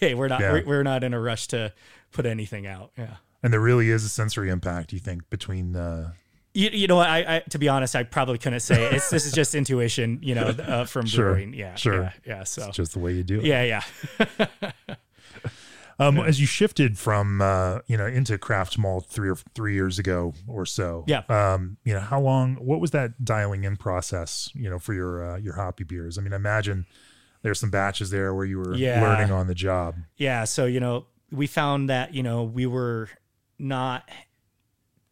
we're 0.14 0.28
not 0.28 0.40
Yeah. 0.40 0.52
we're, 0.52 0.64
we're 0.64 0.82
not 0.82 1.04
in 1.04 1.14
a 1.14 1.20
rush 1.20 1.48
to 1.48 1.72
put 2.12 2.26
anything 2.26 2.66
out. 2.66 2.92
Yeah. 2.96 3.16
And 3.42 3.52
there 3.52 3.60
really 3.60 3.90
is 3.90 4.04
a 4.04 4.08
sensory 4.08 4.48
impact. 4.48 4.92
You 4.92 4.98
think 4.98 5.28
between 5.28 5.76
uh, 5.76 6.12
You, 6.54 6.70
you 6.70 6.86
know 6.86 6.96
what? 6.96 7.08
I, 7.08 7.36
I 7.36 7.40
to 7.50 7.58
be 7.58 7.68
honest, 7.68 7.96
I 7.96 8.04
probably 8.04 8.38
couldn't 8.38 8.60
say 8.60 8.84
it's 8.94 9.10
this 9.10 9.26
is 9.26 9.32
just 9.32 9.54
intuition. 9.54 10.20
You 10.22 10.36
know, 10.36 10.46
uh, 10.46 10.84
from 10.86 11.04
Sure, 11.06 11.32
brewing. 11.34 11.52
Yeah, 11.52 11.74
sure. 11.74 12.02
yeah, 12.02 12.12
yeah. 12.24 12.44
So 12.44 12.70
just 12.70 12.92
the 12.92 13.00
way 13.00 13.12
you 13.12 13.24
do 13.24 13.40
it? 13.40 13.44
yeah, 13.44 13.82
yeah. 14.28 14.94
Um, 15.96 16.18
As 16.18 16.40
you 16.40 16.46
shifted 16.48 16.98
from 16.98 17.40
uh, 17.40 17.78
you 17.86 17.96
know 17.96 18.06
into 18.06 18.36
craft 18.36 18.76
malt 18.78 19.06
three 19.08 19.28
or 19.30 19.36
three 19.54 19.74
years 19.74 19.96
ago 20.00 20.34
or 20.48 20.66
so, 20.66 21.04
Yeah. 21.06 21.22
Um, 21.28 21.76
you 21.84 21.94
know 21.94 22.00
how 22.00 22.20
long? 22.20 22.56
What 22.56 22.80
was 22.80 22.90
that 22.90 23.24
dialing 23.24 23.62
in 23.62 23.76
process? 23.76 24.50
You 24.54 24.68
know 24.70 24.80
for 24.80 24.92
your 24.92 25.22
uh, 25.34 25.36
your 25.36 25.54
hoppy 25.54 25.84
beers. 25.84 26.18
I 26.18 26.22
mean, 26.22 26.32
I 26.32 26.36
imagine 26.36 26.86
there's 27.42 27.60
some 27.60 27.70
batches 27.70 28.10
there 28.10 28.34
where 28.34 28.44
you 28.44 28.58
were 28.58 28.74
Yeah. 28.74 29.00
learning 29.02 29.30
on 29.30 29.46
the 29.46 29.54
job. 29.54 29.94
Yeah, 30.16 30.42
so 30.44 30.64
you 30.66 30.80
know, 30.80 31.06
we 31.30 31.46
found 31.46 31.88
that 31.90 32.12
you 32.12 32.24
know 32.24 32.42
we 32.42 32.66
were 32.66 33.08
not 33.60 34.08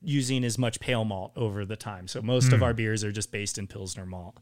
using 0.05 0.45
as 0.45 0.59
much 0.59 0.81
pale 0.81 1.05
malt 1.05 1.33
over 1.37 1.65
the 1.65 1.77
time. 1.77 2.09
So 2.09 2.21
most 2.23 2.53
of 2.53 2.63
our 2.63 2.75
beers 2.75 3.05
are 3.05 3.13
just 3.13 3.31
based 3.31 3.59
in 3.59 3.67
pilsner 3.67 4.05
malt, 4.07 4.37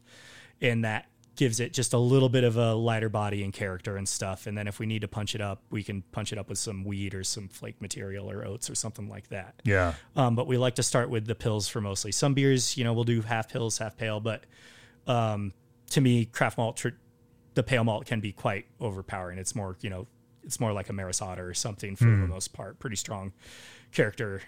and 0.61 0.83
that 0.83 1.05
gives 1.37 1.59
it 1.61 1.71
just 1.71 1.93
a 1.93 1.97
little 1.97 2.27
bit 2.29 2.43
of 2.43 2.57
a 2.57 2.73
lighter 2.73 3.07
body 3.09 3.41
and 3.43 3.53
character 3.53 3.95
and 3.95 4.07
stuff. 4.07 4.47
And 4.47 4.57
then 4.57 4.67
if 4.67 4.79
we 4.79 4.85
need 4.85 5.01
to 5.01 5.07
punch 5.07 5.33
it 5.33 5.39
up, 5.41 5.61
we 5.69 5.81
can 5.81 6.01
punch 6.11 6.33
it 6.33 6.37
up 6.37 6.49
with 6.49 6.57
some 6.57 6.83
wheat 6.83 7.15
or 7.15 7.23
some 7.23 7.47
flake 7.47 7.81
material 7.81 8.29
or 8.29 8.45
oats 8.45 8.69
or 8.69 8.75
something 8.75 9.07
like 9.07 9.29
that. 9.29 9.55
Yeah, 9.63 9.93
Um, 10.15 10.35
but 10.35 10.45
we 10.45 10.57
like 10.57 10.75
to 10.75 10.83
start 10.83 11.09
with 11.09 11.25
the 11.25 11.33
Pils 11.35 11.69
for 11.69 11.79
mostly. 11.79 12.11
Some 12.11 12.33
beers, 12.33 12.75
you 12.77 12.83
know, 12.83 12.91
we'll 12.93 13.05
do 13.05 13.21
half 13.21 13.49
Pils, 13.51 13.79
half 13.79 13.95
pale. 13.95 14.19
But 14.19 14.43
um, 15.07 15.53
to 15.91 16.01
me, 16.01 16.25
craft 16.25 16.57
malt, 16.57 16.77
tr- 16.77 16.89
the 17.53 17.63
pale 17.63 17.85
malt 17.85 18.05
can 18.05 18.19
be 18.19 18.33
quite 18.33 18.65
overpowering. 18.81 19.37
It's 19.39 19.55
more, 19.55 19.77
you 19.81 19.89
know, 19.89 20.07
it's 20.43 20.59
more 20.59 20.73
like 20.73 20.89
a 20.89 20.93
Maris 20.93 21.21
Otter 21.21 21.47
or 21.47 21.53
something 21.53 21.95
for 21.95 22.05
the 22.05 22.27
most 22.27 22.51
part. 22.51 22.77
Pretty 22.77 22.97
strong 22.97 23.31
character, 23.93 24.41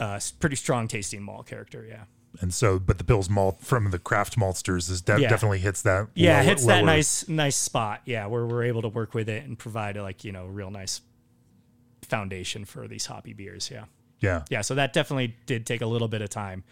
uh, 0.00 0.18
pretty 0.40 0.56
strong 0.56 0.88
tasting 0.88 1.22
malt 1.22 1.46
character. 1.46 1.86
Yeah. 1.88 2.04
and 2.40 2.52
so 2.54 2.78
but 2.78 2.98
the 2.98 3.04
Pils 3.04 3.28
malt 3.28 3.60
from 3.60 3.90
the 3.90 3.98
craft 3.98 4.36
maltsters 4.38 4.88
is 4.90 5.00
de- 5.02 5.20
Yeah. 5.20 5.28
definitely 5.28 5.58
hits 5.60 5.82
that. 5.82 6.08
Yeah, 6.14 6.34
lower- 6.36 6.42
hits 6.44 6.64
that 6.66 6.76
lower- 6.78 6.86
nice, 6.86 7.28
nice 7.28 7.56
spot. 7.56 8.02
Yeah, 8.06 8.26
where 8.26 8.46
we're 8.46 8.64
able 8.64 8.82
to 8.82 8.88
work 8.88 9.14
with 9.14 9.28
it 9.28 9.44
and 9.44 9.58
provide 9.58 9.96
like 9.96 10.24
you 10.24 10.32
know 10.32 10.46
real 10.46 10.70
nice 10.70 11.00
foundation 12.02 12.64
for 12.64 12.88
these 12.88 13.06
hoppy 13.06 13.32
beers. 13.32 13.70
Yeah. 13.70 13.84
Yeah, 14.20 14.42
yeah 14.50 14.60
so 14.60 14.74
that 14.74 14.92
definitely 14.92 15.34
did 15.46 15.64
take 15.64 15.80
a 15.80 15.86
little 15.86 16.06
bit 16.08 16.20
of 16.20 16.28
time 16.28 16.62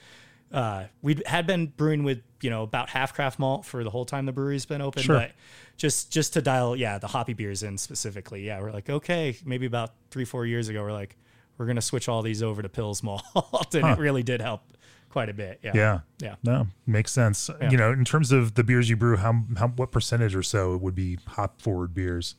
uh, 0.53 0.85
we 1.01 1.17
had 1.25 1.47
been 1.47 1.67
brewing 1.69 2.05
with 2.05 2.21
you 2.43 2.51
know 2.51 2.63
about 2.63 2.91
half 2.91 3.15
craft 3.15 3.39
malt 3.39 3.65
for 3.65 3.83
the 3.85 3.89
whole 3.89 4.05
time 4.05 4.27
the 4.27 4.33
brewery's 4.33 4.67
been 4.67 4.83
open 4.83 5.03
Sure. 5.03 5.17
but 5.17 5.33
just 5.79 6.13
just 6.13 6.35
to 6.35 6.43
dial 6.43 6.77
yeah 6.77 6.99
the 6.99 7.07
hoppy 7.07 7.33
beers 7.33 7.63
in 7.63 7.79
specifically 7.79 8.45
yeah 8.47 8.61
we're 8.61 8.71
like 8.71 8.91
okay 8.91 9.35
maybe 9.47 9.65
about 9.65 9.93
three 10.11 10.27
four 10.27 10.45
years 10.45 10.69
ago 10.69 10.83
we're 10.83 10.93
like 10.93 11.17
we're 11.59 11.67
gonna 11.67 11.83
switch 11.83 12.09
all 12.09 12.23
these 12.23 12.43
over 12.43 12.63
to 12.63 12.69
Pils 12.69 13.03
malt 13.03 13.23
and 13.75 13.85
it 13.85 13.99
really 13.99 14.23
did 14.23 14.41
help 14.41 14.63
quite 15.11 15.29
a 15.29 15.35
bit 15.35 15.59
yeah 15.63 15.73
yeah, 15.75 16.01
yeah 16.21 16.35
No, 16.45 16.67
makes 16.87 17.13
sense. 17.13 17.51
Yeah. 17.61 17.71
You 17.71 17.77
know, 17.77 17.93
in 17.93 18.05
terms 18.05 18.31
of 18.33 18.55
the 18.55 18.63
beers 18.65 18.89
you 18.89 18.97
brew, 18.97 19.17
how 19.17 19.43
how 19.57 19.69
what 19.69 19.91
percentage 19.91 20.35
or 20.37 20.43
so 20.43 20.77
would 20.77 20.95
be 20.95 21.19
hop 21.27 21.61
forward 21.61 21.95
beers? 21.95 22.35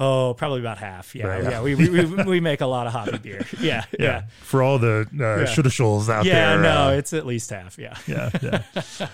Oh 0.00 0.34
probably 0.34 0.60
about 0.60 0.78
half 0.78 1.14
yeah 1.14 1.26
Right, 1.26 1.42
yeah, 1.42 1.50
yeah. 1.50 1.62
we, 1.62 1.74
we, 1.74 2.04
we, 2.24 2.40
make 2.40 2.60
a 2.60 2.66
lot 2.66 2.86
of 2.86 2.92
hoppy 2.92 3.18
beer 3.18 3.44
yeah 3.60 3.84
yeah 3.98 4.22
For 4.42 4.62
all 4.62 4.78
the 4.78 5.06
uh, 5.20 5.44
shoulda 5.68 6.12
out 6.12 6.24
yeah 6.24 6.32
there. 6.54 6.56
Yeah, 6.56 6.62
no 6.62 6.88
uh, 6.88 6.92
it's 6.92 7.12
at 7.12 7.26
least 7.26 7.50
half 7.50 7.78
yeah 7.78 7.96
yeah, 8.06 8.30
yeah. 8.40 8.62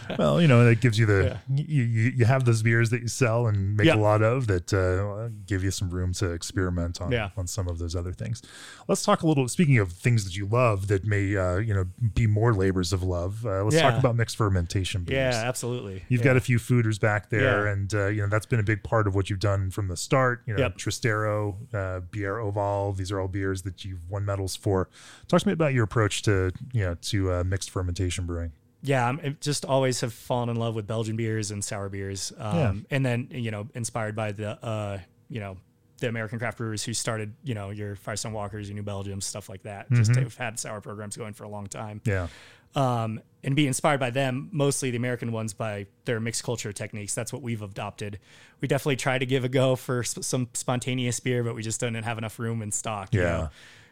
well, 0.18 0.41
you 0.43 0.47
know, 0.47 0.64
that 0.66 0.80
gives 0.80 0.99
you 0.99 1.07
the 1.07 1.39
you, 1.51 1.82
you 1.82 2.12
you 2.16 2.24
have 2.26 2.45
those 2.45 2.62
beers 2.62 2.91
that 2.91 3.01
you 3.01 3.09
sell 3.09 3.47
and 3.47 3.76
make 3.76 3.87
Yeah. 3.87 3.97
a 3.97 3.97
lot 3.97 4.20
of 4.22 4.47
that 4.49 4.72
uh, 4.74 5.30
give 5.47 5.64
you 5.64 5.70
some 5.70 5.89
room 5.91 6.12
to 6.14 6.30
experiment 6.32 7.01
on 7.01 7.11
Yeah. 7.12 7.30
on 7.37 7.47
some 7.47 7.66
of 7.68 7.78
those 7.78 7.97
other 7.97 8.12
things. 8.12 8.43
Let's 8.87 9.03
talk 9.05 9.22
a 9.22 9.26
little. 9.26 9.49
Speaking 9.49 9.78
of 9.78 9.91
things 9.93 10.24
that 10.24 10.37
you 10.37 10.47
love 10.47 10.89
that 10.89 11.05
may 11.07 11.35
uh, 11.37 11.57
you 11.57 11.72
know 11.74 11.87
be 12.14 12.26
more 12.26 12.53
labors 12.53 12.93
of 12.93 13.03
love. 13.03 13.45
Uh, 13.47 13.64
let's 13.64 13.80
talk 13.80 13.99
about 13.99 14.16
mixed 14.16 14.37
fermentation 14.37 15.05
beers. 15.05 15.35
yeah 15.35 15.49
absolutely 15.49 16.05
You've 16.09 16.20
yeah. 16.20 16.24
got 16.24 16.37
a 16.37 16.41
few 16.41 16.59
foeders 16.59 17.01
back 17.01 17.30
there, 17.30 17.66
Yeah. 17.66 17.72
and 17.72 17.95
uh, 17.95 18.07
you 18.09 18.20
know 18.22 18.28
that's 18.28 18.47
been 18.47 18.61
a 18.61 18.64
big 18.64 18.82
part 18.82 19.07
of 19.07 19.14
what 19.14 19.30
you've 19.30 19.41
done 19.41 19.70
from 19.70 19.89
the 19.89 19.97
start. 19.97 20.43
You 20.47 20.55
know, 20.55 20.61
Yep. 20.61 20.74
Tristero, 20.77 21.57
uh, 21.72 22.01
Bière 22.11 22.43
Oval. 22.43 22.93
These 22.93 23.11
are 23.12 23.20
all 23.20 23.29
beers 23.29 23.62
that 23.62 23.85
you've 23.85 24.09
won 24.11 24.25
medals 24.25 24.57
for. 24.57 24.89
Talk 25.29 25.41
to 25.41 25.47
me 25.49 25.53
about 25.53 25.75
your 25.75 25.85
approach 25.85 26.22
to 26.22 26.53
you 26.72 26.83
know 26.85 26.95
to 27.03 27.33
uh, 27.33 27.45
mixed 27.45 27.70
fermentation 27.70 28.27
brewing. 28.27 28.53
yeah, 28.83 29.09
I'm 29.09 29.37
just 29.41 29.64
always 29.64 30.01
have 30.03 30.12
fallen 30.12 30.49
in 30.51 30.57
love 30.57 30.75
with 30.75 30.87
Belgian 30.87 31.16
beers 31.16 31.51
and 31.51 31.64
sour 31.64 31.89
beers. 31.89 32.33
Um, 32.39 32.57
Yeah. 32.57 32.75
And 32.91 33.07
then, 33.07 33.29
you 33.31 33.51
know, 33.51 33.66
inspired 33.75 34.14
by 34.14 34.33
the, 34.33 34.62
uh, 34.62 34.99
you 35.31 35.41
know, 35.41 35.57
the 36.01 36.09
American 36.09 36.39
craft 36.39 36.59
brewers 36.59 36.85
who 36.85 36.93
started, 36.93 37.33
you 37.45 37.55
know, 37.55 37.70
your 37.70 37.97
Firestone 37.97 38.33
Walkers, 38.35 38.68
your 38.68 38.75
New 38.77 38.83
Belgium, 38.83 39.22
stuff 39.22 39.49
like 39.49 39.62
that. 39.62 39.91
Just 39.91 40.11
Mm-hmm. 40.11 40.22
have 40.25 40.37
had 40.37 40.59
sour 40.59 40.83
programs 40.83 41.16
going 41.16 41.33
for 41.33 41.45
a 41.45 41.49
long 41.49 41.66
time. 41.66 42.03
Yeah, 42.05 42.27
Um, 42.75 43.20
and 43.43 43.55
be 43.55 43.66
inspired 43.66 44.01
by 44.01 44.09
them, 44.09 44.49
mostly 44.53 44.91
the 44.91 44.97
American 44.97 45.31
ones, 45.31 45.53
by 45.53 45.87
their 46.07 46.18
mixed 46.18 46.43
culture 46.45 46.72
techniques. 46.72 47.14
That's 47.14 47.31
what 47.31 47.43
we've 47.43 47.61
adopted. 47.61 48.18
We 48.62 48.68
definitely 48.68 48.97
try 48.97 49.18
to 49.18 49.27
give 49.27 49.45
a 49.45 49.51
go 49.51 49.77
for 49.77 50.03
sp- 50.03 50.25
some 50.25 50.49
spontaneous 50.55 51.20
beer, 51.20 51.45
but 51.45 51.55
we 51.55 51.62
just 51.62 51.79
didn't 51.79 52.03
have 52.05 52.16
enough 52.16 52.39
room 52.39 52.62
in 52.62 52.72
stock. 52.72 53.12
you 53.12 53.20
Yeah. 53.20 53.27
know? 53.29 53.49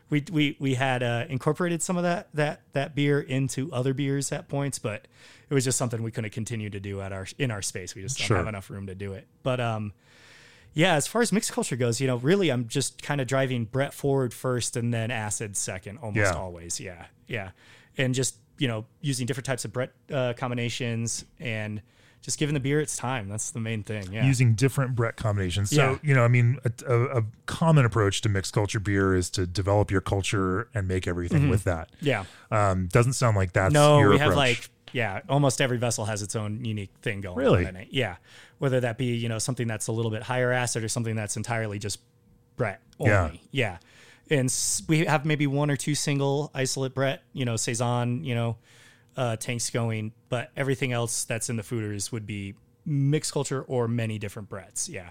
we 0.09 0.25
we 0.33 0.57
we 0.59 0.75
had 0.75 1.03
uh, 1.03 1.25
incorporated 1.29 1.83
some 1.83 1.97
of 1.99 2.03
that 2.03 2.29
that 2.35 2.61
that 2.73 2.95
beer 2.95 3.21
into 3.21 3.71
other 3.73 3.93
beers 3.95 4.31
at 4.33 4.49
points, 4.49 4.79
but 4.79 5.07
it 5.51 5.55
was 5.55 5.65
just 5.65 5.77
something 5.79 6.03
we 6.03 6.11
couldn't 6.11 6.33
continue 6.33 6.69
to 6.71 6.81
do 6.81 7.01
at 7.03 7.13
our 7.13 7.27
in 7.39 7.51
our 7.51 7.63
space. 7.63 7.95
We 7.95 8.01
just 8.03 8.19
don't 8.19 8.37
have 8.39 8.47
enough 8.49 8.69
room 8.71 8.87
to 8.89 8.95
do 8.95 9.13
it. 9.15 9.27
But 9.43 9.61
um, 9.61 9.93
yeah, 10.75 10.95
as 10.95 11.07
far 11.07 11.21
as 11.23 11.31
mixed 11.33 11.53
culture 11.53 11.77
goes, 11.77 12.01
you 12.01 12.07
know, 12.07 12.17
really, 12.17 12.51
I'm 12.51 12.69
just 12.69 13.03
kind 13.03 13.21
of 13.21 13.27
driving 13.27 13.65
Brett 13.67 13.93
forward 13.95 14.33
first 14.33 14.77
and 14.77 14.93
then 14.93 15.11
acid 15.11 15.57
second, 15.59 15.99
almost 15.99 16.33
Yeah. 16.33 16.39
always. 16.39 16.81
Yeah, 16.81 17.07
yeah, 17.27 17.51
and 17.99 18.15
just 18.15 18.37
you 18.63 18.69
know 18.69 18.85
using 19.01 19.27
different 19.27 19.47
types 19.47 19.65
of 19.65 19.73
Brett 19.73 19.91
uh, 20.13 20.33
combinations 20.37 21.25
and 21.41 21.83
just 22.21 22.39
giving 22.39 22.55
the 22.55 22.61
beer 22.61 22.81
its 22.81 22.97
time. 22.97 23.29
That's 23.29 23.51
the 23.51 23.59
main 23.59 23.83
thing. 23.83 24.13
Yeah. 24.13 24.25
using 24.25 24.55
different 24.55 24.95
Brett 24.95 25.17
combinations. 25.17 25.71
So 25.71 25.77
Yeah. 25.83 25.99
you 26.05 26.15
know, 26.15 26.23
I 26.25 26.29
mean, 26.29 26.59
a, 26.65 26.71
a, 26.95 27.19
a 27.19 27.23
common 27.47 27.85
approach 27.85 28.21
to 28.21 28.29
mixed 28.29 28.53
culture 28.55 28.79
beer 28.79 29.17
is 29.17 29.29
to 29.31 29.45
develop 29.45 29.91
your 29.91 30.01
culture 30.01 30.69
and 30.73 30.87
make 30.87 31.09
everything 31.09 31.49
with 31.49 31.65
that. 31.65 31.91
yeah. 32.01 32.25
Um, 32.53 32.87
doesn't 32.87 33.15
sound 33.15 33.37
like 33.37 33.53
that's 33.53 33.75
No, 33.75 33.99
your 33.99 34.11
we 34.11 34.15
approach. 34.17 34.29
have 34.29 34.37
like 34.37 34.71
yeah, 34.93 35.21
almost 35.29 35.61
every 35.61 35.79
vessel 35.79 36.05
has 36.05 36.23
its 36.23 36.37
own 36.37 36.65
unique 36.65 36.93
thing 37.03 37.23
going 37.23 37.37
Really? 37.39 37.63
on 37.67 37.71
in 37.75 37.83
it. 37.83 37.89
Yeah, 37.91 38.17
whether 38.59 38.79
that 38.81 38.99
be 38.99 39.07
you 39.23 39.29
know 39.29 39.39
something 39.41 39.67
that's 39.67 39.89
a 39.89 39.93
little 39.93 40.11
bit 40.13 40.23
higher 40.23 40.53
acid 40.53 40.85
or 40.85 40.89
something 40.89 41.17
that's 41.17 41.37
entirely 41.37 41.79
just 41.81 41.99
Brett 42.57 42.81
only. 43.01 43.11
Yeah. 43.11 43.31
Yeah, 43.51 43.79
and 44.33 44.53
we 44.89 45.05
have 45.05 45.25
maybe 45.25 45.47
one 45.47 45.71
or 45.71 45.77
two 45.77 45.95
single 45.95 46.51
isolate 46.55 46.95
Brett, 46.95 47.23
you 47.33 47.45
know, 47.45 47.57
saison, 47.57 48.25
you 48.25 48.35
know, 48.35 48.57
uh, 49.17 49.37
tanks 49.37 49.71
going, 49.71 50.13
but 50.29 50.51
everything 50.57 50.93
else 50.93 51.25
that's 51.25 51.51
in 51.51 51.57
the 51.57 51.63
foeders 51.63 52.11
would 52.11 52.27
be 52.27 52.55
mixed 52.87 53.33
culture 53.33 53.63
or 53.63 53.87
many 53.87 54.19
different 54.19 54.49
Bretts. 54.49 54.89
Yeah, 54.89 55.11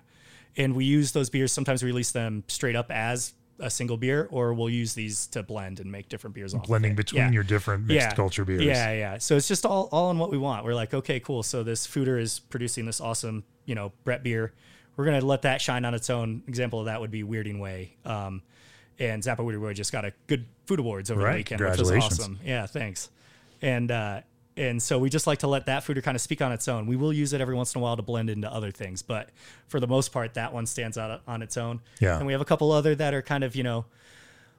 and 0.58 0.76
we 0.76 0.86
use 0.86 1.12
those 1.12 1.30
beers. 1.30 1.52
Sometimes 1.52 1.84
we 1.84 1.88
release 1.88 2.12
them 2.12 2.44
straight 2.48 2.76
up 2.76 2.90
as 2.92 3.34
a 3.60 3.70
single 3.70 3.96
beer, 3.96 4.28
or 4.32 4.56
we'll 4.56 4.72
use 4.72 4.96
these 4.96 5.28
to 5.28 5.44
blend 5.44 5.80
and 5.80 5.92
make 5.92 6.10
different 6.10 6.34
beers. 6.34 6.56
off 6.56 6.62
of 6.64 6.68
blending 6.68 6.96
between 6.96 7.22
Yeah. 7.22 7.32
your 7.32 7.44
different 7.44 7.86
mixed 7.86 8.16
culture 8.16 8.44
beers. 8.44 8.64
Yeah, 8.64 8.92
yeah. 8.92 9.18
So 9.20 9.38
it's 9.38 9.48
just 9.48 9.68
all 9.68 9.88
all 9.92 10.10
in 10.10 10.18
what 10.18 10.32
we 10.32 10.38
want. 10.40 10.66
We're 10.66 10.74
like, 10.74 10.96
okay, 10.96 11.20
cool. 11.20 11.44
So 11.44 11.62
this 11.62 11.86
foeder 11.86 12.20
is 12.20 12.40
producing 12.40 12.88
this 12.88 13.00
awesome, 13.00 13.44
you 13.66 13.76
know, 13.76 13.92
Brett 14.04 14.24
beer. 14.24 14.54
We're 14.98 15.06
gonna 15.06 15.22
let 15.22 15.44
that 15.44 15.62
shine 15.62 15.86
on 15.86 15.94
its 15.94 16.10
own. 16.10 16.42
Example 16.48 16.80
of 16.80 16.86
that 16.88 17.00
would 17.02 17.12
be 17.12 17.22
Weirding 17.24 17.60
Way. 17.60 17.98
Um, 18.04 18.42
and 19.00 19.22
Zappa 19.24 19.44
Way 19.60 19.74
just 19.74 19.92
got 19.92 20.06
a 20.06 20.14
good 20.28 20.46
food 20.66 20.80
awards 20.80 21.10
over 21.12 21.22
Right. 21.22 21.32
the 21.32 21.38
weekend, 21.38 21.62
which 21.62 21.70
was 21.70 21.78
Congratulations. 21.90 22.20
awesome. 22.20 22.40
Yeah, 22.46 22.66
thanks. 22.68 23.10
And 23.62 23.92
uh, 23.92 24.22
and 24.58 24.82
so 24.84 25.00
we 25.00 25.10
just 25.10 25.28
like 25.28 25.40
to 25.40 25.48
let 25.48 25.66
that 25.68 25.84
foeder 25.84 26.04
kind 26.04 26.16
of 26.16 26.22
speak 26.22 26.42
on 26.42 26.52
its 26.52 26.68
own. 26.68 26.86
We 26.86 26.96
will 26.98 27.14
use 27.14 27.32
it 27.34 27.42
every 27.42 27.56
once 27.56 27.74
in 27.74 27.80
a 27.80 27.84
while 27.84 27.96
to 27.96 28.02
blend 28.02 28.30
into 28.30 28.52
other 28.52 28.70
things, 28.72 29.02
but 29.02 29.30
for 29.68 29.80
the 29.80 29.88
most 29.88 30.12
part, 30.12 30.34
that 30.34 30.54
one 30.54 30.66
stands 30.66 30.98
out 30.98 31.22
on 31.28 31.42
its 31.42 31.58
own. 31.58 31.80
Yeah. 32.00 32.18
And 32.18 32.26
we 32.28 32.34
have 32.34 32.42
a 32.42 32.46
couple 32.46 32.72
other 32.72 32.94
that 32.96 33.14
are 33.14 33.22
kind 33.22 33.44
of 33.44 33.56
you 33.56 33.64
know 33.64 33.86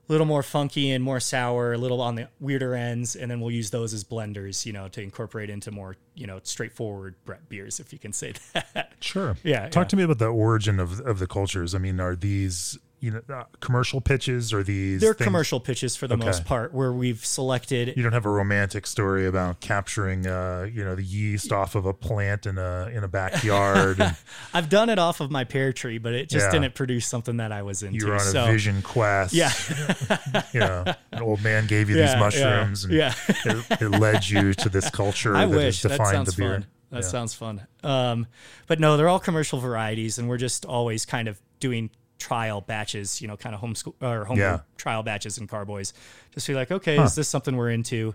a 0.09 0.13
little 0.13 0.27
more 0.27 0.43
funky 0.43 0.91
and 0.91 1.05
more 1.05 1.21
sour, 1.21 1.75
a 1.75 1.79
little 1.79 2.01
on 2.01 2.17
the 2.17 2.29
weirder 2.41 2.75
ends, 2.75 3.15
and 3.15 3.31
then 3.31 3.41
we'll 3.41 3.53
use 3.53 3.71
those 3.71 3.95
as 3.95 4.03
blenders, 4.03 4.67
you 4.67 4.73
know, 4.73 4.89
to 4.89 5.01
incorporate 5.01 5.49
into 5.49 5.71
more, 5.71 5.95
you 6.17 6.27
know, 6.27 6.41
straightforward 6.43 7.15
Brett 7.25 7.49
beers, 7.49 7.79
if 7.79 7.93
you 7.93 8.01
can 8.01 8.13
say 8.13 8.33
that. 8.53 8.95
Sure. 8.99 9.37
Yeah, 9.45 9.69
Talk 9.69 9.85
yeah. 9.85 9.89
to 9.89 9.97
me 9.97 10.03
about 10.03 10.19
the 10.19 10.27
origin 10.27 10.81
of 10.81 11.01
of 11.01 11.19
the 11.19 11.27
cultures. 11.29 11.75
I 11.75 11.79
mean, 11.79 12.01
are 12.01 12.17
these 12.17 12.79
you 13.03 13.11
know 13.11 13.21
uh, 13.35 13.45
commercial 13.61 14.01
pitches? 14.01 14.53
Or 14.55 14.63
these 14.63 15.01
They're 15.03 15.13
things- 15.13 15.27
commercial 15.27 15.61
pitches 15.61 15.97
for 15.97 16.07
the 16.07 16.15
Okay. 16.15 16.25
most 16.25 16.45
part, 16.47 16.73
where 16.73 16.93
we've 16.93 17.23
selected. 17.27 17.93
You 17.97 18.03
don't 18.03 18.13
have 18.13 18.25
a 18.25 18.31
romantic 18.31 18.87
story 18.87 19.27
about 19.27 19.61
capturing, 19.61 20.27
uh, 20.27 20.69
you 20.73 20.83
know, 20.85 20.95
the 20.95 21.03
yeast 21.03 21.53
off 21.53 21.75
of 21.75 21.85
a 21.85 21.93
plant 21.93 22.47
in 22.47 22.57
a 22.59 22.89
in 22.95 23.03
a 23.05 23.09
backyard. 23.09 24.01
and 24.01 24.17
I've 24.55 24.69
done 24.71 24.89
it 24.89 24.99
off 24.99 25.21
of 25.21 25.31
my 25.31 25.45
pear 25.45 25.73
tree, 25.73 25.99
but 25.99 26.15
it 26.15 26.29
just 26.31 26.47
Yeah. 26.47 26.53
didn't 26.61 26.75
produce 26.75 27.07
something 27.07 27.37
that 27.39 27.53
I 27.53 27.63
was 27.63 27.83
into. 27.83 27.99
you 27.99 28.07
were 28.07 28.15
on 28.15 28.21
a 28.21 28.25
so, 28.25 28.47
vision 28.47 28.81
quest. 28.83 29.35
Yeah, 29.35 29.53
you 30.55 30.61
know, 30.61 30.85
an 31.11 31.23
old 31.23 31.43
man 31.43 31.67
gave 31.67 31.91
you 31.91 31.97
Yeah, 31.99 32.03
these 32.07 32.15
yeah, 32.15 32.21
mushrooms, 32.21 32.85
and 32.85 32.93
yeah. 32.95 33.15
it, 33.45 33.81
it 33.83 33.89
led 33.89 34.29
you 34.29 34.55
to 34.55 34.69
this 34.69 34.89
culture 34.91 35.35
I 35.37 35.47
that 35.47 35.57
wish 35.57 35.83
has 35.83 35.91
defined 35.93 36.27
the 36.27 36.33
beer. 36.37 36.53
fun. 36.55 36.67
That 36.91 37.05
sounds 37.05 37.33
fun. 37.35 37.67
Um, 37.83 38.27
but 38.67 38.79
no, 38.79 38.97
they're 38.97 39.09
all 39.09 39.19
commercial 39.19 39.59
varieties, 39.59 40.19
and 40.19 40.29
we're 40.29 40.37
just 40.37 40.65
always 40.67 41.07
kind 41.07 41.27
of 41.27 41.41
doing 41.59 41.91
trial 42.23 42.61
batches, 42.61 43.21
you 43.21 43.27
know, 43.29 43.37
kind 43.37 43.55
of 43.55 43.61
homeschool 43.61 43.95
or 44.01 44.25
home 44.25 44.39
Yeah. 44.39 44.61
trial 44.77 45.03
batches 45.03 45.39
and 45.39 45.49
carboys. 45.49 45.93
Just 46.33 46.47
be 46.47 46.55
like, 46.55 46.71
okay, 46.71 46.97
is 47.03 47.15
this 47.17 47.29
something 47.29 47.57
we're 47.57 47.71
into? 47.71 48.15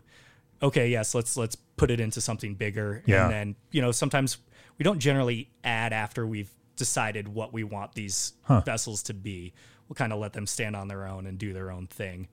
Okay, 0.63 0.87
yes, 0.89 1.13
let's 1.13 1.35
let's 1.35 1.55
put 1.75 1.91
it 1.91 1.99
into 1.99 2.21
something 2.21 2.55
bigger. 2.55 3.03
Yeah. 3.05 3.23
And 3.25 3.33
then, 3.33 3.55
you 3.71 3.81
know, 3.81 3.91
sometimes 3.91 4.37
we 4.79 4.83
don't 4.83 4.99
generally 4.99 5.49
add 5.63 5.91
after 5.93 6.25
we've 6.25 6.49
decided 6.77 7.27
what 7.27 7.51
we 7.53 7.63
want 7.63 7.93
these 7.93 8.33
vessels 8.65 9.03
to 9.03 9.13
be. 9.13 9.53
we'll 9.89 9.95
kind 9.95 10.11
of 10.13 10.19
let 10.19 10.33
them 10.33 10.45
stand 10.47 10.75
on 10.75 10.87
their 10.87 11.05
own 11.07 11.25
and 11.27 11.37
do 11.37 11.51
their 11.53 11.69
own 11.71 11.87
thing. 11.87 12.27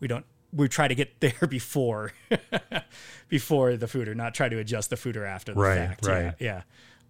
We 0.00 0.08
don't 0.08 0.24
we 0.52 0.68
try 0.68 0.88
to 0.88 0.94
get 0.96 1.20
there 1.20 1.46
before 1.48 2.12
before 3.28 3.76
the 3.76 3.86
foeder, 3.86 4.14
not 4.14 4.34
try 4.34 4.48
to 4.48 4.58
adjust 4.58 4.90
the 4.90 4.96
foeder 4.96 5.26
after 5.26 5.54
the 5.54 5.60
Right, 5.60 5.76
fact. 5.88 6.06
right. 6.06 6.22
Yeah. 6.24 6.32
yeah. 6.40 6.62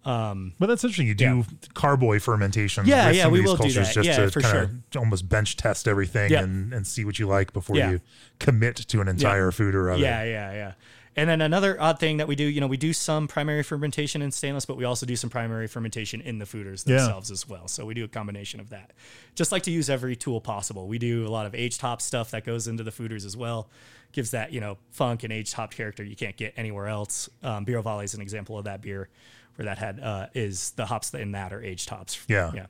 But 0.03 0.67
that's 0.67 0.83
interesting. 0.83 1.07
You 1.07 1.15
do 1.15 1.23
Yeah. 1.23 1.43
carboy 1.73 2.21
fermentation. 2.21 2.85
Yeah, 2.85 3.07
with 3.07 3.15
yeah, 3.17 3.23
some 3.23 3.31
we 3.33 3.39
of 3.39 3.43
these 3.45 3.49
will 3.49 3.57
do 3.67 3.73
that. 3.73 3.93
just 3.93 4.05
Yeah, 4.07 4.15
to 4.17 4.31
for 4.31 4.41
kind 4.41 4.57
of 4.57 4.97
almost 4.97 5.29
bench 5.29 5.57
test 5.57 5.87
everything 5.87 6.31
Yeah. 6.31 6.43
and, 6.43 6.73
and 6.73 6.85
see 6.87 7.05
what 7.05 7.19
you 7.19 7.27
like 7.27 7.53
before 7.53 7.77
Yeah. 7.77 7.91
you 7.91 8.01
commit 8.39 8.75
to 8.77 9.01
an 9.01 9.07
entire 9.07 9.51
foeder 9.51 9.93
of 9.93 9.99
Yeah, 9.99 10.23
it. 10.23 10.31
yeah, 10.31 10.53
yeah. 10.53 10.73
And 11.13 11.29
then 11.29 11.41
another 11.41 11.79
odd 11.79 11.99
thing 11.99 12.17
that 12.17 12.27
we 12.29 12.37
do, 12.37 12.45
you 12.45 12.61
know, 12.61 12.67
we 12.67 12.77
do 12.77 12.93
some 12.93 13.27
primary 13.27 13.63
fermentation 13.63 14.21
in 14.21 14.31
stainless, 14.31 14.65
but 14.65 14.77
we 14.77 14.85
also 14.85 15.05
do 15.05 15.17
some 15.17 15.29
primary 15.29 15.67
fermentation 15.67 16.21
in 16.21 16.39
the 16.39 16.45
foeders 16.45 16.87
Yeah. 16.87 16.97
themselves 16.99 17.29
as 17.31 17.45
well. 17.49 17.67
So 17.67 17.85
we 17.85 17.93
do 17.93 18.05
a 18.05 18.07
combination 18.07 18.61
of 18.61 18.69
that. 18.69 18.91
Just 19.35 19.51
like 19.51 19.61
to 19.63 19.71
use 19.71 19.89
every 19.89 20.15
tool 20.15 20.39
possible. 20.39 20.87
We 20.87 20.97
do 20.99 21.27
a 21.27 21.29
lot 21.29 21.45
of 21.45 21.53
age 21.53 21.77
top 21.77 22.01
stuff 22.01 22.31
that 22.31 22.45
goes 22.45 22.65
into 22.65 22.83
the 22.83 22.91
foeders 22.91 23.25
as 23.25 23.35
well. 23.35 23.69
Gives 24.13 24.31
that, 24.31 24.53
you 24.53 24.61
know, 24.61 24.77
funk 24.89 25.23
and 25.23 25.33
age 25.33 25.51
top 25.51 25.73
character 25.73 26.01
you 26.01 26.15
can't 26.15 26.37
get 26.37 26.53
anywhere 26.55 26.87
else. 26.87 27.29
Um, 27.43 27.65
Bière 27.65 27.75
Oval 27.79 27.99
is 27.99 28.13
an 28.13 28.21
example 28.21 28.57
of 28.57 28.63
that 28.63 28.81
beer 28.81 29.09
where 29.55 29.65
that 29.65 29.77
had 29.77 29.99
uh, 29.99 30.27
is 30.33 30.71
the 30.71 30.85
hops 30.85 31.13
in 31.13 31.31
that 31.33 31.53
are 31.53 31.61
age 31.61 31.85
tops. 31.85 32.19
Yeah. 32.27 32.51
Yeah. 32.53 32.65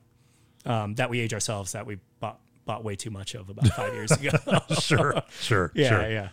Um, 0.64 0.94
that 0.94 1.10
we 1.10 1.20
age 1.20 1.34
ourselves 1.34 1.72
that 1.72 1.86
we 1.86 1.98
bought 2.20 2.38
bought 2.64 2.84
way 2.84 2.94
too 2.94 3.10
much 3.10 3.34
of 3.34 3.48
about 3.48 3.66
five 3.68 3.92
years 3.94 4.10
ago. 4.12 4.30
Sure, 4.80 5.22
sure, 5.40 5.72
Yeah, 5.74 5.88
sure. 5.88 6.10
yeah. 6.10 6.28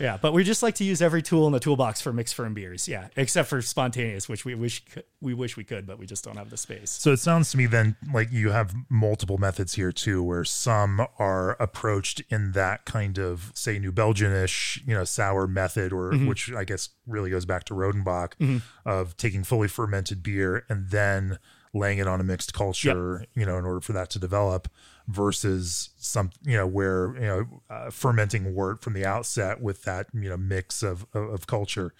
Yeah, 0.00 0.16
but 0.20 0.32
we 0.32 0.42
just 0.42 0.62
like 0.62 0.74
to 0.76 0.84
use 0.84 1.02
every 1.02 1.22
tool 1.22 1.46
in 1.46 1.52
the 1.52 1.60
toolbox 1.60 2.00
for 2.00 2.12
mixed 2.12 2.34
ferm 2.34 2.54
beers. 2.54 2.88
Yeah, 2.88 3.08
except 3.16 3.48
for 3.48 3.60
spontaneous, 3.62 4.28
which 4.28 4.44
we 4.44 4.54
wish 4.54 4.82
we 5.20 5.34
wish 5.34 5.56
we 5.56 5.64
could, 5.64 5.86
but 5.86 5.98
we 5.98 6.06
just 6.06 6.24
don't 6.24 6.36
have 6.36 6.50
the 6.50 6.56
space. 6.56 6.90
So 6.90 7.12
it 7.12 7.18
sounds 7.18 7.50
to 7.52 7.56
me 7.58 7.66
then 7.66 7.96
like 8.12 8.32
you 8.32 8.50
have 8.50 8.74
multiple 8.88 9.38
methods 9.38 9.74
here 9.74 9.92
too, 9.92 10.22
where 10.22 10.44
some 10.44 11.06
are 11.18 11.50
approached 11.60 12.22
in 12.30 12.52
that 12.52 12.86
kind 12.86 13.18
of 13.18 13.52
say 13.54 13.78
New 13.78 13.92
Belgianish, 13.92 14.86
you 14.86 14.94
know, 14.94 15.04
sour 15.04 15.46
method, 15.46 15.92
or 15.92 16.10
Mm-hmm. 16.10 16.26
which 16.26 16.50
I 16.52 16.64
guess 16.64 16.88
really 17.06 17.30
goes 17.30 17.44
back 17.44 17.64
to 17.64 17.74
Rodenbach 17.74 18.60
of 18.86 19.16
taking 19.16 19.44
fully 19.44 19.68
fermented 19.68 20.22
beer 20.22 20.64
and 20.68 20.88
then 20.90 21.38
laying 21.72 21.98
it 21.98 22.08
on 22.08 22.20
a 22.20 22.24
mixed 22.24 22.52
culture, 22.52 23.26
you 23.34 23.46
know, 23.46 23.56
in 23.58 23.64
order 23.64 23.80
for 23.80 23.92
that 23.92 24.10
to 24.10 24.18
develop, 24.18 24.66
versus 25.10 25.90
some, 25.98 26.30
you 26.44 26.56
know, 26.56 26.66
where 26.66 27.14
you 27.14 27.20
know 27.26 27.62
uh, 27.68 27.90
fermenting 27.90 28.54
wort 28.54 28.82
from 28.82 28.92
the 28.94 29.04
outset 29.04 29.60
with 29.60 29.82
that 29.84 30.06
you 30.14 30.28
know 30.28 30.36
mix 30.36 30.82
of 30.82 31.06
of, 31.14 31.28
of 31.32 31.46
culture, 31.46 31.92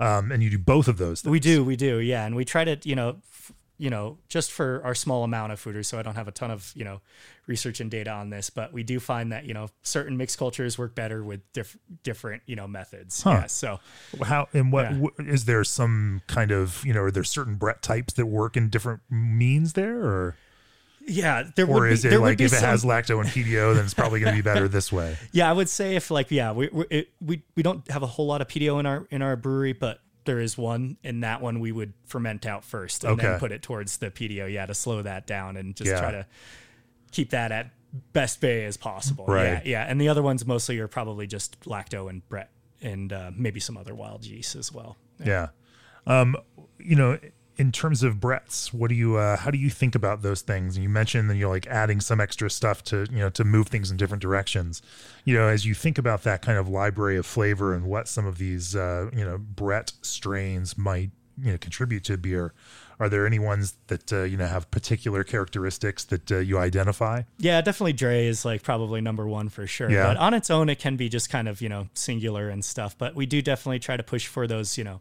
um, 0.00 0.30
and 0.32 0.42
you 0.42 0.50
do 0.50 0.58
both 0.58 0.88
of 0.88 0.98
those. 0.98 1.20
Things. 1.22 1.30
We 1.30 1.40
do, 1.40 1.64
we 1.64 1.76
do, 1.76 1.98
yeah, 1.98 2.24
and 2.26 2.34
we 2.36 2.44
try 2.44 2.64
to, 2.64 2.76
you 2.88 2.94
know, 2.96 3.16
f- 3.22 3.52
you 3.78 3.90
know, 3.90 4.16
just 4.30 4.52
for 4.52 4.80
our 4.84 4.94
small 4.94 5.22
amount 5.22 5.52
of 5.52 5.62
foeders, 5.62 5.84
so 5.84 5.98
I 5.98 6.02
don't 6.02 6.14
have 6.14 6.28
a 6.28 6.32
ton 6.32 6.50
of, 6.50 6.72
you 6.74 6.82
know, 6.82 7.02
research 7.46 7.78
and 7.80 7.90
data 7.90 8.10
on 8.10 8.30
this, 8.30 8.48
but 8.48 8.72
we 8.72 8.82
do 8.82 8.98
find 8.98 9.32
that 9.32 9.44
you 9.44 9.52
know 9.54 9.68
certain 9.82 10.16
mixed 10.16 10.38
cultures 10.38 10.78
work 10.78 10.94
better 10.94 11.22
with 11.22 11.40
diff- 11.52 11.76
different, 12.02 12.42
you 12.46 12.56
know, 12.56 12.66
methods. 12.66 13.22
Yeah, 13.26 13.46
so 13.46 13.78
How 14.24 14.48
and 14.54 14.72
what 14.72 14.90
Yeah. 14.92 14.98
wh- 15.18 15.28
is 15.28 15.44
there 15.44 15.62
some 15.62 16.22
kind 16.26 16.50
of 16.52 16.82
you 16.86 16.94
know 16.94 17.02
are 17.02 17.10
there 17.10 17.22
certain 17.24 17.56
Brett 17.56 17.82
types 17.82 18.14
that 18.14 18.26
work 18.26 18.56
in 18.56 18.70
different 18.70 19.02
means 19.10 19.74
there 19.74 20.00
or 20.02 20.36
yeah, 21.06 21.44
there 21.54 21.66
or 21.66 21.80
would 21.80 21.92
is 21.92 22.02
be, 22.02 22.08
it 22.08 22.10
there 22.10 22.20
would 22.20 22.26
like 22.28 22.38
be 22.38 22.44
if 22.44 22.52
it 22.52 22.56
some, 22.56 22.68
has 22.68 22.84
lacto 22.84 23.20
and 23.20 23.28
Pedio 23.28 23.74
then 23.74 23.84
it's 23.84 23.94
probably 23.94 24.20
going 24.20 24.32
to 24.34 24.38
be 24.38 24.42
better 24.42 24.68
this 24.78 24.90
way? 24.92 25.16
Yeah, 25.32 25.48
I 25.48 25.52
would 25.52 25.68
say 25.68 25.96
if 25.96 26.10
like 26.10 26.30
yeah, 26.30 26.52
we 26.52 26.68
we 26.72 26.84
it, 26.90 27.10
we 27.20 27.42
we 27.54 27.62
don't 27.62 27.88
have 27.90 28.02
a 28.02 28.06
whole 28.06 28.26
lot 28.26 28.40
of 28.40 28.48
Pedio 28.48 28.78
in 28.80 28.86
our 28.86 29.06
in 29.10 29.22
our 29.22 29.36
brewery, 29.36 29.72
but 29.72 30.00
there 30.24 30.40
is 30.40 30.58
one, 30.58 30.96
and 31.04 31.22
that 31.22 31.40
one 31.40 31.60
we 31.60 31.70
would 31.70 31.92
ferment 32.06 32.44
out 32.46 32.64
first 32.64 33.04
and 33.04 33.12
Okay. 33.12 33.28
then 33.28 33.38
put 33.38 33.52
it 33.52 33.62
towards 33.62 33.98
the 33.98 34.10
Pedio. 34.10 34.52
Yeah, 34.52 34.66
to 34.66 34.74
slow 34.74 35.00
that 35.02 35.26
down 35.26 35.56
and 35.56 35.76
just 35.76 35.88
Yeah. 35.90 36.00
try 36.00 36.10
to 36.10 36.26
keep 37.12 37.30
that 37.30 37.52
at 37.52 37.70
best 38.12 38.40
bay 38.40 38.64
as 38.64 38.76
possible. 38.76 39.24
Right. 39.26 39.44
Yeah, 39.46 39.60
yeah. 39.64 39.84
And 39.84 40.00
the 40.00 40.08
other 40.08 40.22
ones 40.22 40.44
mostly 40.44 40.78
are 40.80 40.88
probably 40.88 41.26
just 41.28 41.60
lacto 41.60 42.10
and 42.10 42.28
Brett 42.28 42.50
and 42.82 43.12
uh, 43.12 43.30
maybe 43.34 43.60
some 43.60 43.76
other 43.76 43.94
wild 43.94 44.24
yeast 44.26 44.56
as 44.56 44.72
well. 44.72 44.96
Yeah. 45.24 45.48
Um, 46.06 46.36
you 46.78 46.94
know, 46.96 47.18
in 47.56 47.72
terms 47.72 48.02
of 48.02 48.20
Brett's, 48.20 48.72
what 48.72 48.88
do 48.88 48.94
you 48.94 49.16
uh 49.16 49.36
how 49.36 49.50
do 49.50 49.58
you 49.58 49.70
think 49.70 49.94
about 49.94 50.22
those 50.22 50.42
things? 50.42 50.76
And 50.76 50.82
you 50.82 50.88
mentioned 50.88 51.30
that 51.30 51.36
you're 51.36 51.48
like 51.48 51.66
adding 51.66 52.00
some 52.00 52.20
extra 52.20 52.50
stuff 52.50 52.84
to, 52.84 53.06
you 53.10 53.18
know, 53.18 53.30
to 53.30 53.44
move 53.44 53.68
things 53.68 53.90
in 53.90 53.96
different 53.96 54.22
directions. 54.22 54.82
You 55.24 55.34
know, 55.34 55.48
as 55.48 55.64
you 55.64 55.74
think 55.74 55.98
about 55.98 56.22
that 56.24 56.42
kind 56.42 56.58
of 56.58 56.68
library 56.68 57.16
of 57.16 57.26
flavor 57.26 57.74
and 57.74 57.84
what 57.86 58.08
some 58.08 58.26
of 58.26 58.38
these 58.38 58.76
uh, 58.76 59.10
you 59.14 59.24
know, 59.24 59.38
Brett 59.38 59.92
strains 60.02 60.76
might, 60.76 61.10
you 61.40 61.52
know, 61.52 61.58
contribute 61.58 62.04
to 62.04 62.16
beer, 62.16 62.52
are 62.98 63.08
there 63.08 63.26
any 63.26 63.38
ones 63.38 63.74
that 63.88 64.12
uh, 64.12 64.22
you 64.22 64.36
know 64.36 64.46
have 64.46 64.70
particular 64.70 65.22
characteristics 65.24 66.04
that 66.04 66.32
uh, 66.32 66.38
you 66.38 66.58
identify? 66.58 67.22
Yeah, 67.38 67.60
definitely 67.60 67.92
Drie 67.92 68.26
is 68.26 68.44
like 68.44 68.62
probably 68.62 69.00
number 69.00 69.26
one 69.26 69.48
for 69.48 69.66
sure. 69.66 69.90
Yeah. 69.90 70.06
But 70.08 70.16
on 70.16 70.34
its 70.34 70.50
own, 70.50 70.68
it 70.68 70.78
can 70.78 70.96
be 70.96 71.08
just 71.08 71.30
kind 71.30 71.48
of, 71.48 71.60
you 71.60 71.68
know, 71.68 71.88
singular 71.94 72.48
and 72.48 72.64
stuff. 72.64 72.96
But 72.96 73.14
we 73.14 73.26
do 73.26 73.42
definitely 73.42 73.80
try 73.80 73.96
to 73.96 74.02
push 74.02 74.26
for 74.26 74.46
those, 74.46 74.78
you 74.78 74.84
know, 74.84 75.00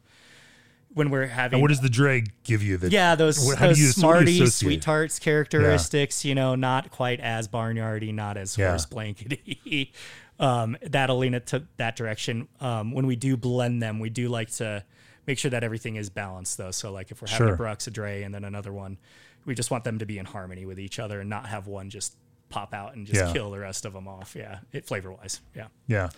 when 0.95 1.11
we're 1.11 1.27
having. 1.27 1.57
And 1.57 1.61
what 1.61 1.67
does 1.67 1.81
the 1.81 1.89
Drie 1.89 2.23
give 2.43 2.63
you 2.63 2.77
that 2.77 2.91
yeah, 2.91 3.13
those, 3.15 3.45
what- 3.45 3.59
those 3.59 3.77
you- 3.79 3.87
so 3.87 4.07
what 4.07 4.25
do 4.25 4.31
you 4.31 4.37
smarty, 4.47 4.49
sweet 4.51 4.81
tarts 4.81 5.19
characteristics, 5.19 6.25
you 6.25 6.33
know, 6.33 6.55
not 6.55 6.89
quite 6.89 7.19
as 7.19 7.47
barnyardy, 7.47 8.11
not 8.13 8.37
as 8.37 8.57
Yeah. 8.57 8.69
horse 8.69 8.85
blankety. 8.87 9.93
um, 10.39 10.75
that'll 10.81 11.17
lean 11.17 11.33
it 11.33 11.45
to 11.47 11.63
that 11.77 11.95
direction. 11.95 12.47
Um, 12.59 12.91
when 12.91 13.05
we 13.07 13.15
do 13.15 13.37
blend 13.37 13.81
them, 13.83 13.99
we 13.99 14.09
do 14.09 14.29
like 14.29 14.49
to 14.53 14.83
make 15.27 15.37
sure 15.37 15.51
that 15.51 15.63
everything 15.63 15.95
is 15.97 16.09
balanced 16.09 16.57
though. 16.57 16.71
So 16.71 16.91
like 16.91 17.11
if 17.11 17.21
we're 17.21 17.27
having 17.27 17.47
Sure. 17.47 17.55
a 17.55 17.57
Brux, 17.57 17.87
a 17.87 17.91
Drie, 17.91 18.23
and 18.23 18.33
then 18.33 18.43
another 18.43 18.71
one, 18.73 18.97
we 19.45 19.53
just 19.53 19.69
want 19.71 19.83
them 19.83 19.99
to 19.99 20.05
be 20.05 20.17
in 20.17 20.25
harmony 20.25 20.65
with 20.65 20.79
each 20.79 20.97
other 20.99 21.19
and 21.19 21.29
not 21.29 21.47
have 21.47 21.67
one 21.67 21.89
just 21.89 22.15
pop 22.49 22.73
out 22.73 22.95
and 22.95 23.05
just 23.05 23.19
Yeah. 23.19 23.33
kill 23.33 23.51
the 23.51 23.59
rest 23.59 23.85
of 23.85 23.93
them 23.93 24.07
off. 24.07 24.35
Yeah, 24.35 24.59
it 24.71 24.85
flavor 24.85 25.11
wise. 25.11 25.41
Yeah. 25.55 25.67
Yeah. 25.87 26.09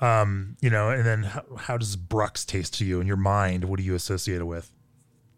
Um, 0.00 0.56
you 0.60 0.70
know, 0.70 0.90
and 0.90 1.04
then 1.04 1.22
how, 1.24 1.44
how 1.56 1.76
does 1.76 1.96
Brux 1.96 2.46
taste 2.46 2.74
to 2.78 2.84
you 2.84 3.00
in 3.00 3.06
your 3.06 3.16
mind? 3.16 3.64
What 3.64 3.78
do 3.78 3.84
you 3.84 3.94
associate 3.94 4.40
it 4.40 4.44
with? 4.44 4.72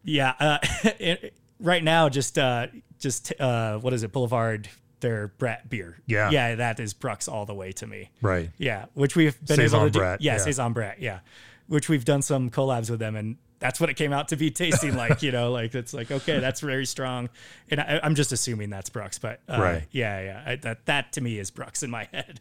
Yeah. 0.04 0.34
Uh, 0.38 0.58
it, 0.98 1.34
right 1.60 1.82
now, 1.82 2.08
just 2.08 2.38
uh, 2.38 2.68
just 2.98 3.32
uh, 3.40 3.78
what 3.78 3.92
is 3.92 4.02
it? 4.02 4.12
Boulevard, 4.12 4.68
their 5.00 5.28
Brett 5.28 5.68
beer. 5.68 5.98
Yeah. 6.06 6.30
Yeah, 6.30 6.54
that 6.56 6.80
is 6.80 6.94
Brux 6.94 7.30
all 7.30 7.46
the 7.46 7.54
way 7.54 7.72
to 7.72 7.86
me. 7.86 8.10
Right. 8.20 8.50
Yeah, 8.58 8.86
which 8.94 9.16
we've 9.16 9.38
been 9.44 9.56
Saison 9.56 9.80
able 9.80 9.88
to 9.88 9.92
do. 9.92 9.98
Brett, 9.98 10.20
yeah, 10.20 10.32
yeah. 10.32 10.38
Saison 10.38 10.72
Brett. 10.72 11.00
Yeah, 11.00 11.20
which 11.66 11.88
we've 11.88 12.04
done 12.04 12.22
some 12.22 12.50
collabs 12.50 12.90
with 12.90 13.00
them, 13.00 13.16
and 13.16 13.36
that's 13.58 13.80
what 13.80 13.90
it 13.90 13.94
came 13.94 14.12
out 14.12 14.28
to 14.28 14.36
be 14.36 14.50
tasting 14.50 14.96
like. 14.96 15.22
You 15.22 15.32
know, 15.32 15.52
like 15.52 15.74
it's 15.74 15.92
like 15.92 16.10
okay, 16.10 16.38
that's 16.38 16.60
very 16.60 16.86
strong, 16.86 17.28
and 17.70 17.80
I, 17.80 18.00
I'm 18.02 18.14
just 18.14 18.32
assuming 18.32 18.70
that's 18.70 18.90
Brux, 18.90 19.20
but 19.20 19.40
uh, 19.48 19.60
Right. 19.60 19.84
Yeah, 19.90 20.20
yeah, 20.20 20.42
I, 20.46 20.56
that 20.56 20.86
that 20.86 21.12
to 21.12 21.20
me 21.20 21.38
is 21.38 21.50
Brux 21.50 21.82
in 21.82 21.90
my 21.90 22.04
head. 22.12 22.40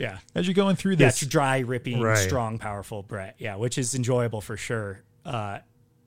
Yeah. 0.00 0.18
As 0.34 0.46
you're 0.46 0.54
going 0.54 0.76
through 0.76 0.92
Yeah, 0.92 1.06
this, 1.06 1.22
it's 1.22 1.30
dry, 1.30 1.58
ripping, 1.58 2.00
Right. 2.00 2.16
strong, 2.16 2.58
powerful 2.58 3.02
Brett. 3.02 3.36
Yeah, 3.38 3.56
which 3.56 3.76
is 3.78 3.94
enjoyable 3.94 4.40
for 4.40 4.56
sure. 4.56 5.02
Uh, 5.24 5.58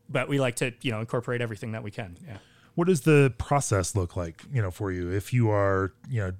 but 0.09 0.27
we 0.27 0.39
like 0.39 0.55
to, 0.57 0.73
you 0.81 0.91
know, 0.91 0.99
incorporate 0.99 1.41
everything 1.41 1.71
that 1.73 1.83
we 1.83 1.91
can. 1.91 2.17
Yeah. 2.27 2.37
what 2.75 2.87
does 2.87 3.01
the 3.01 3.31
process 3.37 3.95
look 3.95 4.15
like, 4.15 4.41
you 4.51 4.59
know, 4.59 4.71
for 4.71 4.91
you? 4.91 5.11
If 5.11 5.31
you 5.31 5.51
are, 5.51 5.93
you 6.09 6.21
know, 6.21 6.31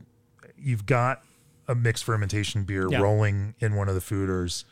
you've 0.58 0.88
got 0.88 1.22
a 1.68 1.76
mixed 1.76 2.04
fermentation 2.06 2.64
beer 2.64 2.90
Yeah. 2.90 3.02
rolling 3.02 3.54
in 3.60 3.76
one 3.76 3.88
of 3.88 3.94
the 3.94 4.02
foeders, 4.02 4.64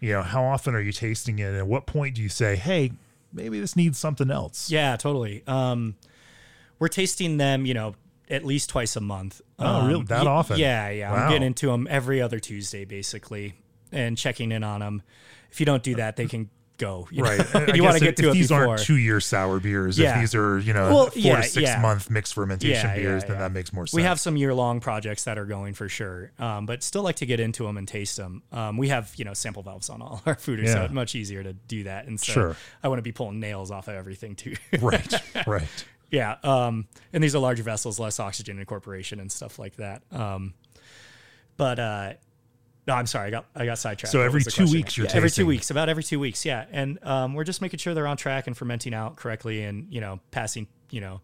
you 0.00 0.12
know, 0.12 0.22
how 0.22 0.42
often 0.42 0.74
are 0.74 0.80
you 0.80 0.90
tasting 0.90 1.38
it? 1.38 1.44
And 1.44 1.56
at 1.56 1.68
what 1.68 1.86
point 1.86 2.16
do 2.16 2.22
you 2.22 2.28
say, 2.28 2.56
hey, 2.56 2.90
maybe 3.32 3.60
this 3.60 3.76
needs 3.76 3.96
something 3.96 4.28
else? 4.28 4.70
Yeah, 4.72 4.96
totally. 4.96 5.44
Um, 5.46 5.94
we're 6.80 6.88
tasting 6.88 7.36
them, 7.36 7.64
you 7.64 7.74
know, 7.74 7.94
at 8.30 8.44
least 8.44 8.70
twice 8.70 8.96
a 8.96 9.00
month. 9.00 9.40
Oh, 9.58 9.66
Um, 9.66 9.88
really? 9.88 10.04
That 10.04 10.24
y- 10.24 10.30
often? 10.30 10.58
Yeah, 10.58 10.88
yeah. 10.90 11.12
Wow. 11.12 11.24
I'm 11.24 11.28
getting 11.30 11.46
into 11.46 11.66
them 11.68 11.86
every 11.90 12.20
other 12.22 12.38
Tuesday, 12.40 12.84
basically, 12.84 13.54
and 13.92 14.16
checking 14.16 14.52
in 14.52 14.64
on 14.64 14.80
them. 14.80 15.02
If 15.50 15.60
you 15.60 15.66
don't 15.66 15.82
do 15.82 15.94
that, 15.96 16.16
they 16.16 16.26
can 16.26 16.50
go. 16.76 17.06
You 17.12 17.22
Right. 17.22 17.38
Know? 17.54 17.66
You 17.74 17.84
want 17.84 17.94
to 17.98 18.00
get 18.00 18.08
if, 18.08 18.14
to 18.16 18.28
if 18.30 18.34
these 18.34 18.48
before. 18.48 18.66
aren't 18.70 18.80
two 18.82 18.96
year 18.96 19.20
sour 19.20 19.60
beers, 19.60 19.96
Yeah. 19.96 20.14
if 20.16 20.20
these 20.22 20.34
are, 20.34 20.58
you 20.58 20.72
know, 20.72 20.92
Well, 20.92 21.06
four 21.10 21.22
yeah, 21.22 21.36
to 21.36 21.42
six 21.44 21.68
yeah. 21.68 21.80
month 21.80 22.10
mixed 22.10 22.34
fermentation 22.34 22.92
beers, 22.96 23.22
then 23.24 23.38
that 23.38 23.52
makes 23.52 23.72
more 23.72 23.86
sense. 23.86 23.94
We 23.94 24.02
have 24.02 24.18
some 24.18 24.36
year 24.36 24.52
long 24.52 24.80
projects 24.80 25.22
that 25.24 25.38
are 25.38 25.44
going 25.44 25.74
for 25.74 25.88
sure, 25.88 26.32
um, 26.40 26.66
but 26.66 26.82
still 26.82 27.02
like 27.04 27.14
to 27.16 27.26
get 27.26 27.38
into 27.38 27.62
them 27.64 27.76
and 27.76 27.86
taste 27.86 28.16
them. 28.16 28.42
Um, 28.50 28.76
we 28.76 28.88
have 28.88 29.12
you 29.16 29.24
know 29.24 29.34
sample 29.34 29.62
valves 29.62 29.88
on 29.88 30.02
all 30.02 30.20
our 30.26 30.34
foeders, 30.34 30.72
so 30.72 30.82
it's 30.82 30.92
much 30.92 31.14
easier 31.14 31.44
to 31.44 31.52
do 31.52 31.84
that. 31.84 32.06
And 32.08 32.18
so 32.18 32.32
Sure. 32.32 32.56
I 32.82 32.88
want 32.88 32.98
to 32.98 33.02
be 33.02 33.12
pulling 33.12 33.38
nails 33.38 33.70
off 33.70 33.86
of 33.86 33.94
everything 33.94 34.34
too. 34.34 34.56
right, 34.80 35.14
right. 35.46 35.68
Yeah, 36.10 36.36
um, 36.42 36.86
and 37.12 37.22
these 37.22 37.34
are 37.34 37.38
larger 37.38 37.62
vessels, 37.62 37.98
less 37.98 38.20
oxygen 38.20 38.58
incorporation 38.58 39.20
and 39.20 39.30
stuff 39.30 39.58
like 39.58 39.76
that. 39.76 40.02
Um, 40.12 40.54
but 41.56 41.78
uh, 41.78 42.12
no, 42.86 42.94
I'm 42.94 43.06
sorry, 43.06 43.28
I 43.28 43.30
got 43.30 43.46
I 43.54 43.64
got 43.64 43.78
sidetracked. 43.78 44.12
So 44.12 44.20
every 44.20 44.42
two 44.42 44.70
weeks 44.70 44.96
you're 44.96 45.06
Yeah, 45.06 45.16
every 45.16 45.30
two 45.30 45.46
weeks, 45.46 45.70
about 45.70 45.88
every 45.88 46.02
two 46.02 46.20
weeks, 46.20 46.44
yeah. 46.44 46.66
And 46.70 46.98
um, 47.02 47.34
we're 47.34 47.44
just 47.44 47.62
making 47.62 47.78
sure 47.78 47.94
they're 47.94 48.06
on 48.06 48.16
track 48.16 48.46
and 48.46 48.56
fermenting 48.56 48.94
out 48.94 49.16
correctly, 49.16 49.64
and 49.64 49.92
you 49.92 50.00
know, 50.00 50.20
passing 50.30 50.66
you 50.90 51.00
know, 51.00 51.20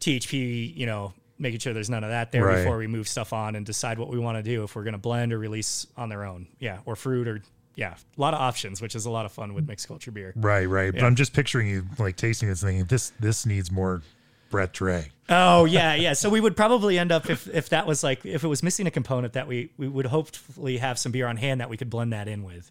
THP, 0.00 0.76
you 0.76 0.86
know, 0.86 1.12
making 1.38 1.60
sure 1.60 1.72
there's 1.72 1.90
none 1.90 2.04
of 2.04 2.10
that 2.10 2.32
there 2.32 2.44
Right. 2.44 2.58
before 2.58 2.78
we 2.78 2.86
move 2.86 3.06
stuff 3.08 3.32
on 3.32 3.54
and 3.54 3.64
decide 3.66 3.98
what 3.98 4.08
we 4.08 4.18
want 4.18 4.38
to 4.38 4.42
do 4.42 4.64
if 4.64 4.74
we're 4.74 4.84
going 4.84 4.92
to 4.92 4.98
blend 4.98 5.32
or 5.32 5.38
release 5.38 5.86
on 5.96 6.08
their 6.08 6.24
own, 6.24 6.46
yeah, 6.58 6.78
or 6.84 6.96
fruit 6.96 7.28
or 7.28 7.42
yeah, 7.76 7.94
a 8.16 8.20
lot 8.20 8.34
of 8.34 8.40
options, 8.40 8.80
which 8.80 8.94
is 8.94 9.06
a 9.06 9.10
lot 9.10 9.26
of 9.26 9.32
fun 9.32 9.54
with 9.54 9.66
mixed 9.66 9.88
culture 9.88 10.10
beer. 10.12 10.32
Right, 10.36 10.66
right. 10.66 10.92
But 10.92 11.04
I'm 11.04 11.14
just 11.16 11.32
picturing 11.32 11.68
you 11.68 11.84
like 11.98 12.16
tasting 12.16 12.48
this 12.48 12.62
and 12.62 12.70
thinking 12.70 12.86
this 12.86 13.12
this 13.20 13.44
needs 13.46 13.70
more 13.72 14.02
Brett 14.50 14.72
Drie. 14.72 15.06
Oh 15.28 15.64
yeah, 15.64 15.94
yeah. 15.94 16.12
So 16.12 16.28
we 16.30 16.40
would 16.40 16.56
probably 16.56 16.98
end 16.98 17.10
up 17.10 17.28
if 17.28 17.48
if 17.48 17.70
that 17.70 17.86
was 17.86 18.04
like 18.04 18.24
if 18.24 18.44
it 18.44 18.48
was 18.48 18.62
missing 18.62 18.86
a 18.86 18.90
component 18.90 19.32
that 19.32 19.48
we 19.48 19.70
we 19.76 19.88
would 19.88 20.06
hopefully 20.06 20.78
have 20.78 20.98
some 20.98 21.12
beer 21.12 21.26
on 21.26 21.36
hand 21.36 21.60
that 21.60 21.68
we 21.70 21.76
could 21.76 21.90
blend 21.90 22.12
that 22.12 22.28
in 22.28 22.44
with. 22.44 22.70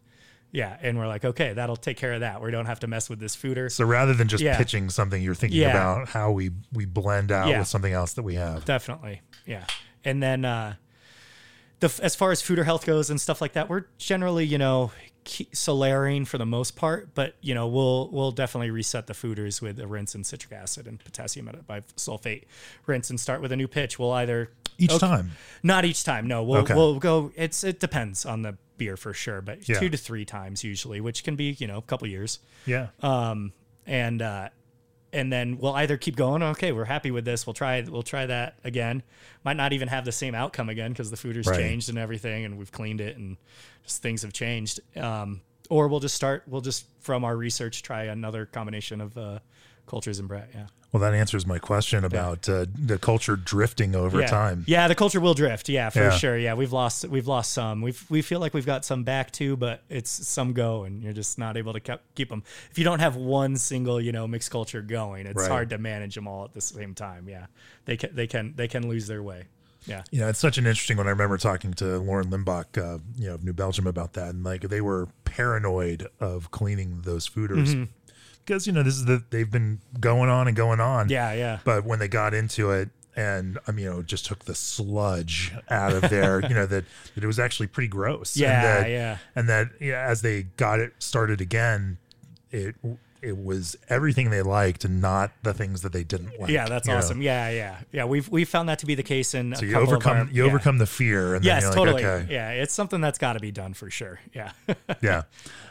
Yeah, 0.51 0.77
and 0.83 0.99
we're 0.99 1.07
like, 1.07 1.25
okay, 1.25 1.53
that'll 1.53 1.75
take 1.75 1.97
care 1.97 2.13
of 2.13 2.19
that. 2.19 2.39
We 2.39 2.51
don't 2.51 2.67
have 2.67 2.79
to 2.81 2.87
mess 2.87 3.09
with 3.09 3.19
this 3.19 3.35
foeder. 3.35 3.71
So 3.71 3.85
rather 3.85 4.13
than 4.13 4.27
just 4.27 4.43
Yeah. 4.43 4.55
pitching 4.55 4.91
something, 4.91 5.19
you're 5.19 5.33
thinking 5.33 5.59
Yeah. 5.61 5.71
about 5.71 6.09
how 6.09 6.31
we 6.31 6.51
we 6.71 6.85
blend 6.85 7.31
out 7.31 7.47
Yeah. 7.47 7.57
with 7.59 7.67
something 7.67 7.91
else 7.91 8.13
that 8.13 8.21
we 8.23 8.35
have. 8.35 8.63
Definitely, 8.63 9.21
yeah. 9.47 9.65
And 10.05 10.21
then 10.21 10.45
uh, 10.45 10.75
the 11.87 12.03
as 12.03 12.15
far 12.15 12.31
as 12.31 12.41
foeder 12.41 12.65
health 12.65 12.85
goes 12.85 13.09
and 13.09 13.19
stuff 13.21 13.41
like 13.41 13.53
that, 13.53 13.69
we're 13.69 13.85
generally 13.97 14.45
you 14.45 14.57
know 14.57 14.91
solarian 15.53 16.25
for 16.25 16.37
the 16.37 16.45
most 16.45 16.75
part, 16.75 17.13
but 17.15 17.35
you 17.41 17.53
know 17.53 17.67
we'll 17.67 18.09
we'll 18.11 18.31
definitely 18.31 18.71
reset 18.71 19.07
the 19.07 19.13
foeders 19.13 19.61
with 19.61 19.79
a 19.79 19.87
rinse 19.87 20.15
and 20.15 20.25
citric 20.25 20.51
acid 20.53 20.87
and 20.87 21.03
potassium 21.03 21.49
bisulfate 21.69 22.43
rinse 22.85 23.09
and 23.09 23.19
start 23.19 23.41
with 23.41 23.51
a 23.51 23.55
new 23.55 23.67
pitch. 23.67 23.97
We'll 23.99 24.11
either 24.11 24.49
Each 24.77 24.89
Okay. 24.91 24.99
time. 24.99 25.31
Not 25.61 25.85
each 25.85 26.03
time. 26.03 26.27
No, 26.27 26.43
we'll 26.43 26.61
Okay. 26.61 26.73
we'll 26.73 26.99
go. 26.99 27.31
It's 27.35 27.63
it 27.63 27.79
depends 27.79 28.25
on 28.25 28.41
the 28.41 28.57
beer 28.77 28.97
for 28.97 29.13
sure, 29.13 29.39
but 29.41 29.67
Yeah. 29.69 29.79
two 29.79 29.89
to 29.89 29.97
three 29.97 30.25
times 30.25 30.63
usually, 30.63 30.99
which 30.99 31.23
can 31.23 31.35
be 31.35 31.55
you 31.59 31.67
know 31.67 31.77
a 31.77 31.81
couple 31.83 32.07
years. 32.07 32.39
Yeah. 32.65 32.87
Um, 33.01 33.53
and 33.85 34.21
uh, 34.21 34.49
and 35.13 35.31
then 35.31 35.57
we'll 35.57 35.73
either 35.75 35.95
keep 35.95 36.15
going. 36.15 36.43
Okay, 36.43 36.71
we're 36.71 36.85
happy 36.85 37.11
with 37.11 37.23
this. 37.23 37.45
We'll 37.47 37.53
try. 37.53 37.81
We'll 37.81 38.03
try 38.03 38.25
that 38.25 38.55
again. 38.63 39.03
Might 39.45 39.55
not 39.57 39.71
even 39.71 39.87
have 39.87 40.03
the 40.05 40.11
same 40.11 40.35
outcome 40.35 40.67
again 40.69 40.91
because 40.91 41.11
the 41.11 41.17
foeders 41.17 41.47
Right. 41.47 41.57
changed 41.59 41.87
and 41.89 41.97
everything, 41.97 42.43
and 42.45 42.57
we've 42.57 42.71
cleaned 42.71 42.99
it, 42.99 43.15
and 43.17 43.37
just 43.85 44.01
things 44.01 44.23
have 44.23 44.33
changed. 44.33 44.79
Um, 44.97 45.41
or 45.69 45.87
we'll 45.87 45.99
just 46.01 46.15
start. 46.15 46.43
We'll 46.47 46.61
just 46.61 46.85
from 46.99 47.23
our 47.23 47.37
research 47.37 47.83
try 47.83 48.03
another 48.03 48.45
combination 48.45 48.99
of 48.99 49.17
uh, 49.17 49.39
cultures 49.87 50.19
and 50.19 50.27
Brett. 50.27 50.49
Yeah. 50.53 50.67
Well, 50.93 51.01
that 51.01 51.15
answers 51.15 51.47
my 51.47 51.57
question 51.57 52.05
about 52.05 52.47
uh, 52.47 52.67
the 52.73 52.99
culture 52.99 53.35
drifting 53.35 53.95
over 53.95 54.21
yeah. 54.21 54.27
time. 54.27 54.63
Yeah, 54.67 54.87
the 54.87 54.93
culture 54.93 55.19
will 55.19 55.33
drift. 55.33 55.67
Yeah, 55.67 55.89
for 55.89 55.99
Yeah. 55.99 56.09
sure. 56.11 56.37
Yeah, 56.37 56.53
we've 56.53 56.71
lost 56.71 57.03
we've 57.05 57.27
lost 57.27 57.51
some. 57.51 57.81
We 57.81 57.95
we 58.09 58.21
feel 58.21 58.39
like 58.39 58.53
we've 58.53 58.65
got 58.65 58.85
some 58.85 59.03
back 59.03 59.31
too, 59.31 59.57
but 59.57 59.81
it's 59.89 60.11
some 60.11 60.53
go, 60.53 60.83
and 60.83 61.01
you're 61.01 61.11
just 61.11 61.39
not 61.39 61.57
able 61.57 61.73
to 61.73 61.79
keep, 61.79 61.99
keep 62.13 62.29
them. 62.29 62.43
If 62.69 62.77
you 62.77 62.83
don't 62.83 62.99
have 62.99 63.15
one 63.15 63.57
single 63.57 63.99
you 63.99 64.11
know 64.11 64.27
mixed 64.27 64.51
culture 64.51 64.83
going, 64.83 65.25
it's 65.25 65.35
Right. 65.41 65.49
hard 65.49 65.69
to 65.71 65.79
manage 65.79 66.13
them 66.13 66.27
all 66.27 66.45
at 66.45 66.53
the 66.53 66.61
same 66.61 66.93
time. 66.93 67.27
Yeah, 67.27 67.47
they 67.85 67.97
can 67.97 68.15
they 68.15 68.27
can 68.27 68.53
they 68.55 68.67
can 68.67 68.87
lose 68.87 69.07
their 69.07 69.23
way. 69.23 69.45
Yeah. 69.85 70.03
Know, 70.13 70.29
it's 70.29 70.39
such 70.39 70.57
an 70.57 70.65
interesting 70.65 70.95
one. 70.95 71.07
I 71.07 71.09
remember 71.09 71.37
talking 71.37 71.73
to 71.73 71.97
Lauren 71.97 72.27
Limbach, 72.29 72.77
uh, 72.77 72.99
you 73.17 73.27
know, 73.27 73.33
of 73.33 73.43
New 73.43 73.51
Belgium 73.51 73.85
about 73.85 74.13
that, 74.13 74.29
and 74.29 74.41
like 74.43 74.61
they 74.61 74.79
were 74.79 75.09
paranoid 75.25 76.07
of 76.19 76.51
cleaning 76.51 77.01
those 77.01 77.27
foeders 77.27 77.67
Mm-hmm. 77.69 77.83
Because 78.45 78.67
you 78.67 78.73
know 78.73 78.83
this 78.83 78.95
is 78.95 79.05
the 79.05 79.23
they've 79.29 79.49
been 79.49 79.79
going 79.99 80.29
on 80.29 80.47
and 80.47 80.55
going 80.55 80.79
on. 80.79 81.09
Yeah, 81.09 81.33
yeah. 81.33 81.59
But 81.63 81.85
when 81.85 81.99
they 81.99 82.07
got 82.07 82.33
into 82.33 82.71
it, 82.71 82.89
and 83.15 83.57
um, 83.67 83.77
you 83.77 83.89
know, 83.89 84.01
just 84.01 84.25
took 84.25 84.45
the 84.45 84.55
sludge 84.55 85.53
out 85.69 85.93
of 85.93 86.09
there, 86.09 86.41
you 86.47 86.55
know 86.55 86.65
that, 86.65 86.85
that 87.15 87.23
it 87.23 87.27
was 87.27 87.39
actually 87.39 87.67
pretty 87.67 87.87
gross. 87.87 88.35
Yeah, 88.35 88.51
and 88.51 88.63
that, 88.63 88.89
yeah. 88.89 89.17
and 89.35 89.49
that 89.49 89.67
yeah, 89.79 90.05
as 90.07 90.21
they 90.21 90.43
got 90.43 90.79
it 90.79 90.93
started 90.99 91.41
again, 91.41 91.97
it 92.51 92.75
it 93.23 93.37
was 93.37 93.75
everything 93.89 94.29
they 94.29 94.41
liked 94.41 94.83
and 94.85 95.01
not 95.01 95.31
the 95.43 95.53
things 95.53 95.81
that 95.81 95.93
they 95.93 96.03
didn't 96.03 96.39
like. 96.39 96.49
Yeah, 96.49 96.67
that's 96.67 96.87
you 96.87 96.93
know? 96.93 96.99
awesome. 96.99 97.21
Yeah, 97.21 97.49
yeah, 97.49 97.77
yeah. 97.91 98.05
We've 98.05 98.27
we 98.29 98.45
found 98.45 98.69
that 98.69 98.79
to 98.79 98.85
be 98.85 98.95
the 98.95 99.03
case 99.03 99.33
in. 99.33 99.55
So 99.55 99.63
a 99.63 99.67
you 99.67 99.73
couple 99.73 99.87
overcome 99.87 100.17
our, 100.17 100.25
you 100.25 100.43
yeah. 100.43 100.49
overcome 100.49 100.77
the 100.77 100.85
fear, 100.85 101.35
and 101.35 101.43
Yes, 101.45 101.63
then 101.63 101.71
you're 101.71 101.85
totally. 101.85 102.03
like, 102.03 102.23
okay, 102.23 102.33
Yeah, 102.33 102.49
it's 102.51 102.73
something 102.73 103.01
that's 103.01 103.17
got 103.17 103.33
to 103.33 103.39
be 103.39 103.51
done 103.51 103.73
for 103.73 103.89
sure. 103.89 104.19
Yeah. 104.33 104.51
yeah 105.01 105.23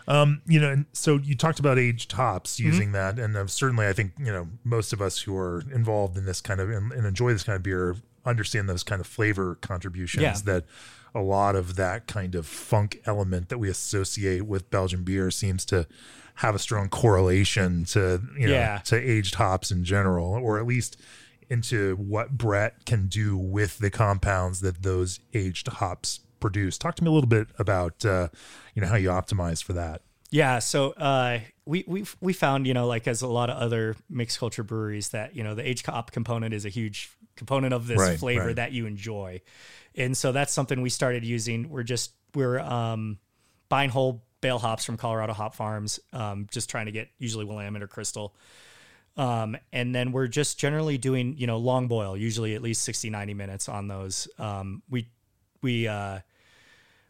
um 0.09 0.43
you 0.47 0.59
know 0.59 0.71
and 0.71 0.87
so 0.93 1.17
you 1.19 1.37
talked 1.37 1.61
about 1.61 1.79
aged 1.79 2.11
hops 2.13 2.57
Mm-hmm. 2.59 2.67
using 2.67 2.93
that 2.93 3.19
and 3.21 3.37
uh, 3.37 3.47
certainly 3.47 3.87
i 3.87 3.93
think 3.93 4.13
you 4.19 4.33
know 4.33 4.49
most 4.65 4.93
of 4.93 5.01
us 5.01 5.21
who 5.21 5.37
are 5.37 5.63
involved 5.73 6.17
in 6.19 6.25
this 6.25 6.41
kind 6.41 6.59
of 6.61 6.69
and, 6.71 6.91
and 6.91 7.07
enjoy 7.07 7.33
this 7.33 7.45
kind 7.45 7.55
of 7.57 7.63
beer 7.63 7.95
understand 8.25 8.69
those 8.69 8.83
kind 8.83 9.01
of 9.01 9.07
flavor 9.07 9.55
contributions 9.61 10.23
Yeah. 10.23 10.35
that 10.45 10.65
a 11.15 11.21
lot 11.21 11.55
of 11.55 11.77
that 11.77 12.09
kind 12.09 12.35
of 12.35 12.47
funk 12.49 13.01
element 13.07 13.49
that 13.51 13.59
we 13.59 13.69
associate 13.69 14.43
with 14.43 14.71
belgian 14.71 15.05
beer 15.05 15.31
seems 15.31 15.65
to 15.67 15.87
have 16.43 16.55
a 16.55 16.59
strong 16.59 16.89
correlation 16.89 17.85
to 17.87 18.21
you 18.39 18.47
know 18.49 18.53
Yeah. 18.55 18.79
to 18.85 18.97
aged 18.97 19.37
hops 19.37 19.71
in 19.71 19.85
general 19.85 20.27
or 20.35 20.59
at 20.59 20.67
least 20.67 20.97
into 21.49 21.97
what 21.97 22.37
Brett 22.37 22.85
can 22.85 23.07
do 23.09 23.37
with 23.37 23.79
the 23.79 23.91
compounds 23.91 24.61
that 24.61 24.83
those 24.83 25.21
aged 25.35 25.69
hops 25.69 26.21
produce. 26.41 26.79
Talk 26.79 26.95
to 26.97 27.05
me 27.05 27.09
a 27.11 27.13
little 27.13 27.29
bit 27.29 27.49
about 27.59 28.05
uh, 28.05 28.29
you 28.75 28.83
know 28.83 28.89
how 28.89 28.97
you 28.97 29.09
optimize 29.11 29.63
for 29.63 29.73
that. 29.75 30.03
Yeah, 30.31 30.61
so 30.61 30.93
uh, 30.93 31.41
we 31.67 31.85
we 31.87 32.05
we 32.21 32.33
found 32.33 32.67
you 32.67 32.75
know 32.75 32.87
like 32.87 33.07
as 33.07 33.23
a 33.23 33.29
lot 33.29 33.51
of 33.51 33.59
other 33.59 33.97
mixed 34.09 34.39
culture 34.39 34.63
breweries 34.65 35.11
that 35.11 35.37
you 35.37 35.45
know 35.45 35.55
the 35.55 35.67
age 35.69 35.85
hop 35.85 36.11
component 36.11 36.55
is 36.55 36.65
a 36.65 36.71
huge 36.71 37.11
component 37.37 37.73
of 37.75 37.87
this 37.87 37.99
Right, 37.99 38.19
flavor 38.19 38.47
right. 38.47 38.57
that 38.57 38.73
you 38.73 38.87
enjoy, 38.87 39.43
and 39.95 40.17
so 40.17 40.33
that's 40.33 40.53
something 40.53 40.81
we 40.81 40.89
started 40.91 41.23
using. 41.25 41.69
We're 41.69 41.83
just 41.83 42.13
we're 42.35 42.59
um, 42.61 43.19
buying 43.69 43.91
whole 43.91 44.25
bale 44.43 44.59
hops 44.59 44.85
from 44.85 44.99
Colorado 44.99 45.33
Hop 45.33 45.55
Farms, 45.55 45.99
um, 46.13 46.47
just 46.51 46.69
trying 46.69 46.85
to 46.87 46.93
get 46.93 47.09
usually 47.19 47.47
Willamette 47.47 47.83
or 47.83 47.87
Crystal. 47.87 48.35
Um, 49.17 49.57
and 49.73 49.95
then 49.95 50.13
we're 50.13 50.27
just 50.27 50.59
generally 50.59 50.99
doing, 50.99 51.37
you 51.39 51.47
know, 51.47 51.57
long 51.59 51.87
boil, 51.89 52.17
usually 52.17 52.55
at 52.55 52.61
least 52.63 52.83
60, 52.83 53.09
90 53.11 53.35
minutes 53.35 53.69
on 53.69 53.89
those. 53.89 54.29
Um, 54.39 54.83
we, 54.91 55.09
we, 55.63 55.87
uh, 55.89 56.21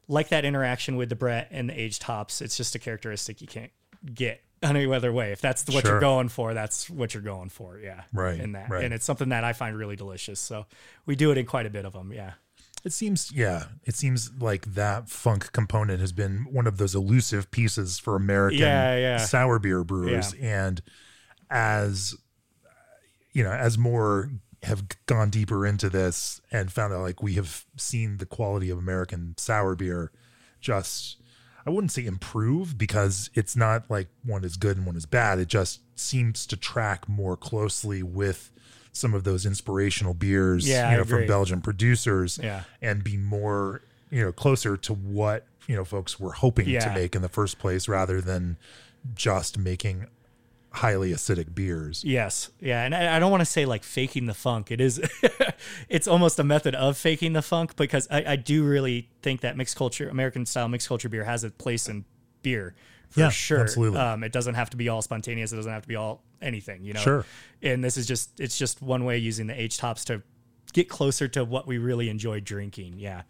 like 0.08 0.28
that 0.30 0.44
interaction 0.44 0.96
with 0.96 1.08
the 1.08 1.16
Brett 1.16 1.48
and 1.50 1.68
the 1.68 1.80
aged 1.80 2.02
hops. 2.02 2.40
It's 2.42 2.56
just 2.56 2.74
a 2.74 2.78
characteristic 2.78 3.40
you 3.40 3.46
can't 3.46 3.70
get 4.14 4.42
any 4.62 4.84
other 4.92 5.12
way. 5.12 5.32
If 5.32 5.40
that's 5.40 5.64
what 5.68 5.82
Sure. 5.82 5.92
you're 5.92 6.00
going 6.00 6.28
for, 6.28 6.54
that's 6.54 6.90
what 6.90 7.14
you're 7.14 7.22
going 7.22 7.48
for. 7.50 7.78
Yeah. 7.78 8.02
Right, 8.12 8.38
In 8.38 8.52
that. 8.52 8.68
right. 8.68 8.84
And 8.84 8.92
it's 8.92 9.04
something 9.04 9.28
that 9.30 9.44
I 9.44 9.52
find 9.52 9.76
really 9.76 9.96
delicious. 9.96 10.40
So 10.40 10.66
we 11.06 11.14
do 11.16 11.30
it 11.30 11.38
in 11.38 11.46
quite 11.46 11.66
a 11.66 11.70
bit 11.70 11.84
of 11.84 11.92
them. 11.92 12.12
Yeah. 12.12 12.32
It 12.84 12.92
seems, 12.92 13.30
yeah, 13.32 13.64
it 13.84 13.94
seems 13.94 14.32
like 14.40 14.74
that 14.74 15.08
funk 15.08 15.52
component 15.52 16.00
has 16.00 16.12
been 16.12 16.46
one 16.50 16.66
of 16.66 16.78
those 16.78 16.94
elusive 16.94 17.50
pieces 17.50 17.98
for 17.98 18.16
American 18.16 18.60
Yeah, 18.60 18.96
yeah. 18.96 19.16
sour 19.18 19.58
beer 19.60 19.84
brewers. 19.84 20.34
And 20.40 20.82
as 21.48 22.16
you 23.32 23.44
know, 23.44 23.52
as 23.52 23.78
more 23.78 24.30
have 24.64 24.84
gone 25.06 25.30
deeper 25.30 25.66
into 25.66 25.90
this 25.90 26.40
and 26.50 26.72
found 26.72 26.92
out 26.92 27.00
like 27.00 27.22
we 27.22 27.34
have 27.34 27.64
seen 27.76 28.18
the 28.18 28.26
quality 28.26 28.70
of 28.70 28.78
American 28.78 29.34
sour 29.36 29.74
beer 29.74 30.12
just 30.60 31.16
I 31.66 31.70
wouldn't 31.70 31.92
say 31.92 32.06
improve 32.06 32.78
because 32.78 33.30
it's 33.34 33.56
not 33.56 33.90
like 33.90 34.08
one 34.24 34.44
is 34.44 34.56
good 34.56 34.76
and 34.76 34.86
one 34.86 34.96
is 34.96 35.06
bad. 35.06 35.38
It 35.38 35.48
just 35.48 35.80
seems 35.96 36.46
to 36.46 36.56
track 36.56 37.08
more 37.08 37.36
closely 37.36 38.02
with 38.02 38.50
some 38.92 39.14
of 39.14 39.24
those 39.24 39.46
inspirational 39.46 40.14
beers 40.14 40.68
Yeah, 40.68 40.90
you 40.92 40.98
know, 40.98 41.04
from. 41.04 41.26
Belgian 41.26 41.60
producers 41.62 42.38
Yeah. 42.42 42.64
and 42.80 43.02
be 43.02 43.16
more, 43.16 43.80
you 44.10 44.22
know, 44.22 44.32
closer 44.32 44.76
to 44.76 44.92
what, 44.94 45.46
you 45.66 45.74
know, 45.74 45.84
folks 45.84 46.20
were 46.20 46.32
hoping 46.32 46.66
to 46.66 46.92
make 46.94 47.14
in 47.16 47.22
the 47.22 47.28
first 47.28 47.58
place 47.58 47.88
rather 47.88 48.20
than 48.20 48.56
just 49.14 49.58
making 49.58 50.06
highly 50.76 51.12
acidic 51.12 51.54
beers. 51.54 52.02
Yes. 52.04 52.50
Yeah. 52.60 52.82
And 52.84 52.94
I, 52.94 53.16
I 53.16 53.18
don't 53.18 53.30
want 53.30 53.40
to 53.42 53.46
say 53.46 53.64
like 53.66 53.82
faking 53.82 54.26
the 54.26 54.34
funk. 54.34 54.70
It 54.70 54.80
is, 54.80 55.00
it's 55.88 56.08
almost 56.08 56.38
a 56.38 56.44
method 56.44 56.74
of 56.74 56.96
faking 56.96 57.32
the 57.34 57.42
funk 57.42 57.76
because 57.76 58.08
I, 58.10 58.24
I 58.32 58.36
do 58.36 58.64
really 58.64 59.08
think 59.22 59.40
that 59.42 59.56
mixed 59.56 59.76
culture, 59.76 60.08
American 60.08 60.46
style 60.46 60.68
mixed 60.68 60.88
culture 60.88 61.08
beer 61.08 61.24
has 61.24 61.44
a 61.44 61.50
place 61.50 61.88
in 61.88 62.04
beer 62.42 62.74
for 63.12 63.20
Yeah, 63.20 63.28
sure. 63.28 63.60
absolutely. 63.60 64.00
Um, 64.00 64.24
it 64.24 64.32
doesn't 64.32 64.54
have 64.54 64.70
to 64.70 64.76
be 64.76 64.88
all 64.88 65.02
spontaneous. 65.02 65.52
It 65.52 65.56
doesn't 65.56 65.72
have 65.72 65.82
to 65.82 65.88
be 65.88 65.96
all 65.96 66.22
anything, 66.40 66.84
you 66.84 66.92
know? 66.94 67.00
Sure. 67.00 67.24
And 67.62 67.84
this 67.84 67.96
is 67.96 68.06
just, 68.06 68.40
it's 68.40 68.58
just 68.58 68.82
one 68.82 69.04
way 69.04 69.18
using 69.18 69.46
the 69.46 69.60
aged 69.60 69.80
hops 69.80 70.04
to 70.06 70.22
get 70.72 70.88
closer 70.88 71.28
to 71.28 71.44
what 71.44 71.66
we 71.66 71.78
really 71.78 72.08
enjoy 72.08 72.40
drinking. 72.40 72.94
Yeah. 72.98 73.22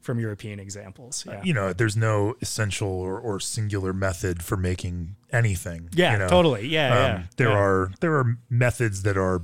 From 0.00 0.20
European 0.20 0.60
examples. 0.60 1.24
Yeah. 1.26 1.42
You 1.42 1.52
know, 1.52 1.72
there's 1.72 1.96
no 1.96 2.36
essential 2.40 2.88
or, 2.88 3.18
or 3.18 3.40
singular 3.40 3.92
method 3.92 4.44
for 4.44 4.56
making 4.56 5.16
anything. 5.32 5.90
yeah. 5.92 6.12
you 6.12 6.18
know? 6.18 6.28
Totally. 6.28 6.68
Yeah. 6.68 6.86
Um, 6.86 6.92
yeah. 6.92 7.22
there 7.36 7.48
yeah. 7.48 7.58
are 7.58 7.90
there 8.00 8.14
are 8.14 8.38
methods 8.48 9.02
that 9.02 9.16
are, 9.16 9.42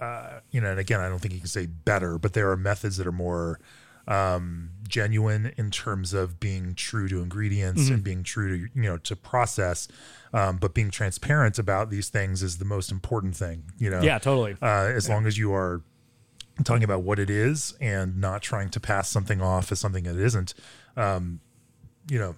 uh, 0.00 0.40
you 0.50 0.60
know, 0.60 0.70
and 0.72 0.80
again, 0.80 1.00
I 1.00 1.08
don't 1.08 1.20
think 1.20 1.34
you 1.34 1.40
can 1.40 1.48
say 1.48 1.66
better, 1.66 2.18
but 2.18 2.32
there 2.32 2.50
are 2.50 2.56
methods 2.56 2.96
that 2.96 3.06
are 3.06 3.12
more 3.12 3.60
um, 4.08 4.70
genuine 4.88 5.52
in 5.56 5.70
terms 5.70 6.12
of 6.12 6.38
being 6.40 6.74
true 6.74 7.08
to 7.08 7.20
ingredients 7.20 7.82
Mm-hmm. 7.82 7.94
and 7.94 8.04
being 8.04 8.22
true 8.22 8.48
to 8.58 8.68
you 8.74 8.82
know 8.82 8.98
to 8.98 9.16
process, 9.16 9.88
um, 10.32 10.56
but 10.58 10.74
being 10.74 10.90
transparent 10.90 11.58
about 11.58 11.90
these 11.90 12.08
things 12.08 12.42
is 12.42 12.58
the 12.58 12.64
most 12.64 12.90
important 12.90 13.36
thing. 13.36 13.64
You 13.78 13.90
know, 13.90 14.02
Yeah. 14.02 14.18
Totally. 14.18 14.56
uh, 14.60 14.90
as 14.94 15.08
long 15.08 15.26
as 15.26 15.38
you 15.38 15.52
are 15.54 15.82
talking 16.64 16.84
about 16.84 17.02
what 17.02 17.18
it 17.18 17.30
is 17.30 17.74
and 17.80 18.18
not 18.20 18.42
trying 18.42 18.68
to 18.70 18.80
pass 18.80 19.08
something 19.08 19.40
off 19.40 19.72
as 19.72 19.80
something 19.80 20.04
that 20.04 20.16
it 20.16 20.20
isn't 20.22 20.52
um, 20.96 21.40
you 22.10 22.18
know 22.18 22.34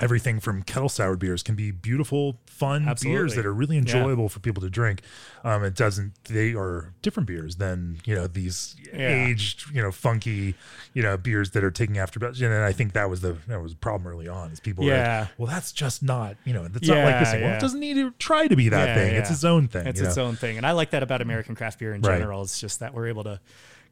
everything 0.00 0.40
from 0.40 0.62
kettle 0.62 0.88
soured 0.88 1.18
beers 1.18 1.42
can 1.42 1.54
be 1.54 1.70
beautiful, 1.70 2.38
fun 2.46 2.88
Absolutely. 2.88 3.16
beers 3.18 3.34
that 3.36 3.46
are 3.46 3.52
really 3.54 3.76
Yeah. 3.76 3.82
enjoyable 3.82 4.28
for 4.28 4.40
people 4.40 4.60
to 4.62 4.70
drink. 4.70 5.02
Um, 5.44 5.62
it 5.64 5.74
doesn't; 5.74 6.12
they 6.24 6.52
are 6.54 6.92
different 7.02 7.26
beers 7.28 7.56
than 7.56 7.98
you 8.04 8.14
know 8.14 8.26
these 8.26 8.74
Yeah. 8.92 9.26
aged, 9.26 9.70
you 9.72 9.80
know, 9.82 9.92
funky, 9.92 10.54
you 10.94 11.02
know, 11.02 11.16
beers 11.16 11.50
that 11.50 11.62
are 11.62 11.70
taking 11.70 11.98
after. 11.98 12.24
And 12.26 12.54
I 12.64 12.72
think 12.72 12.92
that 12.94 13.08
was 13.10 13.20
the 13.20 13.36
that 13.48 13.62
was 13.62 13.72
the 13.72 13.78
problem 13.78 14.06
early 14.10 14.26
on 14.28 14.50
is 14.50 14.60
people 14.60 14.84
Yeah. 14.84 15.20
like, 15.20 15.28
well, 15.38 15.48
that's 15.48 15.70
just 15.72 16.02
not 16.02 16.36
you 16.44 16.52
know, 16.52 16.66
that's 16.68 16.88
not 16.88 17.04
like 17.04 17.18
this. 17.20 17.30
Thing. 17.30 17.40
Well, 17.42 17.50
yeah. 17.50 17.56
it 17.58 17.60
doesn't 17.60 17.80
need 17.80 17.94
to 17.94 18.10
try 18.18 18.48
to 18.48 18.56
be 18.56 18.68
that 18.70 18.88
Yeah, 18.88 18.94
thing. 18.94 19.14
It's 19.16 19.28
yeah. 19.30 19.34
its 19.34 19.44
own 19.44 19.68
thing. 19.68 19.86
It's 19.86 20.00
its 20.00 20.16
know? 20.16 20.24
own 20.24 20.36
thing, 20.36 20.56
and 20.56 20.66
I 20.66 20.72
like 20.72 20.90
that 20.90 21.02
about 21.02 21.20
American 21.22 21.54
craft 21.54 21.78
beer 21.78 21.94
in 21.94 22.00
Right. 22.00 22.18
general. 22.18 22.42
It's 22.42 22.58
just 22.60 22.80
that 22.80 22.94
we're 22.94 23.06
able 23.08 23.24
to 23.24 23.40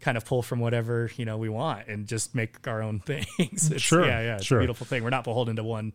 kind 0.03 0.17
of 0.19 0.25
pull 0.27 0.43
from 0.43 0.61
whatever 0.61 1.11
you 1.17 1.25
know 1.25 1.39
we 1.39 1.49
want 1.49 1.89
and 1.89 2.07
just 2.07 2.35
make 2.35 2.67
our 2.69 2.83
own 2.83 3.01
things. 3.07 3.71
It's, 3.71 3.81
Sure, 3.81 4.05
yeah, 4.05 4.21
yeah, 4.21 4.37
it's 4.37 4.45
sure. 4.45 4.59
a 4.59 4.63
beautiful 4.63 4.85
thing. 4.87 5.03
We're 5.03 5.11
not 5.11 5.25
beholden 5.25 5.57
to 5.57 5.65
one 5.65 5.93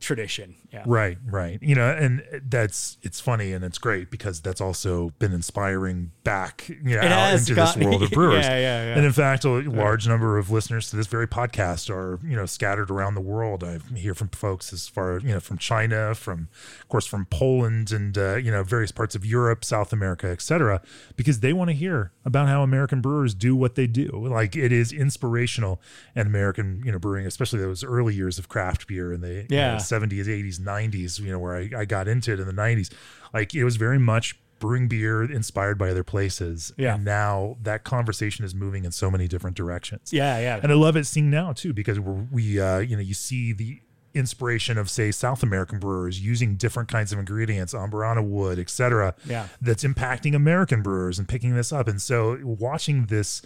tradition. 0.00 0.54
Yeah, 0.72 0.84
Right, 0.86 1.18
right. 1.24 1.58
You 1.62 1.74
know, 1.74 1.88
and 1.88 2.22
that's 2.48 2.98
it's 3.02 3.20
funny 3.20 3.52
and 3.52 3.64
it's 3.64 3.78
great 3.78 4.10
because 4.10 4.40
that's 4.40 4.60
also 4.60 5.12
been 5.18 5.32
inspiring 5.32 6.12
back 6.24 6.68
you 6.68 6.96
know, 6.96 7.00
out 7.00 7.34
into 7.34 7.54
this 7.54 7.76
world 7.76 8.02
of 8.02 8.10
brewers. 8.12 8.44
Yeah, 8.44 8.58
yeah, 8.58 8.84
yeah. 8.86 8.96
And 8.96 9.06
in 9.06 9.12
fact, 9.12 9.44
a 9.44 9.48
large 9.48 10.06
number 10.06 10.38
of 10.38 10.50
listeners 10.50 10.90
to 10.90 10.96
this 10.96 11.06
very 11.06 11.26
podcast 11.26 11.90
are 11.90 12.18
you 12.26 12.36
know 12.36 12.46
scattered 12.46 12.90
around 12.90 13.14
the 13.14 13.20
world. 13.20 13.64
I 13.64 13.78
hear 13.94 14.14
from 14.14 14.28
folks 14.28 14.72
as 14.72 14.86
far 14.88 15.18
you 15.18 15.32
know 15.32 15.40
from 15.40 15.58
China, 15.58 16.14
from 16.14 16.48
of 16.80 16.88
course 16.88 17.06
from 17.06 17.26
Poland, 17.26 17.90
and 17.92 18.16
uh, 18.16 18.36
you 18.36 18.50
know 18.50 18.62
various 18.62 18.92
parts 18.92 19.14
of 19.14 19.24
Europe, 19.24 19.64
South 19.64 19.92
America, 19.92 20.28
etc. 20.28 20.82
Because 21.16 21.40
they 21.40 21.52
want 21.52 21.70
to 21.70 21.74
hear 21.74 22.12
about 22.24 22.48
how 22.48 22.62
American 22.62 23.00
brewers 23.00 23.34
do 23.34 23.56
what 23.56 23.74
they 23.74 23.86
do. 23.86 24.10
Like 24.10 24.56
it 24.56 24.72
is 24.72 24.92
inspirational, 24.92 25.80
and 26.14 26.26
American 26.26 26.82
you 26.84 26.92
know 26.92 26.98
brewing, 26.98 27.26
especially 27.26 27.60
those 27.60 27.82
early 27.82 28.14
years 28.14 28.38
of 28.38 28.48
craft 28.48 28.86
beer 28.86 29.12
in 29.12 29.20
the 29.20 29.46
you 29.68 29.72
know, 29.72 29.78
70s, 29.86 30.26
80s, 30.26 30.58
90s, 30.60 31.20
you 31.20 31.30
know, 31.30 31.38
where 31.38 31.56
I, 31.56 31.70
I 31.78 31.84
got 31.84 32.08
into 32.08 32.32
it 32.32 32.40
in 32.40 32.46
the 32.46 32.52
90s. 32.52 32.92
Like 33.32 33.54
it 33.54 33.64
was 33.64 33.76
very 33.76 33.98
much 33.98 34.38
brewing 34.58 34.88
beer 34.88 35.22
inspired 35.22 35.78
by 35.78 35.90
other 35.90 36.04
places. 36.04 36.72
Yeah. 36.76 36.94
And 36.94 37.04
now 37.04 37.56
that 37.62 37.84
conversation 37.84 38.44
is 38.44 38.54
moving 38.54 38.84
in 38.84 38.92
so 38.92 39.10
many 39.10 39.28
different 39.28 39.56
directions. 39.56 40.12
yeah, 40.12 40.38
yeah. 40.38 40.60
And 40.62 40.72
I 40.72 40.74
love 40.74 40.96
it 40.96 41.04
seeing 41.04 41.30
now 41.30 41.52
too, 41.52 41.72
because 41.72 42.00
we're, 42.00 42.26
we, 42.30 42.60
uh, 42.60 42.78
you 42.78 42.96
know, 42.96 43.02
you 43.02 43.14
see 43.14 43.52
the 43.52 43.80
inspiration 44.14 44.78
of 44.78 44.88
say 44.88 45.10
South 45.10 45.42
American 45.42 45.78
brewers 45.78 46.20
using 46.20 46.56
different 46.56 46.88
kinds 46.88 47.12
of 47.12 47.18
ingredients, 47.18 47.74
amburana 47.74 48.26
wood, 48.26 48.58
etc. 48.58 49.14
Yeah. 49.26 49.48
That's 49.60 49.84
impacting 49.84 50.34
American 50.34 50.82
brewers 50.82 51.18
and 51.18 51.28
picking 51.28 51.54
this 51.54 51.72
up. 51.72 51.86
And 51.86 52.00
so 52.00 52.38
watching 52.42 53.06
this 53.06 53.42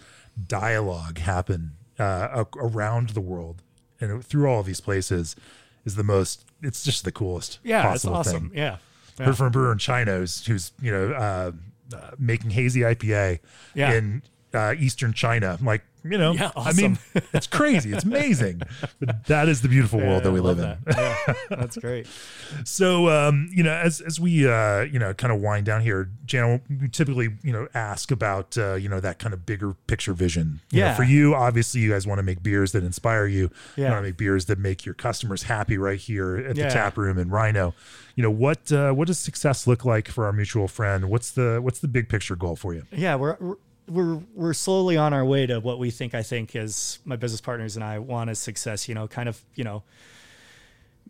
dialogue 0.47 1.19
happen 1.19 1.73
uh, 1.99 2.45
around 2.57 3.11
the 3.11 3.21
world 3.21 3.63
and 4.01 4.25
through 4.25 4.47
all 4.49 4.61
of 4.61 4.67
these 4.67 4.81
places 4.81 5.37
is 5.85 5.95
the 5.95 6.05
most, 6.05 6.45
it's 6.63 6.83
just 6.85 7.05
the 7.05 7.13
coolest 7.13 7.59
yeah, 7.63 7.81
it's 7.93 8.05
possible 8.05 8.17
awesome. 8.17 8.49
thing. 8.51 8.59
Yeah, 8.59 8.77
yeah. 9.19 9.27
Heard 9.27 9.37
from 9.37 9.47
a 9.47 9.51
brewer 9.51 9.73
in 9.73 9.79
China 9.79 10.19
who's, 10.19 10.47
who's 10.47 10.73
you 10.81 10.91
know, 10.93 11.13
uh, 11.13 11.53
uh, 11.95 12.11
making 12.19 12.51
hazy 12.51 12.81
IPA 12.81 13.41
Yeah. 13.75 13.93
in 13.95 14.23
uh, 14.55 14.75
Eastern 14.79 15.13
China. 15.13 15.57
I'm 15.59 15.67
like, 15.67 15.83
you 16.05 16.19
know, 16.19 16.33
Yeah, 16.33 16.51
I 16.57 16.73
mean, 16.73 16.99
it's 17.33 17.47
crazy. 17.47 17.93
It's 17.93 18.05
amazing. 18.05 18.63
But 19.01 19.27
that 19.27 19.49
is 19.49 19.63
the 19.63 19.69
beautiful 19.69 19.99
world 20.01 20.23
that 20.25 20.33
we 20.33 20.41
live 20.41 20.59
love 20.59 20.79
in. 20.87 20.95
Yeah, 20.97 21.35
that's 21.51 21.77
great. 21.77 22.07
So, 22.65 23.09
um, 23.09 23.49
you 23.53 23.63
know, 23.63 23.73
as 23.73 24.01
as 24.01 24.19
we 24.19 24.49
uh, 24.49 24.81
you 24.81 24.99
know, 24.99 25.15
kind 25.15 25.33
of 25.33 25.41
wind 25.41 25.67
down 25.67 25.83
here, 25.83 26.11
Jan, 26.27 26.61
we 26.81 26.89
typically 26.89 27.29
you 27.43 27.53
know 27.53 27.69
ask 27.75 28.11
about 28.11 28.59
uh, 28.59 28.75
you 28.75 28.89
know 28.89 28.99
that 29.01 29.19
kind 29.21 29.33
of 29.33 29.47
bigger 29.47 29.75
picture 29.87 30.13
vision. 30.13 30.61
You 30.73 30.81
know, 30.81 30.87
Yeah. 30.87 30.95
for 30.97 31.05
you, 31.05 31.35
obviously, 31.35 31.81
you 31.81 31.91
guys 31.91 32.07
want 32.09 32.19
to 32.19 32.23
make 32.25 32.43
beers 32.43 32.73
that 32.73 32.83
inspire 32.83 33.27
you. 33.27 33.51
You 33.77 33.85
Yeah. 33.85 33.91
want 33.93 34.03
to 34.03 34.09
make 34.09 34.17
beers 34.17 34.47
that 34.47 34.59
make 34.59 34.85
your 34.85 34.95
customers 34.95 35.45
happy 35.45 35.79
right 35.79 35.99
here 35.99 36.39
at 36.39 36.57
the 36.57 36.63
tap 36.65 36.97
room 36.99 37.19
in 37.19 37.31
RiNo. 37.31 37.73
You 38.17 38.25
know 38.25 38.31
what 38.31 38.71
uh, 38.73 38.93
what 38.93 39.07
does 39.07 39.19
success 39.19 39.67
look 39.69 39.85
like 39.85 40.09
for 40.09 40.25
our 40.27 40.33
mutual 40.33 40.67
friend? 40.69 41.09
What's 41.09 41.31
the 41.31 41.61
what's 41.63 41.79
the 41.79 41.89
big 41.89 42.09
picture 42.09 42.35
goal 42.37 42.57
for 42.57 42.75
you? 42.75 42.83
Yeah, 42.91 43.15
we're 43.15 43.37
we're- 43.41 43.57
we're 43.91 44.21
we're 44.35 44.55
slowly 44.55 44.97
on 44.97 45.13
our 45.13 45.25
way 45.25 45.47
to 45.47 45.61
what 45.61 45.79
we 45.79 45.91
think. 45.91 46.15
I 46.15 46.23
think 46.23 46.55
is 46.55 46.99
my 47.05 47.17
business 47.17 47.41
partners 47.41 47.77
and 47.77 47.85
I 47.85 47.99
want 47.99 48.31
as 48.31 48.39
success. 48.39 48.89
You 48.89 48.95
know, 48.95 49.09
kind 49.09 49.29
of 49.29 49.43
you 49.55 49.65
know, 49.65 49.83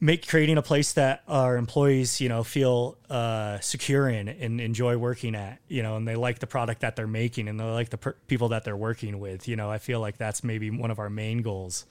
make 0.01 0.27
creating 0.27 0.57
a 0.57 0.63
place 0.63 0.95
that 0.95 1.23
our 1.29 1.57
employees 1.57 2.21
you 2.21 2.29
know 2.29 2.43
feel 2.43 2.97
uh, 3.09 3.61
secure 3.61 4.09
in 4.09 4.29
and 4.29 4.61
enjoy 4.61 4.97
working 4.97 5.35
at. 5.35 5.61
You 5.69 5.83
know, 5.83 5.97
and 5.97 6.09
they 6.09 6.17
like 6.17 6.39
the 6.39 6.47
product 6.47 6.81
that 6.81 6.97
they're 6.97 7.07
making 7.07 7.49
and 7.49 7.61
they 7.61 7.65
like 7.65 7.91
the 7.91 7.99
per- 7.99 8.17
people 8.27 8.49
that 8.49 8.65
they're 8.65 8.77
working 8.77 9.21
with. 9.21 9.47
You 9.47 9.57
know, 9.57 9.71
I 9.71 9.79
feel 9.79 10.01
like 10.01 10.17
that's 10.17 10.43
maybe 10.43 10.71
one 10.71 10.91
of 10.91 10.99
our 10.99 11.11
main 11.11 11.43
goals. 11.43 11.85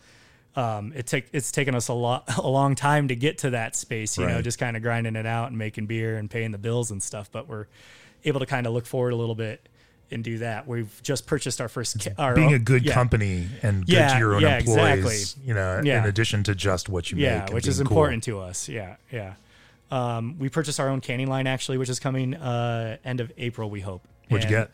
Um, 0.55 0.91
it 0.95 1.05
take 1.05 1.27
it's 1.31 1.51
taken 1.51 1.75
us 1.75 1.87
a 1.87 1.93
lot 1.93 2.37
a 2.37 2.49
long 2.49 2.73
time 2.73 3.09
to 3.09 3.15
get 3.15 3.39
to 3.39 3.51
that 3.51 3.75
space. 3.75 4.17
You 4.17 4.25
know, 4.25 4.41
just 4.41 4.57
kind 4.57 4.75
of 4.75 4.81
grinding 4.81 5.15
it 5.15 5.27
out 5.27 5.49
and 5.49 5.57
making 5.57 5.85
beer 5.85 6.17
and 6.17 6.29
paying 6.29 6.51
the 6.51 6.57
bills 6.57 6.89
and 6.89 7.01
stuff. 7.03 7.29
But 7.31 7.47
we're 7.47 7.67
able 8.25 8.39
to 8.39 8.45
kind 8.45 8.65
of 8.65 8.73
look 8.73 8.85
forward 8.85 9.13
a 9.13 9.15
little 9.15 9.35
bit 9.35 9.68
and 10.11 10.23
do 10.23 10.39
that. 10.39 10.67
We've 10.67 10.89
just 11.03 11.27
purchased 11.27 11.61
our 11.61 11.67
first 11.69 11.99
ki- 11.99 12.11
our 12.17 12.33
Being 12.35 12.49
own- 12.49 12.53
a 12.55 12.59
good 12.59 12.85
yeah, 12.85 12.93
company 12.93 13.47
and 13.61 13.85
good 13.85 13.93
Yeah, 13.93 14.13
to 14.13 14.19
your 14.19 14.35
own 14.35 14.41
yeah, 14.41 14.57
employees, 14.59 15.05
exactly. 15.05 15.47
you 15.47 15.53
know, 15.53 15.77
in 15.79 16.05
addition 16.05 16.43
to 16.43 16.55
just 16.55 16.89
what 16.89 17.11
you 17.11 17.17
Yeah, 17.17 17.35
make, 17.39 17.43
and 17.47 17.53
which 17.53 17.67
is 17.67 17.77
being 17.77 17.87
cool. 17.87 17.97
important 17.97 18.23
to 18.25 18.39
us. 18.39 18.67
Yeah, 18.69 18.95
yeah. 19.11 19.33
Um, 19.91 20.37
we 20.37 20.49
purchased 20.49 20.79
our 20.79 20.87
own 20.89 21.01
canning 21.01 21.27
line 21.27 21.47
actually, 21.47 21.77
which 21.77 21.89
is 21.89 21.99
coming 21.99 22.35
uh, 22.35 22.97
end 23.03 23.19
of 23.21 23.31
April. 23.37 23.69
We 23.69 23.81
hope. 23.81 24.03
What'd 24.29 24.49
you 24.49 24.55
get? 24.55 24.69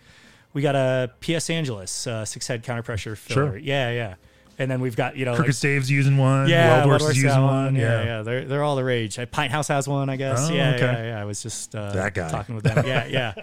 We 0.53 0.61
got 0.61 0.75
a 0.75 1.11
PS 1.21 1.49
Angeles 1.49 2.07
uh, 2.07 2.25
six 2.25 2.47
head 2.47 2.63
counter 2.63 2.83
pressure 2.83 3.15
filler. 3.15 3.51
Sure. 3.51 3.57
Yeah, 3.57 3.91
yeah. 3.91 4.15
And 4.57 4.71
then 4.71 4.79
we've 4.79 4.95
got 4.95 5.17
you 5.17 5.25
know 5.25 5.35
Crooked 5.35 5.49
like, 5.49 5.55
Stave's 5.55 5.91
using 5.91 6.17
one. 6.17 6.47
yeah, 6.47 6.85
is 6.95 7.01
using 7.17 7.29
got 7.29 7.43
one. 7.43 7.75
Yeah, 7.75 8.03
yeah. 8.03 8.21
They're 8.21 8.45
they're 8.45 8.63
all 8.63 8.75
the 8.77 8.83
rage. 8.85 9.19
Pint 9.31 9.51
House 9.51 9.67
has 9.67 9.87
one, 9.87 10.09
I 10.09 10.15
guess. 10.15 10.49
Oh, 10.49 10.53
yeah, 10.53 10.71
okay. 10.75 10.79
yeah, 10.85 11.03
yeah. 11.07 11.21
I 11.21 11.25
was 11.25 11.43
just 11.43 11.75
uh, 11.75 11.91
That 11.91 12.13
guy. 12.13 12.29
talking 12.29 12.55
with 12.55 12.63
them. 12.63 12.85
Yeah, 12.85 13.05
yeah. 13.09 13.33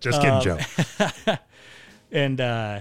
Just 0.00 0.20
kidding, 0.20 0.34
Um, 0.34 0.42
Joe. 0.42 0.58
and 2.12 2.40
uh 2.40 2.80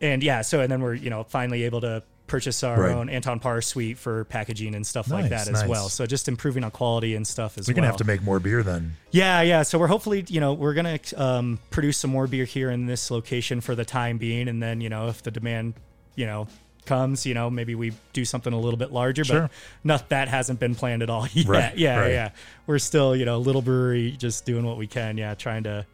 and 0.00 0.22
yeah 0.22 0.40
so 0.42 0.60
and 0.60 0.70
then 0.70 0.80
we're 0.80 0.94
you 0.94 1.10
know 1.10 1.24
finally 1.24 1.64
able 1.64 1.80
to 1.80 2.02
purchase 2.28 2.62
our 2.62 2.80
Right. 2.80 2.92
own 2.94 3.08
Anton 3.08 3.40
Paar 3.40 3.60
suite 3.60 3.98
for 3.98 4.22
packaging 4.26 4.76
and 4.76 4.86
stuff 4.86 5.10
like 5.10 5.30
that 5.30 5.48
as 5.48 5.62
nice. 5.62 5.68
well 5.68 5.88
so 5.88 6.06
just 6.06 6.28
improving 6.28 6.62
on 6.62 6.70
quality 6.70 7.16
and 7.16 7.26
stuff 7.26 7.58
as 7.58 7.66
We're 7.66 7.74
gonna 7.74 7.88
have 7.88 7.96
to 7.96 8.04
make 8.04 8.22
more 8.22 8.38
beer 8.38 8.62
then. 8.62 8.94
yeah 9.10 9.42
yeah 9.42 9.62
so 9.62 9.78
we're 9.80 9.88
hopefully 9.88 10.24
you 10.28 10.38
know 10.40 10.52
we're 10.54 10.74
gonna 10.74 11.00
um, 11.16 11.58
produce 11.70 11.98
some 11.98 12.12
more 12.12 12.28
beer 12.28 12.44
here 12.44 12.70
in 12.70 12.86
this 12.86 13.10
location 13.10 13.60
for 13.60 13.74
the 13.74 13.84
time 13.84 14.16
being 14.18 14.46
and 14.46 14.62
then 14.62 14.80
you 14.80 14.88
know 14.88 15.08
if 15.08 15.22
the 15.24 15.32
demand 15.32 15.74
you 16.14 16.24
know 16.26 16.46
comes 16.86 17.26
you 17.26 17.34
know 17.34 17.50
maybe 17.50 17.74
we 17.74 17.92
do 18.12 18.24
something 18.24 18.52
a 18.52 18.58
little 18.58 18.78
bit 18.78 18.90
larger 18.92 19.24
Sure. 19.24 19.40
but 19.42 19.50
not 19.84 20.08
that 20.08 20.28
hasn't 20.28 20.58
been 20.60 20.74
planned 20.74 21.02
at 21.02 21.10
all 21.10 21.26
yet 21.32 21.46
Right, 21.48 21.76
yeah 21.78 21.98
right. 22.00 22.10
yeah 22.12 22.30
we're 22.66 22.78
still 22.78 23.14
you 23.14 23.24
know 23.24 23.36
a 23.36 23.38
little 23.38 23.62
brewery 23.62 24.12
just 24.12 24.44
doing 24.44 24.64
what 24.64 24.76
we 24.76 24.86
can 24.86 25.16
yeah 25.18 25.34
trying 25.34 25.64
to 25.64 25.84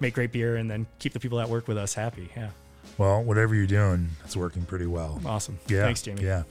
make 0.00 0.14
great 0.14 0.32
beer 0.32 0.56
and 0.56 0.70
then 0.70 0.86
keep 0.98 1.12
the 1.12 1.20
people 1.20 1.38
that 1.38 1.48
work 1.48 1.68
with 1.68 1.76
us 1.78 1.94
happy 1.94 2.28
yeah 2.36 2.50
Well, 2.98 3.22
whatever 3.22 3.54
you're 3.54 3.66
doing, 3.66 4.10
it's 4.24 4.36
working 4.36 4.64
pretty 4.64 4.86
well. 4.86 5.20
awesome 5.26 5.58
Yeah. 5.68 5.82
thanks 5.82 6.02
jamie 6.02 6.22
Yeah. 6.22 6.44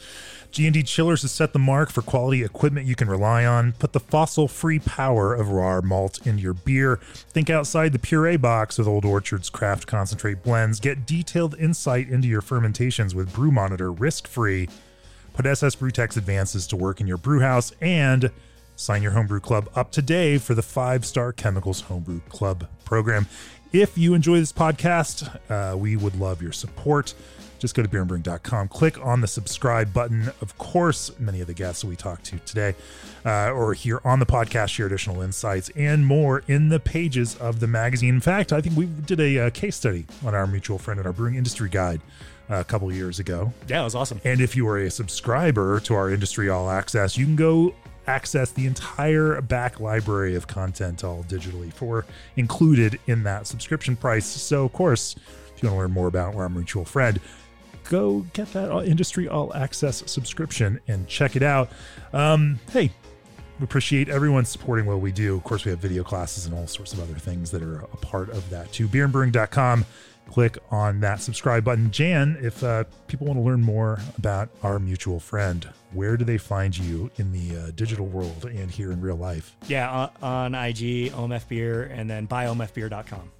G&D 0.52 0.84
Chillers 0.84 1.24
has 1.24 1.32
set 1.32 1.52
the 1.52 1.60
mark 1.60 1.92
for 1.92 2.02
quality 2.02 2.44
equipment 2.44 2.86
you 2.88 2.96
can 2.96 3.10
rely 3.10 3.46
on. 3.46 3.74
Put 3.74 3.92
the 3.92 4.00
fossil-free 4.00 4.80
power 4.80 5.34
of 5.34 5.48
Rahr 5.48 5.84
malt 5.84 6.26
into 6.26 6.42
your 6.42 6.54
beer. 6.54 6.98
Think 7.32 7.50
outside 7.50 7.92
the 7.92 8.00
puree 8.00 8.38
box 8.38 8.78
with 8.78 8.88
Old 8.88 9.04
Orchard's 9.04 9.50
craft 9.50 9.86
concentrate 9.86 10.44
blends. 10.44 10.80
Get 10.80 11.06
detailed 11.06 11.56
insight 11.60 12.08
into 12.08 12.28
your 12.30 12.42
fermentations 12.42 13.14
with 13.14 13.34
Brew 13.34 13.52
Monitor 13.52 13.92
risk-free. 13.92 14.70
Put 15.34 15.46
Ss 15.46 15.76
Brewtech 15.76 16.16
Advances 16.16 16.68
to 16.68 16.78
work 16.78 17.02
in 17.02 17.08
your 17.08 17.18
brew 17.18 17.42
house 17.42 17.74
and 17.82 18.32
sign 18.78 19.02
your 19.04 19.12
homebrew 19.12 19.42
club 19.42 19.70
up 19.76 19.92
today 19.92 20.38
for 20.38 20.54
the 20.54 20.62
five 20.62 21.06
star 21.06 21.34
chemicals 21.34 21.82
homebrew 21.82 22.22
club 22.30 22.68
program. 22.86 23.28
If 23.76 23.98
you 23.98 24.14
enjoy 24.14 24.40
this 24.40 24.54
podcast, 24.54 25.28
uh, 25.50 25.76
we 25.76 25.98
would 25.98 26.18
love 26.18 26.42
your 26.42 26.54
support. 26.54 27.14
Just 27.60 27.76
go 27.76 27.84
to 27.84 27.90
beerandbrewing.com, 27.90 28.70
click 28.70 28.98
on 29.06 29.20
the 29.20 29.28
subscribe 29.28 29.92
button. 29.92 30.32
Of 30.40 30.58
course, 30.58 31.12
many 31.20 31.42
of 31.42 31.48
the 31.48 31.54
guests 31.54 31.84
we 31.84 31.98
talked 31.98 32.24
to 32.28 32.40
today 32.40 32.74
uh, 33.26 33.52
or 33.52 33.74
here 33.74 34.00
on 34.06 34.20
the 34.20 34.26
podcast 34.26 34.70
share 34.70 34.86
additional 34.86 35.22
insights 35.22 35.70
and 35.76 36.06
more 36.06 36.42
in 36.48 36.70
the 36.70 36.80
pages 36.80 37.36
of 37.36 37.60
the 37.60 37.68
magazine. 37.68 38.16
In 38.16 38.22
fact, 38.22 38.54
I 38.54 38.62
think 38.62 38.78
we 38.78 38.86
did 38.86 39.20
a, 39.20 39.48
uh 39.48 39.50
case 39.50 39.76
study 39.76 40.06
on 40.26 40.34
our 40.34 40.48
mutual 40.48 40.78
friend 40.78 40.98
in 40.98 41.06
our 41.06 41.12
brewing 41.12 41.36
industry 41.36 41.68
guide 41.68 42.00
uh, 42.50 42.56
a 42.56 42.64
couple 42.64 42.90
years 42.94 43.20
ago. 43.20 43.52
Yeah, 43.68 43.82
it 43.82 43.84
was 43.84 43.96
awesome. 43.96 44.22
And 44.24 44.40
if 44.40 44.56
you 44.56 44.66
are 44.70 44.78
a 44.78 44.90
subscriber 44.90 45.82
to 45.82 45.96
our 45.96 46.10
Industry 46.10 46.48
All 46.48 46.70
Access, 46.70 47.18
you 47.18 47.26
can 47.26 47.36
go 47.36 47.76
access 48.08 48.52
the 48.52 48.66
entire 48.66 49.42
back 49.42 49.80
library 49.80 50.36
of 50.36 50.48
content 50.48 51.04
all 51.04 51.24
digitally 51.24 51.72
for 51.72 52.06
included 52.36 53.00
in 53.08 53.24
that 53.24 53.48
subscription 53.48 53.96
price. 53.96 54.26
So, 54.26 54.66
of 54.66 54.74
course, 54.74 55.16
if 55.56 55.64
you 55.64 55.70
want 55.70 55.78
to 55.78 55.80
learn 55.84 55.92
more 55.92 56.08
about 56.08 56.36
our 56.36 56.50
mutual 56.50 56.86
friend, 56.86 57.20
go 57.90 58.26
get 58.34 58.52
that 58.54 58.72
Industry 58.86 59.28
All 59.28 59.54
Access 59.56 60.10
subscription 60.12 60.80
and 60.88 61.08
check 61.08 61.36
it 61.36 61.44
out. 61.44 61.70
Um, 62.14 62.60
hey, 62.72 62.92
we 63.60 63.64
appreciate 63.64 64.10
everyone 64.10 64.46
supporting 64.46 64.86
what 64.86 65.00
we 65.00 65.12
do. 65.12 65.36
Of 65.36 65.44
course, 65.44 65.64
we 65.66 65.72
have 65.72 65.80
video 65.80 66.04
classes 66.04 66.46
and 66.46 66.54
all 66.54 66.68
sorts 66.68 66.94
of 66.94 67.00
other 67.00 67.14
things 67.14 67.52
that 67.52 67.62
are 67.62 67.80
a 67.80 67.98
part 67.98 68.30
of 68.30 68.50
that 68.50 68.72
too. 68.72 68.88
Beerandbrewing.com 68.88 69.86
click 70.30 70.58
on 70.72 71.00
that 71.02 71.22
subscribe 71.22 71.64
button. 71.64 71.92
Jan, 71.92 72.38
if 72.42 72.64
uh, 72.64 72.84
people 73.08 73.28
want 73.28 73.38
to 73.40 73.44
learn 73.44 73.62
more 73.62 74.00
about 74.18 74.50
our 74.64 74.80
mutual 74.80 75.20
friend, 75.20 75.68
where 75.94 76.18
do 76.18 76.26
they 76.26 76.38
find 76.38 76.78
you 76.78 77.10
in 77.18 77.32
the 77.32 77.58
uh, 77.58 77.72
digital 77.76 78.06
world 78.08 78.46
and 78.46 78.70
here 78.70 78.92
in 78.92 79.00
real 79.02 79.16
life? 79.16 79.56
Yeah, 79.68 79.90
on, 80.22 80.54
on 80.54 80.56
IG, 80.56 81.12
omfbeer, 81.14 81.90
and 81.92 82.10
then 82.10 82.28
buyomfbeer.com. 82.28 83.32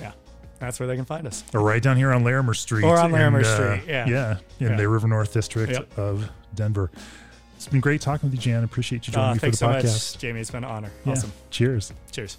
Yeah, 0.00 0.12
that's 0.58 0.80
where 0.80 0.86
they 0.86 0.96
can 0.96 1.04
find 1.04 1.26
us. 1.26 1.44
Or 1.52 1.60
right 1.60 1.82
down 1.82 1.96
here 1.96 2.12
on 2.12 2.24
Larimer 2.24 2.54
Street. 2.54 2.84
Or 2.84 2.98
on 2.98 3.12
Larimer 3.12 3.38
and, 3.38 3.46
uh, 3.46 3.56
Street, 3.78 3.82
yeah. 3.88 4.06
Yeah, 4.08 4.36
in 4.60 4.70
Yeah. 4.70 4.76
the 4.76 4.88
River 4.88 5.08
North 5.08 5.32
District 5.34 5.72
Yep. 5.72 5.98
of 5.98 6.30
Denver. 6.54 6.90
It's 7.56 7.68
been 7.68 7.80
great 7.80 8.00
talking 8.00 8.30
with 8.30 8.34
you, 8.38 8.40
Jan. 8.52 8.64
Appreciate 8.64 9.06
you 9.06 9.12
joining 9.12 9.30
Uh, 9.30 9.34
me 9.34 9.38
for 9.40 9.50
the 9.50 9.56
so 9.58 9.66
podcast. 9.68 10.14
much, 10.14 10.18
Jamie. 10.18 10.40
It's 10.40 10.50
been 10.50 10.64
an 10.64 10.70
honor. 10.70 10.90
Yeah. 11.04 11.12
Awesome. 11.12 11.32
Cheers. 11.50 11.92
Cheers. 12.10 12.38